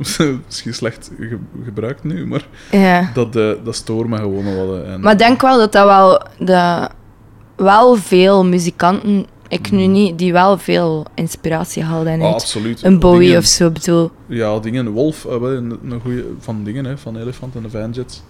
is 0.00 0.16
misschien 0.46 0.74
slecht 0.74 1.10
ge- 1.18 1.38
gebruikt 1.64 2.04
nu, 2.04 2.26
maar 2.26 2.46
ja. 2.70 3.10
dat, 3.14 3.36
eh, 3.36 3.50
dat 3.64 3.74
stoort 3.76 4.08
me 4.08 4.16
gewoon 4.16 4.44
wel. 4.44 4.84
En, 4.84 5.00
Maar 5.00 5.18
denk 5.18 5.40
wel 5.42 5.58
dat 5.58 5.72
dat 5.72 5.86
wel, 5.86 6.22
dat 6.38 6.90
wel 7.62 7.94
veel 7.96 8.44
muzikanten, 8.44 9.26
ik 9.48 9.70
nu 9.70 9.86
niet, 9.86 10.18
die 10.18 10.32
wel 10.32 10.58
veel 10.58 11.06
inspiratie 11.14 11.82
haalden 11.82 12.20
Ah, 12.20 12.24
uit 12.26 12.34
absoluut. 12.34 12.82
een 12.82 12.98
Bowie 12.98 13.20
Dingen- 13.20 13.38
of 13.38 13.44
zo. 13.44 13.70
Bedoel, 13.70 14.10
Ja, 14.26 14.58
dingen. 14.58 14.88
Wolf, 14.90 15.22
wel 15.22 15.50
een, 15.50 15.78
een 15.84 16.00
goeie, 16.00 16.24
van 16.38 16.64
dingen, 16.64 16.84
hè, 16.84 16.98
van 16.98 17.16
Elephant 17.16 17.54
en 17.54 17.62
de 17.62 17.70
Vanjets. 17.70 18.22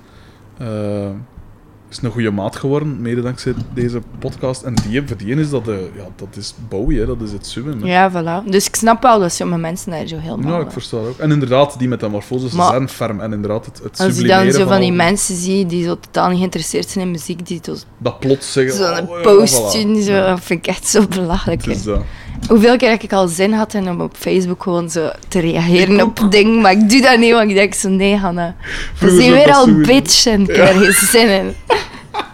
Is 1.93 1.99
een 2.03 2.11
goede 2.11 2.31
maat 2.31 2.57
geworden, 2.57 3.01
mede 3.03 3.23
dankzij 3.23 3.55
deze 3.75 4.01
podcast. 4.19 4.63
En 4.63 4.75
die, 4.89 5.03
voor 5.07 5.17
die 5.17 5.35
is 5.37 5.51
dat, 5.51 5.69
eh, 5.69 5.75
ja, 5.97 6.05
dat 6.17 6.37
is 6.37 6.55
Bowie, 6.69 6.99
hè, 7.01 7.07
dat 7.07 7.21
is 7.21 7.33
het 7.33 7.47
summum. 7.47 7.87
ja, 7.87 8.11
voilà. 8.13 8.49
Dus 8.51 8.67
ik 8.67 8.75
snap 8.77 9.03
wel 9.03 9.21
dat 9.21 9.33
sommige 9.33 9.61
mensen 9.61 9.91
daar 9.91 10.07
zo 10.07 10.19
helemaal... 10.19 10.53
Ja, 10.59 10.65
ik 10.67 10.71
versta 10.73 10.97
dat 10.97 11.07
ook. 11.07 11.19
En 11.19 11.31
inderdaad, 11.31 11.79
die 11.79 11.89
metamorfoses 11.89 12.51
ze 12.51 12.57
Maar- 12.57 12.71
zijn 12.71 12.89
ferm. 12.89 13.21
En 13.21 13.33
inderdaad, 13.33 13.65
het, 13.67 13.81
het 13.83 14.01
als 14.01 14.19
je 14.19 14.27
dan 14.27 14.53
zo 14.53 14.67
van 14.67 14.81
die 14.81 14.91
al- 14.91 14.97
mensen 14.97 15.37
ziet 15.37 15.69
die 15.71 15.85
zo 15.85 15.99
totaal 16.01 16.29
niet 16.29 16.39
geïnteresseerd 16.39 16.89
zijn 16.89 17.05
in 17.05 17.11
muziek, 17.11 17.47
die 17.47 17.61
zo- 17.63 17.75
Dat 17.99 18.19
plots 18.21 18.53
zeggen... 18.53 18.75
zo'n 18.77 19.09
oh, 19.09 19.17
ja, 19.17 19.23
post 19.23 19.61
voilà. 19.77 19.83
doen, 19.83 20.03
zo, 20.03 20.13
Ja, 20.13 20.27
dat 20.27 20.41
vind 20.43 20.59
ik 20.59 20.67
echt 20.67 20.89
zo 20.89 21.07
belachelijk. 21.07 21.85
dat. 21.85 22.01
Hoeveel 22.49 22.77
keer 22.77 22.91
heb 22.91 23.03
ik 23.03 23.13
al 23.13 23.29
zin 23.29 23.53
had 23.53 23.75
om 23.75 24.01
op 24.01 24.17
Facebook 24.19 24.63
gewoon 24.63 24.91
zo 24.91 25.11
te 25.29 25.41
reageren 25.41 25.95
Ik 25.95 26.03
op 26.03 26.27
dingen, 26.31 26.61
maar 26.61 26.73
ik 26.73 26.91
doe 26.91 27.01
dat 27.01 27.19
niet, 27.19 27.33
want 27.33 27.49
ik 27.51 27.55
denk 27.57 27.75
zo, 27.75 27.89
nee 27.89 28.17
Hanna, 28.17 28.55
we 28.61 28.67
Vroeger 28.95 29.21
zijn 29.21 29.33
weer 29.33 29.53
al 29.53 29.65
zo 29.65 29.71
doen. 29.73 29.83
bitch 29.83 30.27
en 30.27 30.41
ik 30.41 30.57
heb 30.57 30.69
er 30.69 30.75
geen 30.75 30.93
zin 30.93 31.29
in. 31.29 31.55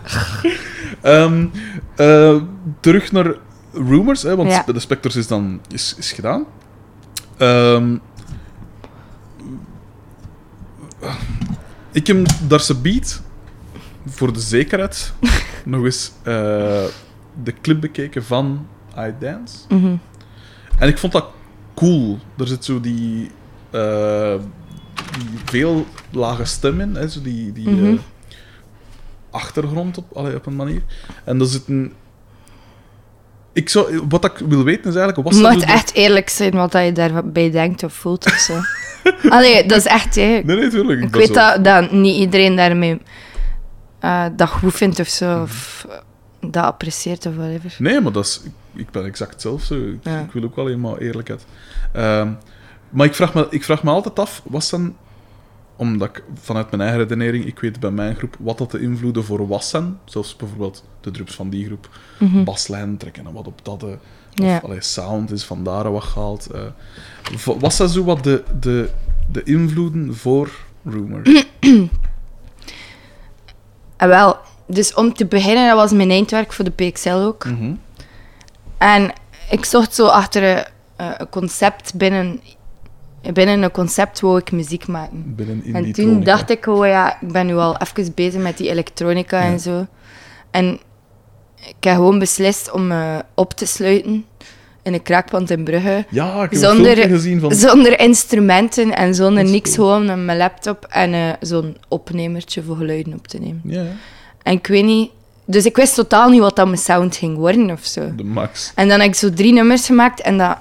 Ehm, 1.02 1.46
eh, 1.96 2.36
terug 2.80 3.12
naar 3.12 3.34
Rumors, 3.72 4.22
hè, 4.22 4.36
want 4.36 4.50
Ja. 4.50 4.62
de 4.62 4.80
Spectres 4.80 5.16
is 5.16 5.26
dan 5.26 5.60
is, 5.68 5.94
is 5.98 6.12
gedaan. 6.12 6.44
Ehm, 7.36 7.96
ik 11.92 12.06
heb 12.06 12.26
daar 12.48 12.60
ze 12.60 12.74
beat 12.74 13.22
voor 14.06 14.32
de 14.32 14.40
zekerheid 14.40 15.12
nog 15.64 15.84
eens 15.84 16.12
eh, 16.22 16.84
de 17.42 17.54
clip 17.62 17.80
bekeken 17.80 18.24
van 18.24 18.66
I 18.98 19.12
Dance. 19.20 19.56
Mhm. 19.68 19.96
En 20.78 20.88
ik 20.88 20.98
vond 20.98 21.12
dat 21.12 21.26
cool. 21.74 22.18
Er 22.38 22.46
zit 22.46 22.64
zo 22.64 22.80
die, 22.80 23.30
eh, 23.70 24.34
die 25.18 25.28
veel 25.44 25.86
lage 26.10 26.44
stem 26.44 26.80
in, 26.80 26.94
hè, 26.94 27.08
zo 27.08 27.22
die, 27.22 27.52
die 27.52 27.68
Mhm. 27.70 27.96
Achtergrond 29.30 29.98
op, 29.98 30.16
allee, 30.16 30.34
op 30.36 30.46
een 30.46 30.56
manier. 30.56 30.82
En 31.24 31.40
er 31.40 31.46
zit 31.46 31.68
een. 31.68 31.92
Ik 33.52 33.68
zou, 33.68 34.00
wat 34.08 34.24
ik 34.24 34.38
wil 34.48 34.64
weten 34.64 34.90
is 34.90 34.96
eigenlijk. 34.96 35.28
Wat 35.28 35.38
Je 35.38 35.48
moet 35.48 35.60
de- 35.60 35.72
echt 35.72 35.94
eerlijk 35.94 36.28
zijn 36.28 36.52
wat 36.52 36.72
dat 36.72 36.84
je 36.84 36.92
daarbij 36.92 37.50
denkt 37.50 37.82
of 37.82 37.92
voelt 37.92 38.26
of 38.26 38.32
zo. 38.32 38.60
Allee, 39.36 39.66
dat 39.66 39.78
is 39.78 39.86
echt, 39.86 40.14
hè. 40.14 40.22
Nee, 40.22 40.42
nee, 40.56 40.68
tuurlijk. 40.68 41.00
Ik 41.02 41.12
dat 41.12 41.20
weet 41.20 41.34
dat, 41.34 41.64
dat 41.64 41.90
niet 41.92 42.16
iedereen 42.16 42.56
daarmee 42.56 43.00
eh, 44.00 44.24
dat 44.36 44.48
goed 44.48 44.74
vindt 44.74 45.00
of 45.00 45.08
zo, 45.08 45.42
of 45.42 45.86
eh, 45.90 45.96
dat 46.50 46.64
apprecieert 46.64 47.26
of 47.26 47.34
whatever. 47.36 47.74
Nee, 47.78 48.00
maar 48.00 48.12
dat 48.12 48.24
is, 48.24 48.40
ik, 48.44 48.52
ik 48.80 48.90
ben 48.90 49.04
exact 49.04 49.40
zelf 49.40 49.62
zo. 49.62 49.74
Ik, 49.74 49.98
Ja. 50.02 50.20
ik 50.20 50.32
wil 50.32 50.42
ook 50.42 50.56
wel 50.56 50.66
helemaal 50.66 50.98
eerlijkheid. 50.98 51.44
Ehm, 51.92 52.28
maar 52.90 53.06
ik 53.06 53.14
vraag, 53.14 53.34
me, 53.34 53.46
ik 53.50 53.64
vraag 53.64 53.82
me 53.82 53.90
altijd 53.90 54.18
af, 54.18 54.42
was 54.44 54.70
dan, 54.70 54.96
omdat 55.78 56.08
ik 56.08 56.22
vanuit 56.42 56.70
mijn 56.70 56.82
eigen 56.82 56.98
redenering, 57.00 57.44
ik 57.44 57.58
weet 57.58 57.80
bij 57.80 57.90
mijn 57.90 58.16
groep 58.16 58.36
wat 58.38 58.58
dat 58.58 58.70
de 58.70 58.80
invloeden 58.80 59.24
voor 59.24 59.48
was 59.48 59.68
zijn. 59.68 59.98
Zoals 60.04 60.36
bijvoorbeeld 60.36 60.84
de 61.00 61.10
drums 61.10 61.34
van 61.34 61.50
die 61.50 61.64
groep, 61.66 61.88
Mhm. 62.18 62.44
baslijn 62.44 62.96
trekken 62.96 63.26
en 63.26 63.32
wat 63.32 63.46
op 63.46 63.60
dat. 63.64 63.82
eh, 63.82 63.88
Ja. 64.34 64.56
Of 64.56 64.64
allee, 64.64 64.80
sound 64.82 65.30
is 65.30 65.44
vandaar 65.44 65.92
wat 65.92 66.02
gehaald. 66.02 66.46
eh. 66.46 66.60
V- 67.22 67.46
was 67.60 67.76
dat 67.76 67.90
zo 67.90 68.04
wat 68.04 68.24
de, 68.24 68.42
de, 68.60 68.88
de 69.32 69.42
invloeden 69.42 70.14
voor 70.16 70.50
Rumor? 70.84 71.44
En 73.96 74.08
wel, 74.16 74.36
dus 74.66 74.94
om 74.94 75.14
te 75.14 75.26
beginnen, 75.26 75.66
dat 75.68 75.76
was 75.76 75.92
mijn 75.92 76.10
eindwerk 76.10 76.52
voor 76.52 76.64
de 76.64 76.70
PXL 76.90 77.10
ook. 77.10 77.44
Mhm. 77.44 77.72
En 78.78 79.12
ik 79.50 79.64
zocht 79.64 79.94
zo 79.94 80.06
achter 80.06 80.42
een, 80.42 80.64
eh, 80.96 81.10
een 81.16 81.28
concept 81.28 81.94
binnen, 81.94 82.40
binnen 83.32 83.62
een 83.62 83.70
concept 83.70 84.20
wou 84.20 84.38
ik 84.38 84.52
muziek 84.52 84.86
maken. 84.86 85.34
Binnen 85.36 85.62
En 85.64 85.82
toen 85.82 85.92
tronica. 85.92 86.24
dacht 86.24 86.50
ik, 86.50 86.66
oh 86.66 86.86
ja, 86.86 87.20
ik 87.20 87.32
ben 87.32 87.46
nu 87.46 87.54
al 87.56 87.76
even 87.76 88.12
bezig 88.14 88.40
met 88.42 88.56
die 88.56 88.70
elektronica 88.70 89.38
Ja. 89.38 89.44
en 89.52 89.60
zo. 89.60 89.86
En 90.50 90.78
ik 91.66 91.84
heb 91.84 91.94
gewoon 91.94 92.18
beslist 92.18 92.70
om 92.72 92.90
eh, 92.92 93.16
op 93.34 93.52
te 93.52 93.66
sluiten 93.66 94.24
in 94.82 94.94
een 94.94 95.02
kraakpand 95.02 95.50
in 95.50 95.64
Brugge. 95.64 96.04
Ja, 96.10 96.34
ik 96.34 96.40
heb 96.40 96.52
een 96.52 96.58
Zonder- 96.58 97.40
van... 97.40 97.54
Zonder 97.54 98.00
instrumenten 98.00 98.96
en 98.96 99.14
zonder 99.14 99.44
niks, 99.44 99.74
gewoon 99.74 100.06
met 100.06 100.16
mijn 100.18 100.38
laptop 100.38 100.86
en 100.88 101.12
eh, 101.14 101.28
zo'n 101.40 101.76
opnemertje 101.88 102.62
voor 102.62 102.76
geluiden 102.76 103.14
op 103.14 103.26
te 103.26 103.38
nemen. 103.38 103.60
Ja, 103.64 103.84
En 104.42 104.52
ik 104.52 104.66
weet 104.66 104.84
niet... 104.84 105.10
Dus 105.50 105.64
ik 105.66 105.76
wist 105.76 105.94
totaal 105.94 106.28
niet 106.28 106.40
wat 106.40 106.56
dat 106.56 106.66
mijn 106.66 106.78
sound 106.78 107.16
ging 107.16 107.36
worden 107.36 107.70
of 107.70 107.84
zo. 107.84 108.14
de 108.16 108.24
max. 108.24 108.72
En 108.74 108.88
dan 108.88 109.00
heb 109.00 109.08
ik 109.08 109.14
zo 109.14 109.32
drie 109.32 109.52
nummers 109.52 109.86
gemaakt 109.86 110.20
en 110.20 110.38
dat 110.38 110.56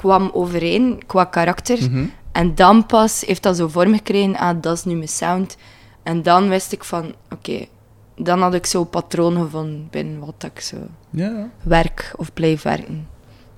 kwam 0.00 0.30
overeen 0.32 1.02
qua 1.06 1.24
karakter. 1.24 1.78
Mhm. 1.90 2.04
En 2.32 2.54
dan 2.54 2.86
pas 2.86 3.22
heeft 3.26 3.42
dat 3.42 3.56
zo 3.56 3.68
vorm 3.68 3.94
gekregen, 3.94 4.36
ah, 4.36 4.56
dat 4.60 4.76
is 4.76 4.84
nu 4.84 4.94
mijn 4.94 5.08
sound. 5.08 5.56
En 6.02 6.22
dan 6.22 6.48
wist 6.48 6.72
ik 6.72 6.84
van, 6.84 7.14
oké, 7.30 7.66
dan 8.16 8.42
had 8.42 8.54
ik 8.54 8.66
zo 8.66 8.84
patronen 8.84 9.42
gevonden 9.42 9.88
binnen 9.90 10.18
wat 10.20 10.50
ik 10.54 10.60
zo 10.60 10.76
werk 11.62 12.12
of 12.16 12.32
blijf 12.32 12.62
werken. 12.62 13.08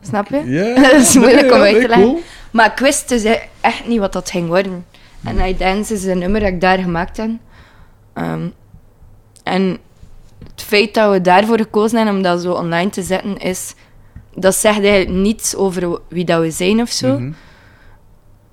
Snap 0.01 0.29
je? 0.29 0.45
ja. 0.47 0.75
Dat 0.83 0.93
is 1.01 1.15
moeilijk 1.17 1.43
Nee, 1.43 1.55
om 1.55 1.61
uit 1.61 1.81
te 1.81 1.89
leggen. 1.89 2.07
cool. 2.07 2.21
Maar 2.51 2.71
ik 2.73 2.79
wist 2.79 3.09
dus 3.09 3.23
e- 3.25 3.41
echt 3.61 3.87
niet 3.87 3.99
wat 3.99 4.13
dat 4.13 4.31
ging 4.31 4.49
worden. 4.49 4.87
En 5.25 5.39
I 5.49 5.57
Dance 5.57 5.95
is 5.95 6.05
een 6.05 6.19
nummer 6.19 6.41
dat 6.41 6.49
ik 6.49 6.61
daar 6.61 6.79
gemaakt 6.79 7.17
heb. 7.17 7.31
Ehm, 8.13 8.49
en 9.43 9.79
het 10.51 10.63
feit 10.63 10.95
dat 10.95 11.13
we 11.13 11.21
daarvoor 11.21 11.59
gekozen 11.59 11.97
hebben 11.97 12.17
om 12.17 12.23
dat 12.23 12.41
zo 12.43 12.53
online 12.53 12.91
te 12.91 13.03
zetten, 13.03 13.37
is... 13.39 13.75
Dat 14.35 14.55
zegt 14.55 14.81
eigenlijk 14.85 15.11
niets 15.19 15.57
over 15.57 16.01
wie 16.09 16.25
dat 16.25 16.41
we 16.41 16.51
zijn 16.51 16.81
of 16.81 16.91
zo. 16.91 17.19
Mhm. 17.19 17.33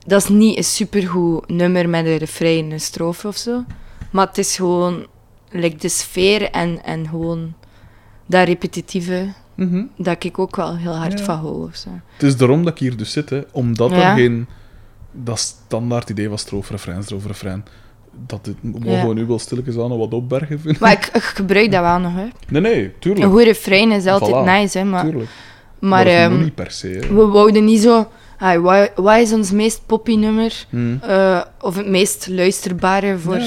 Dat 0.05 0.23
is 0.23 0.29
niet 0.29 0.57
een 0.57 0.63
supergoed 0.63 1.49
nummer 1.49 1.89
met 1.89 2.05
een 2.05 2.17
refrein 2.17 2.65
en 2.65 2.71
een 2.71 2.79
strofe 2.79 3.27
of 3.27 3.37
zo. 3.37 3.63
Maar 4.11 4.27
het 4.27 4.37
is 4.37 4.55
gewoon 4.55 5.05
like, 5.51 5.77
de 5.77 5.89
sfeer 5.89 6.49
en, 6.51 6.83
en 6.83 7.07
gewoon 7.07 7.53
dat 8.25 8.47
repetitieve, 8.47 9.27
Mhm. 9.55 9.83
dat 9.97 10.23
ik 10.23 10.39
ook 10.39 10.55
wel 10.55 10.75
heel 10.77 10.95
hard 10.95 11.19
Ja. 11.19 11.25
van 11.25 11.35
hou. 11.37 11.67
Of 11.67 11.75
zo. 11.75 11.89
Het 12.13 12.23
is 12.23 12.37
daarom 12.37 12.63
dat 12.63 12.73
ik 12.73 12.79
hier 12.79 12.97
dus 12.97 13.11
zit, 13.11 13.29
hè. 13.29 13.41
omdat 13.51 13.89
Ja. 13.91 14.09
er 14.11 14.15
geen 14.15 14.47
dat 15.11 15.39
standaard 15.39 16.09
idee 16.09 16.29
was 16.29 16.41
strofe, 16.41 16.71
refrein, 16.71 17.03
strofe, 17.03 17.27
refrein. 17.27 17.65
Dat 18.27 18.45
dit, 18.45 18.63
mogen 18.63 18.91
Ja. 18.91 19.07
we 19.07 19.13
nu 19.13 19.25
wel 19.25 19.39
stilletjes 19.39 19.77
aan 19.77 19.97
wat 19.97 20.13
opbergen 20.13 20.59
vinden? 20.59 20.81
Maar 20.81 20.91
ik, 20.91 21.05
ik 21.13 21.21
gebruik 21.23 21.71
dat 21.71 21.81
wel 21.81 21.99
nog. 21.99 22.13
Hè. 22.13 22.27
Nee, 22.49 22.61
nee, 22.61 22.83
Een 22.83 22.93
tuurlijk. 22.99 23.25
goede 23.25 23.43
refrein 23.43 23.91
is 23.91 24.05
altijd 24.05 24.31
Voilà, 24.31 24.49
nice, 24.49 24.77
hè, 24.77 24.83
maar, 24.83 25.03
tuurlijk. 25.03 25.29
Maar 25.79 26.05
ehm, 26.05 26.41
niet 26.43 26.55
per 26.55 26.71
se. 26.71 26.87
hè. 26.87 27.13
we 27.13 27.25
wouden 27.25 27.65
niet 27.65 27.81
zo... 27.81 28.07
Ah, 28.39 28.61
wat, 28.61 28.91
wat 28.95 29.17
is 29.17 29.31
ons 29.33 29.51
meest 29.51 29.81
poppy 29.85 30.15
nummer? 30.15 30.65
Mhm. 30.69 30.97
Eh, 31.01 31.41
of 31.61 31.75
het 31.75 31.87
meest 31.87 32.27
luisterbare 32.29 33.17
voor... 33.17 33.37
Ja. 33.37 33.45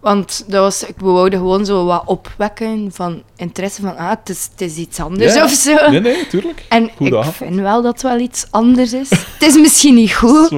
Want 0.00 0.44
dat 0.46 0.60
was, 0.60 0.84
we 0.96 1.04
wouden 1.04 1.38
gewoon 1.38 1.64
zo 1.66 1.84
wat 1.84 2.02
opwekken 2.06 2.88
van 2.92 3.22
interesse 3.36 3.80
van, 3.80 3.96
ah, 3.96 4.10
het 4.10 4.28
is, 4.28 4.48
het 4.52 4.60
is 4.60 4.76
iets 4.76 5.00
anders 5.00 5.34
Ja. 5.34 5.44
of 5.44 5.50
zo. 5.50 5.90
Nee, 5.90 6.00
nee, 6.00 6.26
tuurlijk. 6.26 6.64
En 6.68 6.90
Goed 6.96 7.06
ik 7.06 7.22
vind 7.24 7.60
wel 7.60 7.82
dat 7.82 7.92
het 7.92 8.02
wel 8.02 8.18
iets 8.18 8.46
anders 8.50 8.92
is. 8.92 9.10
het 9.10 9.42
is 9.42 9.54
misschien 9.56 9.94
niet 9.94 10.14
goed. 10.14 10.50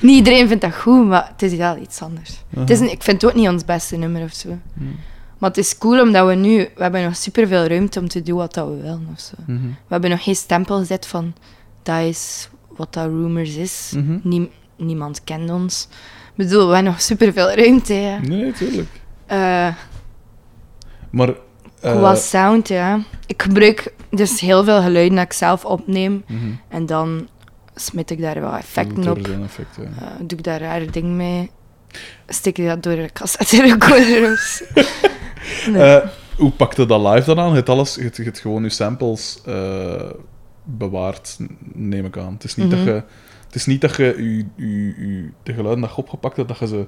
Niet 0.00 0.16
iedereen 0.16 0.48
vindt 0.48 0.62
dat 0.62 0.74
goed, 0.74 1.06
maar 1.06 1.28
het 1.32 1.42
is 1.42 1.54
wel 1.54 1.76
iets 1.76 2.00
anders. 2.00 2.30
Het 2.56 2.70
is 2.70 2.80
een- 2.80 2.90
ik 2.90 3.02
vind 3.02 3.22
het 3.22 3.30
ook 3.30 3.36
niet 3.36 3.48
ons 3.48 3.64
beste 3.64 3.96
nummer 3.96 4.22
of 4.22 4.32
zo. 4.32 4.48
Maar 5.42 5.50
het 5.50 5.58
is 5.60 5.78
cool 5.78 6.00
omdat 6.00 6.26
we 6.26 6.34
nu... 6.34 6.56
We 6.76 6.82
hebben 6.82 7.02
nog 7.02 7.16
superveel 7.16 7.64
ruimte 7.66 8.00
om 8.00 8.08
te 8.08 8.22
doen 8.22 8.36
wat 8.36 8.54
dat 8.54 8.68
we 8.68 8.76
willen 8.76 9.08
of 9.14 9.20
zo. 9.20 9.34
Mhm. 9.46 9.66
We 9.66 9.72
hebben 9.88 10.10
nog 10.10 10.22
geen 10.22 10.36
stempel 10.36 10.78
gezet 10.78 11.06
van... 11.06 11.34
Dat 11.82 12.00
is 12.00 12.48
wat 12.76 12.92
dat 12.92 13.04
Rumors 13.06 13.54
is. 13.54 13.92
Mhm. 13.96 14.18
Nie- 14.22 14.50
niemand 14.76 15.24
kent 15.24 15.50
ons. 15.50 15.88
Ik 16.26 16.32
bedoel, 16.36 16.68
we 16.68 16.74
hebben 16.74 16.92
nog 16.92 17.00
superveel 17.02 17.50
ruimte, 17.50 17.94
ja. 17.94 18.18
Nee, 18.18 18.52
tuurlijk. 18.52 18.88
Eh, 19.26 19.68
Maar... 21.10 21.34
qua 21.80 22.14
sound, 22.14 22.68
ja. 22.68 23.00
Ik 23.26 23.42
gebruik 23.42 23.94
dus 24.10 24.40
heel 24.40 24.64
veel 24.64 24.82
geluiden 24.82 25.16
dat 25.16 25.24
ik 25.24 25.32
zelf 25.32 25.64
opneem. 25.64 26.24
mhm. 26.28 26.38
En 26.68 26.86
dan 26.86 27.28
smit 27.74 28.10
ik 28.10 28.20
daar 28.20 28.40
wel 28.40 28.54
effecten 28.54 29.08
op. 29.10 29.18
effect, 29.18 29.76
ja. 29.76 29.82
Eh, 29.82 30.06
doe 30.18 30.38
ik 30.38 30.44
daar 30.44 30.60
rare 30.60 30.86
dingen 30.86 31.16
mee. 31.16 31.50
Steek 32.28 32.58
ik 32.58 32.66
dat 32.66 32.82
door 32.82 32.92
een 32.92 33.12
cassette 33.12 33.62
recorder 33.62 34.32
of 34.32 34.38
zo. 34.74 35.70
Nee. 35.70 35.82
Eh, 35.96 36.08
hoe 36.36 36.50
pakte 36.50 36.86
dat 36.86 37.14
live 37.14 37.26
dan 37.34 37.38
aan? 37.44 37.54
Het 37.54 37.68
alles, 37.68 37.94
het, 37.96 38.16
het 38.16 38.38
gewoon 38.38 38.62
je 38.62 38.68
samples 38.70 39.38
eh, 39.46 40.10
bewaard, 40.64 41.36
neem 41.72 42.04
ik 42.04 42.16
aan. 42.18 42.32
Het 42.32 42.44
is 42.44 42.56
niet 42.56 42.66
Mhm. 42.68 42.76
dat 42.76 42.84
je, 42.84 43.02
het 43.46 43.54
is 43.54 43.66
niet 43.66 43.80
dat 43.80 43.96
je, 43.96 44.04
je, 44.18 44.46
je, 44.66 44.86
je- 45.06 45.30
de 45.42 45.52
geluiden 45.52 45.80
dat 45.84 45.90
je 45.90 45.96
opgepakt 45.96 46.36
hebt, 46.36 46.48
dat 46.48 46.58
je 46.58 46.66
ze 46.66 46.86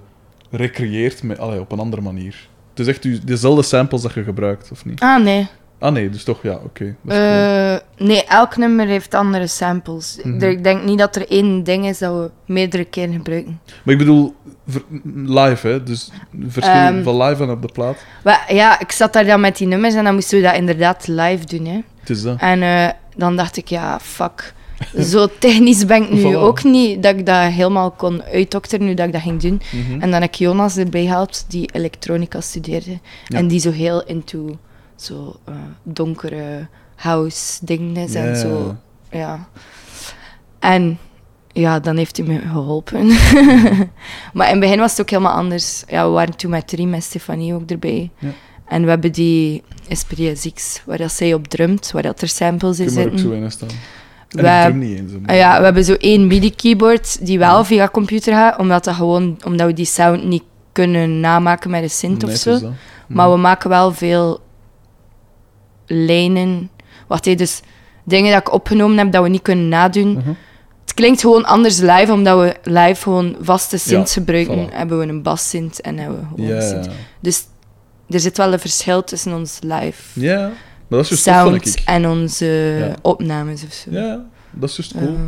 recreëert 0.51 1.23
met, 1.23 1.39
allee, 1.39 1.61
op 1.61 1.73
een 1.73 1.79
andere 1.79 2.03
manier. 2.03 2.49
Het 2.71 2.79
is 2.81 2.87
echt 2.87 3.27
dezelfde 3.27 3.63
samples 3.63 4.03
dat 4.03 4.13
je 4.15 4.23
gebruikt, 4.25 4.71
of 4.71 4.85
niet? 4.85 5.01
Ah, 5.01 5.23
nee. 5.25 5.47
Ah 5.79 5.93
nee, 5.93 6.11
dus 6.11 6.25
toch, 6.25 6.43
ja, 6.43 6.53
oké. 6.64 6.95
cool. 7.07 7.18
Eh, 7.18 7.77
nee, 7.97 8.25
elk 8.25 8.57
nummer 8.57 8.87
heeft 8.87 9.14
andere 9.14 9.47
samples. 9.47 10.18
Mhm. 10.22 10.43
Ik 10.45 10.64
denk 10.64 10.85
niet 10.85 10.99
dat 10.99 11.16
er 11.16 11.31
één 11.31 11.62
ding 11.64 11.87
is 11.87 11.99
dat 11.99 12.12
we 12.14 12.31
meerdere 12.53 12.85
keren 12.85 13.12
gebruiken. 13.14 13.61
Maar 13.85 13.93
ik 13.95 13.99
bedoel, 14.01 14.35
live, 15.14 15.68
hè? 15.68 15.83
Dus 15.83 16.11
verschil 16.49 16.75
Ehm. 16.75 17.03
van 17.03 17.22
live 17.22 17.43
en 17.43 17.51
op 17.51 17.62
de 17.62 17.68
plaat. 17.72 17.97
Ja, 18.49 18.81
ik 18.81 18.93
zat 18.93 19.12
daar 19.12 19.25
dan 19.25 19.41
met 19.41 19.57
die 19.57 19.66
nummers 19.66 19.95
en 19.95 20.05
dan 20.05 20.14
moesten 20.14 20.39
we 20.39 20.45
dat 20.45 20.55
inderdaad 20.55 21.07
live 21.07 21.45
doen. 21.47 21.66
Hè. 21.66 21.81
Het 22.01 22.11
is 22.11 22.22
dat. 22.22 22.39
En 22.41 22.62
eh, 22.62 22.89
dan 23.16 23.37
dacht 23.37 23.57
ik, 23.57 23.68
ja, 23.68 24.01
fuck. 24.01 24.55
Zo 25.01 25.27
technisch 25.39 25.87
ben 25.87 26.03
ik 26.03 26.11
nu 26.11 26.22
Voilà. 26.22 26.37
ook 26.37 26.62
niet 26.64 27.03
dat 27.03 27.16
ik 27.18 27.27
dat 27.27 27.37
helemaal 27.53 27.91
kon 27.91 28.22
uitdokteren 28.22 28.87
nu 28.87 28.95
dat 28.95 29.07
ik 29.07 29.12
dat 29.12 29.22
ging 29.22 29.41
doen. 29.41 29.61
Mhm. 29.72 29.93
En 30.01 30.11
dan 30.11 30.20
heb 30.20 30.31
ik 30.31 30.35
Jonas 30.35 30.77
erbij 30.77 31.05
gehaald, 31.05 31.45
die 31.49 31.68
elektronica 31.72 32.41
studeerde. 32.41 32.99
Ja. 33.27 33.39
En 33.39 33.49
die 33.49 33.61
zo 33.61 33.70
heel 33.70 34.03
into 34.05 34.57
zo 34.97 35.37
eh, 35.45 35.55
donkere 35.83 36.67
house 36.95 37.65
dingen 37.65 37.97
is 37.97 38.15
en 38.15 38.37
zo. 38.37 38.77
Ja. 39.11 39.49
En 40.59 40.99
ja, 41.53 41.81
dan 41.81 41.97
heeft 41.97 42.17
hij 42.17 42.27
me 42.27 42.39
geholpen. 42.41 43.07
maar 44.35 44.47
in 44.47 44.51
het 44.53 44.61
begin 44.61 44.79
was 44.79 44.91
het 44.91 45.01
ook 45.01 45.11
helemaal 45.11 45.33
anders. 45.37 45.85
Ja, 45.89 46.05
we 46.07 46.11
waren 46.11 46.37
toen 46.37 46.51
met 46.51 46.69
drie, 46.69 46.87
met 46.87 47.03
Stefanie 47.03 47.55
ook 47.55 47.71
erbij. 47.71 48.11
Ja. 48.19 48.29
En 48.69 48.83
we 48.83 48.89
hebben 48.89 49.13
die 49.13 49.63
Esprit 49.89 50.39
Zix, 50.41 50.83
waar 50.87 50.99
dat 50.99 51.13
zij 51.13 51.35
op 51.35 51.49
drumt, 51.49 51.91
waar 51.93 52.03
dat 52.03 52.21
er 52.21 52.29
samples 52.29 52.79
in 52.79 52.85
Ik 52.87 52.91
zitten. 52.93 53.19
zo 53.19 53.31
in 53.31 53.51
staan. 53.51 53.69
En 54.29 54.43
We- 54.43 54.69
ik 54.69 54.75
niet 54.75 54.99
eens. 54.99 55.13
Ah 55.27 55.37
ja, 55.37 55.59
we 55.59 55.65
hebben 55.65 55.85
zo 55.85 55.95
één 55.95 56.27
MIDI-keyboard 56.27 57.27
die 57.27 57.39
wel 57.39 57.65
via 57.65 57.89
computer 57.89 58.33
gaat, 58.35 58.59
omdat, 58.59 58.85
dat 58.85 58.95
gewoon, 58.95 59.39
omdat 59.45 59.67
we 59.67 59.73
die 59.73 59.85
sound 59.85 60.25
niet 60.25 60.43
kunnen 60.73 61.21
namaken 61.21 61.71
met 61.71 61.83
een 61.83 61.91
synth 61.91 62.23
Nee, 62.23 62.33
of 62.35 62.39
zo. 62.41 62.73
Maar 63.09 63.31
we 63.31 63.37
maken 63.37 63.69
wel 63.71 63.93
veel 63.93 64.41
lijnen. 65.87 66.70
Wacht 67.07 67.26
even, 67.26 67.39
dus 67.39 67.61
dingen 68.05 68.32
dat 68.32 68.41
ik 68.41 68.53
opgenomen 68.53 68.99
heb 68.99 69.12
dat 69.12 69.22
we 69.22 69.28
niet 69.28 69.43
kunnen 69.43 69.68
nadoen. 69.68 70.12
Mhm. 70.12 70.28
Het 70.80 70.95
klinkt 70.95 71.20
gewoon 71.20 71.45
anders 71.45 71.78
live, 71.78 72.12
omdat 72.12 72.39
we 72.39 72.70
live 72.70 73.03
gewoon 73.03 73.37
vaste 73.41 73.78
synths 73.78 74.14
Ja, 74.14 74.20
gebruiken. 74.20 74.68
voilà. 74.68 74.72
Hebben 74.74 74.99
we 74.99 75.07
een 75.07 75.22
bassynth 75.22 75.80
en 75.80 75.99
hebben 75.99 76.18
we 76.37 76.43
gewoon 76.43 76.62
synth. 76.62 76.89
Dus 77.20 77.45
er 78.09 78.20
zit 78.20 78.37
wel 78.37 78.53
een 78.53 78.59
verschil 78.59 79.05
tussen 79.05 79.32
ons 79.35 79.59
live 79.62 80.20
ja, 80.20 80.39
maar 80.89 80.99
dat 80.99 81.01
is 81.01 81.09
tof, 81.09 81.18
vind 81.22 81.37
sound 81.37 81.66
ik. 81.66 81.82
en 81.85 82.09
onze 82.09 82.47
Ja. 82.78 82.95
opnames 83.03 83.64
of 83.64 83.72
zo. 83.72 83.91
Ja, 83.91 84.24
dat 84.51 84.68
is 84.70 84.76
juist 84.76 84.93
cool. 84.93 85.07
Eh, 85.14 85.20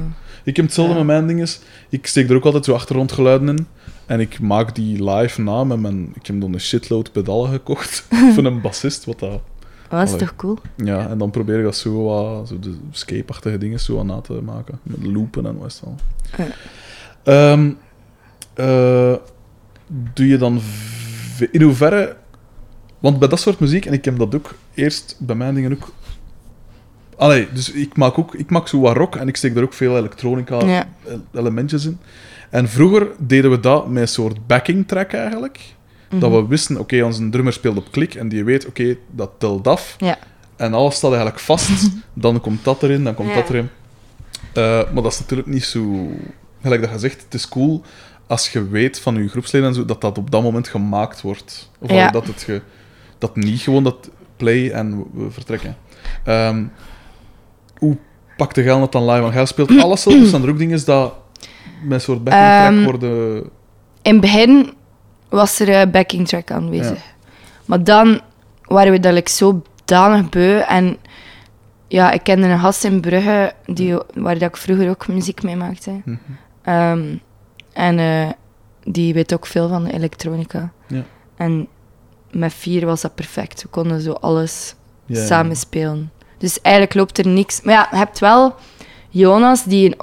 Ik 0.45 0.57
heb 0.57 0.65
hetzelfde 0.65 0.93
Ja. 0.93 0.99
met 0.99 1.07
mijn 1.07 1.27
dingen. 1.27 1.49
Ik 1.89 2.07
steek 2.07 2.31
er 2.31 2.37
ook 2.37 2.45
altijd 2.45 2.65
zo 2.65 2.73
achtergrondgeluiden 2.75 3.49
in. 3.49 3.67
En 4.07 4.21
ik 4.21 4.41
maak 4.41 4.75
die 4.75 5.05
live 5.11 5.41
na 5.43 5.65
met 5.65 5.81
mijn... 5.81 6.13
Ik 6.15 6.27
heb 6.27 6.41
dan 6.41 6.53
een 6.53 6.61
shitload 6.61 7.13
pedalen 7.13 7.51
gekocht 7.51 8.07
van 8.35 8.45
een 8.45 8.61
bassist, 8.61 9.05
wat 9.05 9.19
dat... 9.19 9.41
oh, 9.91 9.99
dat 9.99 10.03
is 10.03 10.15
Allee. 10.15 10.27
toch 10.27 10.37
cool? 10.37 10.59
Ja, 10.75 11.09
en 11.09 11.19
dan 11.19 11.31
probeer 11.31 11.59
ik 11.59 11.65
dat 11.65 11.77
zo 11.77 12.03
wat... 12.05 12.49
Zo 12.49 12.59
de 12.59 12.77
escape-achtige 12.93 13.59
dingen 13.59 13.81
zo 13.81 13.99
aan 13.99 14.07
na 14.07 14.21
te 14.21 14.33
maken. 14.33 14.79
Met 14.83 15.07
loopen 15.13 15.47
en 15.47 15.59
wat. 15.59 15.83
Ja. 16.37 16.47
Ehm, 17.23 17.71
eh, 18.55 19.15
doe 19.87 20.27
je 20.27 20.37
dan... 20.37 20.61
In 21.51 21.63
hoeverre... 21.63 22.17
Want 22.99 23.19
bij 23.19 23.29
dat 23.29 23.41
soort 23.41 23.59
muziek, 23.59 23.87
en 23.87 23.93
ik 23.93 24.05
heb 24.05 24.19
dat 24.19 24.35
ook 24.35 24.55
eerst 24.75 25.17
bij 25.19 25.37
mijn 25.37 25.55
dingen 25.55 25.73
ook... 25.73 25.93
Allee, 27.17 27.49
dus 27.53 27.73
ik 27.73 27.97
maak 27.97 28.19
ook... 28.19 28.35
Ik 28.35 28.51
maak 28.51 28.69
zo 28.69 28.81
wat 28.81 28.97
rock 28.97 29.17
en 29.17 29.29
ik 29.29 29.37
steek 29.37 29.57
er 29.57 29.63
ook 29.63 29.73
veel 29.73 29.97
elektronica 29.97 30.65
Ja. 30.65 30.87
elementjes 31.33 31.85
in. 31.85 31.99
En 32.51 32.69
vroeger 32.69 33.09
deden 33.19 33.51
we 33.51 33.61
dat 33.61 33.89
met 33.89 34.03
een 34.03 34.09
soort 34.09 34.47
backing 34.47 34.89
track 34.89 35.13
eigenlijk. 35.13 35.75
Dat 36.09 36.31
Mhm. 36.31 36.41
we 36.41 36.47
wisten, 36.47 36.79
oké, 36.79 37.03
onze 37.05 37.29
drummer 37.29 37.53
speelt 37.53 37.77
op 37.77 37.91
klik 37.91 38.15
en 38.15 38.29
die 38.29 38.45
weet, 38.45 38.67
oké, 38.67 38.97
dat 39.11 39.31
telt 39.39 39.67
af. 39.69 39.95
Ja. 39.99 40.19
En 40.57 40.75
alles 40.75 40.95
staat 40.95 41.11
eigenlijk 41.11 41.41
vast. 41.41 41.91
dan 42.15 42.41
komt 42.41 42.65
dat 42.65 42.83
erin, 42.83 43.05
dan 43.05 43.15
komt 43.15 43.29
Ja. 43.29 43.35
dat 43.35 43.49
erin. 43.49 43.69
Eh, 44.53 44.63
maar 44.93 45.03
dat 45.03 45.13
is 45.13 45.19
natuurlijk 45.19 45.49
niet 45.49 45.65
zo... 45.65 46.09
Gelijk 46.63 46.81
dat 46.83 46.91
je 46.91 46.99
zegt, 46.99 47.23
het 47.23 47.35
is 47.35 47.49
cool 47.49 47.83
als 48.27 48.49
je 48.53 48.69
weet 48.69 49.01
van 49.01 49.15
je 49.23 49.29
groepsleden 49.29 49.69
en 49.69 49.75
zo, 49.75 49.85
dat 49.85 50.01
dat 50.01 50.19
op 50.19 50.31
dat 50.31 50.43
moment 50.43 50.69
gemaakt 50.69 51.21
wordt. 51.23 51.71
Of 51.79 51.91
Ja. 51.91 52.11
dat 52.11 52.27
het 52.27 52.43
ge, 52.43 52.61
dat 53.19 53.37
niet 53.37 53.61
gewoon 53.61 53.85
dat 53.85 54.11
play 54.37 54.71
en 54.71 54.99
we- 55.13 55.31
vertrekken. 55.31 55.77
Ehm, 56.25 56.65
hoe 57.79 57.97
pakte 58.37 58.63
jij 58.63 58.79
dat 58.79 58.93
dan 58.93 59.05
live? 59.09 59.21
Want 59.21 59.35
jij 59.35 59.47
speelt 59.47 59.79
alles 59.83 60.03
zelf, 60.03 60.15
dus 60.19 60.31
zijn 60.31 60.43
er 60.43 60.49
ook 60.49 60.59
dingen 60.59 60.85
dat 60.85 61.15
met 61.83 61.93
een 61.93 62.01
soort 62.01 62.25
backing 62.25 62.45
track 62.61 62.73
Ehm, 62.73 62.85
worden... 62.85 63.37
In 64.03 64.13
het 64.13 64.21
begin 64.21 64.73
was 65.29 65.61
er 65.61 65.69
een 65.69 65.91
backing 65.91 66.29
track 66.29 66.51
aanwezig. 66.51 67.15
Maar 67.65 67.85
dan 67.85 68.21
waren 68.63 68.93
we 68.93 69.01
dat 69.01 69.13
like, 69.13 69.31
zo 69.31 69.63
danig 69.85 70.29
beu. 70.29 70.59
En 70.59 70.97
ja, 71.89 72.11
ik 72.11 72.23
kende 72.23 72.47
een 72.47 72.59
gast 72.59 72.85
in 72.85 73.01
Brugge, 73.01 73.53
die, 73.67 73.95
waar 74.15 74.39
dat 74.39 74.49
ik 74.49 74.57
vroeger 74.57 74.89
ook 74.89 75.09
muziek 75.09 75.43
mee 75.43 75.57
maakte. 75.57 75.91
Mhm. 76.05 76.17
Ehm, 76.63 77.17
en 77.73 77.99
eh, 77.99 78.29
die 78.85 79.15
weet 79.15 79.35
ook 79.35 79.47
veel 79.47 79.69
van 79.69 79.85
de 79.85 79.93
elektronica. 79.93 80.73
Ja. 80.89 81.03
En 81.37 81.69
met 82.31 82.55
vier 82.55 82.87
was 82.87 83.01
dat 83.01 83.15
perfect. 83.15 83.63
We 83.63 83.69
konden 83.69 84.01
zo 84.01 84.13
alles 84.13 84.75
ja. 85.07 85.27
samen 85.27 85.57
spelen. 85.57 86.11
Dus 86.39 86.61
eigenlijk 86.61 86.95
loopt 86.95 87.19
er 87.19 87.27
niks. 87.27 87.63
Maar 87.63 87.75
ja, 87.75 87.89
je 87.91 87.97
hebt 87.97 88.19
wel 88.19 88.55
Jonas, 89.09 89.65
die 89.65 89.87
een 89.87 89.99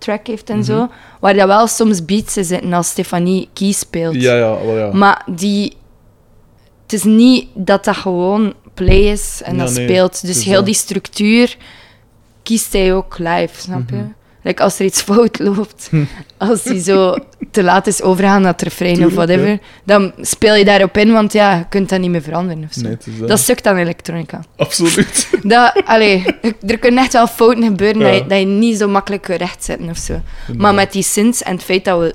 octa-track 0.00 0.26
heeft 0.26 0.50
en 0.50 0.56
Mhm. 0.56 0.64
zo, 0.64 0.88
waar 1.20 1.34
dat 1.34 1.46
wel 1.46 1.66
soms 1.66 2.04
beats 2.04 2.36
in 2.36 2.44
zitten 2.44 2.72
als 2.72 2.88
Stefanie 2.88 3.48
Key 3.52 3.72
speelt. 3.72 4.14
Ja, 4.14 4.34
ja, 4.34 4.64
wel 4.64 4.78
ja. 4.78 4.92
Maar 4.92 5.22
die... 5.26 5.78
Het 6.82 6.92
is 6.98 7.04
niet 7.04 7.46
dat 7.54 7.84
dat 7.84 7.96
gewoon 7.96 8.54
play 8.74 9.10
is 9.10 9.40
en 9.44 9.56
Ja, 9.56 9.64
dat 9.64 9.74
nee, 9.74 9.84
speelt. 9.88 10.26
Dus 10.26 10.44
heel 10.44 10.64
die 10.64 10.74
structuur 10.74 11.56
kiest 12.42 12.72
hij 12.72 12.94
ook 12.94 13.18
live, 13.18 13.60
snap 13.60 13.90
je? 13.90 14.04
Mhm. 14.40 14.48
Like 14.48 14.62
als 14.62 14.78
er 14.78 14.84
iets 14.84 15.02
fout 15.02 15.38
loopt, 15.38 15.90
als 16.38 16.64
hij 16.64 16.78
zo 16.80 17.16
te 17.50 17.62
laat 17.62 17.86
is 17.86 18.02
overgaan 18.02 18.42
naar 18.42 18.52
het 18.52 18.62
refrein 18.62 19.06
of 19.06 19.14
whatever, 19.14 19.58
dan 19.84 20.12
speel 20.20 20.54
je 20.54 20.64
daarop 20.64 20.96
in, 20.96 21.12
want 21.12 21.32
ja, 21.32 21.56
je 21.56 21.66
kunt 21.68 21.88
dat 21.88 22.00
niet 22.00 22.10
meer 22.10 22.22
veranderen 22.22 22.64
of 22.64 22.72
zo. 22.72 22.80
Nee, 22.82 22.90
het 22.92 23.06
is 23.06 23.18
dat. 23.18 23.28
Dat 23.28 23.38
sukt 23.40 23.66
aan 23.66 23.76
elektronica. 23.76 24.40
Absoluut. 24.56 25.28
Dat, 25.42 25.82
allee, 25.84 26.24
er 26.66 26.78
kunnen 26.78 27.02
echt 27.02 27.12
wel 27.12 27.26
fouten 27.26 27.62
gebeuren 27.64 28.00
Ja. 28.00 28.06
dat, 28.10 28.14
je, 28.22 28.26
dat 28.26 28.38
je 28.38 28.44
niet 28.46 28.78
zo 28.78 28.88
makkelijk 28.88 29.22
kunt 29.22 29.38
rechtzetten 29.40 29.88
of 29.88 29.96
zo. 29.96 30.20
Maar 30.56 30.74
met 30.74 30.92
die 30.92 31.02
synths 31.02 31.42
en 31.42 31.52
het 31.54 31.62
feit 31.64 31.84
dat 31.84 31.98
we... 32.00 32.14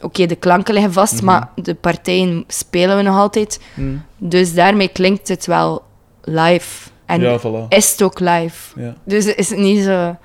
Oké, 0.00 0.26
de 0.26 0.36
klanken 0.36 0.74
liggen 0.74 0.92
vast, 0.92 1.14
Mhm. 1.14 1.24
maar 1.24 1.48
de 1.54 1.74
partijen 1.74 2.44
spelen 2.48 2.96
we 2.96 3.02
nog 3.02 3.16
altijd. 3.16 3.60
Mm. 3.74 4.02
Dus 4.18 4.54
daarmee 4.54 4.88
klinkt 4.88 5.28
het 5.28 5.46
wel 5.46 5.82
live. 6.22 6.88
En 7.06 7.20
Ja, 7.20 7.38
voilà. 7.40 7.68
is 7.68 7.90
het 7.90 8.02
ook 8.02 8.20
live. 8.20 8.92
Dus 9.04 9.26
is 9.34 9.48
het 9.50 9.58
niet 9.58 9.84
zo... 9.84 10.16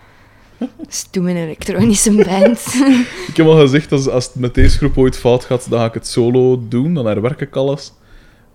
Stoem 0.88 1.28
een 1.28 1.36
elektronische 1.36 2.12
band. 2.12 2.60
Ik 3.28 3.34
heb 3.38 3.46
al 3.46 3.60
gezegd, 3.60 3.92
als, 3.92 4.10
als 4.10 4.26
het 4.26 4.36
met 4.36 4.54
deze 4.56 4.78
groep 4.78 4.98
ooit 4.98 5.18
fout 5.18 5.44
gaat, 5.46 5.70
dan 5.70 5.80
ga 5.80 5.86
ik 5.86 5.94
het 5.94 6.08
solo 6.08 6.62
doen, 6.68 6.94
dan 6.94 7.06
herwerk 7.06 7.42
ik 7.42 7.56
alles. 7.56 7.92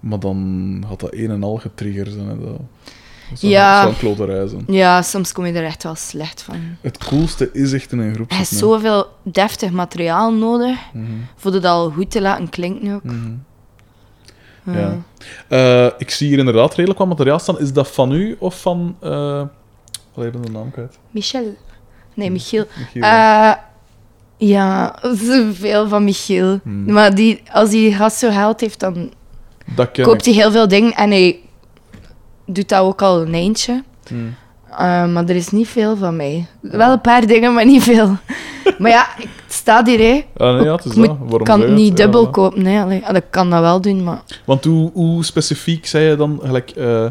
Maar 0.00 0.18
dan 0.18 0.84
had 0.88 1.00
dat 1.00 1.14
een 1.14 1.30
en 1.30 1.42
al 1.42 1.56
getriggerd 1.56 2.12
zijn. 2.12 2.26
Dat, 2.26 2.38
dat 2.40 3.38
zou, 3.38 3.52
Ja. 3.52 3.80
zou 3.80 3.92
een 3.92 3.98
kloterij 3.98 4.46
zijn. 4.48 4.64
ja, 4.66 5.02
soms 5.02 5.32
kom 5.32 5.46
je 5.46 5.52
er 5.52 5.64
echt 5.64 5.82
wel 5.82 5.94
slecht 5.94 6.42
van. 6.42 6.56
Het 6.80 6.98
coolste 7.04 7.50
is 7.52 7.72
echt 7.72 7.92
in 7.92 7.98
een 7.98 8.14
groep 8.14 8.30
Er 8.30 8.40
is 8.40 8.48
zoveel 8.58 9.06
deftig 9.22 9.70
materiaal 9.70 10.32
nodig 10.32 10.78
Mhm, 10.92 11.06
voor 11.36 11.52
het 11.52 11.64
al 11.64 11.90
goed 11.90 12.10
te 12.10 12.20
laten 12.20 12.48
klinken 12.48 12.94
ook. 12.94 13.02
mhm. 13.04 13.32
Ja. 14.64 14.78
Ja. 15.48 15.86
Eh, 15.86 15.92
ik 15.98 16.10
zie 16.10 16.28
hier 16.28 16.38
inderdaad 16.38 16.74
redelijk 16.74 16.98
wat 16.98 17.08
materiaal 17.08 17.38
staan. 17.38 17.58
Is 17.60 17.72
dat 17.72 17.88
van 17.88 18.12
u 18.12 18.36
of 18.38 18.60
van... 18.60 18.96
eh 19.00 19.42
Allee, 20.14 20.26
ik 20.28 20.32
ben 20.32 20.42
de 20.42 20.50
naam 20.50 20.70
kwijt. 20.70 20.98
Michel. 21.10 21.56
Nee, 22.14 22.30
Michiel. 22.30 22.64
Michiel. 22.78 23.02
Eh, 23.02 23.52
ja, 24.36 24.94
zoveel 25.14 25.88
van 25.88 26.04
Michiel. 26.04 26.60
Hmm. 26.62 26.92
Maar 26.92 27.14
die, 27.14 27.42
als 27.52 27.70
die 27.70 27.94
gast 27.94 28.18
zo 28.18 28.30
geld 28.30 28.60
heeft, 28.60 28.80
dan 28.80 29.12
dat 29.76 29.88
koopt 30.02 30.24
hij 30.24 30.34
heel 30.34 30.50
veel 30.50 30.68
dingen 30.68 30.92
en 30.94 31.10
hij 31.10 31.38
doet 32.46 32.68
dat 32.68 32.80
ook 32.80 33.02
al 33.02 33.20
een 33.22 33.34
eindje. 33.34 33.82
Hmm. 34.08 34.34
Eh, 34.70 35.06
maar 35.06 35.24
er 35.24 35.36
is 35.36 35.48
niet 35.50 35.68
veel 35.68 35.96
van 35.96 36.16
mij. 36.16 36.46
Wel 36.60 36.92
een 36.92 37.00
paar 37.00 37.26
dingen, 37.26 37.54
maar 37.54 37.66
niet 37.66 37.82
veel. 37.82 38.16
maar 38.78 38.90
ja, 38.90 39.06
ik 39.18 39.28
sta 39.48 39.84
hier, 39.84 39.98
hè. 39.98 40.24
Ah, 40.46 40.54
nee, 40.56 40.64
ja, 40.64 40.74
het 40.74 40.84
is 40.84 40.90
Ik 40.90 40.96
moet- 40.96 41.06
dat. 41.06 41.16
Waarom 41.20 41.42
kan 41.42 41.60
het 41.60 41.70
niet 41.70 41.88
Ja, 41.98 42.04
dubbel 42.04 42.26
voilà. 42.26 42.30
kopen, 42.30 42.62
nee. 42.62 42.80
Allee, 42.80 43.02
ik 43.14 43.24
kan 43.30 43.50
dat 43.50 43.60
wel 43.60 43.80
doen, 43.80 44.04
maar... 44.04 44.22
Want 44.44 44.64
hoe, 44.64 44.90
hoe 44.92 45.24
specifiek 45.24 45.86
zei 45.86 46.04
je 46.08 46.16
dan 46.16 46.40
gelijk... 46.44 46.70
eh, 46.70 47.06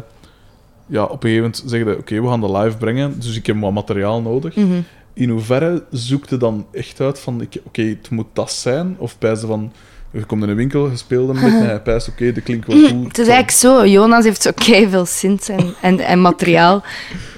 ja, 0.92 1.02
op 1.04 1.10
een 1.24 1.30
gegeven 1.30 1.42
moment 1.42 1.62
zeg 1.66 1.84
je, 1.84 1.98
oké, 1.98 2.20
we 2.22 2.28
gaan 2.28 2.40
de 2.40 2.52
live 2.58 2.76
brengen, 2.76 3.20
dus 3.20 3.36
ik 3.36 3.46
heb 3.46 3.60
wat 3.60 3.72
materiaal 3.72 4.20
nodig. 4.22 4.56
mhm. 4.56 4.80
In 5.14 5.28
hoeverre 5.28 5.84
zoekt 5.90 6.30
je 6.30 6.36
dan 6.36 6.66
echt 6.72 7.00
uit 7.00 7.18
van, 7.20 7.40
ik- 7.40 7.60
oké, 7.64 7.82
het 7.82 8.10
moet 8.10 8.26
dat 8.32 8.52
zijn? 8.52 8.94
Of 8.98 9.18
pijzen 9.18 9.48
van, 9.48 9.72
je 10.10 10.24
komt 10.24 10.42
in 10.42 10.48
een 10.48 10.56
winkel, 10.56 10.90
je 10.90 10.96
speelt 10.96 11.26
beetje 11.32 11.46
en 11.48 11.66
hij 11.76 11.80
pijst, 11.80 12.08
oké, 12.08 12.32
dat 12.32 12.42
klinkt 12.42 12.66
wel 12.66 12.76
cool. 12.88 13.04
Het 13.04 13.18
is 13.18 13.26
eigenlijk 13.28 13.50
zo, 13.50 13.86
Jonas 13.86 14.24
heeft 14.24 14.42
zo 14.42 14.50
veel 14.88 15.06
synths 15.06 15.48
en, 15.48 15.74
en, 15.82 15.98
en 16.00 16.20
materiaal. 16.20 16.82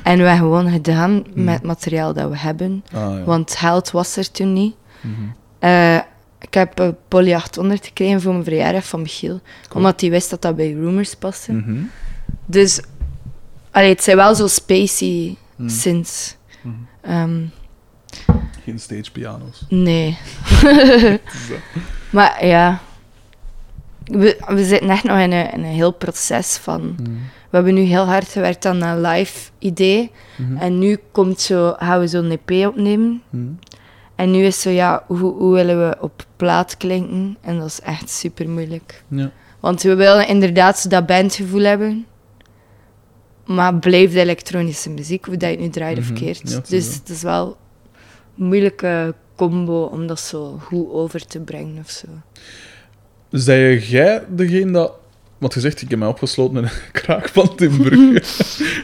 En 0.02 0.18
we 0.18 0.24
hebben 0.24 0.36
gewoon 0.48 0.70
gedaan 0.70 1.24
met 1.34 1.54
het 1.54 1.62
materiaal 1.62 2.12
dat 2.12 2.30
we 2.30 2.38
hebben. 2.38 2.84
Ah, 2.92 3.00
ja. 3.00 3.24
Want 3.24 3.56
geld 3.56 3.90
was 3.90 4.16
er 4.16 4.30
toen 4.30 4.52
niet. 4.52 4.74
Mhm. 5.00 5.12
Eh, 5.58 5.96
Ik 6.40 6.54
heb 6.54 6.78
een 6.78 6.96
Poly 7.08 7.34
800 7.34 7.86
gekregen 7.86 8.20
voor 8.20 8.32
mijn 8.32 8.44
verjaardag 8.44 8.86
van 8.86 9.02
Michiel. 9.02 9.40
Cool. 9.68 9.84
Omdat 9.84 10.00
hij 10.00 10.10
wist 10.10 10.30
dat 10.30 10.42
dat 10.42 10.56
bij 10.56 10.72
Rumors 10.72 11.14
paste. 11.16 11.52
Mhm. 11.52 11.76
Dus 12.46 12.80
allee, 13.74 13.88
het 13.88 14.02
zijn 14.02 14.16
wel 14.16 14.34
zo 14.34 14.46
spacey 14.46 15.36
Mm. 15.56 15.68
sinds. 15.68 16.36
Mhm. 16.62 16.74
Ehm, 17.00 17.40
Geen 18.64 18.78
stage 18.80 19.10
piano's. 19.12 19.64
nee. 19.68 20.16
Maar 22.10 22.46
ja, 22.46 22.80
we, 24.04 24.42
we 24.46 24.64
zitten 24.64 24.90
echt 24.90 25.04
nog 25.04 25.18
in 25.18 25.32
een, 25.32 25.52
in 25.52 25.58
een 25.64 25.64
heel 25.72 25.92
proces 25.92 26.56
van. 26.56 26.80
Mhm. 26.80 27.10
We 27.50 27.60
hebben 27.60 27.74
nu 27.74 27.80
heel 27.80 28.04
hard 28.06 28.28
gewerkt 28.28 28.66
aan 28.66 28.82
een 28.82 29.00
live 29.00 29.50
idee. 29.58 30.10
En 30.58 30.78
nu 30.78 30.98
komt 31.12 31.40
zo, 31.40 31.74
gaan 31.78 32.00
we 32.00 32.06
zo'n 32.06 32.30
EP 32.30 32.66
opnemen. 32.66 33.22
En 34.14 34.30
nu 34.30 34.44
is 34.44 34.60
zo, 34.60 34.70
ja, 34.70 35.02
hoe, 35.06 35.18
hoe 35.34 35.54
willen 35.54 35.88
we 35.88 35.96
op 36.00 36.26
plaat 36.36 36.76
klinken? 36.76 37.36
En 37.40 37.58
dat 37.58 37.66
is 37.66 37.80
echt 37.80 38.10
super 38.10 38.48
moeilijk. 38.48 39.02
Ja. 39.08 39.30
Want 39.60 39.82
we 39.82 39.94
willen 39.94 40.28
inderdaad 40.28 40.78
zo 40.78 40.88
dat 40.88 41.06
bandgevoel 41.06 41.62
hebben. 41.62 42.06
Maar 43.46 43.72
het 43.72 43.80
blijft 43.80 44.14
elektronische 44.14 44.90
muziek, 44.90 45.24
hoe 45.24 45.36
dat 45.36 45.48
je 45.48 45.54
het 45.54 45.64
nu 45.64 45.70
draait 45.70 45.98
of 45.98 46.04
Mhm. 46.10 46.14
keert. 46.14 46.68
Dus 46.70 46.94
het 46.94 47.08
is 47.08 47.22
wel 47.22 47.56
een 48.38 48.44
moeilijke 48.46 49.14
combo 49.36 49.82
om 49.82 50.06
dat 50.06 50.20
zo 50.20 50.58
goed 50.62 50.90
over 50.90 51.26
te 51.26 51.40
brengen 51.40 51.78
of 51.84 51.90
zo. 51.90 52.06
Jij 53.80 54.24
degene 54.28 54.70
dat... 54.72 54.92
Want 55.38 55.54
je 55.54 55.60
zegt, 55.60 55.82
ik 55.82 55.90
heb 55.90 55.98
mij 55.98 56.08
opgesloten 56.08 56.56
in 56.56 56.62
een 56.64 56.70
kraakpand 56.92 57.60
in 57.60 57.76
Brugge. 57.76 58.22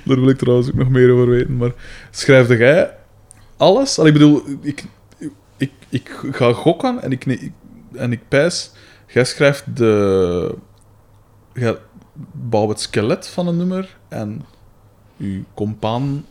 Daar 0.05 0.21
wil 0.21 0.29
ik 0.29 0.39
trouwens 0.39 0.69
ook 0.69 0.75
nog 0.75 0.89
meer 0.89 1.11
over 1.13 1.29
weten. 1.29 1.57
Maar 1.57 1.73
schrijfde 2.11 2.57
jij 2.57 2.95
alles? 3.57 3.99
Allee, 3.99 4.13
ik 4.13 4.19
bedoel, 4.19 4.43
ik, 4.61 4.85
ik, 5.57 5.71
ik 5.89 6.19
ga 6.31 6.53
gokken 6.53 7.03
en 7.03 7.13
ik, 7.13 7.25
ik, 7.25 7.53
en 7.95 8.13
ik 8.13 8.21
pijs... 8.29 8.71
Jij 9.07 9.25
schrijft 9.25 9.77
de... 9.77 10.55
Jij 11.55 11.77
bouwt 12.33 12.69
het 12.69 12.81
skelet 12.81 13.27
van 13.29 13.47
een 13.49 13.57
nummer 13.57 13.99
en 14.11 14.45
je 15.17 15.43
compaan 15.55 16.25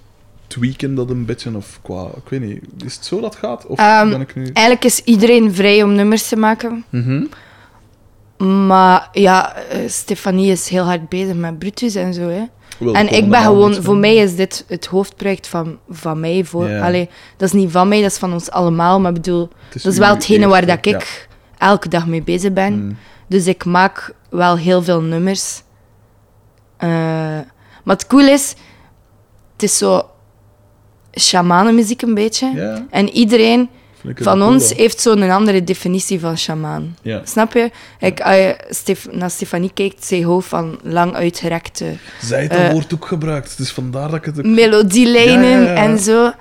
tweaken 0.47 0.95
dat 0.95 1.09
een 1.09 1.25
beetje 1.25 1.55
of 1.55 1.80
qua... 1.82 2.03
Ik 2.03 2.30
weet 2.30 2.41
niet, 2.41 2.63
is 2.86 2.95
het 2.95 3.05
zo 3.05 3.21
dat 3.21 3.36
gaat? 3.36 3.65
Of 3.65 3.80
Ehm, 3.80 4.09
ben 4.09 4.21
ik 4.21 4.36
nu... 4.36 4.43
Eigenlijk 4.43 4.86
is 4.86 5.03
iedereen 5.03 5.53
vrij 5.53 5.84
om 5.84 5.93
nummers 5.93 6.27
te 6.27 6.36
maken. 6.36 6.86
Mhm. 6.89 7.23
Maar 8.67 9.09
ja, 9.11 9.55
eh, 9.55 9.80
Stefanie 9.88 10.51
is 10.51 10.69
heel 10.69 10.84
hard 10.84 11.09
bezig 11.09 11.36
met 11.36 11.59
Brutus 11.59 11.95
en 11.95 12.13
zo. 12.13 12.27
Hè. 12.27 12.43
Wel, 12.77 12.93
En 12.93 13.13
ik 13.13 13.30
ben 13.30 13.41
gewoon, 13.41 13.73
voor 13.73 13.97
mij 13.97 14.15
is 14.15 14.36
dit 14.36 14.65
het 14.67 14.86
hoofdproject 14.86 15.47
van, 15.47 15.77
van 15.89 16.19
mij. 16.19 16.43
Voor, 16.45 16.80
allee, 16.82 17.09
dat 17.38 17.47
is 17.47 17.53
niet 17.53 17.71
van 17.71 17.88
mij, 17.88 18.01
dat 18.01 18.11
is 18.11 18.17
van 18.17 18.34
ons 18.34 18.51
allemaal. 18.51 18.99
Maar 18.99 19.13
bedoel, 19.13 19.49
dat 19.67 19.75
is 19.75 19.86
uw 19.86 19.99
wel 19.99 20.13
hetgene 20.13 20.47
waar 20.47 20.65
dat 20.65 20.86
ik 20.86 21.27
elke 21.57 21.89
dag 21.89 22.07
mee 22.07 22.21
bezig 22.23 22.53
ben. 22.53 22.73
Mm. 22.86 22.97
Dus 23.27 23.47
ik 23.47 23.65
maak 23.65 24.13
wel 24.30 24.57
heel 24.57 24.84
veel 24.84 25.01
nummers. 25.01 25.61
Eh, 26.77 27.38
maar 27.89 27.97
het 27.97 28.07
cool 28.07 28.27
is, 28.27 28.55
het 29.53 29.63
is 29.63 29.77
zo 29.77 30.09
shamanenmuziek 31.19 32.01
een 32.01 32.13
beetje. 32.13 32.51
Ja, 32.55 32.85
En 32.89 33.09
iedereen 33.09 33.69
van 34.15 34.41
ons 34.41 34.67
cool, 34.67 34.77
heeft 34.79 35.01
zo'n 35.01 35.29
andere 35.29 35.63
definitie 35.63 36.19
van 36.19 36.37
shamaan. 36.37 36.95
Ja. 37.01 37.21
Snap 37.23 37.53
je? 37.53 37.71
Ik, 37.99 38.21
als 38.21 38.35
je 38.35 38.57
Stef- 38.69 39.07
naar 39.11 39.29
Stefanie 39.29 39.71
kijkt, 39.73 40.05
zij 40.05 40.19
houdt 40.19 40.45
van 40.45 40.79
lang 40.83 41.13
uitgerekte 41.13 41.85
Zij 42.21 42.39
heeft 42.39 42.51
dat 42.51 42.59
Eh, 42.59 42.71
woord 42.71 42.93
ook 42.93 43.05
gebruikt. 43.05 43.57
Dus 43.57 43.71
vandaar 43.71 44.09
dat 44.09 44.17
ik 44.17 44.25
het 44.25 44.37
ook... 44.37 44.45
melodielijnen 44.45 45.61
Ja, 45.63 45.73
en 45.73 45.99
zo. 45.99 46.31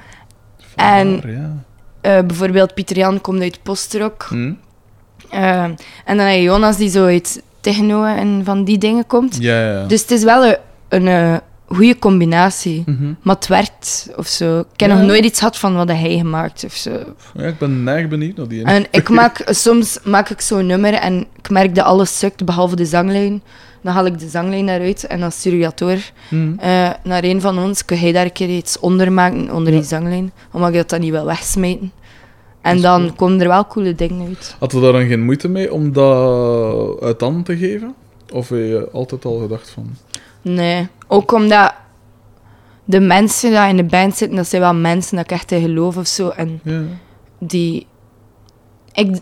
Vandaar, 0.76 1.30
ja. 1.30 1.64
Eh, 2.00 2.20
bijvoorbeeld 2.26 2.74
Pieter 2.74 2.96
Jan 2.96 3.20
komt 3.20 3.40
uit 3.40 3.62
postrock. 3.62 4.26
Hm? 4.28 4.52
Eh, 5.30 5.62
en 5.62 5.76
dan 6.04 6.18
heb 6.18 6.36
je 6.36 6.42
Jonas 6.42 6.76
die 6.76 6.90
zo 6.90 7.04
uit 7.04 7.42
techno 7.60 8.04
en 8.04 8.40
van 8.44 8.64
die 8.64 8.78
dingen 8.78 9.06
komt. 9.06 9.36
Ja. 9.40 9.70
ja. 9.72 9.86
Dus 9.86 10.00
het 10.00 10.10
is 10.10 10.22
wel 10.24 10.44
een, 10.44 10.56
een 10.88 11.08
eh, 11.08 11.36
goede 11.66 11.98
combinatie. 11.98 12.82
Mhm. 12.86 13.12
Maar 13.22 13.34
het 13.34 13.46
werkt 13.46 14.10
of 14.16 14.26
zo. 14.26 14.58
Ik 14.58 14.80
heb 14.80 14.90
Ja. 14.90 14.96
nog 14.96 15.06
nooit 15.06 15.24
iets 15.24 15.38
gehad 15.38 15.58
van 15.58 15.74
wat 15.74 15.88
hij 15.88 16.16
gemaakt 16.18 16.64
of 16.64 16.72
zo. 16.72 16.90
ja, 17.34 17.42
ik 17.46 17.58
ben 17.58 17.82
neig 17.82 18.08
benieuwd 18.08 18.36
naar 18.36 18.48
die. 18.48 18.64
En 18.64 18.86
ik 18.90 19.08
maak, 19.18 19.42
soms 19.46 19.98
maak 20.04 20.28
ik 20.28 20.40
zo'n 20.40 20.66
nummer 20.66 20.92
en 20.94 21.26
ik 21.36 21.50
merk 21.50 21.74
dat 21.74 21.84
alles 21.84 22.18
sukt 22.18 22.44
behalve 22.44 22.76
de 22.76 22.84
zanglijn. 22.86 23.42
Dan 23.82 23.92
haal 23.94 24.06
ik 24.06 24.18
de 24.18 24.28
zanglijn 24.28 24.68
eruit 24.68 25.06
en 25.06 25.20
dan 25.20 25.32
stuur 25.32 25.52
ik 25.52 25.62
dat 25.62 25.78
door 25.78 25.98
Hm. 26.28 26.52
eh, 26.58 26.90
naar 27.04 27.24
een 27.24 27.40
van 27.40 27.58
ons. 27.58 27.84
Kun 27.84 27.98
jij 28.00 28.12
daar 28.12 28.24
een 28.24 28.32
keer 28.32 28.48
iets 28.48 28.78
onder 28.78 29.12
maken, 29.12 29.52
onder 29.54 29.72
Ja. 29.72 29.78
die 29.78 29.88
zanglijn? 29.88 30.32
Omdat 30.52 30.68
ik 30.68 30.74
dat 30.74 30.88
dan 30.88 31.00
niet 31.00 31.10
wil 31.10 31.24
wegsmijten. 31.24 31.92
En 32.62 32.76
is 32.76 32.82
dan 32.82 33.00
cool. 33.00 33.12
komen 33.12 33.40
er 33.40 33.48
wel 33.48 33.66
coole 33.66 33.94
dingen 33.94 34.26
uit. 34.28 34.56
Had 34.58 34.72
je 34.72 34.80
daar 34.80 34.92
dan 34.92 35.06
geen 35.06 35.24
moeite 35.24 35.48
mee 35.48 35.72
om 35.72 35.92
dat 35.92 37.02
uit 37.02 37.20
handen 37.20 37.42
te 37.42 37.56
geven? 37.56 37.94
Of 38.32 38.48
heb 38.48 38.58
je 38.58 38.88
altijd 38.92 39.24
al 39.24 39.38
gedacht 39.38 39.70
van... 39.70 39.90
Nee, 40.42 40.88
ook 41.06 41.32
omdat 41.32 41.74
de 42.84 43.00
mensen 43.00 43.50
die 43.50 43.68
in 43.68 43.76
de 43.76 43.84
band 43.84 44.16
zitten, 44.16 44.36
dat 44.36 44.48
zijn 44.48 44.62
wel 44.62 44.74
mensen 44.74 45.16
dat 45.16 45.24
ik 45.24 45.30
echt 45.30 45.52
in 45.52 45.60
geloof 45.60 45.96
of 45.96 46.06
zo. 46.06 46.28
En 46.28 46.60
Ja, 46.62 46.82
die... 47.38 47.86
Ik 48.92 49.20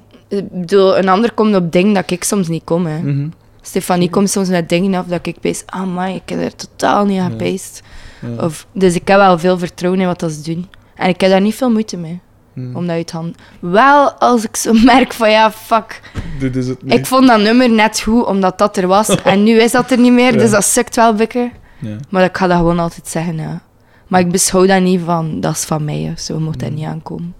bedoel, 0.51 0.99
een 0.99 1.09
ander 1.09 1.33
komt 1.33 1.55
op 1.55 1.73
dingen 1.73 1.95
dat 1.95 2.11
ik 2.11 2.25
soms 2.25 2.49
niet 2.49 2.65
kom. 2.65 2.87
Hè. 2.87 2.99
Mhm. 2.99 3.29
Stefanie 3.61 4.11
komt 4.11 4.31
soms 4.31 4.49
met 4.49 4.69
dingen 4.69 4.95
af 4.95 5.07
dat 5.07 5.27
ik 5.27 5.41
pees, 5.41 5.63
ah 5.67 5.95
man, 5.95 6.09
ik 6.09 6.29
heb 6.29 6.41
er 6.41 6.55
totaal 6.55 7.05
niet 7.05 7.21
aan 7.21 7.37
Ja. 7.39 8.45
Of, 8.45 8.67
dus 8.73 8.95
ik 8.95 9.09
heb 9.09 9.19
wel 9.19 9.39
veel 9.39 9.59
vertrouwen 9.59 10.01
in 10.01 10.07
wat 10.07 10.21
dat 10.21 10.33
ze 10.33 10.43
doen. 10.43 10.69
En 10.95 11.09
ik 11.09 11.21
heb 11.21 11.31
daar 11.31 11.41
niet 11.41 11.55
veel 11.55 11.71
moeite 11.71 11.97
mee, 11.97 12.21
Hm. 12.57 12.77
om 12.77 12.87
dat 12.87 12.97
uit 12.97 13.11
handen... 13.11 13.35
Wel, 13.61 14.11
als 14.13 14.45
ik 14.45 14.57
zo 14.57 14.73
merk 14.85 15.13
van, 15.13 15.31
ja, 15.31 15.51
fuck. 15.53 16.01
Dit 16.39 16.57
is 16.57 16.69
het 16.69 16.83
niet. 16.83 16.95
Ik 16.95 17.07
vond 17.07 17.27
dat 17.27 17.41
nummer 17.41 17.71
net 17.71 18.01
goed, 18.01 18.25
omdat 18.25 18.59
dat 18.59 18.77
er 18.77 18.87
was. 18.87 19.09
en 19.23 19.43
nu 19.43 19.61
is 19.61 19.71
dat 19.73 19.91
er 19.91 19.99
niet 19.99 20.13
meer, 20.13 20.33
Ja. 20.33 20.39
dus 20.39 20.51
dat 20.51 20.65
sukt 20.65 20.97
wel 20.97 21.15
bikken. 21.15 21.53
Ja. 21.81 21.97
Maar 22.09 22.25
ik 22.25 22.37
ga 22.37 22.47
dat 22.47 22.57
gewoon 22.57 22.79
altijd 22.79 23.09
zeggen, 23.09 23.37
ja. 23.37 23.61
Maar 24.07 24.21
ik 24.21 24.31
beschouw 24.31 24.67
dat 24.67 24.81
niet 24.83 25.01
van, 25.05 25.41
dat 25.41 25.53
is 25.55 25.65
van 25.65 25.85
mij 25.85 26.11
of 26.15 26.21
zo, 26.21 26.39
mocht 26.41 26.59
dat 26.61 26.69
Mm. 26.69 26.75
niet 26.75 26.87
aankomen. 26.87 27.35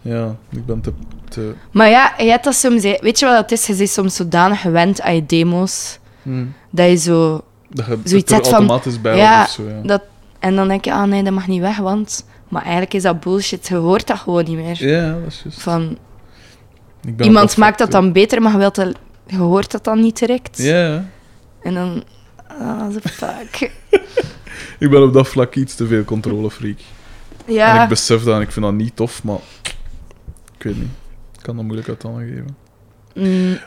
ja, 0.00 0.36
ik 0.50 0.66
ben 0.66 0.80
te... 0.80 0.92
te... 1.28 1.54
Maar 1.70 1.88
ja, 1.88 2.12
je 2.18 2.30
hebt 2.30 2.44
dat 2.44 2.54
soms... 2.54 2.82
Weet 2.82 3.18
je 3.18 3.26
wat 3.26 3.34
dat 3.34 3.50
is? 3.50 3.66
Je 3.66 3.74
bent 3.74 3.88
soms 3.90 4.16
zodanig 4.16 4.60
gewend 4.60 5.00
aan 5.00 5.14
je 5.14 5.26
demo's, 5.26 5.98
hm. 6.22 6.44
dat 6.70 6.88
je 6.88 6.96
zo... 6.96 7.40
Dat 7.70 7.86
je 7.86 7.98
Zoiets 8.04 8.12
het 8.14 8.30
er 8.30 8.36
zet 8.36 8.48
van- 8.48 8.52
automatisch 8.54 9.00
bij 9.00 9.16
ja, 9.16 9.42
of 9.42 9.48
zo, 9.48 9.62
ja. 9.68 9.80
Dat, 9.82 10.02
en 10.38 10.56
dan 10.56 10.68
denk 10.68 10.84
je, 10.84 10.92
ah 10.92 11.02
nee, 11.02 11.22
dat 11.22 11.32
mag 11.32 11.46
niet 11.46 11.60
weg, 11.60 11.76
want... 11.76 12.24
Maar 12.52 12.62
eigenlijk 12.62 12.94
is 12.94 13.02
dat 13.02 13.20
bullshit, 13.20 13.68
je 13.68 13.74
hoort 13.74 14.06
dat 14.06 14.18
gewoon 14.18 14.44
niet 14.44 14.56
meer. 14.56 14.86
Ja, 14.86 15.12
dat 15.12 15.26
is 15.26 15.40
juist. 15.42 15.62
Van, 15.62 15.98
iemand 17.20 17.56
maakt 17.56 17.78
dat 17.78 17.90
dan 17.90 18.12
beter, 18.12 18.42
maar 18.42 18.52
je, 18.52 18.58
wilt 18.58 18.74
dat, 18.74 18.94
je 19.26 19.36
hoort 19.36 19.70
dat 19.70 19.84
dan 19.84 20.00
niet 20.00 20.18
direct. 20.18 20.58
Ja. 20.58 21.08
En 21.62 21.74
dan... 21.74 22.04
Ah, 22.46 22.88
the 22.88 23.08
fuck. 23.08 23.70
Ik 24.78 24.90
ben 24.90 25.02
op 25.02 25.12
dat 25.12 25.28
vlak 25.28 25.54
iets 25.54 25.74
te 25.74 25.86
veel 25.86 26.04
controlefreak. 26.04 26.78
En 27.46 27.52
Ja, 27.52 27.82
ik 27.82 27.88
besef 27.88 28.22
dat 28.22 28.34
en 28.36 28.40
ik 28.40 28.52
vind 28.52 28.64
dat 28.64 28.74
niet 28.74 28.96
tof, 28.96 29.22
maar... 29.24 29.38
Ik 30.56 30.62
weet 30.62 30.76
niet. 30.76 30.90
Ik 31.36 31.42
kan 31.42 31.56
dat 31.56 31.64
moeilijk 31.64 31.88
uit 31.88 32.02
handen 32.02 32.28
geven. 32.28 32.56
mm, 33.14 33.58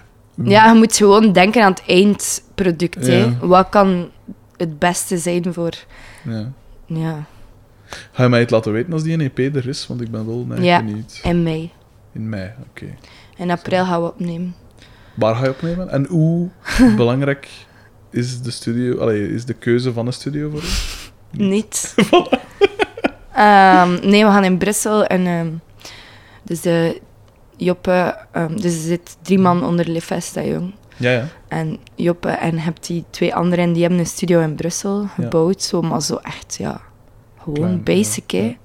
ja, 0.49 0.71
je 0.71 0.77
moet 0.77 0.95
gewoon 0.95 1.33
denken 1.33 1.63
aan 1.63 1.71
het 1.71 1.83
eindproduct. 1.88 3.07
Hè. 3.07 3.38
Wat 3.39 3.69
kan 3.69 4.09
het 4.57 4.79
beste 4.79 5.17
zijn 5.17 5.53
voor... 5.53 5.73
Ja. 6.23 6.51
Ja, 6.86 7.25
Ga 8.11 8.23
je 8.23 8.29
mij 8.29 8.39
het 8.39 8.49
laten 8.49 8.71
weten 8.71 8.93
als 8.93 9.03
die 9.03 9.31
EP 9.33 9.55
er 9.55 9.67
is? 9.67 9.88
Want 9.88 10.01
ik 10.01 10.11
ben 10.11 10.25
wel 10.25 10.45
nee, 10.45 10.61
Ja. 10.61 10.83
benieuwd. 10.83 11.19
in 11.23 11.43
mei. 11.43 11.71
In 12.13 12.29
mei, 12.29 12.51
oké. 12.69 12.86
In 13.38 13.51
april 13.51 13.86
gaan 13.86 14.01
we 14.01 14.07
opnemen. 14.07 14.55
Waar 15.13 15.36
ga 15.36 15.43
je 15.43 15.49
opnemen? 15.49 15.89
En 15.89 16.05
hoe 16.05 16.49
belangrijk 16.95 17.47
is 18.11 18.41
de 18.41 18.51
studio... 18.51 18.97
Allee, 18.99 19.33
is 19.33 19.45
de 19.45 19.53
keuze 19.53 19.93
van 19.93 20.07
een 20.07 20.13
studio 20.13 20.49
voor 20.49 20.61
je? 20.61 21.43
Niet. 21.43 21.93
Ehm, 23.33 24.09
nee, 24.09 24.25
we 24.25 24.31
gaan 24.31 24.43
in 24.43 24.57
Brussel 24.57 25.05
en 25.05 25.25
ehm, 25.27 25.47
dus 26.43 26.61
de 26.61 27.01
Joppe, 27.57 28.17
ehm, 28.31 28.55
dus 28.55 28.73
er 28.73 28.81
zit 28.81 29.17
drie 29.21 29.39
man 29.39 29.63
onder 29.65 29.89
Le 29.89 30.01
Festa, 30.01 30.43
jong. 30.43 30.73
Ja, 30.97 31.11
ja. 31.11 31.27
En 31.47 31.77
Joppe 31.95 32.29
en 32.29 32.57
hebt 32.59 32.88
die 32.88 33.03
twee 33.09 33.36
anderen, 33.36 33.73
die 33.73 33.81
hebben 33.81 33.99
een 33.99 34.05
studio 34.05 34.41
in 34.41 34.55
Brussel 34.55 35.01
Ja. 35.01 35.07
gebouwd, 35.07 35.61
zo, 35.61 35.81
maar 35.81 36.01
zo 36.01 36.15
echt, 36.15 36.55
ja, 36.59 36.81
gewoon 37.45 37.81
Klein, 37.83 37.83
basic, 37.83 38.31
ja, 38.31 38.39
hè. 38.41 38.57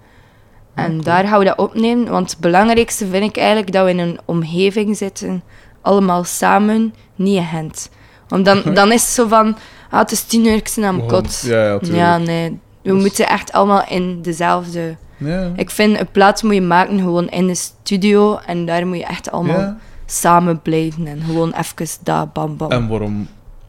En 0.75 1.01
daar 1.01 1.27
gaan 1.27 1.39
we 1.39 1.45
dat 1.45 1.59
opnemen, 1.59 2.11
want 2.11 2.31
het 2.31 2.41
belangrijkste 2.41 3.07
vind 3.07 3.25
ik 3.25 3.37
eigenlijk 3.37 3.73
dat 3.73 3.85
we 3.85 3.91
in 3.91 3.99
een 3.99 4.19
omgeving 4.25 4.97
zitten, 4.97 5.43
allemaal 5.81 6.25
samen, 6.25 6.95
niet 7.15 7.37
in 7.37 7.45
Gent. 7.45 7.91
Want 8.29 8.45
dan, 8.45 8.63
dan 8.75 8.93
is 8.93 9.03
het 9.03 9.11
zo 9.11 9.29
van, 9.29 9.57
ah, 9.91 10.01
het 10.01 10.13
is 10.13 10.23
tien 10.23 10.47
uur, 10.47 10.55
ik 10.55 10.69
zit 10.69 10.85
aan 10.85 11.07
kot. 11.07 11.43
Ja, 11.47 11.79
ja, 11.83 12.19
nee. 12.19 12.59
We 12.83 12.93
Dus- 12.93 13.03
moeten 13.03 13.29
echt 13.29 13.53
allemaal 13.53 13.85
in 13.89 14.23
dezelfde... 14.23 14.97
Ja. 15.17 15.53
Ik 15.57 15.71
vind, 15.71 15.99
een 15.99 16.11
plaats 16.11 16.43
moet 16.43 16.55
je 16.55 16.61
maken 16.61 16.99
gewoon 16.99 17.29
in 17.29 17.47
de 17.47 17.55
studio. 17.55 18.39
En 18.47 18.67
daar 18.67 18.87
moet 18.87 18.97
je 18.97 19.05
echt 19.05 19.31
allemaal 19.31 19.77
samen 20.07 20.61
blijven. 20.63 21.07
En 21.07 21.21
gewoon 21.27 21.53
even 21.53 21.87
daar, 22.03 22.29
bam, 22.29 22.57
bam. 22.57 22.71
En 22.71 22.89
waarom? 22.89 23.29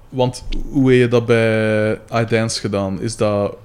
Want 0.10 0.44
hoe 0.72 0.92
heb 0.92 1.00
je 1.00 1.08
dat 1.08 1.26
bij 1.26 2.00
iDance 2.12 2.60
gedaan? 2.60 3.02
Is 3.02 3.16
dat... 3.16 3.56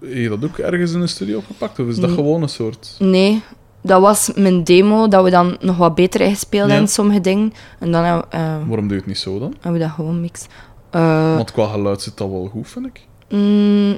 Heb 0.00 0.12
je 0.14 0.28
dat 0.28 0.44
ook 0.44 0.58
ergens 0.58 0.92
in 0.92 1.00
een 1.00 1.08
studio 1.08 1.38
opgepakt? 1.38 1.78
Of 1.78 1.86
is 1.86 1.98
dat 1.98 2.10
gewoon 2.10 2.42
een 2.42 2.48
soort... 2.48 2.96
Nee, 2.98 3.42
dat 3.82 4.00
was 4.00 4.30
mijn 4.34 4.64
demo, 4.64 5.08
dat 5.08 5.24
we 5.24 5.30
dan 5.30 5.56
nog 5.60 5.76
wat 5.76 5.94
beter 5.94 6.20
gespeeld 6.30 6.66
Ja. 6.66 6.72
hebben, 6.72 6.90
sommige 6.90 7.20
dingen. 7.20 7.52
En 7.78 7.92
dan 7.92 8.02
we, 8.02 8.24
eh, 8.30 8.40
Waarom 8.66 8.88
doe 8.88 8.88
je 8.88 8.94
het 8.94 9.06
niet 9.06 9.18
zo 9.18 9.38
dan? 9.38 9.54
hebben 9.60 9.72
we 9.80 9.86
dat 9.86 9.94
gewoon 9.94 10.20
mix. 10.20 10.46
Eh, 10.90 11.34
Want 11.36 11.52
qua 11.52 11.66
geluid 11.66 12.02
zit 12.02 12.16
dat 12.16 12.28
wel 12.30 12.46
goed, 12.52 12.68
vind 12.68 12.86
ik. 12.86 13.06
mm, 13.28 13.90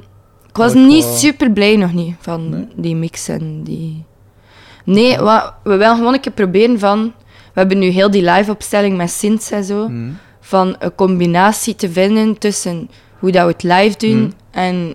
ik 0.49 0.57
was 0.57 0.73
niet 0.73 1.03
super 1.03 1.51
blij 1.51 1.75
nog 1.75 1.93
niet 1.93 2.15
van 2.19 2.49
Nee? 2.49 2.67
die 2.75 2.95
mix 2.95 3.27
en 3.27 3.63
die... 3.63 4.03
Nee, 4.85 5.17
wat, 5.17 5.53
we 5.63 5.75
willen 5.77 5.95
gewoon 5.95 6.13
een 6.13 6.19
keer 6.19 6.31
proberen 6.31 6.79
van... 6.79 7.13
We 7.53 7.59
hebben 7.59 7.77
nu 7.79 7.85
heel 7.87 8.11
die 8.11 8.23
live-opstelling 8.31 8.97
met 8.97 9.09
synths 9.09 9.51
en 9.51 9.63
zo. 9.63 9.87
Mm. 9.87 10.17
Van 10.39 10.75
een 10.79 10.95
combinatie 10.95 11.75
te 11.75 11.91
vinden 11.91 12.37
tussen 12.37 12.89
hoe 13.19 13.31
dat 13.31 13.45
we 13.45 13.51
het 13.51 13.63
live 13.63 13.97
doen 13.97 14.19
Mm. 14.21 14.31
en 14.51 14.93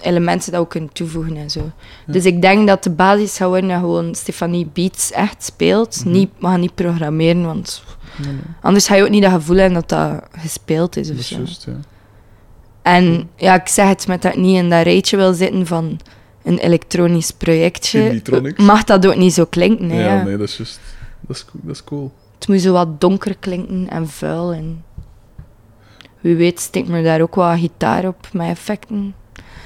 elementen 0.00 0.52
dat 0.52 0.62
we 0.62 0.68
kunnen 0.68 0.92
toevoegen 0.92 1.36
en 1.36 1.50
zo. 1.50 1.70
Dus 2.06 2.24
ik 2.24 2.42
denk 2.42 2.66
dat 2.68 2.82
de 2.82 2.90
basis 2.90 3.34
zou 3.34 3.50
worden 3.50 3.68
dat 3.68 3.78
gewoon 3.78 4.14
Stefanie 4.14 4.66
Beats 4.72 5.12
echt 5.12 5.44
speelt. 5.44 6.00
Mhm. 6.04 6.10
niet, 6.14 6.30
we 6.38 6.46
gaan 6.46 6.60
niet 6.60 6.74
programmeren, 6.74 7.44
want 7.44 7.82
Nee, 8.22 8.32
nee, 8.32 8.40
anders 8.60 8.86
ga 8.86 8.94
je 8.94 9.02
ook 9.02 9.08
niet 9.10 9.22
dat 9.22 9.32
gevoel 9.32 9.56
hebben 9.56 9.74
dat 9.74 9.88
dat 9.88 10.22
gespeeld 10.38 10.96
is. 10.96 11.10
Of 11.10 11.16
is 11.16 11.28
zo. 11.28 11.36
ja. 11.70 11.76
En 12.82 13.30
ja, 13.36 13.54
ik 13.60 13.68
zeg 13.68 13.88
het 13.88 14.06
met 14.06 14.22
dat 14.22 14.32
ik 14.34 14.38
niet 14.40 14.56
in 14.56 14.70
dat 14.70 14.82
rijtje 14.84 15.16
wil 15.16 15.32
zitten 15.34 15.66
van 15.66 16.00
een 16.42 16.58
elektronisch 16.58 17.30
projectje. 17.30 18.22
Mag 18.56 18.84
dat 18.84 19.06
ook 19.06 19.16
niet 19.16 19.32
zo 19.34 19.44
klinken? 19.44 19.90
hè, 19.90 20.00
Ja, 20.04 20.14
ja. 20.16 20.22
nee, 20.22 20.36
dat 20.36 20.48
is 20.48 20.56
juist. 20.56 20.80
Dat 21.20 21.36
is, 21.36 21.44
cool- 21.44 21.60
dat 21.64 21.74
is 21.74 21.84
cool. 21.84 22.12
Het 22.38 22.48
moet 22.48 22.60
zo 22.60 22.72
wat 22.72 23.00
donker 23.00 23.36
klinken 23.36 23.86
en 23.90 24.08
vuil. 24.08 24.52
En 24.52 24.84
wie 26.20 26.36
weet 26.36 26.60
steekt 26.60 26.88
me 26.88 27.02
daar 27.02 27.20
ook 27.20 27.34
wat 27.34 27.58
gitaar 27.58 28.06
op 28.06 28.28
met 28.32 28.48
effecten. 28.48 29.14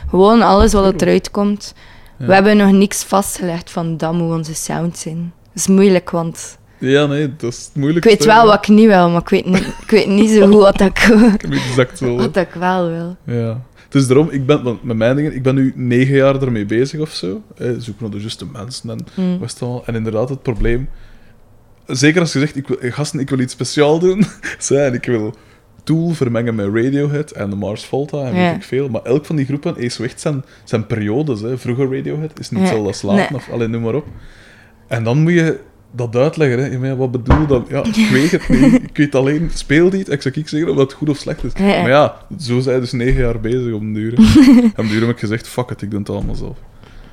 Gewoon 0.09 0.43
alles 0.43 0.73
wat 0.73 0.85
er 0.85 1.09
eruit 1.09 1.31
komt. 1.31 1.75
Ja. 2.19 2.27
We 2.27 2.35
hebben 2.35 2.57
nog 2.57 2.73
niks 2.73 3.05
vastgelegd 3.05 3.71
van 3.71 3.97
dat 3.97 4.13
moet 4.13 4.33
onze 4.37 4.55
sound 4.55 4.97
zijn. 4.97 5.33
Dat 5.45 5.55
is 5.55 5.67
moeilijk, 5.67 6.11
want 6.11 6.59
Ja, 6.79 7.07
nee, 7.07 7.37
dat 7.37 7.53
is 7.53 7.71
het 7.75 7.97
ik 7.97 8.05
weet 8.05 8.25
wel 8.25 8.47
wat 8.47 8.55
ik 8.55 8.69
niet 8.69 8.87
wil, 8.87 9.11
maar 9.11 9.21
ik 9.21 9.29
weet 9.29 9.47
niet, 9.47 9.67
ik 9.83 9.91
weet 9.91 10.07
niet 10.09 10.31
zo 10.31 10.47
goed 10.47 10.63
wat 10.63 10.81
ik, 10.81 10.99
exact 11.51 11.99
zo. 11.99 12.17
wat 12.17 12.37
ik 12.37 12.51
wel 12.59 12.89
wil. 12.89 13.17
Ja. 13.37 13.61
Dus 13.89 14.07
daarom, 14.07 14.29
ik 14.31 14.47
ben, 14.47 14.63
want 14.63 14.83
met 14.83 14.97
mijn 14.97 15.17
dingen, 15.17 15.35
ik 15.35 15.43
ben 15.43 15.55
nu 15.55 15.73
negen 15.77 16.15
jaar 16.15 16.43
ermee 16.43 16.67
bezig 16.67 17.01
of 17.01 17.11
zo. 17.11 17.43
Eh, 17.57 17.71
zoek 17.79 18.01
naar 18.01 18.11
de 18.11 18.21
juiste 18.21 18.47
mensen 18.53 18.91
en 18.91 19.07
Mm. 19.15 19.41
al. 19.61 19.83
En 19.87 19.95
inderdaad, 19.95 20.29
het 20.29 20.43
probleem... 20.43 20.89
Zeker 21.87 22.21
als 22.21 22.33
je 22.33 22.39
zegt, 22.39 22.57
ik 22.57 22.69
wil, 22.69 22.79
eh, 22.79 22.93
gasten, 22.93 23.21
ik 23.21 23.31
wil 23.31 23.39
iets 23.39 23.53
speciaal 23.53 23.99
doen. 23.99 24.25
Zijn, 24.59 24.95
ik 24.95 25.05
wil 25.05 25.35
Tool 25.89 26.09
vermengen 26.11 26.55
met 26.55 26.67
Radiohead 26.75 27.31
en 27.31 27.51
de 27.51 27.57
Mars 27.57 27.85
Volta 27.85 28.19
en 28.23 28.33
weet 28.33 28.55
ik 28.55 28.63
veel. 28.63 28.89
Maar 28.89 29.03
elk 29.03 29.25
van 29.27 29.37
die 29.37 29.45
groepen 29.47 29.75
heeft 29.77 29.95
zo 29.95 30.03
echt 30.03 30.21
zijn, 30.21 30.45
zijn 30.65 30.87
periodes. 30.87 31.41
Hè. 31.41 31.59
Vroeger 31.59 31.97
Radiohead 31.97 32.39
is 32.39 32.51
niet 32.51 32.61
hetzelfde 32.61 32.87
als 32.89 33.03
Nee. 33.03 33.27
of 33.35 33.51
alleen 33.53 33.71
noem 33.71 33.83
maar 33.83 33.95
op. 33.95 34.07
En 34.89 35.05
dan 35.05 35.23
moet 35.23 35.33
je 35.33 35.59
dat 35.91 36.17
uitleggen. 36.17 36.59
Hè. 36.81 36.89
Ja, 36.89 36.97
wat 36.97 37.11
bedoel 37.11 37.41
je 37.41 37.47
dan? 37.47 37.67
Ja, 37.69 37.85
ik 37.85 38.09
weet 38.13 38.31
het 38.31 38.49
niet. 38.49 38.75
Ik 38.75 38.97
weet 38.97 39.15
alleen, 39.15 39.51
speel 39.55 39.89
niet. 39.91 40.11
Ik 40.11 40.23
zou 40.23 40.35
ik 40.39 40.49
zeggen 40.49 40.71
of 40.71 40.77
dat 40.77 40.93
goed 40.93 41.09
of 41.09 41.17
slecht 41.17 41.45
is. 41.45 41.53
Ja. 41.57 41.65
Maar 41.67 41.89
ja, 41.89 42.17
zo 42.41 42.61
zijn 42.61 42.81
dus 42.81 42.93
negen 42.93 43.21
jaar 43.21 43.41
bezig 43.41 43.73
om 43.73 43.95
duur. 43.95 44.15
En 44.77 44.89
duur 44.89 45.01
heb 45.01 45.11
ik 45.11 45.19
gezegd, 45.19 45.49
fuck 45.49 45.71
it, 45.71 45.83
ik 45.83 45.91
doe 45.91 45.99
het 45.99 46.11
allemaal 46.11 46.35
zelf. 46.35 46.57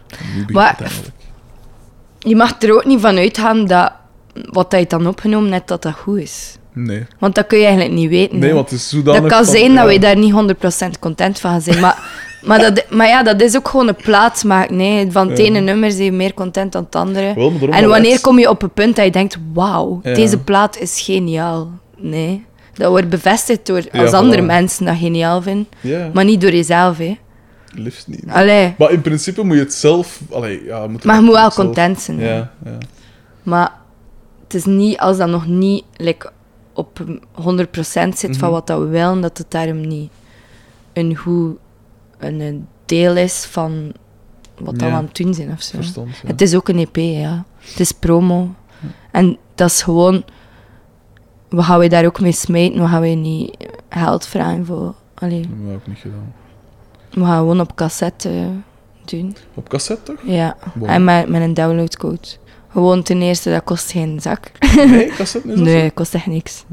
En 0.10 0.18
nu 0.26 0.32
begint 0.34 0.52
Maar- 0.52 0.70
het 0.72 0.82
eigenlijk. 0.82 1.16
Je 2.20 2.36
mag 2.36 2.62
er 2.62 2.74
ook 2.74 2.86
niet 2.86 3.02
van 3.02 3.18
uitgaan 3.18 3.66
dat 3.66 3.92
wat 4.50 4.72
hij 4.72 4.86
dan 4.86 5.08
opgenomen 5.08 5.50
net 5.50 5.68
dat 5.68 5.82
dat 5.82 5.94
goed 5.94 6.18
is. 6.20 6.58
Nee. 6.74 7.06
Want 7.20 7.36
dat 7.36 7.48
kun 7.48 7.58
je 7.58 7.66
eigenlijk 7.66 7.96
niet 7.96 8.10
weten. 8.10 8.40
Nee, 8.40 8.54
want 8.54 8.70
het 8.70 8.80
is 8.80 8.90
zodanig... 8.90 9.22
Dat 9.22 9.30
kan 9.32 9.44
van- 9.46 9.54
zijn 9.54 9.72
ja. 9.72 9.76
dat 9.78 9.86
wij 9.86 10.00
daar 10.00 10.18
niet 10.18 10.34
100% 10.96 11.00
content 11.00 11.40
van 11.40 11.52
gaan 11.52 11.62
zijn. 11.62 11.80
Maar, 11.80 11.98
maar, 12.48 12.60
dat, 12.60 12.86
maar 12.90 13.08
ja, 13.08 13.24
dat 13.24 13.42
is 13.42 13.56
ook 13.56 13.68
gewoon 13.68 13.88
een 13.88 13.96
plaats 13.96 14.44
maken. 14.44 14.76
Nee. 14.76 15.12
Van 15.12 15.30
het 15.30 15.38
Ja. 15.38 15.44
ene 15.44 15.60
nummer 15.60 15.92
zijn 15.92 16.04
je 16.04 16.12
meer 16.12 16.34
content 16.34 16.72
dan 16.72 16.84
het 16.84 16.96
andere. 16.96 17.34
Wel, 17.36 17.54
en 17.70 17.90
wanneer 17.90 18.22
kom 18.22 18.40
je 18.40 18.50
op 18.50 18.62
een 18.62 18.72
punt 18.74 18.96
dat 18.96 19.06
je 19.06 19.12
denkt: 19.12 19.38
wauw, 19.54 20.00
Ja. 20.04 20.14
deze 20.14 20.38
plaat 20.40 20.80
is 20.80 21.02
geniaal? 21.02 21.72
Nee. 21.98 22.46
Dat 22.74 22.90
wordt 22.90 23.10
bevestigd 23.10 23.66
door 23.66 23.82
Ja, 23.92 24.02
als 24.02 24.12
andere 24.12 24.42
voilà. 24.42 24.46
mensen 24.46 24.86
dat 24.86 24.96
geniaal 24.98 25.42
vinden, 25.42 25.68
maar 26.14 26.26
niet 26.26 26.42
door 26.42 26.52
jezelf. 26.52 26.98
Hè. 26.98 27.18
liefst 27.74 28.08
niet. 28.08 28.24
Allee, 28.28 28.74
Maar 28.78 28.92
in 28.92 29.02
principe 29.02 29.44
moet 29.44 29.56
je 29.56 29.62
het 29.62 29.74
zelf... 29.74 30.20
Allee, 30.32 30.64
ja, 30.66 30.88
moet 30.88 31.04
maar 31.04 31.16
je 31.16 31.22
moet 31.22 31.34
wel 31.34 31.52
zelf- 31.52 31.56
content 31.56 32.00
zijn. 32.02 32.20
hè. 32.20 32.34
Ja, 32.36 32.52
ja. 32.66 32.78
Maar 33.44 33.72
is 34.56 34.66
niet 34.66 34.98
als 34.98 35.18
dat 35.18 35.30
nog 35.30 35.48
niet 35.48 35.84
like, 35.96 36.32
op 36.74 37.00
100% 37.34 38.18
zit 38.18 38.38
van 38.38 38.48
Mhm. 38.50 38.50
wat 38.52 38.68
dat 38.68 38.80
we 38.80 38.86
willen, 38.86 39.22
dat 39.22 39.38
het 39.38 39.52
daarom 39.52 39.88
niet 39.88 40.12
een 40.94 41.16
goed 41.16 41.58
een, 42.18 42.68
deel 42.86 43.16
is 43.18 43.46
van 43.46 43.92
wat 44.58 44.74
dat 44.74 44.82
Ja. 44.82 44.88
we 44.90 44.94
aan 44.94 45.06
het 45.06 45.16
doen 45.16 45.34
zijn 45.34 45.52
of 45.52 45.62
zo. 45.62 45.78
Ja. 45.82 46.04
Het 46.28 46.42
is 46.42 46.56
ook 46.56 46.68
een 46.70 46.80
EP, 46.80 46.96
ja. 46.96 47.46
Het 47.58 47.80
is 47.80 47.92
promo. 47.92 48.50
En 49.12 49.38
dat 49.56 49.70
is 49.70 49.82
gewoon... 49.82 50.24
We 51.50 51.64
gaan 51.64 51.80
we 51.80 51.88
daar 51.88 52.06
ook 52.06 52.20
mee 52.20 52.32
smijten, 52.32 52.82
we 52.82 52.88
gaan 52.88 53.02
we 53.02 53.08
niet 53.08 53.58
geld 53.90 54.28
vragen 54.28 54.66
voor... 54.66 54.94
Allee, 55.14 55.40
Dat 55.42 55.50
hebben 55.50 55.68
we 55.68 55.74
ook 55.76 55.88
niet 55.88 55.98
gedaan. 55.98 56.34
we 57.12 57.24
gaan 57.24 57.38
gewoon 57.38 57.60
op 57.60 57.76
cassette 57.76 58.30
eh, 58.30 58.46
doen. 59.06 59.36
Op 59.54 59.70
cassette, 59.70 60.04
toch? 60.04 60.22
Ja, 60.26 60.58
Wow. 60.74 60.90
en 60.90 61.04
met, 61.04 61.30
met 61.30 61.42
een 61.42 61.54
downloadcode. 61.54 62.28
Gewoon 62.76 63.04
ten 63.04 63.22
eerste, 63.22 63.50
dat 63.50 63.64
kost 63.64 63.92
geen 63.92 64.20
zak. 64.22 64.52
Nee, 64.76 65.08
cassette 65.18 65.50
is 65.50 65.56
dat 65.56 65.64
Nee, 65.64 65.92
kost 65.92 66.14
echt 66.14 66.26
niks. 66.26 66.66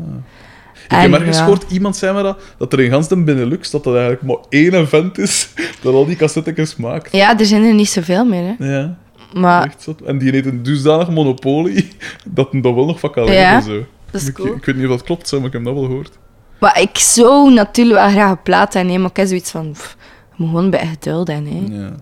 Ik 0.85 0.91
heb 0.91 1.01
En, 1.01 1.15
ergens 1.15 1.37
ja. 1.37 1.43
gehoord, 1.43 1.71
iemand 1.71 1.97
zei 1.97 2.15
me 2.15 2.23
dat, 2.23 2.39
dat 2.59 2.73
er 2.73 2.81
in 2.81 2.91
gans 2.91 3.09
de 3.09 3.23
Benelux, 3.23 3.71
dat 3.71 3.85
dat 3.85 3.95
eigenlijk 3.95 4.23
maar 4.25 4.37
één 4.49 4.75
event 4.75 5.19
is, 5.19 5.49
dat 5.83 5.95
al 5.95 6.07
die 6.07 6.17
cassettekens 6.17 6.77
maakt. 6.77 7.13
Ja, 7.13 7.39
er 7.39 7.47
zijn 7.47 7.65
er 7.65 7.75
niet 7.75 7.89
zoveel 7.89 8.25
meer, 8.25 8.55
hè. 8.59 8.73
Ja, 8.75 8.97
Maar. 9.35 9.75
En 10.05 10.19
die 10.19 10.31
heeft 10.31 10.47
een 10.47 10.63
dusdanig 10.63 11.11
monopolie, 11.11 11.89
dat 12.31 12.53
hem 12.53 12.61
dat 12.61 12.75
wel 12.75 12.87
nog 12.87 13.01
van 13.01 13.11
kan 13.11 13.33
Ja, 13.33 13.61
zo. 13.61 13.85
dat 14.11 14.21
is 14.21 14.29
ik, 14.29 14.35
cool. 14.35 14.55
ik 14.55 14.65
weet 14.65 14.77
niet 14.77 14.85
of 14.85 14.91
dat 14.91 15.03
klopt, 15.03 15.29
zo, 15.29 15.37
maar 15.39 15.47
ik 15.47 15.53
heb 15.53 15.65
dat 15.65 15.75
wel 15.75 15.85
gehoord. 15.85 16.19
Maar 16.59 16.81
ik 16.81 16.99
zou 16.99 17.53
natuurlijk 17.53 17.99
wel 17.99 18.11
graag 18.11 18.31
een 18.31 18.43
plaat 18.43 18.77
aannemen, 18.77 19.01
maar 19.01 19.11
ik 19.11 19.17
heb 19.17 19.27
zoiets 19.27 19.51
van... 19.51 19.71
pff, 19.73 19.97
je 20.31 20.35
moet 20.37 20.49
gewoon 20.49 20.71
bij 20.71 20.87
geduld 20.87 21.29
hebben, 21.29 21.53
hè. 21.53 21.83
Ja. 21.83 21.93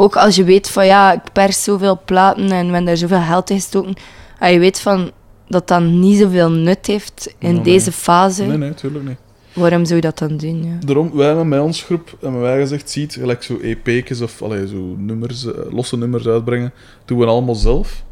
Ook 0.00 0.16
als 0.16 0.36
je 0.36 0.44
weet 0.44 0.70
van, 0.70 0.86
ja, 0.86 1.12
ik 1.12 1.32
pers 1.32 1.62
zoveel 1.62 2.00
platen 2.04 2.42
en 2.42 2.48
we 2.48 2.54
hebben 2.54 2.84
daar 2.84 2.96
zoveel 2.96 3.20
geld 3.20 3.50
in 3.50 3.56
gestoken. 3.56 3.94
En 4.38 4.52
je 4.52 4.58
weet 4.58 4.80
van, 4.80 5.10
dat 5.48 5.68
dat 5.68 5.82
niet 5.82 6.18
zoveel 6.18 6.50
nut 6.50 6.86
heeft 6.86 7.34
in 7.38 7.62
deze 7.62 7.88
nee. 7.88 7.98
fase. 7.98 8.44
Nee, 8.44 8.56
nee, 8.56 8.74
tuurlijk 8.74 9.04
niet. 9.04 9.16
Waarom 9.52 9.84
zou 9.84 9.94
je 9.94 10.00
dat 10.00 10.18
dan 10.18 10.36
doen, 10.36 10.64
ja? 10.64 10.78
Daarom, 10.86 11.10
wij 11.14 11.26
hebben 11.26 11.48
met 11.48 11.60
ons 11.60 11.82
groep, 11.82 12.16
hebben 12.20 12.40
wij 12.40 12.60
gezegd, 12.60 12.90
ziet, 12.90 13.12
gelijk 13.12 13.42
zo 13.42 13.58
EP'tjes 13.60 14.20
of 14.20 14.42
allee, 14.42 14.68
zo 14.68 14.94
nummers, 14.98 15.44
eh, 15.44 15.52
losse 15.70 15.96
nummers 15.96 16.26
uitbrengen, 16.26 16.72
doen 17.04 17.18
we 17.18 17.26
allemaal 17.26 17.54
zelf. 17.54 18.04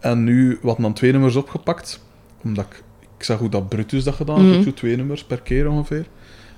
En 0.00 0.24
nu 0.24 0.58
wat 0.62 0.76
dan 0.80 0.92
twee 0.92 1.12
nummers 1.12 1.36
opgepakt, 1.36 2.00
omdat 2.44 2.64
ik, 2.64 2.82
ik 3.18 3.24
zag 3.24 3.38
hoe 3.38 3.48
dat 3.48 3.68
Brutus 3.68 4.04
dat 4.04 4.14
gedaan 4.14 4.40
heeft, 4.40 4.64
zo 4.64 4.72
twee 4.72 4.96
nummers 4.96 5.24
per 5.24 5.40
keer 5.40 5.70
ongeveer. 5.70 6.06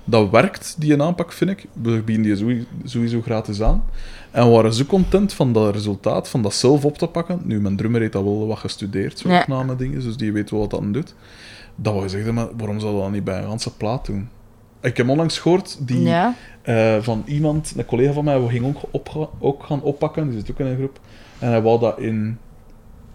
Dat 0.05 0.29
werkt, 0.29 0.75
die 0.79 0.93
een 0.93 1.01
aanpak, 1.01 1.31
vind 1.31 1.49
ik. 1.51 1.65
We 1.81 2.01
bieden 2.01 2.25
die 2.25 2.35
sowieso, 2.35 2.65
sowieso 2.83 3.21
gratis 3.21 3.61
aan. 3.61 3.83
En 4.31 4.45
we 4.45 4.49
waren 4.51 4.73
zo 4.73 4.83
content 4.85 5.33
van 5.33 5.53
dat 5.53 5.73
resultaat, 5.73 6.29
van 6.29 6.41
dat 6.41 6.53
zelf 6.53 6.85
op 6.85 6.97
te 6.97 7.07
pakken. 7.07 7.41
Nu, 7.43 7.61
mijn 7.61 7.75
drummer 7.75 7.99
heeft 8.01 8.13
dat 8.13 8.23
wel 8.23 8.47
wat 8.47 8.57
gestudeerd, 8.57 9.19
zo 9.19 9.29
Ja. 9.29 9.41
opname 9.41 9.75
dingen, 9.75 10.01
dus 10.01 10.17
die 10.17 10.31
weet 10.33 10.49
wel 10.49 10.59
wat 10.59 10.69
dat 10.69 10.93
doet. 10.93 11.15
Dat 11.75 12.01
we 12.01 12.09
zeggen, 12.09 12.33
maar 12.33 12.47
waarom 12.57 12.79
zouden 12.79 12.99
we 12.99 13.05
dat 13.05 13.13
niet 13.15 13.23
bij 13.23 13.37
een 13.37 13.47
ganse 13.47 13.75
plaat 13.75 14.05
doen? 14.05 14.29
Ik 14.81 14.97
heb 14.97 15.09
onlangs 15.09 15.39
gehoord, 15.39 15.77
die, 15.87 16.01
Ja? 16.01 16.35
eh, 16.61 16.95
van 17.01 17.23
iemand, 17.25 17.73
een 17.77 17.85
collega 17.85 18.13
van 18.13 18.23
mij, 18.23 18.41
we 18.41 18.49
gingen 18.49 18.75
ook, 18.91 19.29
ook 19.39 19.63
gaan 19.63 19.81
oppakken, 19.81 20.29
die 20.29 20.39
zit 20.39 20.51
ook 20.51 20.59
in 20.59 20.65
een 20.65 20.75
groep. 20.77 20.99
En 21.39 21.49
hij 21.49 21.61
wou 21.61 21.79
dat 21.79 21.99
in 21.99 22.37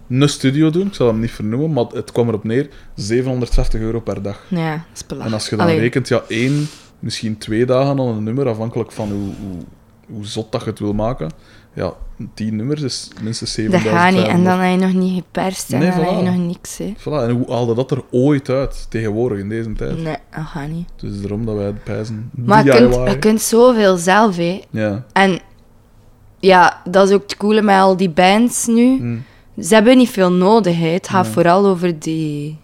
een 0.09 0.28
studio 0.28 0.70
doen, 0.70 0.86
ik 0.86 0.94
zal 0.94 1.06
hem 1.06 1.20
niet 1.20 1.30
vernoemen, 1.30 1.72
maar 1.72 1.85
het 1.85 2.12
kwam 2.12 2.28
erop 2.28 2.44
neer, 2.44 2.68
750 2.94 3.80
euro 3.80 4.01
per 4.01 4.22
dag. 4.22 4.44
Ja, 4.48 4.72
dat 4.72 4.80
is 4.94 5.06
belachelijk. 5.06 5.26
En 5.26 5.32
als 5.32 5.48
je 5.48 5.56
dan 5.56 5.66
Allee, 5.66 5.78
rekent, 5.78 6.09
ja, 6.09 6.22
één, 6.28 6.68
misschien 6.98 7.39
twee 7.39 7.66
dagen 7.66 7.90
aan 7.90 7.98
een 7.98 8.22
nummer, 8.22 8.48
afhankelijk 8.48 8.93
van 8.93 9.10
hoe, 9.10 9.35
hoe, 9.40 9.62
hoe 10.06 10.26
zot 10.26 10.52
dat 10.52 10.60
je 10.60 10.70
het 10.70 10.78
wil 10.78 10.93
maken. 10.93 11.30
Ja, 11.74 11.93
tien 12.35 12.56
nummers 12.56 12.82
is 12.82 13.10
minstens 13.22 13.55
Dat 13.55 13.64
7000 13.64 13.94
gaat 13.94 14.12
niet. 14.12 14.26
En 14.26 14.44
dan 14.44 14.59
heb 14.59 14.80
je 14.80 14.86
nog 14.86 14.94
niet 14.94 15.14
geperst 15.14 15.72
en 15.72 15.78
Nee, 15.78 15.90
dan 15.90 16.01
heb 16.01 16.16
je 16.16 16.22
nog 16.22 16.47
niks, 16.47 16.78
hè. 16.78 16.94
Voilà, 16.98 17.28
en 17.28 17.30
hoe 17.30 17.51
haalde 17.51 17.74
dat 17.74 17.90
er 17.90 18.02
ooit 18.10 18.48
uit, 18.48 18.86
tegenwoordig, 18.89 19.39
in 19.39 19.48
deze 19.48 19.72
tijd? 19.72 20.02
Nee, 20.02 20.16
dat 20.30 20.44
gaat 20.44 20.68
niet. 20.68 20.89
Dus 20.97 21.20
daarom 21.20 21.47
dat 21.47 21.56
wij 21.56 21.66
het 21.66 21.85
pijzen. 21.85 22.30
Maar 22.35 22.64
je 22.64 22.70
kunt, 22.70 22.94
je 23.10 23.18
kunt 23.18 23.40
zoveel 23.40 23.97
zelf, 23.97 24.36
hè. 24.36 24.62
Ja. 24.70 25.05
En 25.12 25.40
ja, 26.39 26.80
dat 26.90 27.09
is 27.09 27.14
ook 27.14 27.22
het 27.22 27.36
coole 27.36 27.62
met 27.62 27.76
al 27.76 27.97
die 27.97 28.10
bands 28.10 28.66
nu. 28.66 28.98
Hm. 28.98 29.16
Ze 29.60 29.74
hebben 29.74 29.97
niet 29.97 30.10
veel 30.10 30.32
nodig. 30.32 30.78
Hè. 30.78 30.86
Het 30.89 31.09
gaat 31.09 31.24
Nee. 31.24 31.32
vooral 31.32 31.66
over 31.66 31.98
die... 31.98 32.56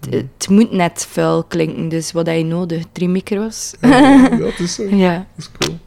Het, 0.00 0.14
het 0.38 0.48
moet 0.48 0.72
net 0.72 1.06
vuil 1.10 1.44
klinken, 1.44 1.88
dus 1.88 2.12
wat 2.12 2.26
heb 2.26 2.36
je 2.36 2.44
nodig? 2.44 2.82
Drie 2.92 3.08
micro's? 3.08 3.74
Ja, 3.80 3.88
ja, 3.98 4.28
het 4.44 4.58
is 4.66 4.74
zo. 4.74 4.82
Ja. 4.94 5.14
Dat 5.14 5.26
is 5.36 5.50
cool. 5.58 5.78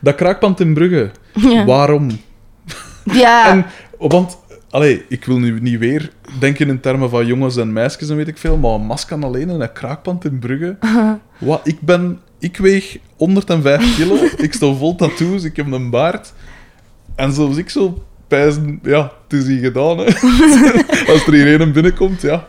Dat 0.00 0.14
kraakpand 0.14 0.60
in 0.60 0.74
Brugge, 0.74 1.10
Ja. 1.34 1.64
waarom? 1.64 2.10
Ja. 3.04 3.46
En, 3.50 3.66
want, 3.98 4.38
allee, 4.70 5.04
ik 5.08 5.24
wil 5.24 5.38
nu 5.38 5.60
niet 5.60 5.78
weer 5.78 6.10
denken 6.38 6.68
in 6.68 6.80
termen 6.80 7.10
van 7.10 7.26
jongens 7.26 7.56
en 7.56 7.72
meisjes 7.72 8.08
en 8.08 8.16
weet 8.16 8.28
ik 8.28 8.38
veel, 8.38 8.56
maar 8.56 8.70
een 8.70 8.86
masker 8.86 9.24
alleen 9.24 9.50
en 9.50 9.60
een 9.60 9.72
kraakpand 9.72 10.24
in 10.24 10.38
Brugge. 10.38 10.78
Wat, 11.38 11.60
ik 11.66 11.80
ben... 11.80 12.20
Ik 12.38 12.56
weeg 12.56 12.98
105 13.16 13.94
kilo, 13.96 14.14
ik 14.36 14.52
sta 14.54 14.72
vol 14.74 14.94
tattoos, 14.94 15.42
ik 15.44 15.56
heb 15.56 15.72
een 15.72 15.90
baard. 15.90 16.32
En 17.14 17.32
zelfs 17.32 17.56
ik 17.56 17.70
zo 17.70 18.02
pijzen, 18.30 18.80
ja, 18.82 19.12
het 19.28 19.40
is 19.40 19.46
hier 19.46 19.60
gedaan, 19.60 19.98
hè. 19.98 20.04
Als 21.12 21.26
er 21.26 21.32
hier 21.32 21.60
een 21.60 21.72
binnenkomt, 21.72 22.22
ja. 22.22 22.48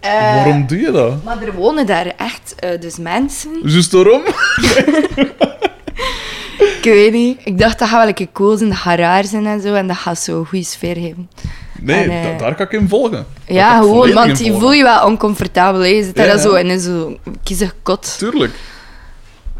Eh, 0.00 0.34
Waarom 0.34 0.66
doe 0.66 0.78
je 0.80 0.90
dat? 0.90 1.24
Maar 1.24 1.42
er 1.42 1.52
wonen 1.54 1.86
daar 1.86 2.06
echt 2.16 2.54
eh, 2.58 2.80
dus 2.80 2.98
mensen. 2.98 3.50
Juist 3.64 3.90
daarom? 3.92 4.22
Ik 6.58 6.88
weet 6.92 7.12
niet. 7.12 7.40
Ik 7.44 7.58
dacht 7.58 7.78
dat 7.78 7.88
gaat 7.88 8.04
wel 8.04 8.14
een 8.18 8.32
cool 8.32 8.56
zijn, 8.56 8.68
dat 8.68 8.78
gaat 8.78 8.98
raar 8.98 9.24
zijn 9.24 9.46
en 9.46 9.60
zo. 9.60 9.74
En 9.74 9.86
dat 9.86 9.96
gaat 9.96 10.18
zo 10.18 10.38
een 10.38 10.46
goede 10.46 10.64
sfeer 10.64 10.94
geven. 10.94 11.30
Nee, 11.80 12.02
En, 12.04 12.10
eh, 12.10 12.22
da- 12.38 12.44
daar 12.44 12.54
kan 12.54 12.66
ik 12.66 12.72
in 12.72 12.88
volgen. 12.88 13.10
Daar 13.12 13.24
Ja, 13.56 13.78
gewoon, 13.78 14.12
want 14.12 14.40
in 14.40 14.52
je 14.52 14.58
voel 14.58 14.72
je 14.72 14.82
wel 14.82 15.04
oncomfortabel. 15.06 15.80
Hè. 15.80 15.86
Je 15.86 16.02
zit 16.04 16.16
daar 16.16 16.26
Ja, 16.26 16.38
zo 16.38 16.58
ja. 16.58 16.64
in 16.64 16.80
zo'n 16.80 17.18
kiezig 17.42 17.74
kot. 17.82 18.18
Tuurlijk. 18.18 18.52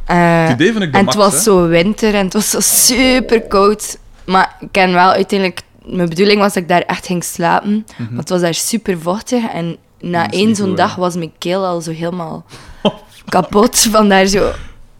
Het 0.04 0.50
idee 0.52 0.72
vind 0.72 0.82
ik 0.84 0.92
de 0.92 0.98
en 0.98 1.04
max, 1.04 1.16
het 1.16 1.24
was 1.24 1.34
hè. 1.34 1.40
zo 1.40 1.66
winter 1.66 2.14
en 2.14 2.24
het 2.24 2.32
was 2.32 2.50
zo 2.50 2.60
super 2.60 3.40
koud. 3.42 3.98
Maar 4.32 4.56
ik 4.60 4.68
ken 4.70 4.92
wel 4.92 5.10
uiteindelijk... 5.10 5.60
Mijn 5.86 6.08
bedoeling 6.08 6.40
was 6.40 6.52
dat 6.52 6.62
ik 6.62 6.68
daar 6.68 6.80
echt 6.82 7.06
ging 7.06 7.24
slapen. 7.24 7.86
Want 7.98 8.16
het 8.16 8.28
was 8.28 8.40
daar 8.40 8.54
super 8.54 8.98
vochtig. 9.00 9.44
En 9.52 9.76
na 10.00 10.30
één 10.30 10.56
zo'n 10.56 10.74
dag 10.74 10.94
was 10.94 11.14
mijn 11.14 11.32
keel 11.38 11.66
al 11.66 11.80
zo 11.80 11.90
helemaal 11.90 12.44
kapot. 13.28 13.78
Van 13.78 14.08
daar 14.08 14.26
zo 14.26 14.50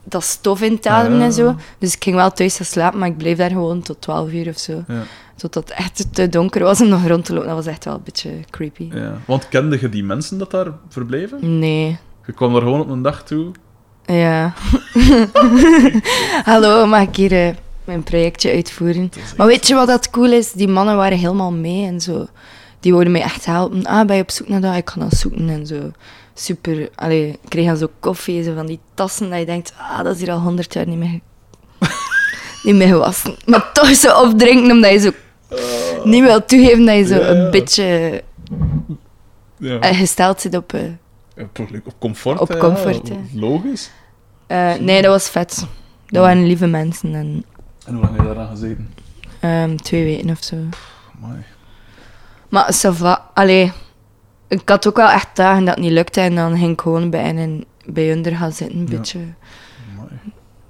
dat 0.04 0.24
stof 0.24 0.62
in 0.62 0.78
te 0.80 0.88
ademen 0.90 1.18
Ja. 1.18 1.24
en 1.24 1.32
zo. 1.32 1.56
Dus 1.78 1.94
ik 1.94 2.02
ging 2.02 2.16
wel 2.16 2.30
thuis 2.30 2.56
gaan 2.56 2.66
slapen, 2.66 2.98
maar 2.98 3.09
ik 3.09 3.16
bleef 3.16 3.36
daar 3.38 3.50
gewoon 3.50 3.82
tot 3.82 4.00
12 4.00 4.32
uur 4.32 4.48
of 4.48 4.59
zo. 4.59 4.84
Ja, 4.88 5.02
Totdat 5.36 5.68
het 5.68 5.78
echt 5.78 6.06
te 6.14 6.28
donker 6.28 6.62
was 6.62 6.80
om 6.80 6.88
nog 6.88 7.06
rond 7.06 7.24
te 7.24 7.32
lopen. 7.32 7.48
Dat 7.48 7.56
was 7.56 7.66
echt 7.66 7.84
wel 7.84 7.94
een 7.94 8.00
beetje 8.04 8.30
creepy. 8.50 8.88
ja. 8.92 9.18
Want 9.24 9.48
kende 9.48 9.78
je 9.80 9.88
die 9.88 10.04
mensen 10.04 10.38
dat 10.38 10.50
daar 10.50 10.66
verbleven? 10.88 11.59
Nee. 11.59 11.98
Je 12.26 12.32
kwam 12.32 12.54
er 12.54 12.62
gewoon 12.62 12.80
op 12.80 12.88
een 12.90 13.02
dag 13.02 13.22
toe. 13.24 13.50
Ja. 14.06 14.52
Hallo, 16.44 16.86
mag 16.86 17.02
ik 17.02 17.16
hier 17.16 17.32
eh, 17.48 17.54
mijn 17.84 18.02
projectje 18.02 18.50
uitvoeren? 18.52 19.10
Maar 19.36 19.46
weet 19.46 19.66
je 19.66 19.74
wat 19.74 19.86
dat 19.86 20.10
cool 20.10 20.32
is? 20.32 20.52
Die 20.52 20.68
mannen 20.68 20.96
waren 20.96 21.18
helemaal 21.18 21.52
mee 21.52 21.86
en 21.86 22.00
zo. 22.00 22.26
Die 22.80 22.92
wilden 22.92 23.12
mij 23.12 23.22
echt 23.22 23.44
helpen. 23.46 23.84
Ah, 23.86 24.06
ben 24.06 24.16
je 24.16 24.22
op 24.22 24.30
zoek 24.30 24.48
naar 24.48 24.60
dat? 24.60 24.74
Ik 24.76 24.84
kan 24.84 24.98
dat 25.02 25.12
zoeken 25.18 25.48
en 25.48 25.66
zo. 25.66 25.90
Super. 26.34 26.88
Allee, 26.94 27.28
ik 27.28 27.38
kreeg 27.48 27.66
dan 27.66 27.76
zo 27.76 27.88
koffie, 28.00 28.42
zo 28.42 28.54
van 28.54 28.66
die 28.66 28.80
tassen 28.94 29.30
dat 29.30 29.38
je 29.38 29.44
denkt, 29.46 29.72
ah, 29.78 30.02
dat 30.04 30.14
is 30.14 30.20
hier 30.20 30.30
al 30.32 30.38
honderd 30.40 30.72
jaar 30.74 30.86
niet 30.86 30.98
meer, 30.98 31.20
niet 32.64 32.74
meer 32.74 32.86
gewassen. 32.88 33.36
Maar 33.46 33.70
toch 33.72 33.94
zo 33.94 34.20
opdrinken 34.22 34.70
omdat 34.70 34.90
je 34.92 34.98
zo 34.98 35.10
niet 36.04 36.22
wil 36.22 36.44
toegeven 36.44 36.84
dat 36.86 36.96
je 36.96 37.04
zo 37.06 37.14
Ja, 37.14 37.20
ja. 37.20 37.28
een 37.28 37.50
beetje 37.50 38.22
Ja. 39.59 39.78
eh, 39.80 39.98
gesteld 39.98 40.40
zit 40.40 40.56
op... 40.56 40.72
eh, 40.72 40.80
toch, 41.52 41.68
op 41.84 41.94
comfort, 41.98 42.40
Op 42.40 42.48
hè, 42.48 42.56
comfort. 42.59 43.10
Logisch. 43.34 43.90
eh, 44.46 44.74
nee, 44.74 45.02
dat 45.02 45.10
was 45.10 45.28
vet. 45.28 45.66
Dat 46.06 46.22
waren 46.22 46.46
lieve 46.46 46.66
mensen 46.66 47.14
en 47.14 47.44
En 47.86 47.94
hoe 47.94 48.02
lang 48.02 48.16
heb 48.16 48.20
je 48.26 48.26
daaraan 48.34 48.48
gezeten? 48.50 48.94
ehm, 49.40 49.76
twee 49.76 50.04
weken 50.04 50.30
of 50.30 50.42
zo. 50.44 50.56
Amai. 51.22 51.42
Maar 52.48 52.74
va. 52.74 53.30
Allee, 53.34 53.72
ik 54.48 54.68
had 54.68 54.86
ook 54.88 54.96
wel 54.96 55.09
echt 55.10 55.28
dagen 55.36 55.64
dat 55.64 55.74
het 55.74 55.84
niet 55.84 55.92
lukte 55.92 56.20
en 56.20 56.34
dan 56.34 56.56
ging 56.59 56.72
ik 56.72 56.80
gewoon 56.80 57.10
bij 57.10 57.22
en 57.36 57.64
bij 57.84 58.09
hun 58.09 58.24
er 58.24 58.36
gaan 58.36 58.52
zitten, 58.52 58.78
een 58.78 58.86
Ja. 58.90 58.96
beetje. 58.96 59.18
Amai. 59.98 60.09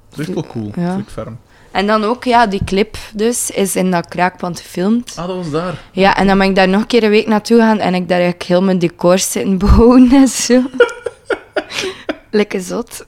Dat 0.09 0.19
is 0.19 0.27
wel 0.35 0.47
cool. 0.47 0.71
Ja. 0.75 0.97
Ik 0.97 1.09
ferm. 1.09 1.39
En 1.71 1.87
dan 1.87 2.05
ook, 2.05 2.25
ja, 2.25 2.47
die 2.47 2.65
clip 2.65 2.97
dus, 3.15 3.51
is 3.51 3.77
in 3.77 3.91
dat 3.91 4.09
kraakpand 4.09 4.61
gefilmd. 4.61 5.15
Ah, 5.17 5.27
dat 5.27 5.37
was 5.37 5.51
daar. 5.51 5.81
Ja, 5.93 6.17
en 6.17 6.27
dan 6.27 6.39
ben 6.39 6.49
ik 6.49 6.55
daar 6.55 6.69
nog 6.69 6.81
een 6.81 6.87
keer 6.87 7.03
een 7.05 7.11
week 7.11 7.27
naartoe 7.27 7.59
gaan 7.59 7.79
en 7.79 7.95
ik 7.95 8.09
daar 8.09 8.19
eigenlijk 8.21 8.49
heel 8.49 8.63
mijn 8.63 8.79
decor 8.79 9.19
zitten 9.19 9.59
bouwen 9.69 10.13
en 10.13 10.29
zo. 10.29 10.63
Lekker 12.31 12.61
zot. 12.61 13.07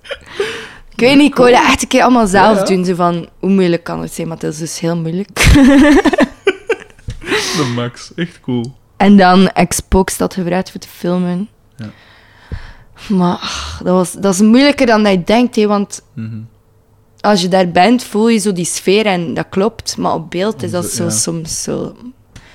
Ik 0.96 1.00
weet 1.00 1.16
niet, 1.16 1.28
ik 1.30 1.34
dat 1.52 1.64
echt 1.64 1.82
een 1.82 1.88
keer 1.88 2.02
allemaal 2.02 2.26
zelf 2.26 2.58
Ja, 2.58 2.64
doen. 2.64 2.84
Zo 2.84 2.94
van, 2.94 3.28
hoe 3.40 3.50
moeilijk 3.50 3.84
kan 3.84 4.00
het 4.00 4.12
zijn? 4.12 4.28
Maar 4.28 4.36
het 4.36 4.52
is 4.52 4.58
dus 4.58 4.80
heel 4.80 4.96
moeilijk. 4.96 5.28
De 7.56 7.72
max. 7.74 8.12
Echt 8.14 8.40
cool. 8.40 8.72
En 8.96 9.16
dan 9.16 9.50
Xbox 9.68 10.16
gebruikt 10.34 10.70
voor 10.70 10.80
te 10.80 10.88
filmen. 10.88 11.48
Ja. 11.76 11.86
Maar 13.08 13.34
ach, 13.36 13.80
dat, 13.84 13.94
was, 13.94 14.12
dat 14.12 14.34
is 14.34 14.40
moeilijker 14.40 14.86
dan 14.86 15.02
dat 15.02 15.12
je 15.12 15.24
denkt, 15.24 15.56
hè, 15.56 15.66
want 15.66 16.02
Mhm. 16.14 16.38
als 17.20 17.40
je 17.40 17.48
daar 17.48 17.68
bent, 17.70 18.04
voel 18.04 18.28
je 18.28 18.38
zo 18.38 18.52
die 18.52 18.64
sfeer 18.64 19.06
en 19.06 19.34
dat 19.34 19.46
klopt. 19.50 19.96
Maar 19.96 20.12
op 20.14 20.30
beeld 20.30 20.62
is 20.62 20.70
dat 20.70 20.84
zo 20.86 21.08
soms 21.08 21.62
zo... 21.62 21.96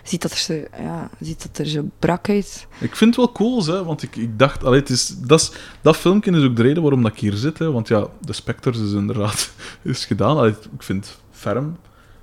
Ziet 0.09 0.21
dat 0.21 0.31
er 0.31 0.37
zo, 0.37 0.53
ja, 0.77 1.09
ziet 1.19 1.41
dat 1.41 1.57
er 1.57 1.65
zo 1.65 1.89
brak 1.99 2.29
uit. 2.29 2.67
Ik 2.79 2.95
vind 2.95 3.15
het 3.15 3.25
wel 3.25 3.31
cool, 3.31 3.65
hè, 3.65 3.83
want 3.83 4.03
ik, 4.03 4.15
ik 4.15 4.39
dacht, 4.39 4.63
allee, 4.63 4.79
het 4.79 4.89
is, 4.89 5.07
dat, 5.17 5.39
is, 5.39 5.51
dat 5.81 5.97
filmpje 5.97 6.31
is 6.31 6.43
ook 6.43 6.55
de 6.55 6.61
reden 6.61 6.81
waarom 6.81 7.03
dat 7.03 7.11
ik 7.11 7.19
hier 7.19 7.33
zit. 7.33 7.59
Hè, 7.59 7.71
want 7.71 7.87
ja, 7.87 8.07
de 8.21 8.33
Spectres 8.33 8.79
is 8.79 8.91
inderdaad 8.91 9.51
is 9.81 10.05
gedaan. 10.05 10.37
Allee, 10.37 10.51
ik 10.51 10.83
vind 10.83 11.19
ferm. 11.31 11.77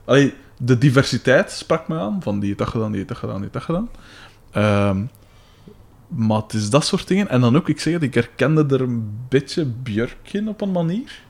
Allee, 0.04 0.34
de 0.58 0.78
diversiteit 0.78 1.50
sprak 1.50 1.88
me 1.88 1.98
aan, 1.98 2.22
van 2.22 2.38
die 2.38 2.46
heeft 2.46 2.58
dat 2.58 2.68
gedaan, 2.68 2.92
die 2.92 3.04
heeft 3.06 3.18
gedaan, 3.18 3.40
die 3.40 3.50
heeft 3.50 3.52
dat 3.52 3.62
gedaan. 3.62 3.88
Ehm, 4.50 5.04
maar 6.08 6.42
het 6.42 6.52
is 6.52 6.70
dat 6.70 6.84
soort 6.84 7.08
dingen. 7.08 7.28
En 7.28 7.40
dan 7.40 7.56
ook, 7.56 7.68
ik 7.68 7.80
zeg 7.80 7.92
het, 7.92 8.02
ik 8.02 8.14
herkende 8.14 8.66
er 8.74 8.80
een 8.80 9.10
beetje 9.28 9.64
Björk 9.64 10.32
in 10.32 10.48
op 10.48 10.60
een 10.60 10.72
manier. 10.72 11.24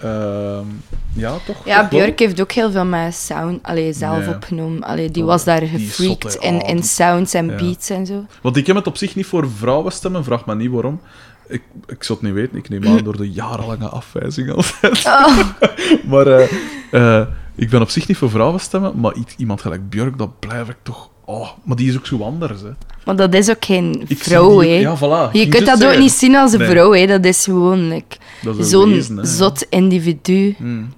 Ehm, 0.00 0.66
ja, 1.12 1.36
toch? 1.46 1.64
Ja? 1.64 1.88
Björk 1.88 2.18
heeft 2.18 2.40
ook 2.40 2.52
heel 2.52 2.70
veel 2.70 2.84
met 2.84 3.14
sound 3.14 3.62
allee, 3.62 3.92
zelf 3.92 4.28
opgenomen. 4.28 4.82
Allee, 4.82 5.10
die 5.10 5.22
Oh, 5.22 5.28
was 5.28 5.44
daar 5.44 5.62
gefreakt 5.62 6.34
in, 6.34 6.54
Oh, 6.54 6.68
in 6.68 6.82
sounds 6.82 7.34
en 7.34 7.46
Ja. 7.46 7.56
beats 7.56 7.90
en 7.90 8.06
zo. 8.06 8.24
Want 8.42 8.56
ik 8.56 8.66
heb 8.66 8.76
het 8.76 8.86
op 8.86 8.96
zich 8.96 9.14
niet 9.14 9.26
voor 9.26 9.50
vrouwen 9.50 9.92
stemmen, 9.92 10.24
vraag 10.24 10.46
me 10.46 10.54
niet 10.54 10.70
waarom. 10.70 11.00
Ik, 11.48 11.62
ik 11.86 12.02
zou 12.02 12.18
het 12.18 12.28
niet 12.28 12.36
weten, 12.36 12.56
ik 12.58 12.68
neem 12.68 12.86
aan 12.86 13.04
door 13.04 13.16
de 13.16 13.30
jarenlange 13.30 13.88
afwijzing 13.88 14.50
altijd. 14.52 15.04
Oh. 15.06 15.38
maar 16.10 16.26
eh, 16.26 16.48
eh, 16.90 17.26
ik 17.54 17.70
ben 17.70 17.80
op 17.80 17.90
zich 17.90 18.08
niet 18.08 18.16
voor 18.16 18.30
vrouwen 18.30 18.60
stemmen, 18.60 19.00
maar 19.00 19.14
iemand 19.36 19.60
gelijk 19.60 19.88
Björk, 19.88 20.18
dat 20.18 20.38
blijf 20.40 20.68
ik 20.68 20.76
toch... 20.82 21.10
Oh, 21.28 21.48
maar 21.62 21.76
die 21.76 21.88
is 21.88 21.96
ook 21.96 22.06
zo 22.06 22.22
anders, 22.22 22.60
hè. 22.60 22.70
Maar 23.04 23.16
dat 23.16 23.34
is 23.34 23.50
ook 23.50 23.64
geen 23.64 24.04
Ik 24.08 24.18
vrouw, 24.22 24.58
hè. 24.60 24.66
Ja, 24.66 24.96
voilà. 24.96 25.32
Je 25.32 25.48
kunt 25.48 25.66
dat 25.66 25.84
ook 25.84 25.98
niet 25.98 26.12
zien 26.12 26.36
als 26.36 26.52
een 26.52 26.58
Nee. 26.58 26.68
vrouw, 26.70 26.92
hè. 26.92 27.06
Dat 27.06 27.24
is 27.24 27.44
gewoon 27.44 27.88
like, 27.88 28.16
zo'n 28.58 29.18
zot 29.22 29.66
individu. 29.70 30.54
Hmm. 30.58 30.94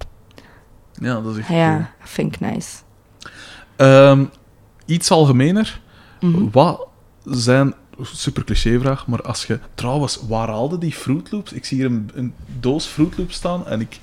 Ja, 1.01 1.21
dat 1.21 1.33
is 1.33 1.39
echt 1.39 1.49
Ja, 1.49 1.75
cool. 1.75 1.87
vind 1.99 2.35
ik 2.35 2.41
nice. 2.41 2.69
Ehm, 3.77 4.25
iets 4.87 5.11
algemener. 5.11 5.81
Mhm. 6.21 6.45
Wat 6.51 6.87
zijn... 7.25 7.75
Super 8.03 8.45
clichévraag, 8.45 9.07
maar 9.07 9.23
als 9.23 9.45
je... 9.47 9.59
Trouwens, 9.75 10.21
waar 10.29 10.49
haalde 10.49 10.79
die 10.79 10.93
Fruit 10.93 11.33
Loops? 11.33 11.53
Ik 11.53 11.65
zie 11.65 11.77
hier 11.77 11.87
een, 11.87 12.11
een 12.15 12.35
doos 12.61 12.87
Fruit 12.87 13.19
Loops 13.19 13.35
staan 13.35 13.67
en 13.67 13.81
ik 13.81 13.99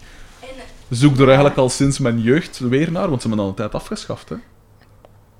zoek 0.89 1.17
er 1.19 1.25
eigenlijk 1.25 1.57
al 1.57 1.69
sinds 1.69 1.99
mijn 1.99 2.21
jeugd 2.21 2.59
weer 2.59 2.91
naar, 2.91 3.09
want 3.09 3.21
ze 3.21 3.27
hebben 3.27 3.45
al 3.45 3.51
een 3.51 3.57
tijd 3.57 3.73
afgeschaft, 3.75 4.29
hè. 4.29 4.35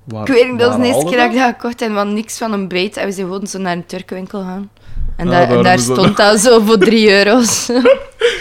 Waar, 0.06 0.28
Ik 0.28 0.34
weet 0.34 0.50
niet, 0.50 0.58
dat 0.58 0.70
is 0.70 0.76
de 0.76 0.86
eerste 0.86 1.04
keer 1.04 1.16
dat 1.16 1.30
ik 1.32 1.36
dat 1.38 1.46
gekocht 1.54 1.80
heb, 1.80 1.92
want 1.92 2.12
niks 2.12 2.38
van 2.38 2.52
een 2.52 2.68
breed. 2.68 2.96
En 2.96 3.06
we 3.06 3.12
zijn 3.12 3.26
gewoon 3.26 3.46
zo 3.46 3.58
naar 3.58 3.72
een 3.72 3.86
Turkenwinkel 3.86 4.40
gaan. 4.40 4.70
En, 5.16 5.26
Ah, 5.26 5.32
daar- 5.32 5.50
en 5.50 5.72
is 5.78 5.86
dat- 5.86 5.96
stond 5.96 6.16
dat 6.16 6.40
zo 6.40 6.60
voor 6.60 6.78
3 6.78 7.10
euro's. 7.18 7.66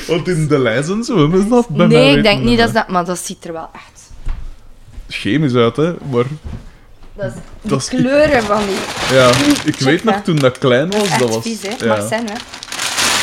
Want 0.08 0.28
in 0.28 0.48
de 0.48 0.60
lijzen 0.60 1.04
zo 1.04 1.18
hebben 1.20 1.42
ze 1.42 1.50
dat 1.50 1.70
nee, 1.70 2.18
ik 2.18 2.24
denk 2.24 2.44
niet 2.44 2.58
dat 2.58 2.74
dat... 2.74 2.88
Maar 2.88 3.06
dat 3.06 3.20
ziet 3.20 3.46
er 3.46 3.54
wel 3.54 3.70
echt... 3.74 4.04
Chemisch 5.10 5.54
uit, 5.54 5.76
hè. 5.76 5.94
Maar 6.12 6.24
Dat 7.14 7.26
is, 7.26 7.34
Dat 7.62 7.82
is- 7.82 7.88
kleuren 7.90 8.44
van 8.44 8.62
die... 8.68 9.16
ja, 9.18 9.30
ik 9.30 9.76
Check 9.76 9.80
weet 9.80 10.04
nog 10.04 10.14
dat. 10.16 10.26
toen 10.26 10.36
dat 10.36 10.58
klein 10.58 10.92
was, 10.92 11.02
Echt 11.02 11.20
dat 11.20 11.30
was... 11.34 11.44
vies, 11.44 11.62
hè. 11.62 11.86
ja, 11.86 12.08
zijn, 12.08 12.26
hè. 12.28 12.34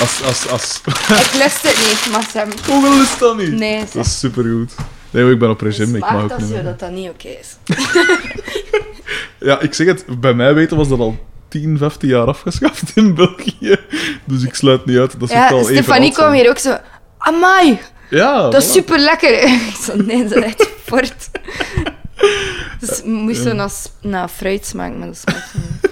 als, 0.00 0.22
als, 0.26 0.48
als... 0.48 0.80
Ik 1.08 1.32
lust 1.38 1.62
het 1.62 1.76
niet, 1.88 2.12
mag 2.12 2.30
zijn. 2.30 2.48
Hoeveel 2.68 3.02
is 3.02 3.18
dat 3.18 3.36
niet? 3.36 3.52
Nee, 3.52 3.78
Dat 3.80 3.90
zeg. 3.90 4.04
is 4.04 4.18
supergoed. 4.18 4.72
Nee, 5.12 5.30
ik 5.30 5.38
ben 5.38 5.50
op 5.50 5.60
regime, 5.60 5.96
ik 5.98 6.10
mag 6.10 6.22
ook 6.32 6.40
zo 6.40 6.46
meer. 6.46 6.62
dat 6.64 6.78
dat 6.78 6.90
niet 6.90 7.08
oké 7.08 7.28
is. 7.28 7.56
Ja, 9.38 9.60
ik 9.60 9.74
zeg 9.74 9.86
het, 9.86 10.20
bij 10.20 10.34
mij 10.34 10.54
weten 10.54 10.76
was 10.76 10.88
dat 10.88 10.98
al 10.98 11.16
10, 11.48 11.78
15 11.78 12.08
jaar 12.08 12.26
afgeschaft 12.26 12.82
in 12.96 13.14
België. 13.14 13.76
Dus 14.24 14.42
ik 14.42 14.54
sluit 14.54 14.84
niet 14.86 14.98
uit 14.98 15.20
dat 15.20 15.28
ze 15.28 15.34
het 15.36 15.48
Ja, 15.48 15.54
al 15.54 15.60
even 15.60 15.74
Stefanie 15.74 16.12
kwam 16.12 16.32
hier 16.32 16.48
ook 16.48 16.58
zo... 16.58 16.76
Amai, 17.18 17.78
Ja, 18.10 18.48
dat 18.50 18.62
is 18.62 18.68
voilà. 18.68 18.72
super 18.72 18.98
lekker. 18.98 19.42
Ik 19.68 19.76
zo, 19.82 19.96
nee, 19.96 20.22
dat 20.28 20.36
is 20.36 20.42
echt 20.44 20.68
fort. 20.84 21.30
Dus 22.80 22.88
het 22.88 23.04
moest 23.06 23.42
zo 23.42 23.52
naar, 23.52 23.70
naar 24.00 24.28
fruit 24.28 24.66
smaken, 24.66 24.98
maar 24.98 25.06
dat 25.08 25.16
smaakt 25.16 25.54
niet. 25.54 25.90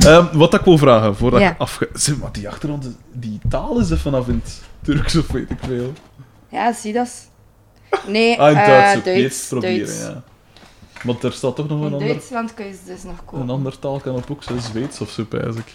Ehm, 0.06 0.26
wat 0.32 0.54
ik 0.54 0.60
wil 0.60 0.78
vragen, 0.78 1.16
voordat 1.16 1.40
Ja. 1.40 1.50
ik 1.50 1.58
afge... 1.58 1.88
Zeg, 1.92 2.16
maar 2.16 2.32
die 2.32 2.48
achtergrond, 2.48 2.96
die 3.12 3.40
taal 3.48 3.80
is 3.80 3.90
er 3.90 3.98
vanaf 3.98 4.28
in 4.28 4.40
het 4.44 4.60
Turks 4.82 5.16
of 5.16 5.26
weet 5.26 5.50
ik 5.50 5.58
veel. 5.66 5.92
Ja, 6.48 6.72
zie 6.72 6.92
dat? 6.92 7.27
Nee, 8.06 8.40
Ah, 8.40 8.48
in 8.48 8.54
Duits 8.54 8.96
ook. 8.98 9.04
Duits. 9.04 9.46
Proberen, 9.48 9.76
Duits. 9.86 10.00
ja. 10.00 10.22
Want 11.02 11.22
er 11.22 11.32
staat 11.32 11.56
toch 11.56 11.68
nog 11.68 11.80
een 11.80 11.86
In 11.86 11.92
ander, 11.92 12.08
Duitsland 12.08 12.54
kun 12.54 12.66
je 12.66 12.72
ze 12.72 12.78
dus 12.92 13.02
nog 13.02 13.18
een 13.18 13.24
kopen. 13.24 13.50
ander 13.50 13.78
taal 13.78 14.00
kan 14.00 14.14
op 14.14 14.30
ook, 14.30 14.42
zo 14.42 14.56
Zweeds 14.58 15.00
of 15.00 15.10
zo, 15.10 15.24
pijs 15.24 15.56
ik. 15.56 15.74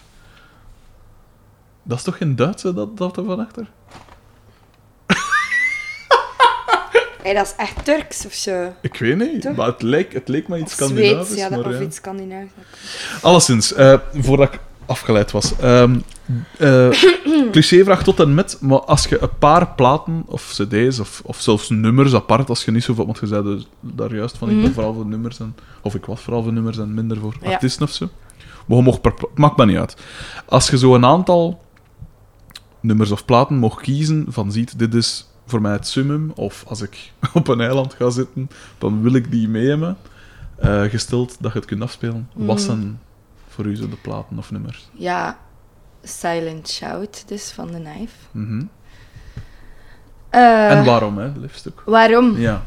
Dat 1.84 1.98
is 1.98 2.04
toch 2.04 2.18
geen 2.18 2.36
Duits, 2.36 2.64
hè, 2.64 2.74
dat, 2.74 2.98
dat 2.98 3.18
er 3.18 3.24
van 3.26 3.40
achter? 3.40 3.68
Hey, 7.24 7.34
dat 7.34 7.46
is 7.46 7.54
echt 7.58 7.86
Turks 7.86 8.26
of 8.26 8.34
zo. 8.34 8.74
Ik 8.82 8.98
weet 8.98 9.18
niet, 9.18 9.42
Toch? 9.42 9.56
maar 9.56 9.68
het 9.68 9.82
leek, 9.82 10.14
het 10.14 10.28
leek 10.28 10.48
me 10.48 10.58
iets 10.58 10.74
Scandinavisch. 10.74 11.26
Zweeds, 11.28 11.42
ja, 11.42 11.50
dat, 11.50 11.64
maar, 11.64 11.74
of 11.74 11.80
ja. 11.80 11.86
iets 11.86 11.96
Scandinavisch. 11.96 12.52
Alleszins, 13.22 13.74
eh, 13.74 14.00
voordat 14.14 14.54
ik 14.54 14.60
afgeleid 14.86 15.32
was. 15.32 15.54
Eh, 15.60 15.84
clichévraag 17.52 18.04
tot 18.04 18.20
en 18.20 18.34
met, 18.34 18.58
maar 18.62 18.80
als 18.80 19.06
je 19.06 19.22
een 19.22 19.38
paar 19.40 19.68
platen 19.68 20.24
of 20.26 20.50
cd's 20.58 21.00
of, 21.00 21.22
of 21.26 21.42
zelfs 21.42 21.70
nummers 21.70 22.14
apart, 22.14 22.50
als 22.50 22.66
je 22.66 22.72
niet 22.72 22.84
zoveel, 22.84 23.06
want 23.06 23.20
je 23.20 23.28
zei 23.28 23.44
dus 23.44 23.68
daar 23.80 24.16
juist 24.16 24.38
van, 24.38 24.50
ik 24.50 24.56
ben 24.56 24.64
Mhm. 24.64 24.74
vooral 24.74 24.94
voor 24.94 25.06
nummers 25.06 25.40
en, 25.40 25.56
of 25.82 25.96
ik 25.96 26.06
was 26.06 26.22
vooral 26.22 26.44
voor 26.44 26.54
nummers 26.54 26.78
en 26.78 26.94
minder 26.94 27.18
voor 27.18 27.36
Ja. 27.42 27.52
artiesten 27.52 27.84
of 27.84 27.92
zo. 27.92 28.10
Maar 28.66 28.78
je 28.78 28.84
mocht 28.84 29.02
per, 29.02 29.14
pla- 29.14 29.28
maakt 29.36 29.58
me 29.58 29.66
niet 29.66 29.78
uit. 29.78 29.96
Als 30.46 30.70
je 30.70 30.78
zo 30.78 30.96
een 30.96 31.06
aantal 31.06 31.62
nummers 32.80 33.12
of 33.12 33.26
platen 33.26 33.58
mocht 33.58 33.82
kiezen 33.82 34.26
van 34.30 34.52
ziet, 34.52 34.80
dit 34.80 34.94
is 34.94 35.28
voor 35.46 35.62
mij 35.62 35.72
het 35.72 35.88
summum, 35.88 36.32
of 36.36 36.64
als 36.68 36.82
ik 36.82 37.12
op 37.34 37.48
een 37.48 37.62
eiland 37.62 37.94
ga 37.94 38.10
zitten, 38.10 38.50
dan 38.78 39.02
wil 39.02 39.14
ik 39.14 39.32
die 39.32 39.48
mee 39.50 39.68
hebben, 39.68 39.98
eh, 40.56 40.82
gesteld 40.84 41.38
dat 41.40 41.52
je 41.54 41.58
het 41.60 41.68
kunt 41.68 41.82
afspelen. 41.82 42.30
Wat 42.34 42.56
Mhm. 42.58 42.66
zijn 42.66 43.00
voor 43.54 43.66
u 43.66 43.76
zo 43.76 43.90
de 43.90 43.96
platen 43.96 44.38
of 44.38 44.52
nummers? 44.52 44.90
Ja, 44.94 45.38
Silent 46.04 46.70
Shout, 46.70 47.24
dus 47.28 47.52
van 47.52 47.68
de 47.72 47.82
Knife. 47.82 48.16
Mhm. 48.32 48.64
Eh, 50.30 50.72
en 50.72 50.86
waarom, 50.86 51.18
hè, 51.18 51.32
liefst 51.38 51.68
ook? 51.68 51.84
waarom? 51.86 52.38
Ja. 52.38 52.64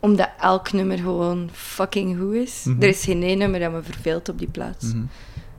Omdat 0.00 0.28
elk 0.40 0.72
nummer 0.72 0.98
gewoon 0.98 1.48
fucking 1.52 2.18
goed 2.18 2.34
is. 2.34 2.64
Mhm. 2.64 2.82
Er 2.82 2.88
is 2.88 3.04
geen 3.04 3.22
één 3.22 3.38
nummer 3.38 3.60
dat 3.60 3.72
me 3.72 3.82
verveelt 3.82 4.28
op 4.28 4.38
die 4.38 4.48
plaats. 4.50 4.84
Mhm. 4.84 5.04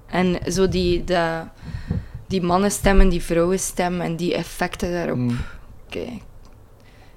En 0.08 0.52
zo 0.52 0.68
die, 0.70 1.04
de, 1.04 1.42
die 2.28 2.42
mannenstemmen, 2.42 3.10
die 3.10 3.24
vrouwenstem 3.24 4.02
en 4.02 4.16
die 4.16 4.34
effecten 4.36 4.92
daarop. 4.92 5.32
Oké. 5.88 6.20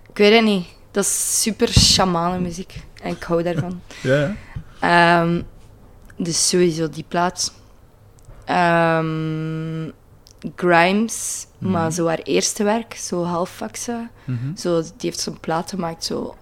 Ik 0.08 0.16
weet 0.18 0.34
het 0.34 0.44
niet. 0.44 0.66
Dat 0.90 1.04
is 1.04 1.42
super 1.42 1.68
shamanenmuziek. 1.68 2.82
En 3.02 3.10
ik 3.10 3.22
hou 3.22 3.42
daarvan. 3.42 3.80
Ja, 4.02 4.34
ja. 4.80 5.24
Dus 6.16 6.48
sowieso 6.48 6.88
die 6.88 7.04
plaat. 7.08 7.52
Ehm, 8.44 9.90
Grimes, 10.56 11.46
Mhm. 11.58 11.70
maar 11.70 11.92
zo 11.92 12.06
haar 12.06 12.18
eerste 12.22 12.64
werk, 12.64 12.94
zo 12.94 13.24
halfvakse. 13.24 14.08
Mhm. 14.24 14.56
Zo, 14.56 14.80
die 14.82 14.90
heeft 14.98 15.20
zo'n 15.20 15.40
plaat 15.40 15.70
gemaakt, 15.70 16.04
zo 16.04 16.36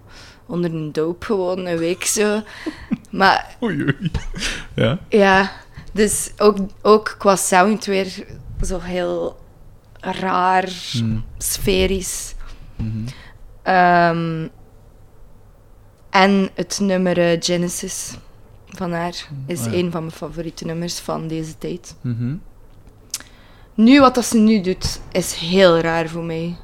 onder 0.45 0.73
een 0.73 0.91
doop 0.91 1.23
gewoon, 1.23 1.65
een 1.65 1.77
week 1.77 2.03
zo. 2.05 2.41
maar 3.09 3.55
Oei, 3.63 3.81
oei. 3.81 4.11
Ja. 4.75 4.99
ja, 5.09 5.51
dus 5.91 6.31
ook, 6.37 6.57
ook 6.81 7.15
qua 7.17 7.35
sound 7.35 7.85
weer 7.85 8.25
zo 8.61 8.79
heel 8.79 9.39
raar, 9.99 10.69
Mm. 11.03 11.23
sferisch. 11.37 12.33
Mhm. 12.75 13.07
Ehm, 13.63 14.47
en 16.09 16.49
het 16.53 16.79
nummer 16.81 17.17
eh, 17.31 17.37
Genesis 17.41 18.13
van 18.75 18.91
haar 18.91 19.27
is 19.45 19.65
ja. 19.65 19.71
een 19.71 19.91
van 19.91 20.01
mijn 20.01 20.15
favoriete 20.15 20.65
nummers 20.65 20.99
van 20.99 21.27
deze 21.27 21.57
tijd. 21.57 21.95
Mhm. 22.01 22.35
Nu, 23.73 23.99
wat 23.99 24.15
dat 24.15 24.25
ze 24.25 24.37
nu 24.37 24.61
doet, 24.61 24.99
is 25.11 25.33
heel 25.33 25.79
raar 25.79 26.07
voor 26.09 26.23
mij. 26.23 26.55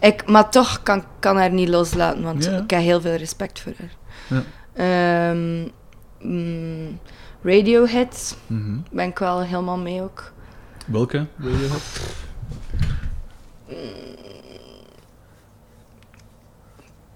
Ik, 0.00 0.26
maar 0.26 0.50
toch 0.50 0.82
kan 0.82 1.04
kan 1.18 1.36
haar 1.36 1.52
niet 1.52 1.68
loslaten, 1.68 2.22
want 2.22 2.46
ik 2.46 2.70
heb 2.70 2.80
heel 2.80 3.00
veel 3.00 3.14
respect 3.14 3.60
voor 3.60 3.72
haar. 3.78 3.96
Ja. 4.28 4.42
Ehm, 5.30 5.68
mm, 6.20 6.98
Radiohead 7.42 8.36
Mhm. 8.46 8.78
ben 8.90 9.08
ik 9.08 9.18
wel 9.18 9.40
helemaal 9.42 9.78
mee 9.78 10.02
ook. 10.02 10.32
Welke 10.86 11.26
wil 11.36 11.50
je 11.50 11.56
hebben? 11.56 11.80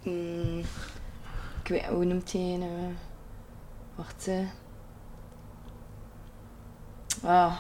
Mm, 0.03 0.59
ik 1.63 1.69
weet, 1.69 1.85
hoe 1.85 2.05
noemt 2.05 2.33
hij 2.33 2.41
een? 2.41 2.63
Wacht. 3.95 4.29
Ah. 7.25 7.53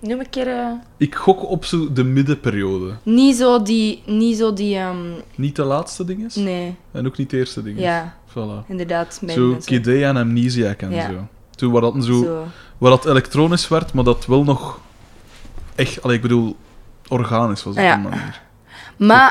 Noem 0.00 0.20
een 0.20 0.30
keer... 0.30 0.48
eh, 0.48 0.70
Ik 0.96 1.14
gok 1.14 1.42
op 1.50 1.64
zo 1.64 1.92
de 1.92 2.04
middenperiode. 2.04 2.94
niet 3.02 3.36
zo 3.36 3.62
die... 3.62 4.02
Niet 4.06 4.36
zo 4.36 4.52
die... 4.52 4.76
ehm, 4.76 4.96
Niet 5.34 5.56
de 5.56 5.62
laatste 5.64 6.04
ding 6.04 6.24
is, 6.24 6.34
nee, 6.34 6.76
en 6.92 7.06
ook 7.06 7.16
niet 7.16 7.30
de 7.30 7.36
eerste 7.36 7.62
ding 7.62 7.76
is. 7.76 7.82
ja, 7.82 8.14
Voilà. 8.30 8.66
inderdaad. 8.66 9.20
Zo 9.28 9.32
zo. 9.32 9.56
Kid 9.64 9.86
A 9.86 9.90
en 9.90 10.16
Amnesiac 10.16 10.80
en 10.82 10.90
Ja. 10.90 11.06
zo. 11.06 11.26
Toen 11.50 11.72
waar 11.72 11.80
dat, 11.80 11.94
zo, 12.04 12.22
Zo. 12.22 12.44
waar 12.78 12.90
dat 12.90 13.06
elektronisch 13.06 13.68
werd, 13.68 13.92
maar 13.92 14.04
dat 14.04 14.26
wel 14.26 14.44
nog 14.44 14.80
echt, 15.74 16.02
allee, 16.02 16.16
ik 16.16 16.22
bedoel, 16.22 16.56
organisch 17.08 17.62
was 17.62 17.74
op 17.74 17.80
Ja. 17.82 17.94
een 17.94 18.02
manier. 18.02 18.40
Maar 18.96 19.30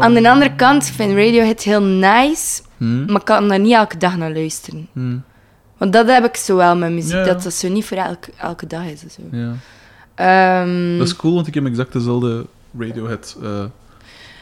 aan 0.00 0.14
de 0.14 0.30
andere 0.30 0.54
kant 0.54 0.84
vind 0.84 1.12
Radiohead 1.16 1.62
heel 1.62 1.82
nice, 1.82 2.62
Hm? 2.84 3.04
maar 3.04 3.20
ik 3.20 3.24
kan 3.26 3.48
daar 3.48 3.58
niet 3.58 3.72
elke 3.74 3.96
dag 3.96 4.16
naar 4.16 4.32
luisteren. 4.32 4.88
Hm. 4.92 5.16
Want 5.76 5.92
dat 5.92 6.06
heb 6.08 6.24
ik 6.24 6.36
zo 6.36 6.56
wel 6.56 6.76
met 6.76 6.90
muziek, 6.92 7.12
Ja, 7.12 7.24
dat 7.24 7.42
dat 7.42 7.52
zo 7.54 7.68
niet 7.68 7.84
voor 7.84 7.96
elke, 7.96 8.30
elke 8.36 8.66
dag 8.66 8.84
is. 8.84 9.00
Zo. 9.00 9.22
Ja. 9.30 9.52
Ehm, 10.14 10.98
Dat 10.98 11.06
is 11.06 11.16
cool, 11.16 11.34
want 11.34 11.46
ik 11.46 11.54
heb 11.54 11.66
exact 11.66 11.92
dezelfde 11.92 12.46
Radiohead. 12.78 13.36
eh 13.42 13.64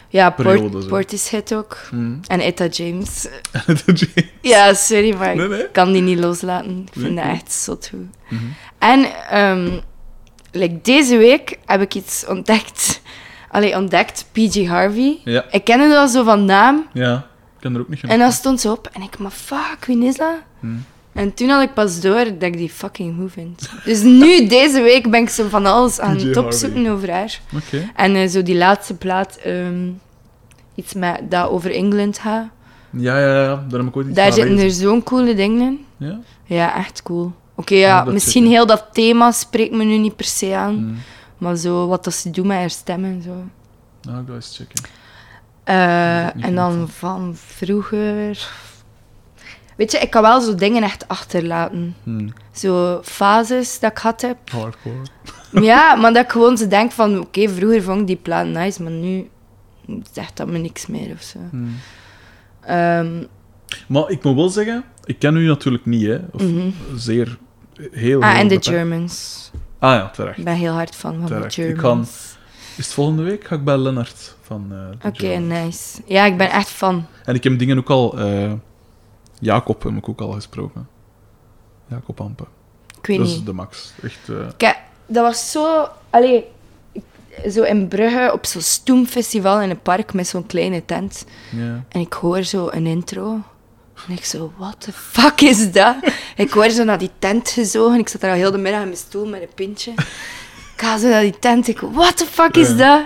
ja, 0.09 0.31
periode, 0.31 0.69
Port, 0.69 0.83
zo. 0.83 0.89
Portishead 0.89 1.55
ook. 1.55 1.77
hm. 1.91 2.13
En 2.27 2.41
Etta 2.41 2.67
James. 2.67 3.27
Nee, 3.67 4.31
Ja, 4.53 4.75
sorry, 4.75 5.15
maar 5.15 5.37
nee. 5.37 5.49
ik 5.49 5.73
kan 5.73 5.93
die 5.93 6.03
niet 6.03 6.19
loslaten. 6.19 6.71
Ik 6.87 6.93
vind 6.93 7.15
Nee, 7.15 7.25
dat 7.25 7.35
echt 7.35 7.53
zot 7.53 7.89
goed. 7.91 8.07
Mhm. 8.29 8.43
En 8.79 9.05
ehm, 9.31 9.71
like 10.53 10.79
deze 10.83 11.17
week 11.17 11.59
heb 11.67 11.81
ik 11.81 11.95
iets 11.95 12.27
ontdekt. 12.27 13.01
Allee, 13.51 13.77
ontdekt, 13.77 14.25
PG 14.33 14.67
Harvey. 14.67 15.21
Ja, 15.25 15.45
Ik 15.51 15.65
kende 15.65 15.89
dat 15.89 15.97
al 15.97 16.09
zo 16.09 16.25
van 16.25 16.45
naam. 16.45 16.87
ja. 16.93 17.29
Er 17.61 17.81
ook 17.81 17.89
niet. 17.89 18.03
En 18.03 18.19
dan 18.19 18.33
stond 18.33 18.61
ze 18.61 18.71
op 18.71 18.91
en 18.93 19.03
ik, 19.03 19.19
maar 19.19 19.31
fuck, 19.31 19.85
wie 19.87 20.05
is 20.05 20.17
dat? 20.17 20.35
Hm. 20.61 20.67
En 21.13 21.35
toen 21.35 21.49
had 21.49 21.63
ik 21.63 21.75
pas 21.75 22.01
door 22.01 22.25
dat 22.25 22.43
ik 22.43 22.57
die 22.57 22.71
fucking 22.71 23.17
goed 23.21 23.33
vind. 23.33 23.71
Dus 23.85 24.03
nu, 24.03 24.47
deze 24.59 24.83
week, 24.83 25.11
ben 25.11 25.21
ik 25.21 25.29
zo 25.29 25.49
van 25.49 25.67
alles 25.67 26.01
aan 26.01 26.17
het 26.17 26.37
opzoeken 26.37 26.87
over 26.87 27.11
haar. 27.11 27.41
Oké. 27.55 27.91
En 27.97 28.15
eh, 28.15 28.29
zo 28.29 28.43
die 28.43 28.57
laatste 28.57 28.95
plaat, 28.95 29.37
ehm, 29.37 29.89
iets 30.75 30.95
met, 30.95 31.21
dat 31.29 31.49
over 31.49 31.75
Engeland 31.75 32.19
gaat. 32.19 32.47
Ja, 32.91 33.19
ja, 33.19 33.43
ja. 33.43 33.65
Daar 33.69 33.79
heb 33.81 33.89
ik 33.89 33.97
ooit 33.97 34.07
iets 34.07 34.17
Daar 34.17 34.33
zitten 34.33 34.59
er 34.59 34.71
zo'n 34.71 35.03
coole 35.03 35.35
dingen 35.35 35.61
in. 35.61 35.85
Ja? 35.97 36.21
Ja, 36.45 36.77
echt 36.77 37.03
cool. 37.03 37.33
Oké, 37.55 37.75
Ja, 37.75 38.05
misschien 38.05 38.47
heel 38.47 38.67
dat 38.67 38.87
thema 38.93 39.31
spreekt 39.31 39.75
me 39.75 39.85
nu 39.85 39.97
niet 39.97 40.17
per 40.17 40.25
se 40.25 40.55
aan. 40.55 40.75
Hm. 40.75 41.45
Maar 41.45 41.57
zo, 41.57 41.87
wat 41.87 42.05
dat 42.05 42.15
ze 42.15 42.31
doen 42.31 42.47
met 42.47 42.57
haar 42.57 42.71
stem 42.71 43.05
en 43.05 43.23
zo. 43.23 43.45
Nou, 44.03 44.21
ik 44.21 44.27
ga 44.29 44.35
eens 44.35 44.57
checken. 44.57 44.83
Eh, 45.71 46.45
en 46.45 46.55
dan 46.55 46.89
van 46.89 47.33
vroeger... 47.37 48.49
Weet 49.77 49.93
je, 49.93 49.99
ik 49.99 50.11
kan 50.11 50.23
wel 50.23 50.41
zo 50.41 50.55
dingen 50.55 50.83
echt 50.83 51.09
achterlaten. 51.09 51.97
Hm. 52.03 52.29
Zo 52.53 53.01
fases 53.03 53.79
dat 53.79 53.91
ik 53.91 53.99
gehad 53.99 54.21
heb. 54.21 54.51
Hardcore. 54.51 54.97
Ja, 55.53 55.95
maar 55.95 56.13
dat 56.13 56.25
ik 56.25 56.31
gewoon 56.31 56.57
zo 56.57 56.69
denk 56.69 56.93
van... 56.93 57.21
Oké, 57.21 57.49
vroeger 57.49 57.83
vond 57.83 58.01
ik 58.01 58.07
die 58.07 58.17
plaat 58.17 58.47
nice, 58.47 58.83
maar 58.83 58.93
nu 58.93 59.29
zegt 60.13 60.37
dat 60.37 60.49
me 60.49 60.59
niks 60.59 60.87
meer 60.87 61.13
of 61.13 61.23
zo. 61.23 61.39
Hm. 61.51 61.65
Ehm, 62.61 63.25
Maar 63.87 64.11
ik 64.11 64.23
moet 64.23 64.35
wel 64.35 64.49
zeggen, 64.49 64.85
ik 65.05 65.19
ken 65.19 65.37
u 65.37 65.47
natuurlijk 65.47 65.87
niet, 65.87 66.07
hè. 66.07 66.19
Of 66.31 66.43
mhm. 66.43 66.71
zeer, 66.97 67.39
heel, 67.75 68.23
Ah, 68.23 68.31
heel 68.31 68.41
en 68.41 68.49
de. 68.49 68.59
Germans. 68.61 69.51
Ah 69.79 69.95
ja, 69.95 70.09
terecht. 70.09 70.39
Ik 70.39 70.45
ben 70.45 70.55
heel 70.55 70.73
hard 70.73 70.97
van 70.97 71.25
Terecht. 71.27 71.55
de 71.55 71.69
Ik 71.69 71.79
Germans. 71.79 72.30
Is 72.81 72.87
het 72.87 72.95
volgende 72.95 73.23
week? 73.23 73.45
Ga 73.47 73.55
ik 73.55 73.65
bij 73.65 73.77
Lennart 73.77 74.35
van 74.43 74.67
eh, 74.71 75.01
de 75.01 75.09
Oké, 75.09 75.27
nice. 75.37 76.01
Ja, 76.05 76.25
ik 76.25 76.37
ben 76.37 76.51
echt 76.51 76.69
fan. 76.69 77.07
En 77.25 77.35
ik 77.35 77.45
heb 77.45 77.59
dingen 77.59 77.79
ook 77.79 77.91
al... 77.91 78.19
eh, 78.19 78.53
Jacob 79.41 79.83
heb 79.83 79.97
ik 79.97 80.09
ook 80.09 80.21
al 80.21 80.31
gesproken. 80.33 80.89
Jacob 81.87 82.21
Ampe. 82.21 82.45
Ik 83.01 83.07
weet 83.07 83.17
Dat 83.19 83.27
niet. 83.27 83.37
is 83.37 83.45
de 83.45 83.53
max. 83.53 83.93
Echt... 84.03 84.29
eh, 84.29 84.37
Kijk, 84.57 84.79
dat 85.07 85.25
was 85.25 85.51
zo... 85.51 85.89
Allee, 86.11 86.45
zo 87.51 87.63
in 87.63 87.89
Brugge 87.89 88.31
op 88.33 88.47
zo'n 88.47 88.61
stoemfestival 88.63 89.61
in 89.61 89.71
een 89.71 89.81
park 89.83 90.13
met 90.13 90.27
zo'n 90.27 90.47
kleine 90.47 90.85
tent. 90.85 91.25
ja. 91.51 91.85
En 91.89 92.01
ik 92.01 92.13
hoor 92.13 92.43
zo 92.43 92.69
een 92.71 92.87
intro. 92.87 93.41
En 94.09 94.15
ik 94.15 94.25
zo, 94.25 94.53
what 94.57 94.81
the 94.81 94.93
fuck 94.93 95.41
is 95.41 95.73
dat? 95.73 95.97
ik 96.37 96.51
hoor 96.51 96.71
zo 96.71 96.85
naar 96.85 96.99
die 96.99 97.11
tent 97.19 97.49
gezogen. 97.49 97.99
Ik 97.99 98.09
zat 98.09 98.21
daar 98.21 98.31
al 98.31 98.37
heel 98.37 98.51
de 98.51 98.59
middag 98.59 98.81
in 98.81 98.87
mijn 98.87 98.99
stoel 98.99 99.27
met 99.27 99.43
een 99.43 99.49
pintje. 99.55 99.93
Ik 100.81 100.87
ga 100.87 100.99
zo 100.99 101.09
naar 101.09 101.23
die 101.23 101.39
tent. 101.39 101.69
Ik, 101.69 101.79
what 101.81 102.17
the 102.17 102.25
fuck 102.27 102.57
is 102.57 102.77
dat? 102.77 103.03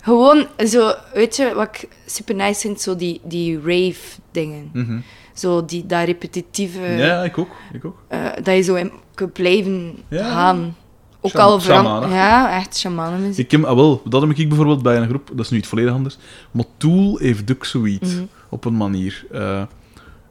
Gewoon 0.00 0.46
zo, 0.66 0.92
weet 1.14 1.36
je, 1.36 1.52
wat 1.54 1.68
ik 1.72 1.88
super 2.06 2.34
nice 2.34 2.60
vind? 2.60 2.80
Zo 2.80 2.96
die, 2.96 3.20
die 3.24 3.56
rave 3.58 4.00
dingen. 4.32 4.70
Mhm. 4.72 4.98
Zo 5.34 5.64
die, 5.64 5.86
dat 5.86 6.04
repetitieve... 6.04 6.80
ja, 6.80 7.22
ik 7.24 7.38
ook. 7.38 7.48
Ik 7.72 7.84
ook. 7.84 7.96
eh, 8.08 8.18
dat 8.42 8.54
je 8.54 8.60
zo 8.62 8.74
in 8.74 8.92
kunt 9.14 9.32
blijven 9.32 9.96
gaan. 10.10 10.76
Ook 11.20 11.30
Sham- 11.30 11.40
al 11.40 11.60
veran- 11.60 11.84
shamanen. 11.84 12.10
Ja, 12.10 12.56
echt 12.56 12.76
shamanenmuziek. 12.78 13.44
Ik 13.44 13.50
heb, 13.50 13.64
ah, 13.64 13.74
wel, 13.76 14.02
dat 14.04 14.20
heb 14.22 14.30
ik 14.38 14.48
bijvoorbeeld 14.48 14.82
bij 14.82 14.96
een 14.96 15.08
groep, 15.08 15.28
dat 15.32 15.44
is 15.44 15.50
nu 15.50 15.58
iets 15.58 15.68
volledig 15.68 15.92
anders, 15.92 16.18
maar 16.50 16.64
Tool 16.76 17.16
heeft 17.18 17.50
ook 17.52 17.64
zoiets, 17.64 18.14
Mhm. 18.14 18.22
op 18.48 18.64
een 18.64 18.76
manier. 18.76 19.24
Eh, 19.32 19.62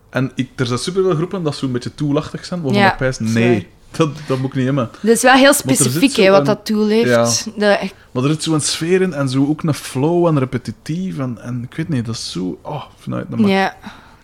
en 0.09 0.31
ik, 0.35 0.49
er 0.55 0.65
zijn 0.65 0.79
superveel 0.79 1.15
groepen 1.15 1.43
dat 1.43 1.55
zo'n 1.55 1.71
beetje 1.71 1.95
toolachtig 1.95 2.45
zijn, 2.45 2.61
waarvan 2.61 2.81
Ja, 2.81 2.91
ik 2.91 2.97
pijs, 2.97 3.15
sorry. 3.15 3.67
dat, 3.97 4.09
dat 4.27 4.37
moet 4.37 4.49
ik 4.49 4.55
niet 4.55 4.65
hebben. 4.65 4.89
Dat 5.01 5.15
is 5.15 5.21
wel 5.21 5.33
heel 5.35 5.53
specifiek, 5.53 6.15
hè, 6.15 6.29
wat 6.29 6.39
een- 6.39 6.45
dat 6.45 6.65
tool 6.65 6.87
heeft. 6.87 7.47
Ja. 7.57 7.79
Maar 8.11 8.23
er 8.23 8.29
zit 8.29 8.43
zo'n 8.43 8.59
sfeer 8.61 9.01
in 9.01 9.13
en 9.13 9.29
zo 9.29 9.45
ook 9.47 9.63
een 9.63 9.73
flow 9.73 10.27
en 10.27 10.39
repetitief 10.39 11.17
en, 11.17 11.37
en 11.41 11.63
ik 11.69 11.75
weet 11.75 11.89
niet, 11.89 12.05
dat 12.05 12.15
is 12.15 12.31
zo... 12.31 12.59
Oh, 12.61 12.83
vanuit 12.97 13.25
de 13.31 13.37
ja, 13.47 13.75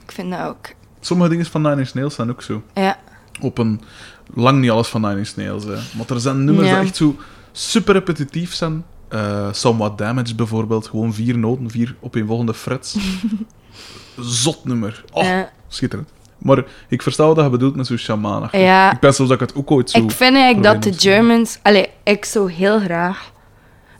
ik 0.06 0.12
vind 0.12 0.32
dat 0.32 0.42
ook. 0.42 0.66
Sommige 1.00 1.30
dingen 1.30 1.46
van 1.46 1.62
Nine 1.62 1.78
Inch 1.80 1.94
Nails 1.94 2.16
zijn 2.16 2.30
ook 2.30 2.42
zo. 2.42 2.64
Ja. 2.74 2.98
op 3.42 3.58
een... 3.58 3.82
Lang 4.34 4.60
niet 4.62 4.70
alles 4.72 4.88
van 4.88 5.02
Nine 5.02 5.18
Inch 5.18 5.36
Nails, 5.36 5.64
hè. 5.64 5.74
Maar 5.98 6.06
er 6.10 6.20
zijn 6.20 6.44
nummers 6.44 6.68
Ja. 6.68 6.76
die 6.80 6.86
echt 6.88 6.96
zo 6.96 7.16
super 7.52 7.94
repetitief 7.94 8.54
zijn. 8.54 8.86
Eh 9.08 9.48
Somewhat 9.52 9.98
Damaged 9.98 10.36
bijvoorbeeld. 10.36 10.88
Gewoon 10.88 11.14
vier 11.14 11.38
noten, 11.38 11.70
vier 11.70 11.96
opeenvolgende 12.00 12.54
frets. 12.54 12.96
Zot 14.20 14.66
nummer. 14.66 15.04
Oh, 15.12 15.42
schitterend. 15.68 16.10
Maar 16.45 16.63
ik 16.88 17.01
versta 17.01 17.26
wat 17.26 17.43
je 17.43 17.49
bedoelt 17.49 17.76
met 17.76 17.88
zo'n 17.88 17.97
shamanig. 17.97 18.51
ja, 18.57 18.91
Ik 18.93 18.99
ben 18.99 19.13
zelfs 19.13 19.31
dat 19.31 19.41
ik 19.41 19.47
het 19.47 19.57
ook 19.57 19.72
ooit 19.72 19.89
zo... 19.89 19.97
ik 19.97 20.11
vind 20.11 20.35
eigenlijk 20.35 20.63
dat 20.63 20.84
de. 20.84 20.99
Germans... 20.99 21.59
Allee, 21.61 21.88
ik 22.03 22.26
zou 22.26 22.51
heel 22.51 22.80
graag 22.80 23.31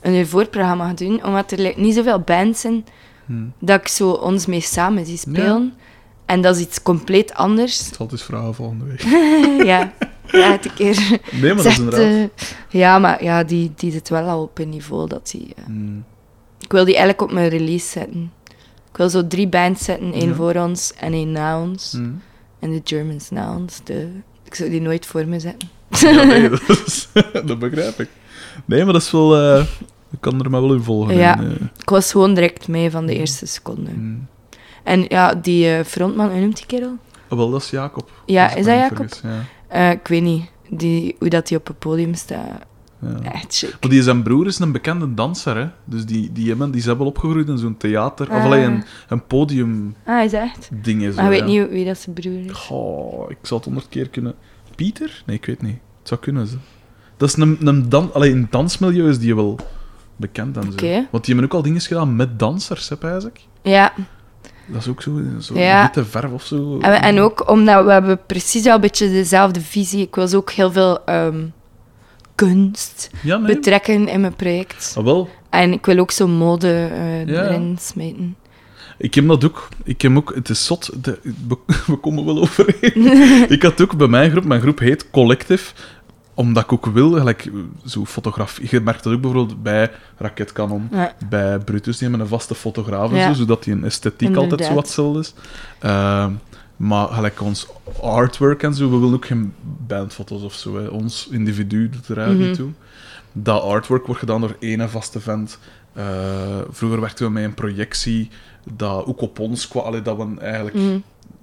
een 0.02 0.28
voorprogramma 0.28 0.86
gaan 0.86 0.96
doen, 0.96 1.24
omdat 1.26 1.52
er 1.52 1.58
like, 1.60 1.80
niet 1.80 1.94
zoveel 1.96 2.20
bands 2.20 2.62
zijn 2.62 2.86
Hmm. 3.26 3.54
dat 3.60 3.80
ik 3.82 3.88
zo 3.88 4.10
ons 4.10 4.46
mee 4.46 4.60
samen 4.62 5.06
zie 5.06 5.18
spelen. 5.18 5.74
En 6.26 6.42
dat 6.42 6.56
is 6.56 6.62
iets 6.62 6.82
compleet 6.82 7.34
anders. 7.34 7.88
Ik 7.88 7.94
zal 7.96 8.06
het 8.06 8.12
eens 8.16 8.24
vragen 8.24 8.54
volgende 8.56 8.86
week. 8.86 9.02
ja, 9.72 9.92
ja, 10.32 10.52
het 10.52 10.66
een 10.66 10.74
keer. 10.74 11.20
Nee, 11.32 11.54
maar 11.54 11.64
dat 11.64 11.66
is 11.66 11.78
inderdaad... 11.78 12.02
eh, 12.02 12.24
ja, 12.70 13.00
maar 13.00 13.24
ja, 13.24 13.44
die, 13.44 13.72
die 13.76 13.92
zit 13.92 14.10
wel 14.10 14.28
al 14.28 14.42
op 14.42 14.60
een 14.60 14.70
niveau 14.70 15.08
dat 15.08 15.30
die... 15.32 15.54
eh, 15.56 15.64
Hmm. 15.66 16.04
Ik 16.60 16.72
wil 16.72 16.86
die 16.86 16.96
eigenlijk 16.96 17.22
op 17.30 17.32
mijn 17.32 17.50
release 17.50 17.88
zetten. 17.88 18.32
Ik 18.92 18.98
wil 18.98 19.10
zo 19.10 19.28
drie 19.28 19.48
bands 19.48 19.84
zetten. 19.84 20.14
één 20.14 20.28
Ja. 20.30 20.34
voor 20.36 20.54
ons 20.56 20.94
en 20.94 21.14
één 21.14 21.32
na 21.32 21.62
ons. 21.62 21.92
Hmm. 21.92 22.22
En 22.66 22.72
de 22.72 22.82
Germans 22.84 23.30
na 23.30 23.56
ons. 23.56 23.80
De... 23.84 24.08
Ik 24.44 24.56
zou 24.56 24.70
die 24.70 24.82
nooit 24.82 25.06
voor 25.06 25.26
me 25.28 25.40
zetten. 25.40 25.70
Ja, 25.90 26.24
nee, 26.24 26.50
dat, 26.68 26.70
is- 26.86 27.08
dat 27.46 27.60
begrijp 27.60 28.00
ik. 28.00 28.10
Nee, 28.66 28.84
maar 28.84 28.94
dat 28.94 29.02
is 29.02 29.12
wel... 29.12 29.36
eh, 29.38 29.66
ik 30.12 30.18
kan 30.22 30.44
er 30.44 30.50
maar 30.50 30.62
wel 30.62 30.74
in 30.74 30.82
volgen. 30.84 31.16
Ja. 31.16 31.38
En, 31.38 31.72
Ik 31.80 31.90
was 31.90 32.12
gewoon 32.12 32.34
direct 32.34 32.68
mee 32.68 32.92
van 32.92 33.06
de 33.06 33.16
eerste 33.16 33.46
seconde. 33.46 33.90
hmm. 33.92 34.28
En 34.84 35.06
ja, 35.10 35.34
die 35.36 35.76
eh, 35.76 35.84
frontman, 35.86 36.30
hoe 36.32 36.40
noemt 36.40 36.56
die 36.58 36.66
kerel? 36.66 36.98
Oh, 37.30 37.38
wel, 37.38 37.50
dat 37.50 37.62
is 37.62 37.70
Jacob. 37.70 38.12
Ja, 38.26 38.50
is 38.56 38.66
dat 38.66 38.76
Jacob? 38.76 38.98
vergis, 38.98 39.22
Ja. 39.24 39.44
Eh, 39.68 39.92
ik 39.92 40.08
weet 40.08 40.22
niet. 40.22 40.46
Die, 40.70 41.16
hoe 41.20 41.30
dat 41.30 41.50
hij 41.50 41.58
op 41.58 41.68
het 41.68 41.80
podium 41.80 42.14
staat. 42.14 42.62
Ja. 43.00 43.32
Echt. 43.32 43.78
Maar 43.82 43.90
die 43.90 44.04
zijn 44.04 44.24
broer 44.24 44.46
is 44.48 44.60
een 44.60 44.72
bekende 44.72 45.14
danser, 45.14 45.58
hè. 45.58 45.68
Dus 45.86 46.06
die, 46.06 46.32
die, 46.32 46.48
hebben, 46.48 46.72
die 46.72 46.82
zijn 46.82 46.98
wel 46.98 47.08
opgegroeid 47.08 47.48
in 47.48 47.58
zo'n 47.58 47.78
theater. 47.78 48.28
Of 48.30 48.36
Ah. 48.36 48.44
alleen 48.44 48.64
een, 48.72 48.84
een 49.08 49.26
podium 49.26 49.96
Ah, 50.06 50.24
is 50.24 50.34
echt? 50.34 50.70
ding 50.84 51.02
is. 51.02 51.16
Maar 51.16 51.24
ik 51.26 51.30
weet 51.30 51.46
niet 51.46 51.70
wie 51.70 51.86
dat 51.86 51.98
zijn 51.98 52.16
broer 52.16 52.40
is. 52.46 52.52
Goh, 52.52 53.30
ik 53.32 53.38
zal 53.42 53.58
het 53.58 53.66
honderd 53.66 53.90
keer 53.90 54.10
kunnen... 54.10 54.36
Pieter? 54.76 55.24
Nee, 55.26 55.36
ik 55.36 55.46
weet 55.46 55.62
niet. 55.62 55.78
Het 56.00 56.08
zou 56.08 56.20
kunnen, 56.20 56.48
ze. 56.48 56.56
Dat 57.18 57.30
is 57.30 57.36
een, 57.38 57.58
een 57.62 57.90
dan... 57.90 58.14
Allee, 58.14 58.30
in 58.32 58.48
dansmilieu 58.50 59.10
is 59.10 59.20
die 59.20 59.36
wel 59.36 59.60
bekend 60.16 60.58
en 60.58 60.64
zo. 60.64 60.70
Want 61.12 61.26
die 61.26 61.34
hebben 61.36 61.44
ook 61.44 61.54
al 61.54 61.62
dingen 61.62 61.82
gedaan 61.82 62.16
met 62.16 62.40
dansers, 62.40 62.90
hè, 62.90 62.96
eigenlijk. 63.02 63.40
Ja, 63.62 63.94
Dat 64.68 64.82
is 64.82 64.88
ook 64.88 65.02
zo, 65.02 65.20
zo 65.40 65.58
Ja. 65.58 65.82
witte 65.82 66.06
verf 66.06 66.32
of 66.32 66.44
zo. 66.44 66.80
en, 66.80 67.02
en 67.02 67.20
ook 67.20 67.50
omdat 67.50 67.86
we 67.86 67.92
hebben 67.92 68.20
precies 68.26 68.64
wel 68.64 68.76
een 68.76 68.82
beetje 68.82 69.10
dezelfde 69.10 69.62
visie. 69.62 70.02
Ik 70.02 70.16
zo 70.28 70.38
ook 70.38 70.52
heel 70.52 70.72
veel 70.72 71.06
ehm, 71.06 71.46
kunst 72.36 73.10
Ja, 73.22 73.38
nee. 73.38 73.56
betrekken 73.56 74.08
in 74.08 74.22
mijn 74.22 74.36
project. 74.36 74.94
Ah, 74.98 75.04
wel. 75.04 75.30
En 75.50 75.72
ik 75.72 75.86
wil 75.86 75.98
ook 76.00 76.12
zo 76.12 76.28
mode 76.28 76.90
eh, 76.92 77.28
Ja. 77.28 77.44
erin 77.48 77.78
smeten. 77.80 78.36
Ik 78.98 79.14
heb 79.14 79.28
dat 79.28 79.46
ook. 79.46 79.68
Ik 79.84 80.02
heb 80.02 80.16
ook... 80.18 80.36
Het 80.36 80.50
is 80.50 80.66
zot. 80.66 81.04
De, 81.04 81.20
we, 81.88 81.98
komen 82.02 82.26
wel 82.26 82.40
overeen. 82.40 83.22
ik 83.56 83.64
had 83.64 83.82
ook 83.82 83.98
bij 83.98 84.08
mijn 84.08 84.32
groep... 84.32 84.44
Mijn 84.44 84.62
groep 84.62 84.80
heet 84.80 85.12
Collective. 85.12 85.74
Omdat 86.34 86.64
ik 86.64 86.74
ook 86.74 86.86
wil, 86.86 87.12
gelijk, 87.12 87.52
zo 87.86 88.06
fotografie... 88.06 88.68
Je 88.70 88.80
merkt 88.82 89.04
dat 89.04 89.14
ook 89.14 89.22
bijvoorbeeld 89.22 89.64
bij 89.64 89.92
Raketkanon. 90.18 90.88
Ja. 90.92 91.16
Bij 91.30 91.58
Brutus, 91.58 91.98
die 91.98 92.08
hebben 92.08 92.26
een 92.26 92.32
vaste 92.32 92.56
fotograaf 92.56 93.12
en 93.12 93.24
zo, 93.24 93.34
zodat 93.34 93.64
die 93.64 93.74
een 93.74 93.84
esthetiek 93.84 94.36
altijd 94.36 94.66
zo 94.66 94.74
wat 94.74 95.18
is. 95.20 95.34
Ehm, 95.80 96.32
maar 96.78 97.08
gelijk 97.08 97.42
ons 97.42 97.68
artwork 98.02 98.64
en 98.64 98.74
zo, 98.74 98.90
we 98.90 98.98
willen 98.98 99.14
ook 99.16 99.26
geen 99.26 99.54
bandfoto's 99.88 100.44
of 100.44 100.54
zo. 100.54 100.78
Hè. 100.78 100.88
Ons 100.88 101.28
individu 101.32 101.90
doet 101.90 102.08
er 102.08 102.18
eigenlijk 102.18 102.50
niet 102.50 102.60
Mhm. 102.60 102.68
toe. 102.68 102.76
Dat 103.34 103.62
artwork 103.64 104.06
wordt 104.06 104.20
gedaan 104.20 104.42
door 104.42 104.56
één 104.60 104.90
vaste 104.90 105.20
vent. 105.20 105.60
Eh, 105.94 106.06
vroeger 106.70 107.00
werkten 107.02 107.26
we 107.26 107.32
met 107.32 107.44
een 107.44 107.54
projectie 107.54 108.30
dat 108.72 109.06
ook 109.06 109.22
op 109.22 109.40
ons 109.40 109.68
kwam. 109.68 109.84
Allee, 109.84 110.02
dat 110.02 110.18
we 110.18 110.40
eigenlijk... 110.40 110.76
Mhm. 110.76 110.98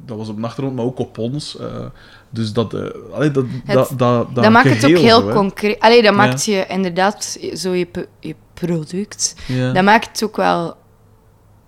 Dat 0.04 0.16
was 0.16 0.28
op 0.28 0.36
de 0.36 0.42
achtergrond, 0.46 0.76
maar 0.76 0.84
ook 0.84 0.98
op 0.98 1.18
ons. 1.18 1.58
eh, 1.58 1.66
dus 2.30 2.52
dat... 2.52 2.74
eh 2.74 2.80
allee, 3.12 3.30
dat, 3.30 3.44
Het- 3.64 3.74
dat, 3.74 3.92
dat, 3.96 4.34
dat, 4.34 4.50
maakt 4.50 4.68
het 4.68 4.84
ook 4.84 4.96
heel 4.98 5.20
zo, 5.20 5.32
concreet. 5.32 5.80
Allee, 5.80 6.02
dat 6.02 6.14
maakt 6.14 6.44
je 6.44 6.64
inderdaad 6.68 7.38
zo 7.54 7.72
je, 7.72 7.88
je 8.20 8.34
product. 8.54 9.34
Ja. 9.48 9.72
Dat 9.72 9.84
maakt 9.84 10.06
het 10.06 10.24
ook 10.24 10.36
wel 10.36 10.76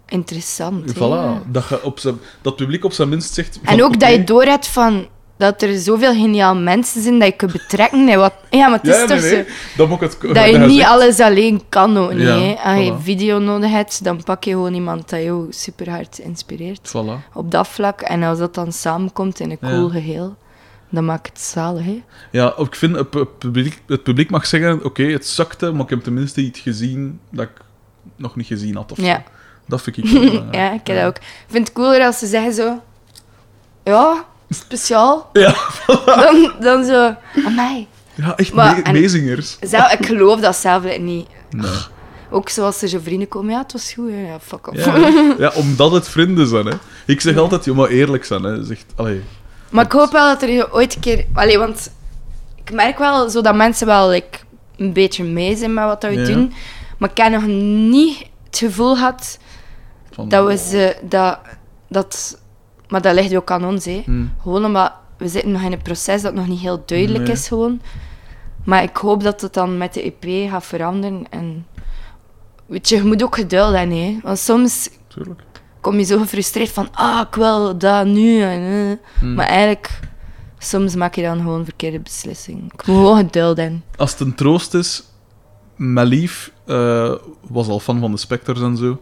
interessant. 0.09 0.93
Voilà, 0.95 1.47
dat, 1.51 1.69
je 1.69 1.83
op 1.83 1.99
zijn, 1.99 2.15
dat 2.43 2.53
het 2.53 2.57
publiek 2.57 2.85
op 2.85 2.93
zijn 2.93 3.09
minst 3.09 3.35
zegt... 3.35 3.61
En 3.65 3.83
ook 3.85 4.01
dat 4.01 4.11
je 4.11 4.25
doorhebt 4.25 4.67
van 4.69 5.07
dat 5.37 5.63
er 5.63 5.79
zoveel 5.79 6.13
geniaal 6.13 6.57
mensen 6.57 7.03
zijn 7.03 7.19
dat 7.19 7.29
je 7.29 7.35
kunt 7.37 7.53
betrekken. 7.53 8.19
Wat, 8.19 8.35
ja, 8.51 8.69
maar 8.69 8.79
het 8.79 8.87
is 8.89 8.93
Ja, 8.95 8.99
nee, 8.99 9.07
toch 9.09 9.21
nee. 9.21 9.45
zo 9.77 9.87
Dat 9.87 10.01
het... 10.01 10.35
dat 10.35 10.51
je 10.51 10.59
niet 10.59 10.79
zegt- 10.79 10.91
alles 10.91 11.21
alleen 11.21 11.63
kan. 11.69 11.93
Nee, 11.93 12.19
Ja, 12.19 12.39
hè. 12.39 12.55
Als 12.55 12.85
je 12.87 12.95
video 13.03 13.39
nodig 13.39 13.71
hebt, 13.71 14.05
dan 14.05 14.23
pak 14.25 14.45
je 14.45 14.51
gewoon 14.51 14.75
iemand 14.75 15.09
dat 15.11 15.23
jou 15.23 15.47
super 15.51 15.91
hard 15.91 16.19
inspireert. 16.19 16.89
Voilà. 16.89 17.33
Op 17.33 17.51
dat 17.51 17.69
vlak. 17.69 18.01
En 18.01 18.23
als 18.23 18.39
dat 18.39 18.55
dan 18.55 18.73
samenkomt 18.73 19.41
in 19.41 19.51
een 19.51 19.59
cool 19.59 19.89
geheel, 19.89 20.37
dan 20.91 21.05
maakt 21.05 21.27
het 21.29 21.41
zalig. 21.41 21.85
Hè? 21.85 22.03
Ja, 22.31 22.55
ik 22.57 22.75
vind, 22.75 22.97
het 22.97 23.11
pu- 23.11 23.25
publiek, 23.25 23.83
het 23.87 24.03
publiek 24.03 24.31
mag 24.31 24.47
zeggen, 24.47 24.85
oké, 24.85 25.03
het 25.05 25.27
zakte, 25.27 25.73
maar 25.73 25.83
ik 25.85 25.91
heb 25.91 26.03
tenminste 26.03 26.41
iets 26.41 26.61
gezien 26.61 27.21
dat 27.31 27.45
ik 27.45 27.61
nog 28.17 28.37
niet 28.37 28.47
gezien 28.47 28.77
had. 28.77 28.93
Of. 28.93 29.01
Ja. 29.01 29.23
Dat 29.67 29.83
vind 29.83 29.97
ik 29.97 30.05
wel 30.05 30.21
belangrijk. 30.21 30.55
Ja, 30.61 30.73
ik 30.73 30.87
heb 30.87 30.97
dat 30.97 31.07
ook. 31.07 31.17
Ik 31.17 31.23
vind 31.49 31.67
het 31.69 31.77
cooler 31.77 32.05
als 32.07 32.19
ze 32.19 32.27
zeggen 32.27 32.53
zo... 32.53 32.83
Ja, 33.85 34.25
speciaal. 34.51 35.31
Ja, 35.33 35.55
Dan, 36.07 36.53
dan 36.61 36.85
zo... 36.85 37.15
Amai. 37.47 37.87
ja 38.15 38.37
echt 38.37 38.53
Maar- 38.53 38.81
me- 38.85 38.93
meezingers. 38.93 39.57
Zelf, 39.61 39.93
ik 39.93 40.07
geloof 40.13 40.41
dat 40.41 40.57
zelf 40.57 40.99
niet. 40.99 41.27
Nee. 41.51 41.71
Ook 42.31 42.49
zoals 42.49 42.83
er 42.83 42.89
zo 42.89 42.99
vrienden 43.03 43.29
komen. 43.29 43.51
Ja, 43.53 43.59
het 43.63 43.73
was 43.73 43.93
goed. 43.93 44.11
hè. 44.11 44.27
Ja, 44.27 44.41
fuck 44.41 44.67
off. 44.67 44.85
Ja, 44.85 45.35
ja, 45.39 45.53
omdat 45.55 45.93
het 45.93 46.09
vrienden 46.09 46.47
zijn, 46.47 46.67
hè. 46.67 46.75
Ik 47.07 47.21
zeg 47.21 47.37
altijd, 47.37 47.65
je 47.65 47.73
moet 47.73 47.89
eerlijk 47.89 48.25
zijn, 48.25 48.43
hè. 48.43 48.65
Zegt, 48.65 48.85
allee, 48.97 49.23
Maar 49.71 49.85
ik 49.85 49.93
hoop 49.93 50.13
wel 50.13 50.29
dat 50.29 50.43
er 50.43 50.73
ooit 50.73 50.95
een 50.95 51.01
keer... 51.01 51.25
Allee, 51.35 51.59
want 51.59 51.91
ik 52.65 52.73
merk 52.73 52.99
wel 52.99 53.31
zo 53.31 53.41
dat 53.41 53.55
mensen 53.55 53.87
wel 53.87 54.09
like, 54.09 54.39
een 54.77 54.93
beetje 54.93 55.25
mee 55.25 55.57
zijn 55.57 55.75
met 55.75 55.85
wat 55.85 56.01
dat 56.01 56.11
we 56.15 56.23
doen. 56.23 56.53
Maar 56.99 57.11
ik 57.11 57.17
heb 57.17 57.33
nog 57.33 57.47
niet 57.89 58.19
het 58.47 58.59
gevoel 58.59 58.95
gehad 58.95 59.39
van... 60.15 60.29
dat 60.29 60.47
we 60.47 60.57
ze... 60.57 60.97
Dat, 61.03 61.39
dat, 61.89 62.39
maar 62.89 63.03
dat 63.03 63.15
ligt 63.15 63.37
ook 63.37 63.51
aan 63.51 63.65
ons, 63.65 63.85
hè. 63.85 64.03
Hm. 64.05 64.25
Gewoon 64.43 64.65
omdat 64.65 64.93
we 65.19 65.29
zitten 65.29 65.51
nog 65.53 65.63
in 65.63 65.73
een 65.73 65.83
proces 65.83 66.23
dat 66.23 66.35
nog 66.35 66.47
niet 66.47 66.61
heel 66.61 66.83
duidelijk 66.87 67.25
Nee. 67.25 67.33
is 67.33 67.49
gewoon. 67.49 67.81
Maar 68.65 68.83
ik 68.83 68.97
hoop 68.97 69.23
dat 69.23 69.41
het 69.41 69.55
dan 69.55 69.79
met 69.79 69.95
de 69.95 70.03
EP 70.21 70.51
gaat 70.51 70.65
veranderen. 70.67 71.25
En 71.31 71.67
weet 72.67 72.89
je, 72.89 72.97
je 72.97 73.05
moet 73.05 73.23
ook 73.23 73.35
geduld 73.35 73.75
hebben, 73.75 73.97
hè. 73.97 74.19
Want 74.23 74.39
soms 74.39 74.91
Tuurlijk. 75.09 75.43
kom 75.81 75.99
je 75.99 76.05
zo 76.05 76.19
gefrustreerd 76.19 76.71
van, 76.71 76.89
ah, 76.93 77.21
ik 77.29 77.35
wil 77.35 77.79
dat 77.79 78.07
nu. 78.07 78.41
En, 78.43 78.61
eh. 78.61 79.21
Hm. 79.21 79.35
Maar 79.35 79.47
eigenlijk, 79.47 80.01
soms 80.59 80.95
maak 80.95 81.15
je 81.15 81.23
dan 81.23 81.39
gewoon 81.39 81.59
een 81.59 81.65
verkeerde 81.65 82.01
beslissing. 82.01 82.73
Ik 82.73 82.87
moet 82.87 82.97
gewoon 82.97 83.17
geduld 83.17 83.57
hebben. 83.57 83.85
Als 83.97 84.11
het 84.11 84.21
een 84.21 84.35
troost 84.35 84.75
is, 84.75 85.03
mijn 85.77 86.07
lief 86.07 86.53
eh, 86.67 87.15
was 87.49 87.69
al 87.69 87.81
fan 87.81 88.01
van 88.01 88.11
de 88.11 88.17
Spectres 88.17 88.61
en 88.61 88.77
zo. 88.77 89.01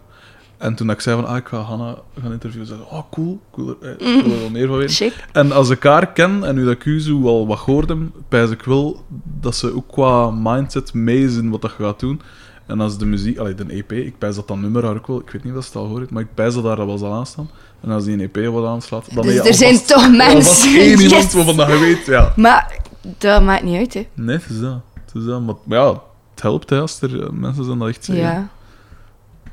En 0.62 0.74
toen 0.74 0.90
ik 0.90 1.00
zei 1.00 1.16
van, 1.20 1.26
ah, 1.30 1.36
ik 1.36 1.46
ga 1.46 1.58
Hanna 1.58 1.96
gaan 2.20 2.32
interviewen, 2.32 2.66
zei 2.66 2.78
ze, 2.78 2.94
oh, 2.94 3.02
cool, 3.10 3.40
cool, 3.52 3.76
eh, 3.80 3.90
ik 3.90 4.24
wil 4.24 4.32
er 4.32 4.40
wel 4.40 4.50
meer 4.50 4.66
van 4.66 4.76
weten. 4.76 5.12
En 5.32 5.52
als 5.52 5.70
ik 5.70 5.82
haar 5.82 6.12
ken, 6.12 6.44
en 6.44 6.54
nu 6.54 6.64
dat 6.64 6.72
ik 6.72 6.84
u 6.84 7.00
zo 7.00 7.26
al 7.26 7.46
wat 7.46 7.58
hoorde, 7.58 7.96
pijs 8.28 8.50
ik 8.50 8.62
wel 8.62 9.04
dat 9.40 9.56
ze 9.56 9.74
ook 9.74 9.88
qua 9.88 10.30
mindset 10.30 10.94
mee 10.94 11.24
is 11.24 11.36
in 11.36 11.50
wat 11.50 11.62
dat 11.62 11.70
gaat 11.70 12.00
doen. 12.00 12.20
En 12.66 12.80
als 12.80 12.98
de 12.98 13.06
muziek, 13.06 13.38
allee, 13.38 13.54
de 13.54 13.64
EP, 13.68 13.92
ik 13.92 14.18
pijs 14.18 14.34
dat 14.34 14.48
dat 14.48 14.58
nummer 14.58 14.84
haar 14.84 14.96
ook 14.96 15.06
wel, 15.06 15.20
ik 15.20 15.30
weet 15.30 15.44
niet 15.44 15.54
of 15.54 15.64
ze 15.64 15.68
het 15.68 15.78
al 15.78 15.88
hoort, 15.88 16.10
maar 16.10 16.22
ik 16.22 16.34
pijs 16.34 16.54
dat 16.54 16.62
daar 16.62 16.86
wel 16.86 16.98
zal 16.98 17.12
aanstaan. 17.12 17.50
En 17.80 17.90
als 17.90 18.04
die 18.04 18.12
een 18.14 18.30
EP 18.32 18.52
wat 18.52 18.66
aanslaat, 18.66 19.04
dan 19.06 19.14
ben 19.14 19.24
Dus 19.24 19.34
je 19.34 19.48
er 19.48 19.54
zijn 19.54 19.84
toch 19.86 20.10
mensen. 20.16 20.74
één 20.80 21.00
iemand 21.00 21.22
Yes. 21.22 21.32
waarvan 21.32 21.56
dat 21.56 21.68
je 21.68 21.78
weet, 21.78 22.06
ja. 22.06 22.32
Maar 22.36 22.78
dat 23.18 23.42
maakt 23.42 23.62
niet 23.62 23.76
uit, 23.76 23.94
hè. 23.94 24.06
Nee, 24.14 24.36
het 24.36 24.50
is 24.50 24.60
dat. 24.60 24.80
Het 25.04 25.14
is 25.14 25.24
dat. 25.24 25.40
Maar, 25.40 25.54
maar 25.64 25.78
ja, 25.78 26.02
het 26.34 26.42
helpt 26.42 26.70
hè, 26.70 26.80
als 26.80 27.00
er 27.00 27.22
eh, 27.22 27.30
mensen 27.30 27.64
zijn 27.64 27.78
dat 27.78 27.88
echt 27.88 28.04
zeggen. 28.04 28.24
Ja. 28.24 28.48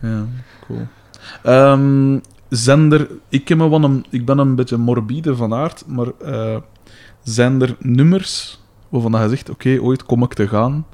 Ja, 0.02 0.26
cool. 0.68 0.88
Ehm, 1.44 2.20
zender, 2.50 3.10
ik, 3.30 3.48
heb 3.48 3.58
me 3.58 3.70
wel 3.70 3.84
een, 3.84 4.06
ik 4.10 4.26
ben 4.26 4.38
een 4.38 4.56
beetje 4.56 4.78
morbide 4.78 5.36
van 5.36 5.54
aard, 5.54 5.84
maar 5.88 6.08
eh, 6.22 6.58
zijn 7.24 7.62
er 7.62 7.76
nummers 7.80 8.60
waarvan 8.90 9.22
je 9.22 9.30
zegt, 9.30 9.50
oké, 9.50 9.80
ooit 9.82 10.04
kom 10.06 10.24
ik 10.24 10.34
te 10.34 10.48
gaan. 10.48 10.86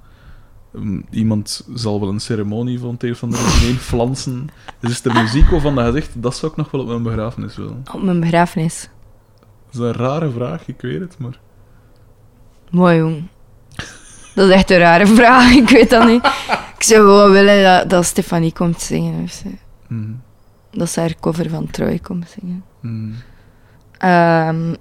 Ehm, 0.73 1.01
iemand 1.09 1.67
zal 1.73 1.99
wel 1.99 2.09
een 2.09 2.19
ceremonie 2.19 2.79
van 2.79 2.95
het 2.97 3.11
of 3.11 3.23
andere 3.23 3.43
heen 3.43 3.75
flansen. 3.75 4.49
Dus 4.79 4.91
is 4.91 5.05
er 5.05 5.13
muziek 5.13 5.49
waarvan 5.49 5.85
je 5.85 5.91
zegt, 5.91 6.21
dat 6.21 6.35
zou 6.35 6.51
ik 6.51 6.57
nog 6.57 6.71
wel 6.71 6.81
op 6.81 6.87
mijn 6.87 7.03
begrafenis 7.03 7.55
willen? 7.55 7.83
Op 7.93 8.01
mijn 8.01 8.19
begrafenis. 8.19 8.89
Dat 9.71 9.73
is 9.73 9.79
een 9.79 9.93
rare 9.93 10.31
vraag, 10.31 10.67
ik 10.67 10.81
weet 10.81 10.99
het, 10.99 11.17
maar... 11.19 11.39
Mooi, 12.69 12.97
jong. 12.97 13.27
Dat 14.35 14.47
is 14.47 14.53
echt 14.53 14.71
een 14.71 14.77
rare 14.77 15.07
vraag, 15.07 15.51
ik 15.51 15.69
weet 15.69 15.89
dat 15.89 16.07
niet. 16.07 16.25
Ik 16.75 16.83
zou 16.83 16.99
gewoon 17.01 17.31
willen 17.31 17.63
dat, 17.63 17.89
dat 17.89 18.05
Stefanie 18.05 18.53
komt 18.53 18.81
zingen. 18.81 19.23
Of 19.23 19.31
zo. 19.31 19.49
Mm, 19.87 20.21
Dat 20.75 20.89
ze 20.89 20.99
haar 20.99 21.15
cover 21.19 21.49
van 21.49 21.67
Troy 21.71 21.99
komt 21.99 22.25
zingen. 22.39 22.63
mm. 22.81 23.15
Ehm, 23.97 24.73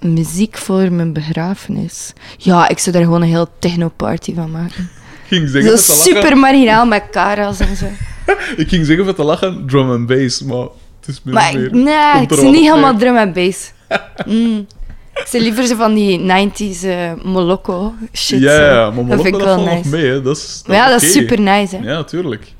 muziek 0.00 0.56
voor 0.56 0.92
mijn 0.92 1.12
begrafenis. 1.12 2.12
Ja, 2.38 2.68
ik 2.68 2.78
zou 2.78 2.96
daar 2.96 3.04
gewoon 3.04 3.22
een 3.22 3.28
heel 3.28 3.48
techno-party 3.58 4.34
van 4.34 4.50
maken. 4.50 4.88
ging 5.28 5.48
zeggen 5.48 5.78
Zo 5.78 5.92
lachen. 5.92 5.94
super 5.94 6.36
marginaal 6.36 6.86
met 6.86 7.02
karas 7.10 7.60
en 7.60 7.76
zo. 7.76 7.86
Ik 8.56 8.68
ging 8.68 8.86
zeggen 8.86 9.04
met 9.06 9.16
te 9.16 9.22
lachen, 9.24 9.66
drum 9.66 9.90
and 9.90 10.06
bass, 10.06 10.42
maar 10.42 10.66
het 11.00 11.08
is 11.08 11.20
min 11.22 11.34
Maar 11.34 11.52
meer... 11.58 11.74
nee, 11.74 12.22
ik 12.22 12.32
zie 12.32 12.50
niet 12.50 12.68
helemaal 12.68 12.96
drum 12.96 13.16
en 13.16 13.32
bass. 13.32 13.72
Mm. 14.26 14.66
Ik 15.14 15.26
zie 15.26 15.40
liever 15.40 15.66
zo 15.66 15.76
van 15.76 15.94
die 15.94 16.18
90s 16.20 16.82
eh 16.84 17.12
Moloko 17.22 17.94
shit. 18.12 18.40
ja, 18.40 18.90
maar 18.90 18.94
dat 18.94 18.94
Moloko 18.94 19.22
vind 19.22 19.26
ik 19.36 19.40
dat 19.44 19.54
wel 19.56 19.64
nice. 19.74 19.88
mee, 19.88 20.04
hè. 20.06 20.22
Dat 20.22 20.36
is, 20.36 20.62
Maar 20.66 20.76
ja, 20.76 20.88
dat 20.88 21.02
is 21.02 21.12
super 21.12 21.40
nice, 21.40 21.76
hè. 21.76 21.82
Ja, 21.90 22.04
tuurlijk. 22.04 22.52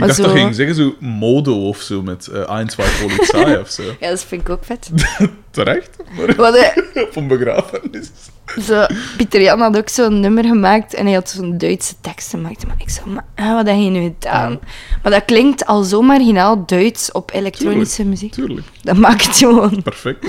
Ik 0.00 0.06
dacht 0.06 0.16
dat 0.16 0.26
zo- 0.30 0.32
je 0.36 0.40
ging 0.42 0.54
zeggen 0.54 0.74
zo 0.74 0.94
modo 1.00 1.68
of 1.68 1.80
zo 1.80 2.02
met 2.02 2.26
eh 2.26 2.50
Ein, 2.50 2.68
zwei 2.70 2.86
Polizei 3.00 3.58
of 3.60 3.68
zo. 3.70 3.82
Ja, 4.00 4.08
dat 4.08 4.24
vind 4.24 4.40
ik 4.40 4.48
ook 4.48 4.64
vet. 4.64 4.90
Terecht, 5.50 5.96
maar 6.16 6.36
Wat, 6.36 6.54
eh, 6.56 6.76
op 7.04 7.16
een 7.16 7.26
begrafenis. 7.26 8.10
zo, 8.62 8.86
Pieter 9.16 9.40
Jan 9.42 9.60
had 9.60 9.76
ook 9.76 9.88
zo'n 9.88 10.20
nummer 10.20 10.44
gemaakt 10.44 10.94
en 10.94 11.04
hij 11.04 11.14
had 11.14 11.30
zo'n 11.30 11.58
Duitse 11.58 11.94
tekst 12.00 12.30
gemaakt. 12.30 12.66
Maar 12.66 12.76
ik 12.78 12.90
zo, 12.90 13.02
maar, 13.06 13.24
ah, 13.34 13.54
wat 13.54 13.66
heb 13.66 13.76
je 13.76 13.90
nu 13.90 14.02
gedaan? 14.02 14.58
Maar 15.02 15.12
dat 15.12 15.24
klinkt 15.24 15.66
al 15.66 15.82
zo 15.82 16.02
marginaal 16.02 16.66
Duits 16.66 17.12
op 17.12 17.30
elektronische 17.34 18.04
muziek. 18.04 18.32
Tuurlijk, 18.32 18.66
Dat 18.82 18.96
maakt 18.96 19.26
het 19.26 19.36
gewoon 19.36 19.82
perfect. 19.90 20.26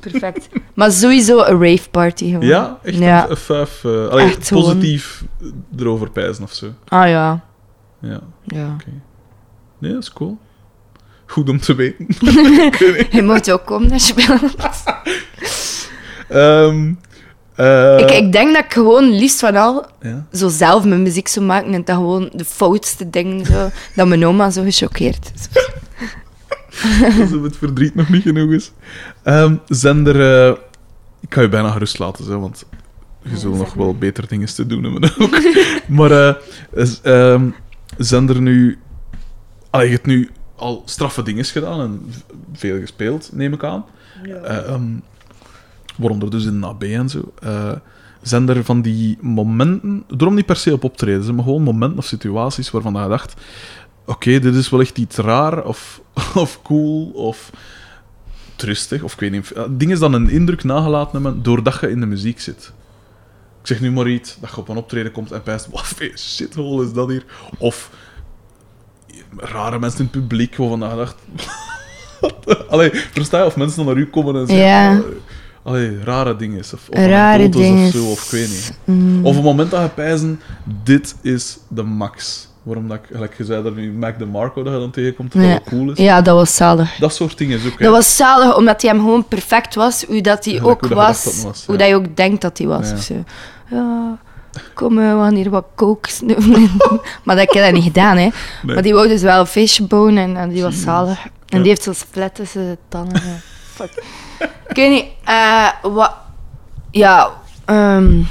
perfect. 0.00 0.48
Maar 0.74 0.92
sowieso 0.92 1.38
een 1.38 1.60
rave 1.70 1.90
party 1.90 2.24
gewoon. 2.24 2.46
Ja, 2.46 2.78
echt 2.82 2.96
Ja. 2.98 3.28
een, 3.28 3.36
vijf... 3.36 3.84
eh, 3.84 4.08
allee, 4.08 4.26
Echt 4.26 4.48
gewoon. 4.48 4.62
positief 4.62 5.24
erover 5.78 6.10
pijzen 6.10 6.44
of 6.44 6.52
zo. 6.52 6.66
Ah 6.88 7.08
ja. 7.08 7.44
Ja, 8.00 8.20
ja. 8.44 8.76
Nee, 9.80 9.92
dat 9.92 10.02
is 10.02 10.12
cool. 10.12 10.38
Goed 11.26 11.48
om 11.48 11.60
te 11.60 11.74
weten. 11.74 12.06
Je 13.16 13.22
moet 13.22 13.50
ook 13.52 13.66
komen 13.66 13.92
als 13.92 14.08
je 14.08 14.14
wilt. 14.14 14.54
Ehm, 16.28 16.92
eh, 17.54 17.98
ik, 17.98 18.10
ik 18.10 18.32
denk 18.32 18.54
dat 18.54 18.64
ik 18.64 18.72
gewoon 18.72 19.10
liefst 19.10 19.40
van 19.40 19.56
al 19.56 19.86
Ja. 20.02 20.26
zo 20.32 20.48
zelf 20.48 20.84
mijn 20.84 21.02
muziek 21.02 21.28
zou 21.28 21.44
maken 21.46 21.72
en 21.74 21.84
dat 21.84 21.96
gewoon 21.96 22.30
de 22.32 22.44
foutste 22.44 23.10
dingen 23.10 23.46
zo, 23.46 23.70
dat 23.94 24.06
mijn 24.08 24.26
oma 24.26 24.50
zo 24.50 24.62
gechoqueerd 24.62 25.32
is. 25.34 25.48
Alsof 27.20 27.42
het 27.42 27.56
verdriet 27.56 27.94
nog 27.94 28.08
niet 28.08 28.22
genoeg 28.22 28.50
is. 28.52 28.72
Ehm 29.22 29.56
zender... 29.68 30.48
eh, 30.48 30.56
ik 31.20 31.34
ga 31.34 31.40
je 31.40 31.48
bijna 31.48 31.70
gerust 31.70 31.98
laten, 31.98 32.24
hè, 32.24 32.38
want 32.38 32.64
je 33.22 33.36
zult 33.38 33.56
nog 33.58 33.74
wel 33.74 33.94
beter 33.94 34.28
dingen 34.28 34.54
te 34.54 34.66
doen 34.66 34.82
hebben 34.84 35.12
ook. 35.18 35.40
maar 35.88 36.10
eh, 36.28 36.34
is, 36.74 37.00
ehm, 37.02 37.48
zender 37.98 38.40
nu... 38.40 38.78
Allee, 39.70 39.86
je 39.86 39.92
hebt 39.92 40.06
nu 40.06 40.30
al 40.56 40.82
straffe 40.84 41.22
dingen 41.22 41.44
gedaan 41.44 41.80
en 41.80 42.12
veel 42.52 42.80
gespeeld, 42.80 43.30
neem 43.32 43.52
ik 43.52 43.64
aan. 43.64 43.84
Eh, 44.22 44.56
ehm, 44.68 44.82
waaronder 45.96 46.30
dus 46.30 46.44
in 46.44 46.58
NAB 46.58 46.82
en 46.82 47.08
zo. 47.08 47.32
Eh, 47.42 47.72
zijn 48.22 48.48
er 48.48 48.64
van 48.64 48.82
die 48.82 49.18
momenten, 49.20 50.04
daarom 50.08 50.34
niet 50.34 50.46
per 50.46 50.56
se 50.56 50.72
op 50.72 50.84
optreden, 50.84 51.34
maar 51.34 51.44
gewoon 51.44 51.62
momenten 51.62 51.98
of 51.98 52.04
situaties 52.04 52.70
waarvan 52.70 53.02
je 53.02 53.08
dacht: 53.08 53.34
oké, 54.06 54.38
dit 54.38 54.54
is 54.54 54.70
wel 54.70 54.80
echt 54.80 54.98
iets 54.98 55.16
raar 55.16 55.64
of, 55.64 56.00
of 56.34 56.62
cool 56.62 57.10
of 57.14 57.50
trustig, 58.56 59.02
of 59.02 59.12
ik 59.12 59.20
weet 59.20 59.30
niet. 59.30 59.50
eh, 59.50 59.64
Dingen 59.70 59.98
dan 60.00 60.12
een 60.12 60.28
indruk 60.30 60.64
nagelaten 60.64 61.22
hebben 61.22 61.42
doordat 61.42 61.80
je 61.80 61.90
in 61.90 62.00
de 62.00 62.06
muziek 62.06 62.40
zit. 62.40 62.72
Ik 63.60 63.66
zeg 63.66 63.80
nu 63.80 63.90
maar 63.90 64.08
iets, 64.08 64.36
dat 64.40 64.50
je 64.50 64.56
op 64.56 64.68
een 64.68 64.76
optreden 64.76 65.12
komt 65.12 65.32
en 65.32 65.42
pijst, 65.42 65.68
wat 65.72 65.86
voor 65.86 66.10
shithole 66.16 66.84
is 66.84 66.92
dat 66.92 67.08
hier? 67.08 67.24
Of 67.58 67.90
rare 69.36 69.78
mensen 69.78 69.98
in 69.98 70.08
het 70.12 70.20
publiek 70.20 70.56
waarvan 70.56 70.80
je 70.80 70.96
dacht... 70.96 71.14
Allee, 72.70 72.90
versta 72.92 73.38
je? 73.38 73.44
Of 73.44 73.56
mensen 73.56 73.76
dan 73.84 73.94
naar 73.94 74.02
u 74.02 74.06
komen 74.06 74.36
en 74.36 74.46
zeggen... 74.46 74.66
Ja. 74.66 74.88
allee, 74.90 75.02
Allee, 75.62 76.04
rare 76.04 76.36
dingen. 76.36 76.58
Of, 76.58 76.72
of 76.72 76.88
Rare 76.88 77.48
dingen. 77.48 77.86
Of, 77.86 77.92
zo, 77.92 78.10
of 78.10 78.24
ik 78.24 78.30
weet 78.30 78.48
niet. 78.48 78.78
Mm. 78.84 79.26
Of 79.26 79.36
een 79.36 79.42
moment 79.42 79.70
dat 79.70 79.82
je 79.82 79.88
pijzen, 79.88 80.40
dit 80.84 81.14
is 81.22 81.58
de 81.68 81.82
max. 81.82 82.48
Waarom 82.62 82.88
dat 82.88 82.96
ik, 82.96 83.02
gelijk 83.12 83.34
je 83.36 83.44
zei, 83.44 83.62
dat 83.62 83.74
nu 83.74 83.92
Mac 83.92 84.18
DeMarco 84.18 84.62
dat 84.62 84.72
je 84.72 84.78
dan 84.78 84.90
tegenkomt, 84.90 85.32
dat 85.32 85.42
Ja. 85.42 85.48
wel 85.48 85.60
cool 85.64 85.90
is. 85.90 85.98
Ja, 85.98 86.22
dat 86.22 86.34
was 86.34 86.56
zalig. 86.56 86.96
Dat 86.98 87.14
soort 87.14 87.38
dingen 87.38 87.58
is 87.58 87.66
ook. 87.66 87.78
Dat 87.78 87.92
was 87.92 88.16
zalig, 88.16 88.56
omdat 88.56 88.82
hij 88.82 88.90
hem 88.90 89.00
gewoon 89.00 89.28
perfect 89.28 89.74
was, 89.74 90.04
hoe 90.04 90.20
dat 90.20 90.44
hij 90.44 90.62
ook 90.62 90.80
hoe 90.80 90.94
was, 90.94 91.24
dat 91.24 91.34
hij 91.34 91.42
was, 91.42 91.66
hoe 91.66 91.74
ja. 91.74 91.80
dat 91.80 91.88
je 91.88 91.94
ook 91.94 92.16
denkt 92.16 92.42
dat 92.42 92.58
hij 92.58 92.66
was. 92.66 92.88
Ja. 92.88 92.94
Of 92.94 93.02
zo. 93.02 93.24
Ja, 93.70 94.18
kom, 94.74 94.98
eh, 94.98 95.04
we 95.14 95.20
gaan 95.20 95.34
hier 95.34 95.50
wat 95.50 95.66
snoepen. 96.08 96.70
maar 97.24 97.36
dat 97.36 97.38
heb 97.38 97.48
ik 97.48 97.62
dat 97.62 97.72
niet 97.72 97.82
gedaan, 97.84 98.16
hè. 98.16 98.28
Nee. 98.62 98.74
Maar 98.74 98.82
die 98.82 98.94
wou 98.94 99.08
dus 99.08 99.22
wel 99.22 99.46
bouwen 99.86 100.16
en, 100.18 100.36
en 100.36 100.48
die 100.48 100.62
was 100.62 100.80
zalig. 100.80 101.18
En 101.24 101.30
Ja. 101.46 101.58
die 101.58 101.68
heeft 101.68 101.82
zo'n 101.82 101.94
split 101.94 102.34
tussen 102.34 102.62
de 102.68 102.78
tanden. 102.88 103.22
eh. 103.22 103.28
Fuck. 103.74 104.02
Ik 104.68 104.76
weet 104.76 104.90
niet, 104.90 105.04
eh, 105.24 105.68
wat... 105.82 106.14
Ja, 106.90 107.30
ehm, 107.64 108.22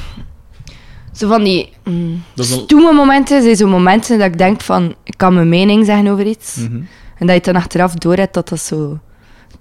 zo 1.14 1.28
van 1.28 1.44
die 1.44 1.74
mm, 1.84 2.24
stoeme 2.36 2.92
momenten 2.94 3.42
zijn 3.42 3.56
zo 3.56 3.68
momenten 3.68 4.18
dat 4.18 4.28
ik 4.28 4.38
denk 4.38 4.62
van, 4.62 4.96
ik 5.04 5.14
kan 5.18 5.34
mijn 5.34 5.50
mening 5.50 5.86
zeggen 5.86 6.08
over 6.08 6.26
iets. 6.26 6.56
Mhm. 6.56 6.82
En 7.18 7.28
dat 7.28 7.36
je 7.36 7.42
dan 7.52 7.62
achteraf 7.62 7.94
door 7.94 8.16
hebt 8.16 8.34
dat 8.34 8.50
dat 8.50 8.60
zo 8.60 9.00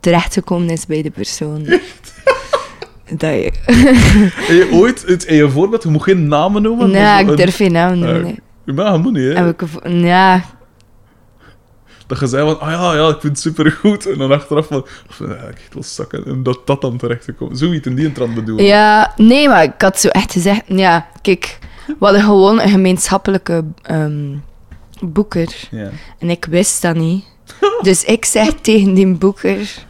terechtgekomen 0.01 0.71
is 0.71 0.87
bij 0.87 1.03
de 1.03 1.11
persoon. 1.11 1.67
Dat 3.11 3.31
je... 4.49 4.69
Ooit 4.73 5.07
het, 5.07 5.25
in 5.25 5.37
je 5.37 5.51
voorbeeld, 5.51 5.83
je 5.83 5.89
moet 5.89 6.03
geen 6.03 6.29
namen 6.29 6.63
noemen. 6.63 6.91
Nee, 6.91 7.27
ik 7.27 7.37
durf 7.37 7.57
geen 7.57 7.73
naam 7.73 7.99
noemen. 7.99 8.17
Ja, 8.17 8.23
nee. 8.23 8.41
Je 8.65 8.99
moet 8.99 9.13
niet, 9.13 9.23
hè. 9.23 9.45
Heb 9.45 9.63
ik 9.63 9.69
ja, 9.85 10.43
Dat 12.07 12.21
je 12.21 12.27
zei 12.27 12.45
van, 12.45 12.61
ah 12.61 12.71
ja, 12.71 12.95
ja, 12.95 13.09
ik 13.09 13.21
vind 13.21 13.33
het 13.33 13.41
supergoed. 13.41 14.07
En 14.07 14.19
dan 14.19 14.33
achteraf 14.33 14.67
van, 14.67 14.85
ja, 15.19 15.35
ik 15.35 15.55
echt 15.55 15.75
wel 15.75 15.83
zakken. 15.83 16.25
En 16.25 16.43
dat 16.43 16.61
dat 16.65 16.81
dan 16.81 16.97
terecht 16.97 17.25
te 17.25 17.33
komen. 17.33 17.57
Zoiets 17.57 17.87
in 17.87 17.95
die 17.95 18.13
trant 18.13 18.35
bedoelen. 18.35 18.65
ja, 18.65 19.13
nee, 19.17 19.49
maar 19.49 19.63
ik 19.63 19.83
had 19.83 20.01
zo 20.01 20.09
echt 20.09 20.33
gezegd... 20.33 20.63
Ja, 20.67 21.07
kijk, 21.23 21.59
we 21.87 21.95
hadden 21.99 22.23
gewoon 22.23 22.61
een 22.61 22.69
gemeenschappelijke 22.69 23.65
ehm, 23.83 24.37
boeker. 25.01 25.69
Ja. 25.71 25.91
En 26.19 26.31
ik 26.31 26.45
wist 26.45 26.83
dat 26.83 26.97
niet. 26.97 27.25
Dus 27.83 28.05
ik 28.05 28.25
zeg 28.25 28.53
tegen 28.61 28.95
die 28.95 29.15
boeker... 29.15 29.87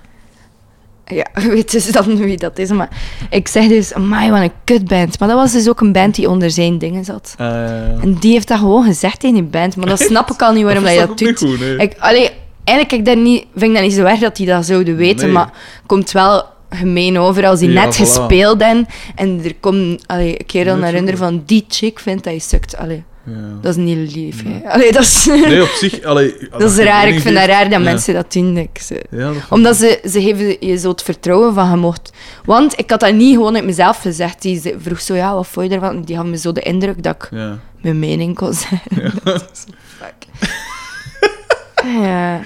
Ja, 1.14 1.26
weet 1.48 1.72
dus 1.72 1.90
dan 1.92 2.16
wie 2.16 2.36
dat 2.36 2.58
is. 2.58 2.70
Maar 2.70 2.88
ik 3.30 3.48
zeg 3.48 3.68
dus, 3.68 3.92
amai, 3.94 4.30
wat 4.30 4.40
een 4.40 4.52
kutband. 4.64 5.18
Maar 5.18 5.28
dat 5.28 5.36
was 5.36 5.52
dus 5.52 5.68
ook 5.68 5.80
een 5.80 5.92
band 5.92 6.14
die 6.14 6.28
onder 6.30 6.50
zijn 6.50 6.78
dingen 6.78 7.04
zat. 7.04 7.34
Eh, 7.38 8.02
En 8.02 8.14
die 8.20 8.32
heeft 8.32 8.48
dat 8.48 8.58
gewoon 8.58 8.84
gezegd 8.84 9.20
tegen 9.20 9.34
die 9.36 9.44
band. 9.44 9.76
Maar 9.76 9.86
dan 9.86 9.98
snap 9.98 10.30
ik 10.30 10.42
al 10.42 10.52
niet 10.52 10.64
waarom 10.64 10.84
dat 10.84 10.92
je 10.92 10.98
dat 11.06 11.18
doet. 11.18 11.38
goed, 11.38 11.60
nee. 11.60 11.76
Ik, 11.76 11.94
allee, 11.98 12.30
eigenlijk 12.64 12.98
ik 12.98 13.04
dat 13.14 13.16
niet, 13.24 13.44
vind 13.54 13.70
ik 13.70 13.74
dat 13.74 13.82
niet 13.86 13.92
zo 13.94 14.04
erg 14.04 14.18
dat 14.18 14.36
die 14.36 14.46
dat 14.46 14.66
zouden 14.66 14.96
weten, 14.96 15.24
Nee. 15.24 15.32
maar 15.34 15.50
komt 15.86 16.12
wel 16.12 16.44
gemeen 16.70 17.18
over 17.18 17.46
als 17.46 17.58
die 17.60 17.70
Ja, 17.72 17.84
net 17.84 17.94
voilà. 17.94 17.98
gespeeld 18.00 18.62
hebben 18.62 18.86
en 19.14 19.40
er 19.44 19.54
komt 19.60 20.04
allee, 20.06 20.38
een 20.40 20.46
kerel 20.46 20.76
naar 20.76 20.94
onder 20.94 21.16
van 21.16 21.42
die 21.46 21.64
chick 21.68 21.98
vindt 21.98 22.24
dat 22.24 22.32
je 22.32 22.40
sukt. 22.40 22.76
Allee. 22.76 23.04
Dat 23.60 23.70
is 23.76 23.84
niet 23.84 24.14
lief. 24.14 24.42
hè. 24.44 24.68
Allee, 24.70 24.92
dat 24.92 25.02
is, 25.02 25.26
Nee, 25.26 25.62
op 25.62 25.68
zich, 25.68 26.02
allee, 26.02 26.34
dat 26.58 26.70
is 26.70 26.76
raar. 26.76 27.08
Ik 27.08 27.20
vind 27.20 27.34
dat 27.36 27.46
raar 27.46 27.70
dat 27.70 27.82
mensen 27.82 28.14
dat 28.14 28.32
doen. 28.32 28.56
Ik, 28.56 28.78
zo. 28.80 28.94
Ja, 29.10 29.18
dat 29.18 29.32
vind 29.32 29.44
Omdat 29.50 29.76
ze, 29.76 30.00
ze 30.10 30.22
geven 30.22 30.56
je 30.60 30.76
zo 30.78 30.88
het 30.88 31.02
vertrouwen 31.02 31.54
van 31.54 31.70
je 31.70 31.76
mocht. 31.76 32.12
Want 32.44 32.78
ik 32.78 32.90
had 32.90 33.00
dat 33.00 33.14
niet 33.14 33.34
gewoon 33.34 33.54
uit 33.54 33.64
mezelf 33.64 34.00
gezegd. 34.00 34.42
Die 34.42 34.60
ze- 34.60 34.76
vroeg 34.80 35.00
zo, 35.00 35.14
ja, 35.14 35.34
wat 35.34 35.46
vond 35.46 35.68
je 35.68 35.74
ervan? 35.74 36.02
Die 36.02 36.16
had 36.16 36.26
me 36.26 36.36
zo 36.38 36.52
de 36.52 36.60
indruk 36.60 37.02
dat 37.02 37.14
ik 37.14 37.28
Ja. 37.30 37.58
mijn 37.80 37.98
mening 37.98 38.34
kon 38.36 38.52
zeggen. 38.54 39.12
Fuck. 39.98 40.50
ja. 42.02 42.40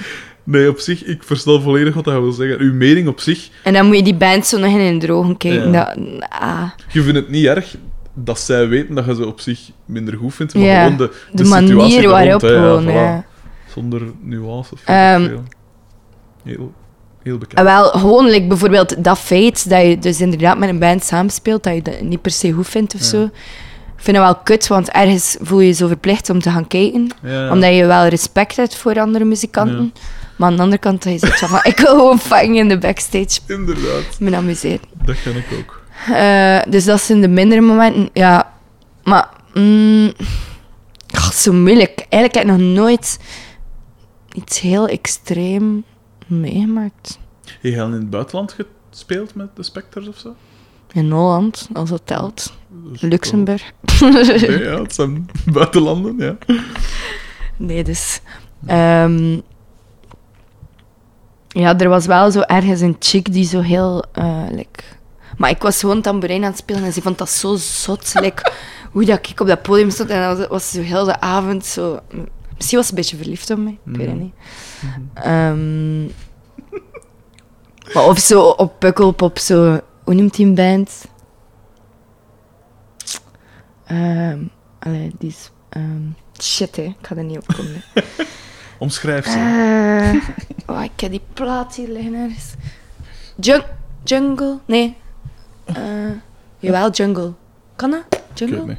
Nee, 0.44 0.68
op 0.68 0.78
zich, 0.78 1.04
ik 1.04 1.22
versta 1.22 1.60
volledig 1.60 1.94
wat 1.94 2.04
hij 2.04 2.20
wil 2.20 2.32
zeggen. 2.32 2.58
Uw 2.60 2.72
mening 2.72 3.08
op 3.08 3.20
zich, 3.20 3.48
En 3.62 3.72
dan 3.72 3.86
moet 3.86 3.96
je 3.96 4.02
die 4.02 4.14
band 4.14 4.46
zo 4.46 4.58
nog 4.58 4.70
in 4.70 4.80
hun 4.80 4.98
drogen 4.98 5.36
kijken. 5.36 5.72
Ja. 5.72 5.94
Dat, 5.94 6.28
ah, 6.40 6.62
je 6.92 7.02
vindt 7.02 7.18
het 7.18 7.28
niet 7.30 7.44
erg 7.46 7.74
dat 8.14 8.40
zij 8.40 8.68
weten 8.68 8.94
dat 8.94 9.04
je 9.04 9.14
ze 9.14 9.26
op 9.26 9.40
zich 9.40 9.60
minder 9.84 10.16
goed 10.16 10.34
vindt, 10.34 10.54
maar 10.54 10.62
Ja, 10.62 10.82
gewoon 10.82 10.96
de, 10.96 11.10
de, 11.32 11.44
manier 11.44 12.02
er 12.04 12.08
waarop 12.10 12.40
gewoon, 12.40 12.88
voilà. 12.88 13.26
Zonder 13.74 14.02
nuance 14.20 14.72
of 14.72 14.80
Ehm, 14.84 15.26
veel. 15.26 15.42
Heel, 16.44 16.72
heel 17.22 17.38
bekend. 17.38 17.58
En 17.58 17.64
wel, 17.64 17.84
gewoon 17.90 18.26
like, 18.26 18.46
bijvoorbeeld 18.46 19.04
dat 19.04 19.18
feit 19.18 19.70
dat 19.70 19.82
je 19.86 19.98
dus 19.98 20.20
inderdaad 20.20 20.58
met 20.58 20.68
een 20.68 20.78
band 20.78 21.04
samenspeelt, 21.04 21.62
dat 21.62 21.74
je 21.74 21.82
dat 21.82 22.00
niet 22.00 22.22
per 22.22 22.30
se 22.30 22.52
goed 22.52 22.68
vindt 22.68 22.94
of 22.94 23.00
zo. 23.02 23.22
Ik 23.96 24.08
vind 24.08 24.16
dat 24.16 24.26
wel 24.26 24.36
kut, 24.42 24.66
want 24.68 24.90
ergens 24.90 25.36
voel 25.40 25.60
je 25.60 25.66
je 25.66 25.72
zo 25.72 25.86
verplicht 25.86 26.30
om 26.30 26.40
te 26.40 26.50
gaan 26.50 26.66
kijken. 26.66 27.10
Omdat 27.50 27.74
je 27.74 27.86
wel 27.86 28.06
respect 28.06 28.56
hebt 28.56 28.76
voor 28.76 29.00
andere 29.00 29.24
muzikanten. 29.24 29.92
Maar 30.36 30.48
aan 30.50 30.56
de 30.56 30.62
andere 30.62 30.80
kant, 30.80 31.02
dat 31.02 31.12
je 31.12 31.18
zegt 31.18 31.38
van, 31.38 31.50
"Maar 31.50 31.66
ik 31.72 31.78
wil 31.78 31.86
gewoon 31.96 32.18
fucking 32.18 32.56
in 32.58 32.68
de 32.68 32.78
backstage 32.78 33.38
Inderdaad, 33.46 34.18
me 34.20 34.36
amuseren. 34.36 34.80
dat 35.04 35.22
ken 35.22 35.36
ik 35.36 35.46
ook. 35.58 35.81
Eh, 36.08 36.62
dus 36.68 36.84
dat 36.84 37.00
zijn 37.00 37.20
de 37.20 37.28
mindere 37.28 37.60
momenten. 37.60 38.10
Ja, 38.12 38.52
maar... 39.02 39.28
Mm, 39.54 40.12
zo 41.32 41.52
moeilijk. 41.52 42.06
Eigenlijk 42.08 42.34
heb 42.34 42.44
ik 42.44 42.50
nog 42.50 42.74
nooit 42.74 43.18
iets 44.32 44.60
heel 44.60 44.88
extreem 44.88 45.84
meegemaakt. 46.26 47.18
Heb 47.44 47.72
je 47.72 47.80
al 47.80 47.86
in 47.86 47.92
het 47.92 48.10
buitenland 48.10 48.56
gespeeld 48.90 49.34
met 49.34 49.56
de 49.56 49.62
Spectres 49.62 50.08
of 50.08 50.18
zo? 50.18 50.34
In 50.92 51.10
Holland, 51.10 51.68
als 51.72 51.90
dat 51.90 52.02
telt. 52.04 52.52
Luxemburg. 53.00 53.72
Nee, 54.00 54.62
ja, 54.62 54.82
het 54.82 54.94
zijn 54.94 55.26
buitenlanden, 55.52 56.16
ja. 56.18 56.36
Nee, 57.56 57.84
dus... 57.84 58.20
ehm, 58.66 59.40
ja, 61.48 61.78
er 61.78 61.88
was 61.88 62.06
wel 62.06 62.30
zo 62.30 62.40
ergens 62.40 62.80
een 62.80 62.96
chick 62.98 63.32
die 63.32 63.44
zo 63.44 63.60
heel... 63.60 64.04
like, 64.50 64.82
Maar 65.36 65.50
ik 65.50 65.62
was 65.62 65.80
gewoon 65.80 66.02
tamboerijn 66.02 66.44
aan 66.44 66.50
het 66.50 66.58
spelen 66.58 66.84
en 66.84 66.92
ze 66.92 67.02
vond 67.02 67.18
dat 67.18 67.30
zo 67.30 67.56
zot. 67.56 68.12
like, 68.14 68.52
hoe 68.92 69.04
dat 69.04 69.28
ik 69.28 69.40
op 69.40 69.46
dat 69.46 69.62
podium 69.62 69.90
stond 69.90 70.10
en 70.10 70.28
dat 70.28 70.38
was, 70.38 70.46
was 70.46 70.70
zo 70.70 70.80
heel 70.80 71.04
de 71.04 71.20
avond 71.20 71.66
zo... 71.66 72.00
Misschien 72.56 72.78
was 72.78 72.86
ze 72.86 72.92
een 72.92 72.98
beetje 72.98 73.16
verliefd 73.16 73.50
op 73.50 73.58
mij, 73.58 73.78
ik 73.86 73.96
weet 73.96 74.06
het 74.06 74.18
niet. 74.18 74.34
Ehm, 75.14 76.02
maar 77.94 78.06
of 78.06 78.18
zo 78.18 78.42
op 78.42 78.78
Pukkelpop, 78.78 79.38
zo... 79.38 79.80
Hoe 80.04 80.14
noemt 80.14 80.34
die 80.34 80.46
een 80.46 80.54
band? 80.54 81.04
Ehm 83.84 84.38
allee, 84.84 85.12
die 85.18 85.28
is... 85.28 85.50
ehm, 85.68 86.02
shit, 86.42 86.76
hè. 86.76 86.82
Ik 86.82 86.96
ga 87.06 87.16
er 87.16 87.24
niet 87.24 87.38
op 87.38 87.46
komen. 87.46 87.82
Omschrijf 88.78 89.26
ze. 89.26 89.38
Eh, 90.66 90.76
oh, 90.76 90.84
ik 90.84 91.00
heb 91.00 91.10
die 91.10 91.22
plaat 91.32 91.74
hier 91.74 91.88
liggen 91.88 92.14
ergens. 92.14 92.54
Jung 93.36 93.64
jungle? 94.04 94.58
Nee. 94.66 94.96
Eh 95.64 95.74
jawel, 96.58 96.90
Jungle. 96.90 97.32
Kan 97.76 97.90
dat? 97.90 98.04
ik 98.10 98.38
Jungle? 98.38 98.56
weet 98.58 98.66
niet. 98.66 98.76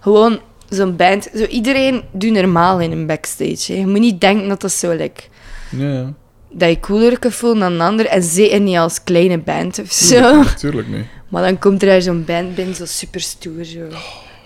Gewoon 0.00 0.40
zo'n 0.68 0.96
band. 0.96 1.28
Zo, 1.34 1.44
iedereen 1.44 2.02
doet 2.12 2.30
normaal 2.32 2.80
in 2.80 2.92
een 2.92 3.06
backstage. 3.06 3.72
Hè. 3.72 3.78
Je 3.78 3.86
moet 3.86 3.98
niet 4.00 4.20
denken 4.20 4.48
dat 4.48 4.60
dat 4.60 4.72
zo... 4.72 4.90
Like, 4.92 5.22
Ja, 5.70 5.92
ja. 5.92 6.12
dat 6.50 6.68
je 6.68 6.80
cooler 6.80 7.18
kunt 7.18 7.34
voelen 7.34 7.60
dan 7.60 7.72
een 7.72 7.80
ander. 7.80 8.06
En 8.06 8.22
zeker 8.22 8.60
niet 8.60 8.76
als 8.76 9.04
kleine 9.04 9.38
band 9.38 9.78
of 9.78 9.92
zo. 9.92 10.20
Tuurlijk, 10.20 10.48
tuurlijk 10.64 10.88
niet. 10.88 11.06
Maar 11.28 11.42
dan 11.42 11.58
komt 11.58 11.82
er 11.82 11.88
daar 11.88 12.02
zo'n 12.02 12.24
band 12.24 12.54
binnen, 12.54 12.74
zo 12.74 12.84
super 12.84 13.20
stoer. 13.20 13.64
Zo. 13.64 13.84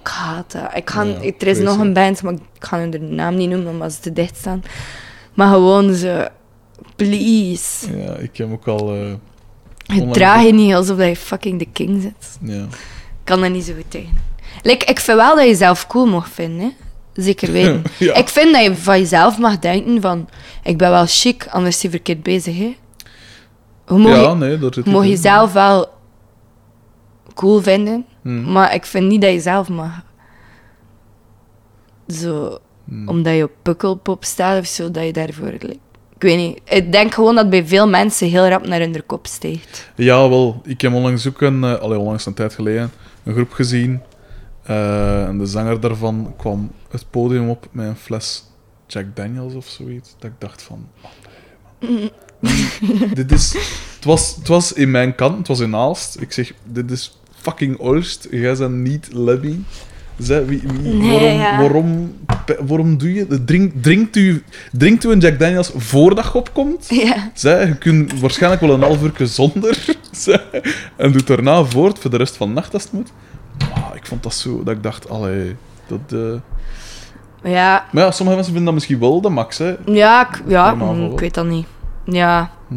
Ik 0.01 0.11
haat 0.11 0.53
dat. 0.53 0.71
Ik 0.75 0.91
Ja, 0.93 1.05
er 1.39 1.47
is 1.47 1.59
nog 1.59 1.79
een 1.79 1.93
band, 1.93 2.23
maar 2.23 2.33
ik 2.33 2.41
ga 2.59 2.79
hun 2.79 2.91
de 2.91 3.01
naam 3.01 3.35
niet 3.37 3.49
noemen 3.51 3.71
omdat 3.73 3.93
ze 3.93 4.01
te 4.01 4.13
dicht 4.13 4.37
staan. 4.37 4.63
Maar 5.35 5.49
gewoon 5.53 5.95
zo... 5.95 6.25
Please. 6.97 7.97
Ja, 7.99 8.15
ik 8.17 8.37
heb 8.37 8.53
ook 8.53 8.67
al... 8.69 8.95
eh, 8.95 9.13
Je 9.95 10.11
draagt 10.11 10.45
je 10.45 10.53
niet 10.53 10.75
alsof 10.75 10.99
je 10.99 11.16
fucking 11.16 11.59
de 11.59 11.66
king 11.73 12.03
zit. 12.03 12.39
ja. 12.41 12.62
Ik 12.62 13.31
kan 13.31 13.43
er 13.43 13.51
niet 13.51 13.65
zo 13.65 13.75
goed 13.75 13.91
tegen. 13.91 14.12
Like, 14.62 14.85
ik 14.85 15.01
vind 15.01 15.19
wel 15.19 15.35
dat 15.35 15.45
je 15.45 15.51
jezelf 15.51 15.87
cool 15.87 16.07
mag 16.07 16.29
vinden. 16.29 16.61
Hè? 16.61 16.71
Zeker 17.23 17.53
weten. 17.53 17.83
Ja. 17.99 18.15
Ik 18.15 18.29
vind 18.29 18.53
dat 18.53 18.62
je 18.65 18.75
van 18.77 18.99
jezelf 18.99 19.39
mag 19.39 19.59
denken 19.59 20.01
van... 20.01 20.29
Ik 20.62 20.79
ben 20.79 20.91
wel 20.91 21.05
chic, 21.07 21.47
anders 21.51 21.77
is 21.77 21.83
hij 21.83 21.91
verkeerd 21.91 22.23
bezig. 22.23 22.57
Hè? 22.59 22.77
Je 23.89 23.95
mag, 23.95 24.16
ja, 24.16 24.29
je, 24.29 24.35
nee, 24.35 24.59
daar 24.59 24.75
zit 24.75 24.85
je 24.85 24.91
mag 24.91 25.05
iets 25.05 25.11
in. 25.11 25.16
jezelf 25.23 25.53
wel 25.53 25.89
cool 27.35 27.61
vinden. 27.62 28.05
Hm. 28.23 28.53
Maar 28.53 28.75
ik 28.75 28.85
vind 28.87 29.07
niet 29.09 29.21
dat 29.23 29.33
je 29.33 29.41
zelf 29.41 29.69
mag. 29.69 30.03
Zo, 32.09 32.59
Hm. 32.89 33.09
omdat 33.09 33.35
je 33.37 33.43
op 33.45 33.51
pukkelpop 33.62 34.25
staat 34.25 34.61
of 34.61 34.66
zo, 34.66 34.91
dat 34.91 35.05
je 35.05 35.12
daarvoor. 35.12 35.47
like, 35.47 35.66
ik 35.66 35.79
weet 36.25 36.37
niet. 36.37 36.61
Ik 36.65 36.93
denk 36.93 37.15
gewoon 37.15 37.35
dat 37.35 37.51
bij 37.51 37.67
veel 37.67 37.89
mensen 37.89 38.29
heel 38.29 38.49
rap 38.49 38.67
naar 38.67 38.81
hun 38.81 39.07
kop 39.07 39.27
steekt. 39.27 39.91
Ja, 39.97 40.29
wel. 40.29 40.61
Ik 40.65 40.81
heb 40.81 40.93
onlangs 40.93 41.29
ook 41.29 41.41
een... 41.41 41.65
eh 41.65 41.83
onlangs 41.83 42.27
een 42.27 42.35
tijd 42.35 42.55
geleden 42.55 42.93
een 43.25 43.35
groep 43.35 43.53
gezien. 43.53 44.01
eh, 44.63 45.25
en 45.25 45.39
de 45.39 45.47
zanger 45.47 45.81
daarvan 45.81 46.35
kwam 46.37 46.71
het 46.91 47.05
podium 47.11 47.49
op 47.49 47.69
met 47.71 47.87
een 47.87 47.97
fles 47.97 48.45
Jack 48.87 49.05
Daniels 49.15 49.55
of 49.55 49.67
zoiets. 49.67 50.15
Dat 50.19 50.31
ik 50.31 50.37
dacht 50.39 50.63
van... 50.63 50.89
man. 51.81 52.11
dit 53.15 53.33
is... 53.33 53.53
Het 53.95 54.05
was, 54.05 54.37
het 54.37 54.49
was 54.49 54.73
in 54.73 54.91
mijn 54.91 55.15
kant, 55.15 55.39
het 55.39 55.49
was 55.49 55.61
in 55.61 55.75
Aalst. 55.75 56.21
Ik 56.21 56.33
zeg, 56.33 56.53
dit 56.65 56.91
is 56.91 57.19
fucking 57.31 57.79
Oost. 57.79 58.29
Jij 58.31 58.57
bent 58.57 58.75
niet 58.75 59.09
Lebby. 59.13 59.59
Zij, 60.19 60.45
wie, 60.47 60.62
wie- 60.66 60.93
Nee, 60.95 61.11
waarom, 61.11 61.39
ja. 61.39 61.59
waarom, 61.61 62.12
waarom 62.66 62.99
doe 62.99 63.15
je... 63.15 63.45
Drink, 63.45 63.73
drinkt, 63.81 64.16
u, 64.16 64.43
drinkt 64.73 65.05
u 65.05 65.11
een 65.11 65.19
Jack 65.19 65.39
Daniels 65.39 65.73
voordat 65.77 66.24
je 66.24 66.35
opkomt? 66.35 66.86
Ja. 66.89 67.31
Zij, 67.35 67.66
je 67.66 67.77
kunt 67.77 68.20
waarschijnlijk 68.20 68.62
wel 68.62 68.74
een 68.74 68.82
half 68.82 69.03
uur 69.03 69.27
zonder. 69.28 69.85
Zij, 70.11 70.41
en 70.97 71.12
doet 71.12 71.27
daarna 71.27 71.65
voort 71.65 71.99
voor 71.99 72.11
de 72.11 72.16
rest 72.16 72.36
van 72.36 72.49
de 72.49 72.55
nacht 72.55 72.74
als 72.74 72.82
het 72.82 72.93
moet. 72.93 73.12
Ah, 73.74 73.95
ik 73.95 74.07
vond 74.07 74.23
dat 74.23 74.35
zo, 74.35 74.62
dat 74.62 74.74
ik 74.77 74.82
dacht, 74.82 75.09
allee, 75.09 75.57
dat... 75.86 76.11
Maar 77.43 77.53
ja, 77.53 77.85
Maar 77.93 78.05
ja, 78.05 78.11
sommige 78.11 78.36
mensen 78.36 78.55
vinden 78.55 78.65
dat 78.65 78.74
misschien 78.74 78.99
wel 79.01 79.20
de 79.20 79.28
max, 79.28 79.59
hè. 79.59 79.74
ja, 79.86 80.28
ik, 80.28 80.43
ja 80.47 80.74
mm, 80.74 81.11
ik 81.12 81.20
weet 81.20 81.35
dat 81.35 81.47
niet. 81.47 81.66
Ja, 82.05 82.51
Hm. 82.69 82.74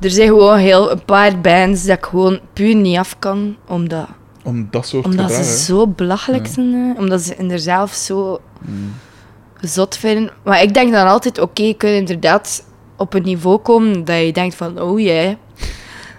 er 0.00 0.10
zijn 0.10 0.28
gewoon 0.28 0.58
heel 0.58 0.90
een 0.90 1.04
paar 1.04 1.40
bands 1.40 1.84
dat 1.84 1.96
ik 1.98 2.04
gewoon 2.04 2.40
puur 2.52 2.74
niet 2.74 2.96
af 2.98 3.16
kan, 3.18 3.56
omdat, 3.66 4.06
Om 4.48 4.68
dat 4.70 4.86
soort 4.86 5.04
omdat 5.04 5.26
gedrag, 5.26 5.44
ze 5.44 5.50
hè. 5.50 5.56
zo 5.56 5.86
belachelijk 5.86 6.46
Ja. 6.46 6.52
zijn. 6.52 6.94
Omdat 6.98 7.20
ze 7.20 7.36
in 7.36 7.50
zichzelf 7.50 7.92
zo 7.92 8.40
Hm. 8.64 9.66
zot 9.66 9.96
vinden. 9.96 10.30
Maar 10.44 10.62
ik 10.62 10.74
denk 10.74 10.92
dan 10.92 11.06
altijd, 11.06 11.38
oké, 11.38 11.62
je 11.62 11.74
kunt 11.74 11.92
inderdaad 11.92 12.64
op 12.96 13.14
een 13.14 13.22
niveau 13.22 13.58
komen 13.58 14.04
dat 14.04 14.20
je 14.20 14.32
denkt 14.32 14.54
van, 14.54 14.80
oh 14.80 15.00
ja. 15.00 15.36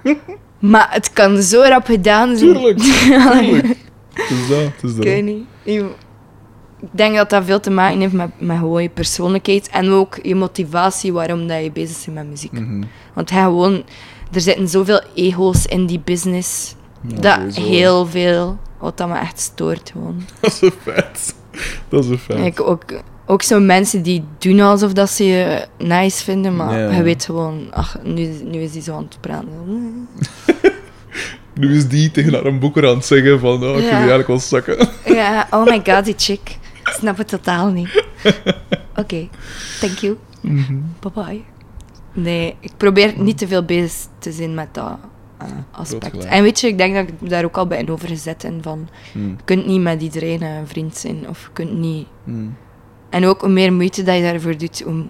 maar 0.59 0.87
het 0.91 1.13
kan 1.13 1.41
zo 1.41 1.61
rap 1.61 1.85
gedaan 1.85 2.37
zijn. 2.37 2.53
Tuurlijk, 2.53 2.79
tuurlijk. 2.83 3.67
Het 4.13 4.29
is 4.29 4.47
dat, 4.47 4.59
het 4.59 4.83
is 4.83 4.89
Ik 4.89 4.95
dat. 4.95 5.05
weet 5.05 5.23
niet. 5.23 5.45
Ik 6.81 6.87
denk 6.91 7.15
dat 7.15 7.29
dat 7.29 7.45
veel 7.45 7.59
te 7.59 7.69
maken 7.69 7.99
heeft 7.99 8.13
met, 8.13 8.29
met 8.37 8.57
gewoon 8.57 8.81
je 8.81 8.89
persoonlijkheid 8.89 9.69
en 9.69 9.89
ook 9.91 10.19
je 10.21 10.35
motivatie 10.35 11.13
waarom 11.13 11.47
dat 11.47 11.63
je 11.63 11.71
bezig 11.71 12.05
bent 12.05 12.15
met 12.17 12.27
muziek. 12.29 12.51
Mhm. 12.51 12.83
Want 13.13 13.29
hij 13.29 13.41
gewoon, 13.43 13.83
er 14.31 14.41
zitten 14.41 14.67
zoveel 14.67 15.01
ego's 15.15 15.65
in 15.65 15.85
die 15.85 15.99
business. 16.05 16.75
Dat 17.01 17.33
sowieso. 17.39 17.61
heel 17.61 18.05
veel, 18.05 18.57
wat 18.77 18.97
dat 18.97 19.07
me 19.07 19.17
echt 19.17 19.39
stoort 19.39 19.89
gewoon. 19.91 20.23
Dat 20.41 20.51
is 20.53 20.61
een 20.61 20.71
feit. 20.81 21.35
Dat 21.89 22.03
is 22.03 22.09
een 22.09 22.17
feit. 22.17 22.45
Ik 22.45 22.61
ook, 22.61 22.83
ook 23.25 23.41
zo 23.41 23.59
mensen 23.59 24.01
die 24.03 24.23
doen 24.37 24.59
alsof 24.59 24.93
dat 24.93 25.09
ze 25.09 25.23
je 25.25 25.65
nice 25.77 26.23
vinden, 26.23 26.55
maar 26.55 26.79
Ja. 26.79 26.91
je 26.91 27.03
weet 27.03 27.25
gewoon, 27.25 27.67
ach, 27.71 27.97
nu, 28.03 28.27
nu 28.43 28.59
is 28.61 28.71
die 28.71 28.81
zo 28.81 28.95
aan 28.95 29.03
het 29.09 29.17
praten. 29.21 29.47
Nu 31.53 31.75
is 31.75 31.87
die 31.87 32.11
tegen 32.11 32.33
haar 32.33 32.45
een 32.45 32.59
boeker 32.59 32.87
aan 32.89 32.95
het 32.95 33.05
zeggen 33.05 33.39
van, 33.39 33.63
oh, 33.63 33.69
ik 33.69 33.75
Ja. 33.83 33.89
die 33.89 33.89
eigenlijk 33.91 34.27
wel 34.27 34.39
zakken. 34.39 34.87
Ja, 35.19 35.47
oh 35.51 35.65
my 35.65 35.81
god, 35.85 36.05
die 36.05 36.13
chick. 36.17 36.57
Ik 36.83 36.87
snap 36.99 37.17
het 37.17 37.27
totaal 37.27 37.67
niet. 37.71 38.03
Oké, 38.95 39.27
thank 39.79 39.97
you. 39.97 40.17
Mhm. 40.41 40.77
Bye 40.99 41.11
bye. 41.13 41.41
Nee, 42.13 42.55
ik 42.59 42.71
probeer 42.77 43.13
niet 43.17 43.37
te 43.37 43.47
veel 43.47 43.63
bezig 43.65 44.07
te 44.19 44.31
zijn 44.31 44.53
met 44.53 44.67
dat 44.73 44.85
eh, 44.85 44.93
aspect. 45.71 46.09
gelijk. 46.09 46.29
En 46.29 46.43
weet 46.43 46.59
je, 46.59 46.67
ik 46.67 46.77
denk 46.77 46.95
dat 46.95 47.07
ik 47.07 47.29
daar 47.29 47.43
ook 47.45 47.57
al 47.57 47.67
bij 47.67 47.87
over 47.89 48.07
gezet 48.07 48.43
en 48.43 48.59
van, 48.61 48.87
Hm. 49.11 49.19
je 49.27 49.35
kunt 49.45 49.65
niet 49.65 49.81
met 49.81 50.01
iedereen 50.01 50.41
een 50.41 50.67
vriend 50.67 50.97
zijn, 50.97 51.29
of 51.29 51.41
je 51.41 51.47
kunt 51.53 51.77
niet... 51.77 52.07
Hm. 52.23 52.31
En 53.09 53.25
ook 53.25 53.41
hoe 53.41 53.49
meer 53.49 53.73
moeite 53.73 54.03
dat 54.03 54.15
je 54.15 54.21
daarvoor 54.21 54.57
doet, 54.57 54.81
hoe, 54.81 55.03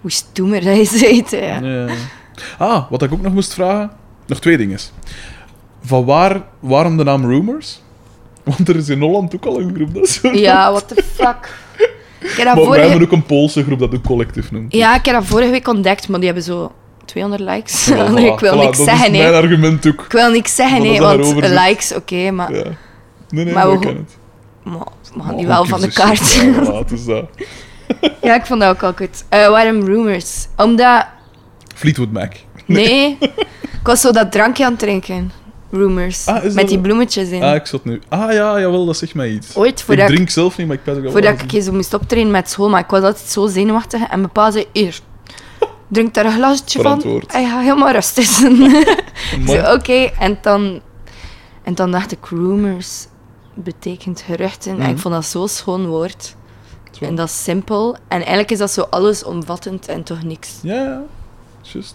hoe 0.00 0.10
stoemer 0.10 0.64
dat 0.64 0.90
je 0.90 0.98
bent. 1.12 1.30
Ja. 1.30 1.60
Ja. 1.60 1.94
Ah, 2.58 2.90
wat 2.90 3.02
ik 3.02 3.12
ook 3.12 3.20
nog 3.22 3.32
moest 3.32 3.54
vragen. 3.54 3.90
Nog 4.26 4.40
twee 4.40 4.56
dingen. 4.56 4.78
Van 5.84 6.04
waar, 6.04 6.42
waarom 6.60 6.96
de 6.96 7.04
naam 7.04 7.24
Rumors? 7.30 7.80
Want 8.44 8.68
er 8.68 8.76
is 8.76 8.88
in 8.88 9.00
Holland 9.00 9.34
ook 9.34 9.44
al 9.44 9.60
een 9.60 9.74
groep 9.74 9.94
dat 9.94 10.08
zo. 10.08 10.28
Ja, 10.32 10.70
what 10.70 10.88
the 10.88 11.02
fuck. 11.14 11.60
Ik 12.20 12.28
heb 12.28 12.36
dat 12.36 12.44
Maar 12.44 12.54
wij 12.54 12.64
vorige... 12.64 12.80
hebben 12.88 13.02
ook 13.06 13.12
een 13.12 13.22
Poolse 13.26 13.62
groep 13.64 13.78
dat 13.78 13.94
ook 13.94 14.02
collectief 14.02 14.50
noemt. 14.52 14.72
Ja, 14.72 14.94
ik 14.96 15.04
heb 15.04 15.14
dat 15.14 15.24
vorige 15.24 15.50
week 15.50 15.68
ontdekt, 15.68 16.08
maar 16.08 16.18
die 16.18 16.26
hebben 16.28 16.44
zo 16.44 16.72
200 17.12 17.40
likes. 17.40 17.86
Voilà, 17.90 18.18
ik 18.18 18.38
wil 18.40 18.54
voilà, 18.54 18.58
niks 18.58 18.78
dat 18.78 18.86
zeggen, 18.86 19.12
is 19.14 19.18
mijn 19.18 19.34
argument 19.34 19.86
ook. 19.86 20.04
Ik 20.04 20.12
wil 20.12 20.30
niks 20.30 20.54
zeggen, 20.54 20.78
dat 20.84 20.92
is 20.92 21.32
want 21.32 21.48
likes, 21.48 21.94
oké, 21.94 22.30
maar... 22.30 22.54
Ja. 22.54 22.64
Nee, 23.28 23.44
nee, 23.44 23.54
Maar 23.54 23.78
we- 23.78 23.86
het. 23.86 24.16
Maar 24.62 24.86
we 25.14 25.22
gaan 25.22 25.36
die 25.36 25.46
wel 25.46 25.64
van 25.64 25.80
de 25.80 25.92
kaart. 25.92 26.32
Ja, 26.32 26.74
het 26.78 26.90
is 26.90 27.04
dat. 27.04 27.24
ja, 28.22 28.34
ik 28.34 28.46
vond 28.46 28.60
dat 28.60 28.70
ook 28.70 28.82
al 28.82 28.92
goed. 28.96 29.24
Eh, 29.28 29.48
waarom 29.48 29.84
rumors? 29.84 30.46
Omdat... 30.56 31.06
Fleetwood 31.74 32.12
Mac. 32.12 32.32
Nee, 32.66 33.18
ik 33.20 33.82
was 33.82 34.00
zo 34.00 34.10
dat 34.12 34.32
drankje 34.32 34.64
aan 34.64 34.70
het 34.70 34.80
drinken. 34.80 35.32
Rumors. 35.70 36.26
Ah, 36.26 36.42
dat 36.42 36.52
met 36.52 36.68
die 36.68 36.80
bloemetjes 36.80 37.28
in. 37.28 37.42
Ah, 37.42 37.54
ik 37.54 37.66
zat 37.66 37.84
nu. 37.84 38.00
Ah 38.08 38.32
ja, 38.32 38.60
jawel, 38.60 38.86
dat 38.86 38.96
zegt 38.96 39.14
mij 39.14 39.30
iets. 39.30 39.56
Ooit, 39.56 39.78
Ik 39.78 39.84
voordat 39.84 40.08
ik, 40.08 40.14
drink 40.14 40.30
zelf 40.30 40.56
niet, 40.56 40.66
maar 40.66 40.76
ik 40.76 40.82
pet 40.82 40.96
ook 40.96 41.02
wel 41.02 41.12
voordat 41.12 41.42
ik 41.52 41.62
zo 41.62 41.72
moest 41.72 41.94
optreden 41.94 42.30
met 42.30 42.50
school, 42.50 42.68
maar 42.68 42.80
ik 42.80 42.90
was 42.90 43.02
altijd 43.02 43.28
zo 43.28 43.46
zenuwachtig. 43.46 44.00
En 44.00 44.18
mijn 44.20 44.32
pa 44.32 44.50
zei, 44.50 44.66
hier, 44.72 45.00
drink 45.92 46.14
daar 46.14 46.24
een 46.24 46.32
glasje 46.32 46.80
van. 46.80 47.02
En 47.28 47.40
je 47.40 47.48
gaat 47.48 47.62
helemaal 47.62 47.90
rustig 47.90 48.24
zijn. 48.36 48.62
Oké, 49.72 50.10
en, 50.18 50.38
dan, 50.42 50.80
en 51.62 51.74
dan 51.74 51.90
dacht 51.90 52.12
ik, 52.12 52.26
rumors 52.30 53.06
betekent 53.54 54.20
geruchten. 54.20 54.70
En 54.72 54.78
Mhm. 54.78 54.90
ik 54.90 54.98
vond 54.98 55.14
dat 55.14 55.24
zo'n 55.24 55.48
schoon 55.48 55.86
woord. 55.86 56.34
Zo. 56.90 57.04
En 57.04 57.14
dat 57.14 57.28
is 57.28 57.42
simpel. 57.42 57.94
En 58.08 58.18
eigenlijk 58.18 58.50
is 58.50 58.58
dat 58.58 58.70
zo 58.70 58.80
allesomvattend 58.90 59.88
en 59.88 60.02
toch 60.02 60.22
niks. 60.22 60.50
Ja, 60.62 60.74
ja. 60.74 61.00
Juist. 61.62 61.94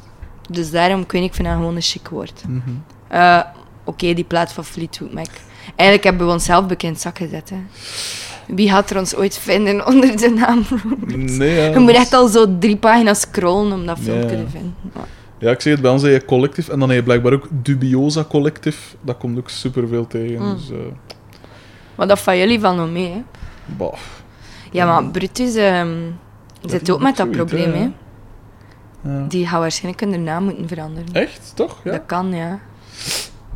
Dus 0.49 0.72
daarom, 0.72 1.02
ik 1.02 1.11
niet, 1.11 1.24
ik 1.24 1.34
vind 1.34 1.48
dat 1.48 1.57
gewoon 1.57 1.76
een 1.76 1.82
chic 1.82 2.07
woord. 2.07 2.44
Mhm. 2.48 2.60
Eh, 3.07 3.40
Oké, 3.84 4.14
die 4.14 4.24
plaat 4.24 4.53
van 4.53 4.65
Fleetwood 4.65 5.14
Mac. 5.14 5.28
Eigenlijk 5.65 6.03
hebben 6.03 6.28
we 6.28 6.34
onszelf 6.34 6.65
bekend 6.65 6.99
zak 7.02 7.18
gezet. 7.18 7.49
Hè. 7.49 7.57
Wie 8.48 8.69
gaat 8.69 8.90
er 8.90 8.98
ons 8.98 9.15
ooit 9.15 9.38
vinden 9.38 9.86
onder 9.88 10.18
de 10.18 10.30
naam 10.30 10.64
Rumors? 10.69 11.38
Nee, 11.38 11.56
ja. 11.56 11.64
Je 11.69 11.80
moet 11.80 11.91
echt 11.91 12.14
al 12.14 12.28
zo 12.28 12.57
drie 12.60 12.78
pagina's 12.78 13.19
scrollen 13.19 13.72
om 13.74 13.86
dat 13.86 13.98
filmpje 13.99 14.28
te 14.38 14.49
vinden. 14.49 14.76
Maar- 14.94 15.07
Ja, 15.40 15.52
ik 15.52 15.61
zeg 15.61 15.74
het, 15.74 15.82
bij 15.82 15.91
ons 15.91 16.02
heb 16.02 16.11
je 16.11 16.26
collectief 16.26 16.69
en 16.69 16.80
dan 16.80 16.90
heb 16.90 16.98
je 16.98 17.03
blijkbaar 17.03 17.34
ook 17.34 17.48
Dubiosa 17.52 18.24
collectief. 18.24 18.95
Dat 19.02 19.18
komt 19.18 19.38
ook 19.38 19.49
superveel 19.49 20.07
tegen. 20.07 20.41
Mm. 20.41 20.56
Dus, 20.56 20.72
eh 20.72 20.78
Maar 21.95 22.07
dat 22.07 22.19
van 22.19 22.38
jullie 22.38 22.60
valt 22.60 22.78
nog 22.78 22.91
mee, 22.91 23.11
hè? 23.11 23.22
bah. 23.65 23.94
Ja, 24.72 24.86
maar 24.86 25.11
Brutus 25.11 25.56
ehm, 25.56 25.95
zit 26.61 26.90
ook 26.90 27.02
met 27.02 27.18
dat 27.18 27.32
probleem, 27.32 27.74
hè. 27.74 27.90
Ja. 29.11 29.26
Die 29.28 29.48
gaat 29.48 29.60
waarschijnlijk 29.60 30.03
hun 30.11 30.24
naam 30.24 30.44
moeten 30.44 30.68
veranderen. 30.68 31.14
Echt? 31.14 31.52
Toch? 31.56 31.80
Ja. 31.84 31.91
Dat 31.91 32.02
kan, 32.06 32.34
ja. 32.34 32.60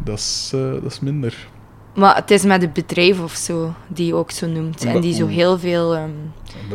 Dat 0.04 0.18
is, 0.18 0.52
eh, 0.54 0.72
dat 0.72 0.92
is 0.92 1.00
minder. 1.00 1.48
Maar 1.94 2.16
het 2.16 2.32
is 2.32 2.44
met 2.44 2.62
het 2.62 2.74
bedrijf 2.74 3.22
of 3.24 3.34
zo, 3.34 3.74
die 3.88 4.16
ook 4.16 4.32
zo 4.32 4.48
noemt. 4.48 4.86
En 4.86 5.02
die 5.02 5.14
zo 5.14 5.28
heel 5.28 5.60
veel... 5.60 5.96
ehm, 5.96 6.10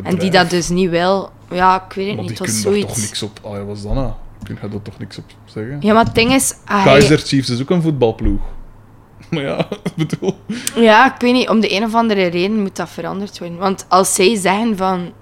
en 0.02 0.18
die 0.18 0.30
dat 0.30 0.50
dus 0.50 0.68
niet 0.68 0.90
wil... 0.90 1.30
Ja, 1.50 1.84
ik 1.88 1.92
weet 1.92 2.06
het 2.06 2.14
Maar 2.16 2.24
niet, 2.24 2.38
het 2.38 2.48
was 2.48 2.62
kunnen 2.62 2.80
daar 2.80 2.88
toch 2.88 2.98
niks 3.02 3.22
op... 3.22 3.40
Is 3.72 3.82
dat 3.82 3.94
nou? 3.94 4.10
Kun 4.42 4.58
je 4.62 4.68
daar 4.68 4.82
toch 4.82 4.98
niks 4.98 5.18
op 5.18 5.24
zeggen? 5.44 5.76
Ja, 5.80 5.94
maar 5.94 6.04
het 6.04 6.14
ding 6.14 6.32
is... 6.32 6.54
ah, 6.64 6.84
Kaiser 6.84 7.18
Chiefs 7.18 7.48
is 7.50 7.60
ook 7.62 7.70
een 7.70 7.82
voetbalploeg. 7.82 8.40
Maar 9.30 9.42
ja, 9.42 9.58
ik 9.82 9.94
bedoel... 10.08 10.36
Ja, 10.74 11.14
ik 11.14 11.20
weet 11.20 11.32
niet, 11.32 11.48
om 11.48 11.60
de 11.60 11.76
een 11.76 11.84
of 11.84 11.94
andere 11.94 12.26
reden 12.26 12.60
moet 12.62 12.76
dat 12.76 12.88
veranderd 12.88 13.38
worden. 13.38 13.56
Want 13.58 13.86
als 13.88 14.14
zij 14.14 14.36
zeggen 14.36 14.76
van... 14.76 15.12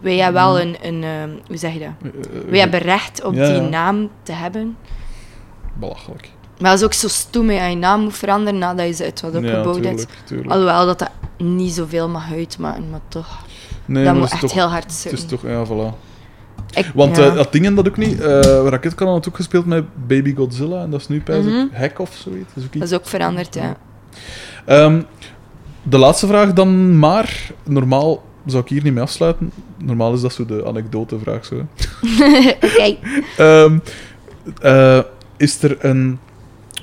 Wij 0.00 0.16
hebben 0.16 0.42
wel 0.42 0.60
een... 0.60 0.76
een 0.82 1.04
ehm, 1.04 1.30
hoe 1.46 1.56
zeg 1.56 1.72
je 1.72 1.78
dat? 1.78 2.12
eh, 2.12 2.50
Wij 2.50 2.58
hebben 2.60 2.80
recht 2.80 3.24
op 3.24 3.34
Ja, 3.34 3.52
die 3.52 3.60
naam 3.60 4.10
te 4.22 4.32
hebben. 4.32 4.76
Belachelijk. 5.74 6.30
Maar 6.60 6.70
dat 6.70 6.78
is 6.78 6.84
ook 6.84 6.92
zo 6.92 7.08
stoem 7.08 7.48
hè, 7.50 7.60
als 7.60 7.68
je 7.70 7.76
naam 7.76 8.00
moet 8.00 8.16
veranderen 8.16 8.58
nadat 8.58 8.86
je 8.86 8.92
ze 8.92 9.04
uit 9.04 9.20
wat 9.20 9.32
Ja, 9.32 9.38
opgebouwd 9.38 9.74
hebt. 9.74 9.82
tuurlijk, 9.84 10.08
tuurlijk. 10.24 10.50
Alhoewel 10.50 10.86
dat 10.86 10.98
dat 10.98 11.10
niet 11.38 11.72
zoveel 11.72 12.08
mag 12.08 12.32
uitmaken, 12.32 12.90
maar 12.90 13.00
toch. 13.08 13.38
Nee, 13.84 14.04
dat 14.04 14.12
maar 14.12 14.14
moet 14.22 14.22
het 14.22 14.32
echt 14.32 14.40
toch, 14.40 14.52
heel 14.52 14.68
hard 14.70 14.82
Het 14.84 14.92
zitten. 14.92 15.18
is 15.20 15.26
toch... 15.26 15.42
Ja, 15.42 15.64
voilà. 15.66 15.96
Ik- 16.74 16.90
Want 16.94 17.16
ja. 17.16 17.26
eh, 17.28 17.34
dat 17.34 17.52
dingen 17.52 17.74
dat 17.74 17.88
ook 17.88 17.96
niet... 17.96 18.20
eh 18.20 18.40
Raketkanaal 18.68 19.12
had 19.14 19.28
ook 19.28 19.36
gespeeld 19.36 19.66
met 19.66 19.84
Baby 20.06 20.34
Godzilla. 20.34 20.82
En 20.82 20.90
dat 20.90 21.00
is 21.00 21.08
nu 21.08 21.22
bij 21.24 21.40
Mhm. 21.40 21.66
Hack 21.72 21.98
of 21.98 22.10
zoiets. 22.14 22.48
Dat 22.54 22.56
is 22.56 22.64
ook 22.64 22.74
iets... 22.74 22.78
dat 22.78 22.88
is 22.90 22.94
ook 22.94 23.06
veranderd, 23.06 23.54
ja. 23.54 23.76
Ehm, 24.64 25.02
de 25.82 25.98
laatste 25.98 26.26
vraag 26.26 26.52
dan 26.52 26.98
maar. 26.98 27.50
Normaal 27.64 28.22
zou 28.46 28.62
ik 28.62 28.68
hier 28.68 28.82
niet 28.82 28.92
mee 28.94 29.02
afsluiten. 29.02 29.52
Normaal 29.78 30.14
is 30.14 30.20
dat 30.20 30.32
zo 30.32 30.44
de 30.46 30.64
anekdotevraag. 30.66 31.50
Oké. 32.64 32.96
Ehm, 33.36 33.78
eh, 34.60 34.98
is 35.36 35.62
er 35.62 35.76
een... 35.84 36.18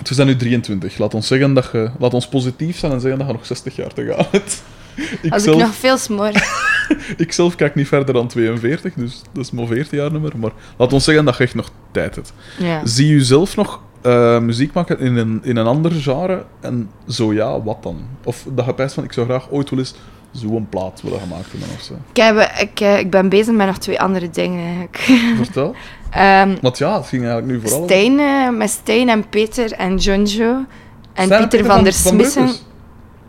We 0.03 0.13
zijn 0.13 0.27
nu 0.27 0.35
23. 0.35 0.97
Laat 0.97 1.13
ons, 1.13 1.27
zeggen 1.27 1.53
dat 1.53 1.69
je, 1.71 1.89
laat 1.99 2.13
ons 2.13 2.27
positief 2.27 2.77
zijn 2.77 2.91
en 2.91 2.99
zeggen 2.99 3.19
dat 3.19 3.27
je 3.27 3.33
nog 3.33 3.45
60 3.45 3.75
jaar 3.75 3.93
te 3.93 4.05
gaan 4.05 4.25
hebt. 4.31 4.63
Ik 5.21 5.33
Als 5.33 5.43
zelf, 5.43 5.55
ik 5.55 5.61
nog 5.61 5.75
veel 5.75 5.97
smoor. 5.97 6.31
ik 7.17 7.31
zelf 7.31 7.55
kijk 7.55 7.75
niet 7.75 7.87
verder 7.87 8.13
dan 8.13 8.27
42, 8.27 8.93
dus 8.93 9.21
dat 9.31 9.43
is 9.43 9.51
maar 9.51 9.67
14 9.67 9.97
jaar 9.97 10.11
nummer. 10.11 10.37
Maar 10.37 10.51
laat 10.77 10.93
ons 10.93 11.03
zeggen 11.03 11.25
dat 11.25 11.37
je 11.37 11.43
echt 11.43 11.55
nog 11.55 11.71
tijd 11.91 12.15
hebt. 12.15 12.33
Ja. 12.57 12.85
Zie 12.85 13.07
je 13.07 13.23
zelf 13.23 13.55
nog 13.55 13.81
eh, 14.01 14.39
muziek 14.39 14.73
maken 14.73 14.99
in 14.99 15.15
een, 15.15 15.39
in 15.43 15.57
een 15.57 15.65
ander 15.65 15.91
genre? 15.91 16.45
En 16.59 16.89
zo 17.07 17.33
ja, 17.33 17.61
wat 17.61 17.83
dan? 17.83 18.07
Of 18.23 18.45
dat 18.55 18.65
je 18.65 18.73
pijst 18.73 18.93
van, 18.93 19.03
ik 19.03 19.13
zou 19.13 19.27
graag 19.27 19.49
ooit 19.49 19.69
wel 19.69 19.79
eens 19.79 19.95
zo'n 20.31 20.69
plaat 20.69 21.01
willen 21.01 21.19
gemaakt 21.19 21.51
hebben 21.51 21.69
of 21.75 21.81
zo. 21.81 21.93
Ik, 22.11 22.17
heb, 22.17 22.51
ik, 22.59 22.79
eh, 22.79 22.99
ik 22.99 23.09
ben 23.09 23.29
bezig 23.29 23.53
met 23.53 23.67
nog 23.67 23.77
twee 23.77 23.99
andere 23.99 24.29
dingen 24.29 24.65
eigenlijk. 24.65 24.97
Vertel. 25.35 25.75
Ehm 26.11 26.55
Want 26.61 26.77
ja, 26.77 26.97
het 26.97 27.07
ging 27.07 27.23
eigenlijk 27.25 27.51
nu 27.53 27.61
vooral... 27.67 27.84
Stijn, 27.84 28.19
eh, 28.19 28.49
met 28.49 28.69
Stijn 28.69 29.09
en 29.09 29.29
Peter 29.29 29.71
en 29.71 29.95
Jojo. 29.95 30.65
En 31.13 31.29
Pieter 31.29 31.65
van 31.65 31.84
der 31.84 31.93
Smissen. 31.93 32.49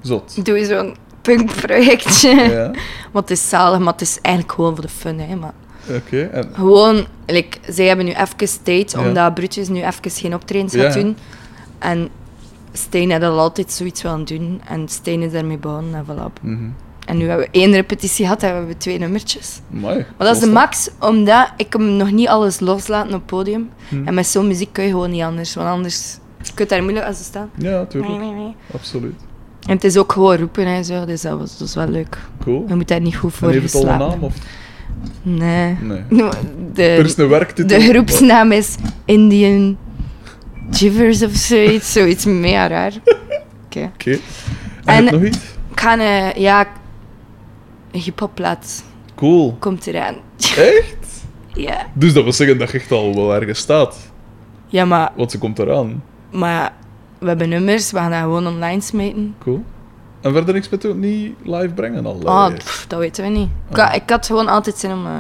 Zot. 0.03 0.45
Doe 0.45 0.65
zo'n 0.65 0.97
punkprojectje. 1.23 2.29
Ja, 2.51 2.71
Maar 3.13 3.23
het 3.23 3.31
is 3.31 3.49
zalig, 3.49 3.79
maar 3.79 3.93
het 3.93 4.01
is 4.01 4.19
eigenlijk 4.21 4.55
gewoon 4.55 4.75
voor 4.75 4.85
de 4.85 4.91
fun. 4.91 5.19
Hè, 5.21 5.35
maar 5.37 5.53
oké. 5.91 6.23
En 6.23 6.51
gewoon, 6.55 7.07
like, 7.27 7.59
zij 7.69 7.87
hebben 7.87 8.05
nu 8.05 8.13
even 8.13 8.63
tijd, 8.63 8.91
Ja. 8.93 9.01
omdat 9.07 9.35
Brutus 9.35 9.69
nu 9.69 9.83
even 9.85 10.11
geen 10.11 10.35
optredens 10.35 10.73
Ja, 10.73 10.83
gaat 10.83 10.95
ja. 10.95 11.01
doen. 11.01 11.17
En 11.79 12.09
Stijn 12.73 13.11
had 13.13 13.23
al 13.23 13.39
altijd 13.39 13.73
zoiets 13.73 14.03
willen 14.03 14.25
doen. 14.25 14.61
En 14.69 14.89
Stijn 14.89 15.23
is 15.23 15.33
daarmee 15.33 15.59
begonnen 15.59 15.95
en 15.95 16.05
voilà. 16.05 16.43
Mhm. 16.43 16.69
En 17.09 17.17
nu 17.17 17.29
hebben 17.29 17.47
we 17.51 17.59
één 17.59 17.73
repetitie 17.73 18.25
gehad 18.25 18.43
en 18.43 18.49
we 18.51 18.55
hebben 18.57 18.79
twee 18.79 18.99
nummertjes. 18.99 19.61
Amai, 19.75 19.97
Maar 19.97 20.27
dat 20.27 20.37
is 20.37 20.43
de 20.43 20.51
max, 20.51 20.91
omdat 21.01 21.53
ik 21.57 21.73
hem 21.73 21.97
nog 21.97 22.11
niet 22.11 22.29
alles 22.29 22.61
loslaten 22.61 23.09
op 23.09 23.15
het 23.15 23.27
podium. 23.27 23.71
Hm. 23.89 24.07
En 24.07 24.15
met 24.15 24.27
zo'n 24.27 24.47
muziek 24.47 24.73
kun 24.73 24.85
je 24.85 24.91
gewoon 24.91 25.11
niet 25.11 25.23
anders. 25.23 25.55
Want 25.55 25.69
anders 25.69 26.19
kun 26.55 26.65
je 26.65 26.71
daar 26.71 26.83
moeilijk 26.83 27.07
als 27.07 27.17
ze 27.17 27.25
staan. 27.25 27.51
Ja, 27.57 27.85
tuurlijk. 27.85 28.23
Absoluut. 28.75 29.15
En 29.67 29.75
het 29.75 29.85
is 29.85 29.97
ook 29.97 30.13
gewoon 30.13 30.37
roepen 30.37 30.67
en 30.67 30.85
zo, 30.85 31.05
dus 31.05 31.21
dat, 31.21 31.39
was, 31.39 31.61
is 31.61 31.75
wel 31.75 31.89
leuk. 31.89 32.19
Cool. 32.43 32.65
Je 32.69 32.75
moet 32.75 32.89
daar 32.89 33.01
niet 33.01 33.17
goed 33.17 33.33
voor 33.33 33.49
En 33.49 33.61
heeft 33.61 33.73
het 33.73 33.85
al 33.85 33.89
een 33.91 33.99
naam? 33.99 34.23
Of... 34.23 34.35
Nee. 35.23 35.77
Nee. 35.81 36.03
De, 36.73 36.83
Er 36.83 37.05
is 37.05 37.17
een 37.17 37.29
werktitel. 37.29 37.79
de 37.79 37.85
groepsnaam 37.85 38.53
is 38.53 38.75
Indian 39.05 39.79
Givers 40.71 41.23
of 41.23 41.33
zoiets. 41.35 41.93
Zoiets 41.93 42.25
mega 42.25 42.69
raar. 42.69 42.93
Oké. 43.65 43.91
Oké. 43.95 44.19
En, 44.85 45.05
nog 45.05 45.23
iets? 45.25 45.39
Ik 45.71 45.81
ga 45.81 45.99
een, 45.99 46.41
ja, 46.41 46.67
een 47.91 48.01
hip-hopplaat 48.01 48.85
Cool. 49.15 49.57
komt 49.59 49.87
eraan. 49.87 50.15
Echt? 50.57 50.97
Ja. 51.53 51.87
Dus 51.93 52.13
dat 52.13 52.23
wil 52.23 52.33
zeggen 52.33 52.59
dat 52.59 52.71
je 52.71 52.79
echt 52.79 52.91
al 52.93 53.15
wel 53.15 53.35
ergens 53.35 53.59
staat. 53.59 53.97
Ja, 54.67 54.85
maar, 54.85 55.13
Want 55.17 55.31
ze 55.31 55.39
komt 55.39 55.59
eraan. 55.59 56.03
maar 56.31 56.73
we 57.19 57.29
hebben 57.29 57.49
nummers, 57.49 57.91
we 57.91 57.99
gaan 57.99 58.11
dat 58.11 58.21
gewoon 58.21 58.47
online 58.47 58.81
smeten. 58.81 59.35
Cool. 59.39 59.65
En 60.21 60.33
verder 60.33 60.55
niks 60.55 60.69
met 60.69 60.95
niet 60.97 61.35
live 61.43 61.69
brengen 61.75 62.07
al? 62.07 62.21
Oh, 62.25 62.49
pff, 62.55 62.85
dat 62.89 62.99
weten 62.99 63.25
we 63.25 63.31
niet. 63.31 63.49
Ik, 63.71 63.79
Ah. 63.79 63.95
ik 63.95 64.11
had 64.11 64.27
gewoon 64.27 64.49
altijd 64.49 64.79
zin 64.79 64.93
om 64.93 65.07
eh, 65.07 65.13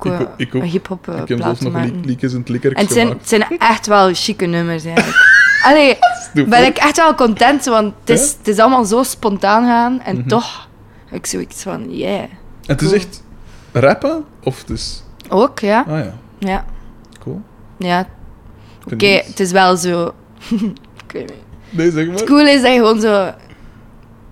Ik 0.00 0.20
ook- 0.20 0.28
ik 0.36 0.54
ook. 0.54 0.62
een 0.62 0.68
hip-hop 0.68 1.08
eh, 1.08 1.16
ik 1.20 1.28
heb 1.28 1.40
zelfs 1.42 1.60
nog 1.60 1.74
liedjes 2.04 2.32
in 2.32 2.38
het 2.38 2.48
likkertje 2.48 2.78
En 2.78 2.84
het 2.84 2.94
zijn, 2.94 3.08
het 3.08 3.28
zijn 3.28 3.58
echt 3.58 3.86
wel 3.86 4.10
chique 4.14 4.46
nummers 4.46 4.84
eigenlijk. 4.84 5.16
Allee, 5.68 5.96
ben 6.46 6.64
ik 6.66 6.76
echt 6.76 6.96
wel 6.96 7.14
content, 7.14 7.64
want 7.64 7.94
het 8.00 8.10
is, 8.10 8.30
Ja? 8.30 8.36
het 8.38 8.48
is 8.48 8.58
allemaal 8.58 8.84
zo 8.84 9.02
spontaan 9.02 9.64
gaan. 9.64 10.00
En 10.00 10.16
Mhm. 10.18 10.28
toch 10.28 10.67
ik 11.10 11.26
zoiets 11.26 11.62
van, 11.62 11.96
yeah. 11.96 12.24
Het 12.66 12.82
is 12.82 12.92
echt 12.92 13.22
rappen? 13.72 14.24
Of 14.42 14.58
het 14.60 14.70
is... 14.70 15.02
Ook, 15.28 15.58
ja. 15.58 15.84
Ah 15.88 15.98
ja, 16.04 16.14
Ja, 16.38 16.64
cool. 17.20 17.40
ja. 17.78 18.06
Oké, 18.92 19.06
het- 19.06 19.26
het 19.26 19.40
is 19.40 19.50
wel 19.52 19.76
zo... 19.76 20.12
ik 21.04 21.12
weet 21.12 21.28
niet. 21.28 21.32
Nee, 21.70 21.90
zeg 21.90 22.06
maar. 22.06 22.14
Het 22.16 22.24
cool 22.24 22.46
is 22.46 22.60
dat 22.62 22.70
je 22.72 22.76
gewoon 22.78 23.00
zo... 23.00 23.30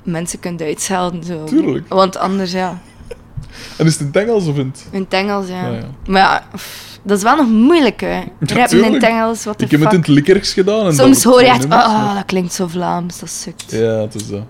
Mensen 0.02 0.40
kunt 0.40 0.60
uitschelden, 0.62 1.24
zo. 1.24 1.44
Tuurlijk. 1.44 1.88
Want 1.88 2.16
anders, 2.16 2.52
ja. 2.52 2.78
En 3.78 3.86
is 3.86 3.92
het 3.92 4.00
in 4.00 4.06
het 4.06 4.16
Engels 4.16 4.46
of 4.46 4.56
in 4.58 4.66
het... 4.66 4.86
In 4.90 5.00
het 5.02 5.12
Engels, 5.12 5.48
ja. 5.48 5.66
Ah, 5.68 5.74
ja. 5.74 5.82
Maar 6.06 6.20
ja, 6.20 6.46
pff, 6.52 6.98
dat 7.02 7.16
is 7.16 7.22
wel 7.22 7.36
nog 7.36 7.48
moeilijk, 7.48 8.00
hè. 8.00 8.20
Rappen 8.40 8.84
in 8.84 8.92
het. 8.92 9.02
Engels, 9.02 9.44
wat 9.44 9.58
de 9.58 9.64
Ik 9.64 9.70
heb 9.70 9.80
het 9.80 9.88
fuck. 9.88 9.98
in 10.06 10.14
het 10.14 10.24
likkers 10.26 10.52
gedaan. 10.52 10.86
En 10.86 10.94
Soms 10.94 11.24
hoor 11.24 11.40
je 11.40 11.46
echt, 11.48 11.68
maar- 11.68 12.14
dat 12.14 12.24
klinkt 12.24 12.52
zo 12.52 12.66
Vlaams, 12.66 13.18
dat 13.18 13.28
sukt. 13.30 13.70
Ja, 13.70 14.00
het 14.00 14.14
is 14.14 14.28
dat. 14.28 14.42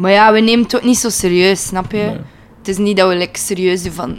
Maar 0.00 0.10
ja, 0.10 0.32
we 0.32 0.40
nemen 0.40 0.62
het 0.64 0.76
ook 0.76 0.82
niet 0.84 0.98
zo 0.98 1.08
serieus, 1.08 1.66
snap 1.66 1.92
je? 1.92 1.96
Nee. 1.98 2.16
Het 2.58 2.68
is 2.68 2.76
niet 2.78 2.96
dat 2.96 3.08
we 3.08 3.16
like, 3.16 3.38
serieus 3.38 3.82
doen 3.82 3.92
van... 3.92 4.16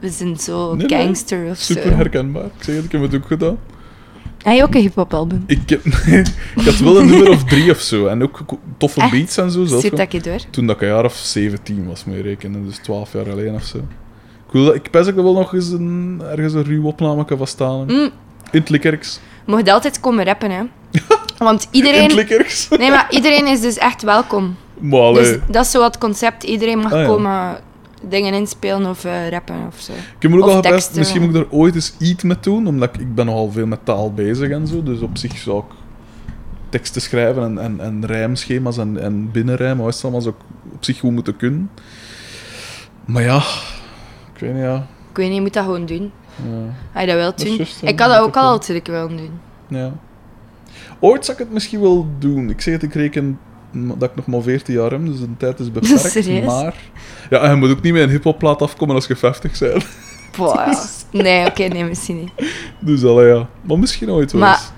We 0.00 0.08
zijn 0.10 0.36
zo 0.38 0.74
Nee, 0.74 0.86
nee. 0.86 1.02
gangster 1.02 1.50
of 1.50 1.56
Super 1.56 1.82
zo. 1.82 1.88
herkenbaar. 1.88 2.44
Ik 2.44 2.50
zeg 2.60 2.74
het, 2.76 2.84
ik 2.84 2.92
heb 2.92 3.00
het 3.02 3.14
ook 3.14 3.26
gedaan. 3.26 3.58
Heb 4.42 4.54
je 4.56 4.62
ook 4.62 4.74
een 4.74 4.80
hip-hop 4.80 5.14
album? 5.14 5.44
Ik, 5.46 5.68
heb, 5.68 5.84
ik 6.56 6.64
had 6.64 6.76
wel 6.78 6.98
een 7.00 7.06
nummer 7.06 7.30
of 7.30 7.44
drie 7.44 7.70
of 7.70 7.78
zo. 7.80 8.06
En 8.06 8.22
ook 8.22 8.40
toffe 8.78 9.00
Echt? 9.00 9.10
beats 9.10 9.36
en 9.36 9.50
zo. 9.50 9.64
Gewoon- 9.64 9.90
dat 9.96 10.12
je 10.12 10.20
door. 10.20 10.36
toen 10.50 10.66
dat 10.66 10.76
ik 10.76 10.82
een 10.82 10.88
jaar 10.88 11.04
of 11.04 11.14
17 11.14 11.86
was, 11.86 12.04
moet 12.04 12.16
je 12.16 12.22
rekenen. 12.22 12.64
Dus 12.66 12.76
12 12.76 13.12
jaar 13.12 13.24
geleden 13.24 13.54
of 13.54 13.64
zo. 13.64 13.78
Ik, 13.78 14.52
wil, 14.52 14.64
dat- 14.64 14.74
ik 14.74 14.90
pijs 14.90 15.04
dat 15.04 15.12
ik 15.12 15.18
er 15.18 15.24
wel 15.24 15.34
nog 15.34 15.54
eens 15.54 15.68
een, 15.70 16.22
ergens 16.30 16.52
een 16.52 16.64
ruw 16.64 16.84
opname 16.84 17.24
van 17.28 17.46
staan. 17.46 17.84
Mm, 17.86 18.10
In 18.50 18.60
het 18.60 18.68
likkerks. 18.68 19.20
mag 19.46 19.66
altijd 19.66 20.00
komen 20.00 20.24
rappen, 20.24 20.50
hè. 20.50 20.62
Want 21.38 21.62
In 21.62 21.68
het 21.68 21.76
iedereen... 21.88 22.14
likkerks. 22.14 22.68
Nee, 22.68 22.90
maar 22.90 23.06
iedereen 23.10 23.46
is 23.46 23.60
dus 23.60 23.76
echt 23.78 24.02
welkom. 24.02 24.56
Maar. 24.82 25.12
Dus 25.12 25.38
dat 25.48 25.64
is 25.64 25.70
zo 25.70 25.82
het 25.84 25.98
concept. 25.98 26.42
Iedereen 26.42 26.78
mag 26.78 26.92
Ah, 26.92 27.00
ja. 27.00 27.06
komen 27.06 27.56
dingen 28.08 28.34
inspelen 28.34 28.86
of 28.90 29.04
eh, 29.04 29.28
rappen 29.28 29.66
of 29.68 29.80
zo. 29.80 29.92
Ik 29.92 29.98
heb 30.18 30.32
ook 30.32 30.64
al 30.64 30.72
misschien 30.94 31.22
moet 31.22 31.34
ik 31.34 31.40
er 31.42 31.50
ooit 31.50 31.74
eens 31.74 31.94
iets 31.98 32.22
mee 32.22 32.36
doen, 32.40 32.66
omdat 32.66 32.94
ik, 32.94 33.00
ik 33.00 33.14
ben 33.14 33.26
nogal 33.26 33.50
veel 33.50 33.66
met 33.66 33.84
taal 33.84 34.12
bezig 34.12 34.50
en 34.50 34.66
zo. 34.66 34.82
Dus 34.82 35.00
op 35.00 35.16
zich 35.18 35.36
zou 35.38 35.58
ik 35.58 35.74
teksten 36.68 37.02
schrijven 37.02 37.42
en, 37.42 37.58
en, 37.58 37.80
en 37.80 38.06
rijmschema's 38.06 38.78
en, 38.78 39.02
en 39.02 39.30
binnenrijmen, 39.30 39.84
wat 39.84 39.94
is 39.94 40.02
allemaal, 40.02 40.20
zou 40.20 40.34
ik 40.38 40.72
op 40.74 40.84
zich 40.84 40.98
goed 40.98 41.12
moeten 41.12 41.36
kunnen. 41.36 41.70
Maar 43.04 43.22
ja, 43.22 43.36
ik 44.34 44.40
weet 44.40 44.52
niet, 44.52 44.62
ja. 44.62 44.86
Ik 45.10 45.16
weet 45.16 45.26
niet, 45.26 45.34
je 45.36 45.40
moet 45.42 45.52
dat 45.52 45.64
gewoon 45.64 45.86
doen. 45.86 46.12
ja, 46.94 47.00
je 47.00 47.06
dat 47.16 47.40
is 47.42 47.56
doen. 47.56 47.88
ik 47.88 48.00
had 48.00 48.08
Dat 48.10 48.20
ook 48.20 48.36
al 48.36 48.42
wel. 48.42 48.50
altijd 48.50 48.86
willen 48.86 49.16
doen. 49.16 49.30
ja. 49.68 49.92
Ooit 51.00 51.24
zou 51.24 51.36
ik 51.38 51.44
het 51.44 51.52
misschien 51.52 51.80
wel 51.80 52.06
doen. 52.18 52.50
Ik 52.50 52.60
zeg 52.60 52.74
het, 52.74 52.82
ik 52.82 52.94
reken 52.94 53.38
dat 53.72 54.10
ik 54.10 54.16
nog 54.16 54.26
maar 54.26 54.42
14 54.42 54.74
jaar 54.74 54.90
heb, 54.90 55.06
dus 55.06 55.18
de 55.20 55.36
tijd 55.36 55.60
is 55.60 55.72
beperkt. 55.72 56.10
Serieus? 56.10 56.44
Maar 56.44 56.74
ja, 57.30 57.38
en 57.40 57.50
je 57.50 57.56
moet 57.56 57.70
ook 57.70 57.82
niet 57.82 57.92
met 57.92 58.02
een 58.02 58.10
hiphopplaat 58.10 58.62
afkomen 58.62 58.94
als 58.94 59.06
je 59.06 59.16
50 59.16 59.58
bent. 59.58 59.86
Boah, 60.36 60.54
ja. 60.72 60.78
Nee, 61.10 61.46
oké, 61.46 61.62
nee, 61.62 61.84
misschien 61.84 62.16
niet. 62.20 62.50
Dus 62.80 63.04
allee, 63.04 63.34
ja. 63.34 63.48
Maar 63.62 63.78
misschien 63.78 64.10
ooit 64.10 64.32
wel 64.32 64.40
Maar- 64.40 64.52
eens. 64.54 64.70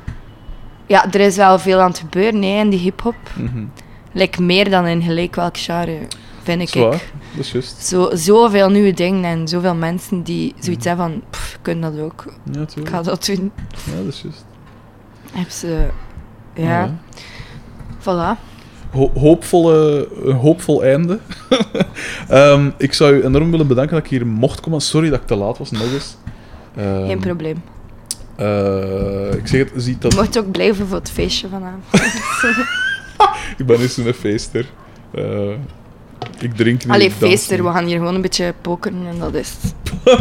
Ja, 0.87 1.13
er 1.13 1.21
is 1.21 1.37
wel 1.37 1.59
veel 1.59 1.81
aan 1.81 1.89
het 1.91 1.99
gebeuren 1.99 2.39
nee, 2.39 2.59
in 2.59 2.71
die 2.71 2.79
hip-hop. 2.79 3.15
Mhm. 3.37 3.65
Like 4.13 4.43
meer 4.43 4.71
dan 4.71 4.87
in 4.87 5.03
gelijk 5.03 5.35
welk 5.35 5.57
genre, 5.59 5.99
vind 6.43 6.61
ik. 6.63 6.69
Zwaar, 6.69 6.91
dat 6.91 7.45
is 7.45 7.53
juist. 7.53 7.87
Zo, 7.87 8.11
zoveel 8.13 8.71
nieuwe 8.71 8.93
dingen 8.93 9.25
en 9.25 9.49
zoveel 9.49 9.75
mensen 9.75 10.23
die 10.23 10.55
zoiets 10.59 10.85
hebben 10.87 11.07
van, 11.07 11.23
pff, 11.31 11.55
ik 11.55 11.59
kan 11.63 11.81
dat 11.81 11.99
ook. 11.99 12.25
Ja, 12.53 12.61
Ik 12.61 12.69
tuurlijk. 12.69 12.95
ga 12.95 13.03
dat 13.03 13.25
doen. 13.27 13.53
Ja, 13.85 13.97
dat 14.05 14.13
is 14.13 14.21
juist. 14.23 14.45
Heb 15.33 15.49
ze... 15.51 15.87
Ja, 16.55 16.95
voilà. 18.01 18.41
Ho- 18.95 19.11
hoopvolle, 19.15 20.09
hoopvol 20.41 20.85
einde. 20.85 21.19
Ehm, 22.29 22.71
ik 22.79 22.93
zou 22.93 23.15
u 23.15 23.25
enorm 23.25 23.51
willen 23.51 23.67
bedanken 23.67 23.95
dat 23.95 24.05
ik 24.05 24.11
hier 24.11 24.27
mocht 24.27 24.61
komen. 24.61 24.81
Sorry 24.81 25.11
dat 25.11 25.21
ik 25.21 25.27
te 25.27 25.35
laat 25.37 25.59
was, 25.59 25.71
nog 25.71 25.93
eens. 25.93 26.17
Ehm, 26.77 27.07
Geen 27.07 27.19
probleem. 27.19 27.63
eh, 28.37 29.33
ik 29.33 29.47
zeg 29.47 29.61
het, 29.61 29.71
ziet 29.83 30.03
dat... 30.03 30.13
Je 30.13 30.19
mocht 30.19 30.39
ook 30.39 30.51
blijven 30.51 30.87
voor 30.87 30.97
het 30.99 31.11
feestje 31.11 31.49
vanavond. 31.49 31.85
Ik 33.59 33.67
ben 33.67 33.81
eens 33.81 33.97
een 33.97 34.15
feester. 34.15 34.67
Eh, 35.15 35.51
ik 36.41 36.55
drink 36.57 36.85
niet. 36.85 36.93
Allee, 36.93 37.11
feester. 37.11 37.57
niet. 37.57 37.67
We 37.67 37.73
gaan 37.73 37.85
hier 37.87 37.97
gewoon 37.99 38.15
een 38.15 38.21
beetje 38.21 38.55
pokeren 38.61 39.07
en 39.07 39.19
dat 39.19 39.35
is. 39.35 39.53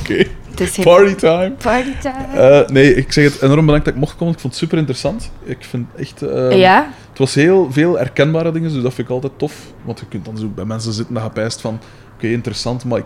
Oké. 0.00 0.24
Geen 0.54 0.84
Party 0.84 1.14
time. 1.14 1.50
party 1.62 1.92
time. 2.00 2.40
Eh, 2.60 2.68
nee, 2.68 2.94
ik 2.94 3.12
zeg 3.12 3.24
het 3.32 3.42
enorm 3.42 3.64
bedankt 3.64 3.84
dat 3.84 3.94
ik 3.94 4.00
mocht 4.00 4.16
komen. 4.16 4.34
Ik 4.34 4.40
vond 4.40 4.52
het 4.52 4.62
super 4.62 4.78
interessant. 4.78 5.30
Ik 5.44 5.56
vind 5.60 5.86
echt... 5.96 6.22
eh, 6.22 6.58
ja? 6.58 6.88
Het 7.18 7.26
was 7.26 7.34
heel 7.44 7.68
veel 7.72 7.96
herkenbare 7.98 8.52
dingen, 8.52 8.72
dus 8.72 8.82
dat 8.82 8.94
vind 8.94 9.08
ik 9.08 9.14
altijd 9.14 9.32
tof. 9.36 9.72
Want 9.84 9.98
je 10.00 10.06
kunt 10.08 10.24
dan 10.24 10.38
zo 10.38 10.46
bij 10.54 10.64
mensen 10.64 10.92
zitten 10.92 11.14
dat 11.14 11.22
je 11.24 11.30
pijst 11.30 11.60
van... 11.60 11.78
Oké, 12.14 12.26
interessant, 12.26 12.84
maar 12.84 12.98
ik, 12.98 13.04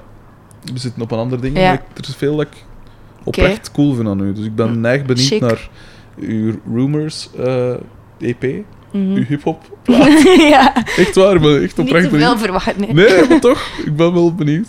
we 0.73 0.79
zitten 0.79 1.03
op 1.03 1.11
een 1.11 1.19
ander 1.19 1.41
ding. 1.41 1.57
Ja. 1.59 1.63
Maar 1.65 1.75
ik- 1.75 1.99
er 1.99 2.09
is 2.09 2.17
veel 2.17 2.37
dat 2.37 2.47
ik 2.47 2.65
oprecht 3.25 3.73
cool 3.73 3.95
vind 3.95 4.09
aan 4.09 4.21
u. 4.21 4.33
Dus 4.33 4.45
ik 4.45 4.55
ben 4.55 4.81
neig 4.81 5.05
benieuwd 5.05 5.27
Chic. 5.27 5.41
naar 5.41 5.69
uw 6.19 6.55
Rumors 6.75 7.29
eh, 7.39 7.71
EP, 8.19 8.43
Mhm. 8.93 9.15
uw 9.15 9.25
hip-hop. 9.25 9.77
ja. 10.51 10.85
Echt 10.97 11.15
waar, 11.15 11.35
ik 11.35 11.41
ben 11.41 11.63
echt 11.63 11.77
Niet 11.77 11.87
oprecht 11.87 12.09
veel 12.09 12.19
benieuwd. 12.19 12.39
verwacht, 12.41 12.77
nee. 12.77 12.93
Nee, 12.95 13.29
maar 13.29 13.41
toch, 13.41 13.61
ik 13.85 13.97
ben 13.97 14.13
wel 14.13 14.35
benieuwd. 14.35 14.69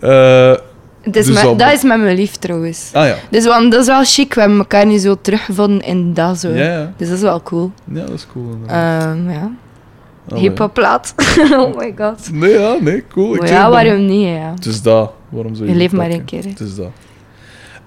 Eh, 0.00 0.54
Het 1.06 1.16
is 1.16 1.26
Dus 1.26 1.34
met- 1.34 1.44
al- 1.44 1.56
dat 1.56 1.72
is 1.72 1.82
met 1.82 2.00
mijn 2.00 2.16
lief 2.16 2.36
trouwens. 2.36 2.90
ah 2.92 3.06
ja. 3.06 3.16
Dus 3.30 3.44
want 3.46 3.72
dat 3.72 3.80
is 3.80 3.86
wel 3.86 4.04
chic. 4.04 4.34
We 4.34 4.40
hebben 4.40 4.58
elkaar 4.58 4.86
nu 4.86 4.98
zo 4.98 5.16
teruggevonden 5.20 5.80
in 5.80 6.14
dat 6.14 6.38
zo. 6.38 6.48
Ja, 6.48 6.64
ja. 6.72 6.92
Dus 6.96 7.08
dat 7.08 7.16
is 7.16 7.22
wel 7.22 7.42
cool. 7.42 7.72
Ja, 7.92 8.00
dat 8.00 8.10
is 8.10 8.26
cool. 8.32 8.56
Ehm 8.66 9.30
ja. 9.30 9.50
Allee. 10.28 10.42
Hip-hop-plaat. 10.42 11.14
oh 11.52 11.76
my 11.76 11.94
god. 11.98 12.32
Nee, 12.32 12.50
ja, 12.58 12.76
nee, 12.80 13.04
cool. 13.12 13.34
Ik 13.34 13.48
ja, 13.48 13.62
dan. 13.62 13.70
waarom 13.70 14.06
niet? 14.06 14.26
Ja. 14.28 14.52
Het 14.54 14.66
is 14.66 14.82
dat. 14.82 15.12
Waarom 15.28 15.54
zou 15.54 15.66
je 15.68 15.74
Je 15.74 15.78
niet 15.80 15.90
leeft 15.90 16.02
maar 16.02 16.10
één 16.10 16.24
keer, 16.24 16.42
hè. 16.42 16.48
Het 16.48 16.60
is 16.60 16.74
dat. 16.74 16.90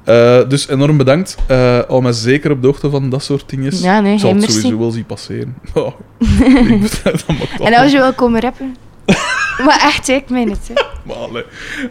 Eh, 0.04 0.50
dus 0.50 0.68
enorm 0.68 0.98
bedankt. 0.98 1.36
Eh 1.48 1.80
hou 1.88 2.02
me 2.02 2.12
zeker 2.14 2.52
op 2.52 2.62
de 2.62 2.68
hoogte 2.68 2.90
van 2.90 3.10
dat 3.10 3.24
soort 3.24 3.50
dingen. 3.50 3.72
Ja, 3.82 4.00
nee, 4.00 4.14
ik 4.14 4.20
zal 4.20 4.34
het 4.36 4.44
sowieso 4.52 4.78
wel 4.80 4.92
zien 4.92 5.06
passeren. 5.06 5.56
Oh, 5.74 5.92
ik 6.82 7.04
dat 7.04 7.26
En 7.60 7.74
als 7.74 7.92
je 7.92 7.98
wil 7.98 8.14
komen 8.14 8.42
rappen? 8.42 8.76
maar 9.66 9.80
echt, 9.82 10.08
ik 10.08 10.30
meen 10.30 10.50
het. 10.50 10.68
Hè. 10.74 10.74
Maar, 11.06 11.16
allee. 11.18 11.44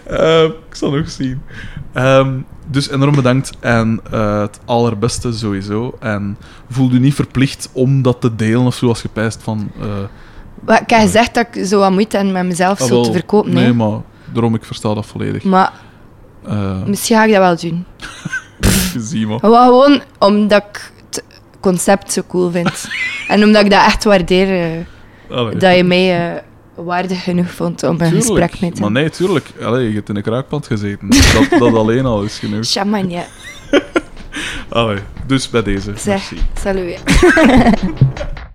Eh, 0.04 0.42
ik 0.44 0.74
zal 0.74 0.90
nog 0.90 1.10
zien. 1.10 1.42
Ehm, 1.92 2.32
dus 2.66 2.90
enorm 2.90 3.14
bedankt 3.14 3.52
en 3.60 4.00
eh, 4.10 4.40
het 4.40 4.60
allerbeste 4.64 5.32
sowieso. 5.32 5.96
En 6.00 6.36
voel 6.70 6.90
je 6.92 6.98
niet 6.98 7.14
verplicht 7.14 7.68
om 7.72 8.02
dat 8.02 8.20
te 8.20 8.34
delen 8.34 8.66
of 8.66 8.74
zo 8.74 8.88
als 8.88 9.02
je 9.02 9.08
pijst 9.08 9.42
van... 9.42 9.70
eh, 9.80 9.86
Maar 10.64 10.80
ik 10.82 10.90
heb 10.90 11.00
gezegd 11.00 11.34
dat 11.34 11.46
ik 11.52 11.66
zo 11.66 11.78
wat 11.78 11.90
moeite 11.90 12.16
heb 12.16 12.26
met 12.30 12.46
mezelf 12.46 12.80
ah, 12.80 12.86
zo 12.86 13.02
te 13.02 13.12
verkopen. 13.12 13.52
Nee, 13.52 13.72
maar 13.72 14.00
daarom 14.32 14.54
ik 14.54 14.64
versta 14.64 14.94
dat 14.94 15.06
volledig. 15.06 15.42
Maar 15.44 15.72
Eh 16.46 16.82
misschien 16.86 17.16
ga 17.16 17.24
ik 17.24 17.32
dat 17.32 17.40
wel 17.40 17.70
doen. 17.70 17.84
zie 18.98 19.26
maar. 19.26 19.50
Maar 19.50 19.64
gewoon 19.66 20.02
omdat 20.18 20.64
ik 20.70 20.92
het 21.10 21.24
concept 21.60 22.12
zo 22.12 22.22
cool 22.28 22.50
vind. 22.50 22.88
en 23.28 23.42
omdat 23.44 23.64
ik 23.64 23.70
dat 23.70 23.84
echt 23.84 24.04
waardeer. 24.04 24.86
Allee. 25.30 25.56
dat 25.56 25.76
je 25.76 25.84
mij 25.84 26.42
waardig 26.84 27.22
genoeg 27.22 27.50
vond 27.50 27.82
om 27.82 27.88
een 27.90 27.96
Tuurlijk. 27.98 28.20
gesprek 28.24 28.60
met 28.60 28.80
Maar 28.80 28.90
nee, 28.90 29.10
tuurlijk. 29.10 29.46
Allee, 29.62 29.88
je 29.88 29.94
hebt 29.94 30.08
in 30.08 30.16
een 30.16 30.22
kruikpand 30.22 30.66
gezeten. 30.66 31.08
Dat, 31.48 31.58
dat 31.58 31.74
alleen 31.74 32.04
al 32.06 32.22
is 32.22 32.38
genoeg. 32.38 32.66
Champagne. 32.66 33.24
Allee, 34.68 34.98
dus 35.26 35.50
bij 35.50 35.62
deze. 35.62 35.92
Zeg, 35.96 36.04
Merci. 36.04 36.36
salut. 36.60 37.02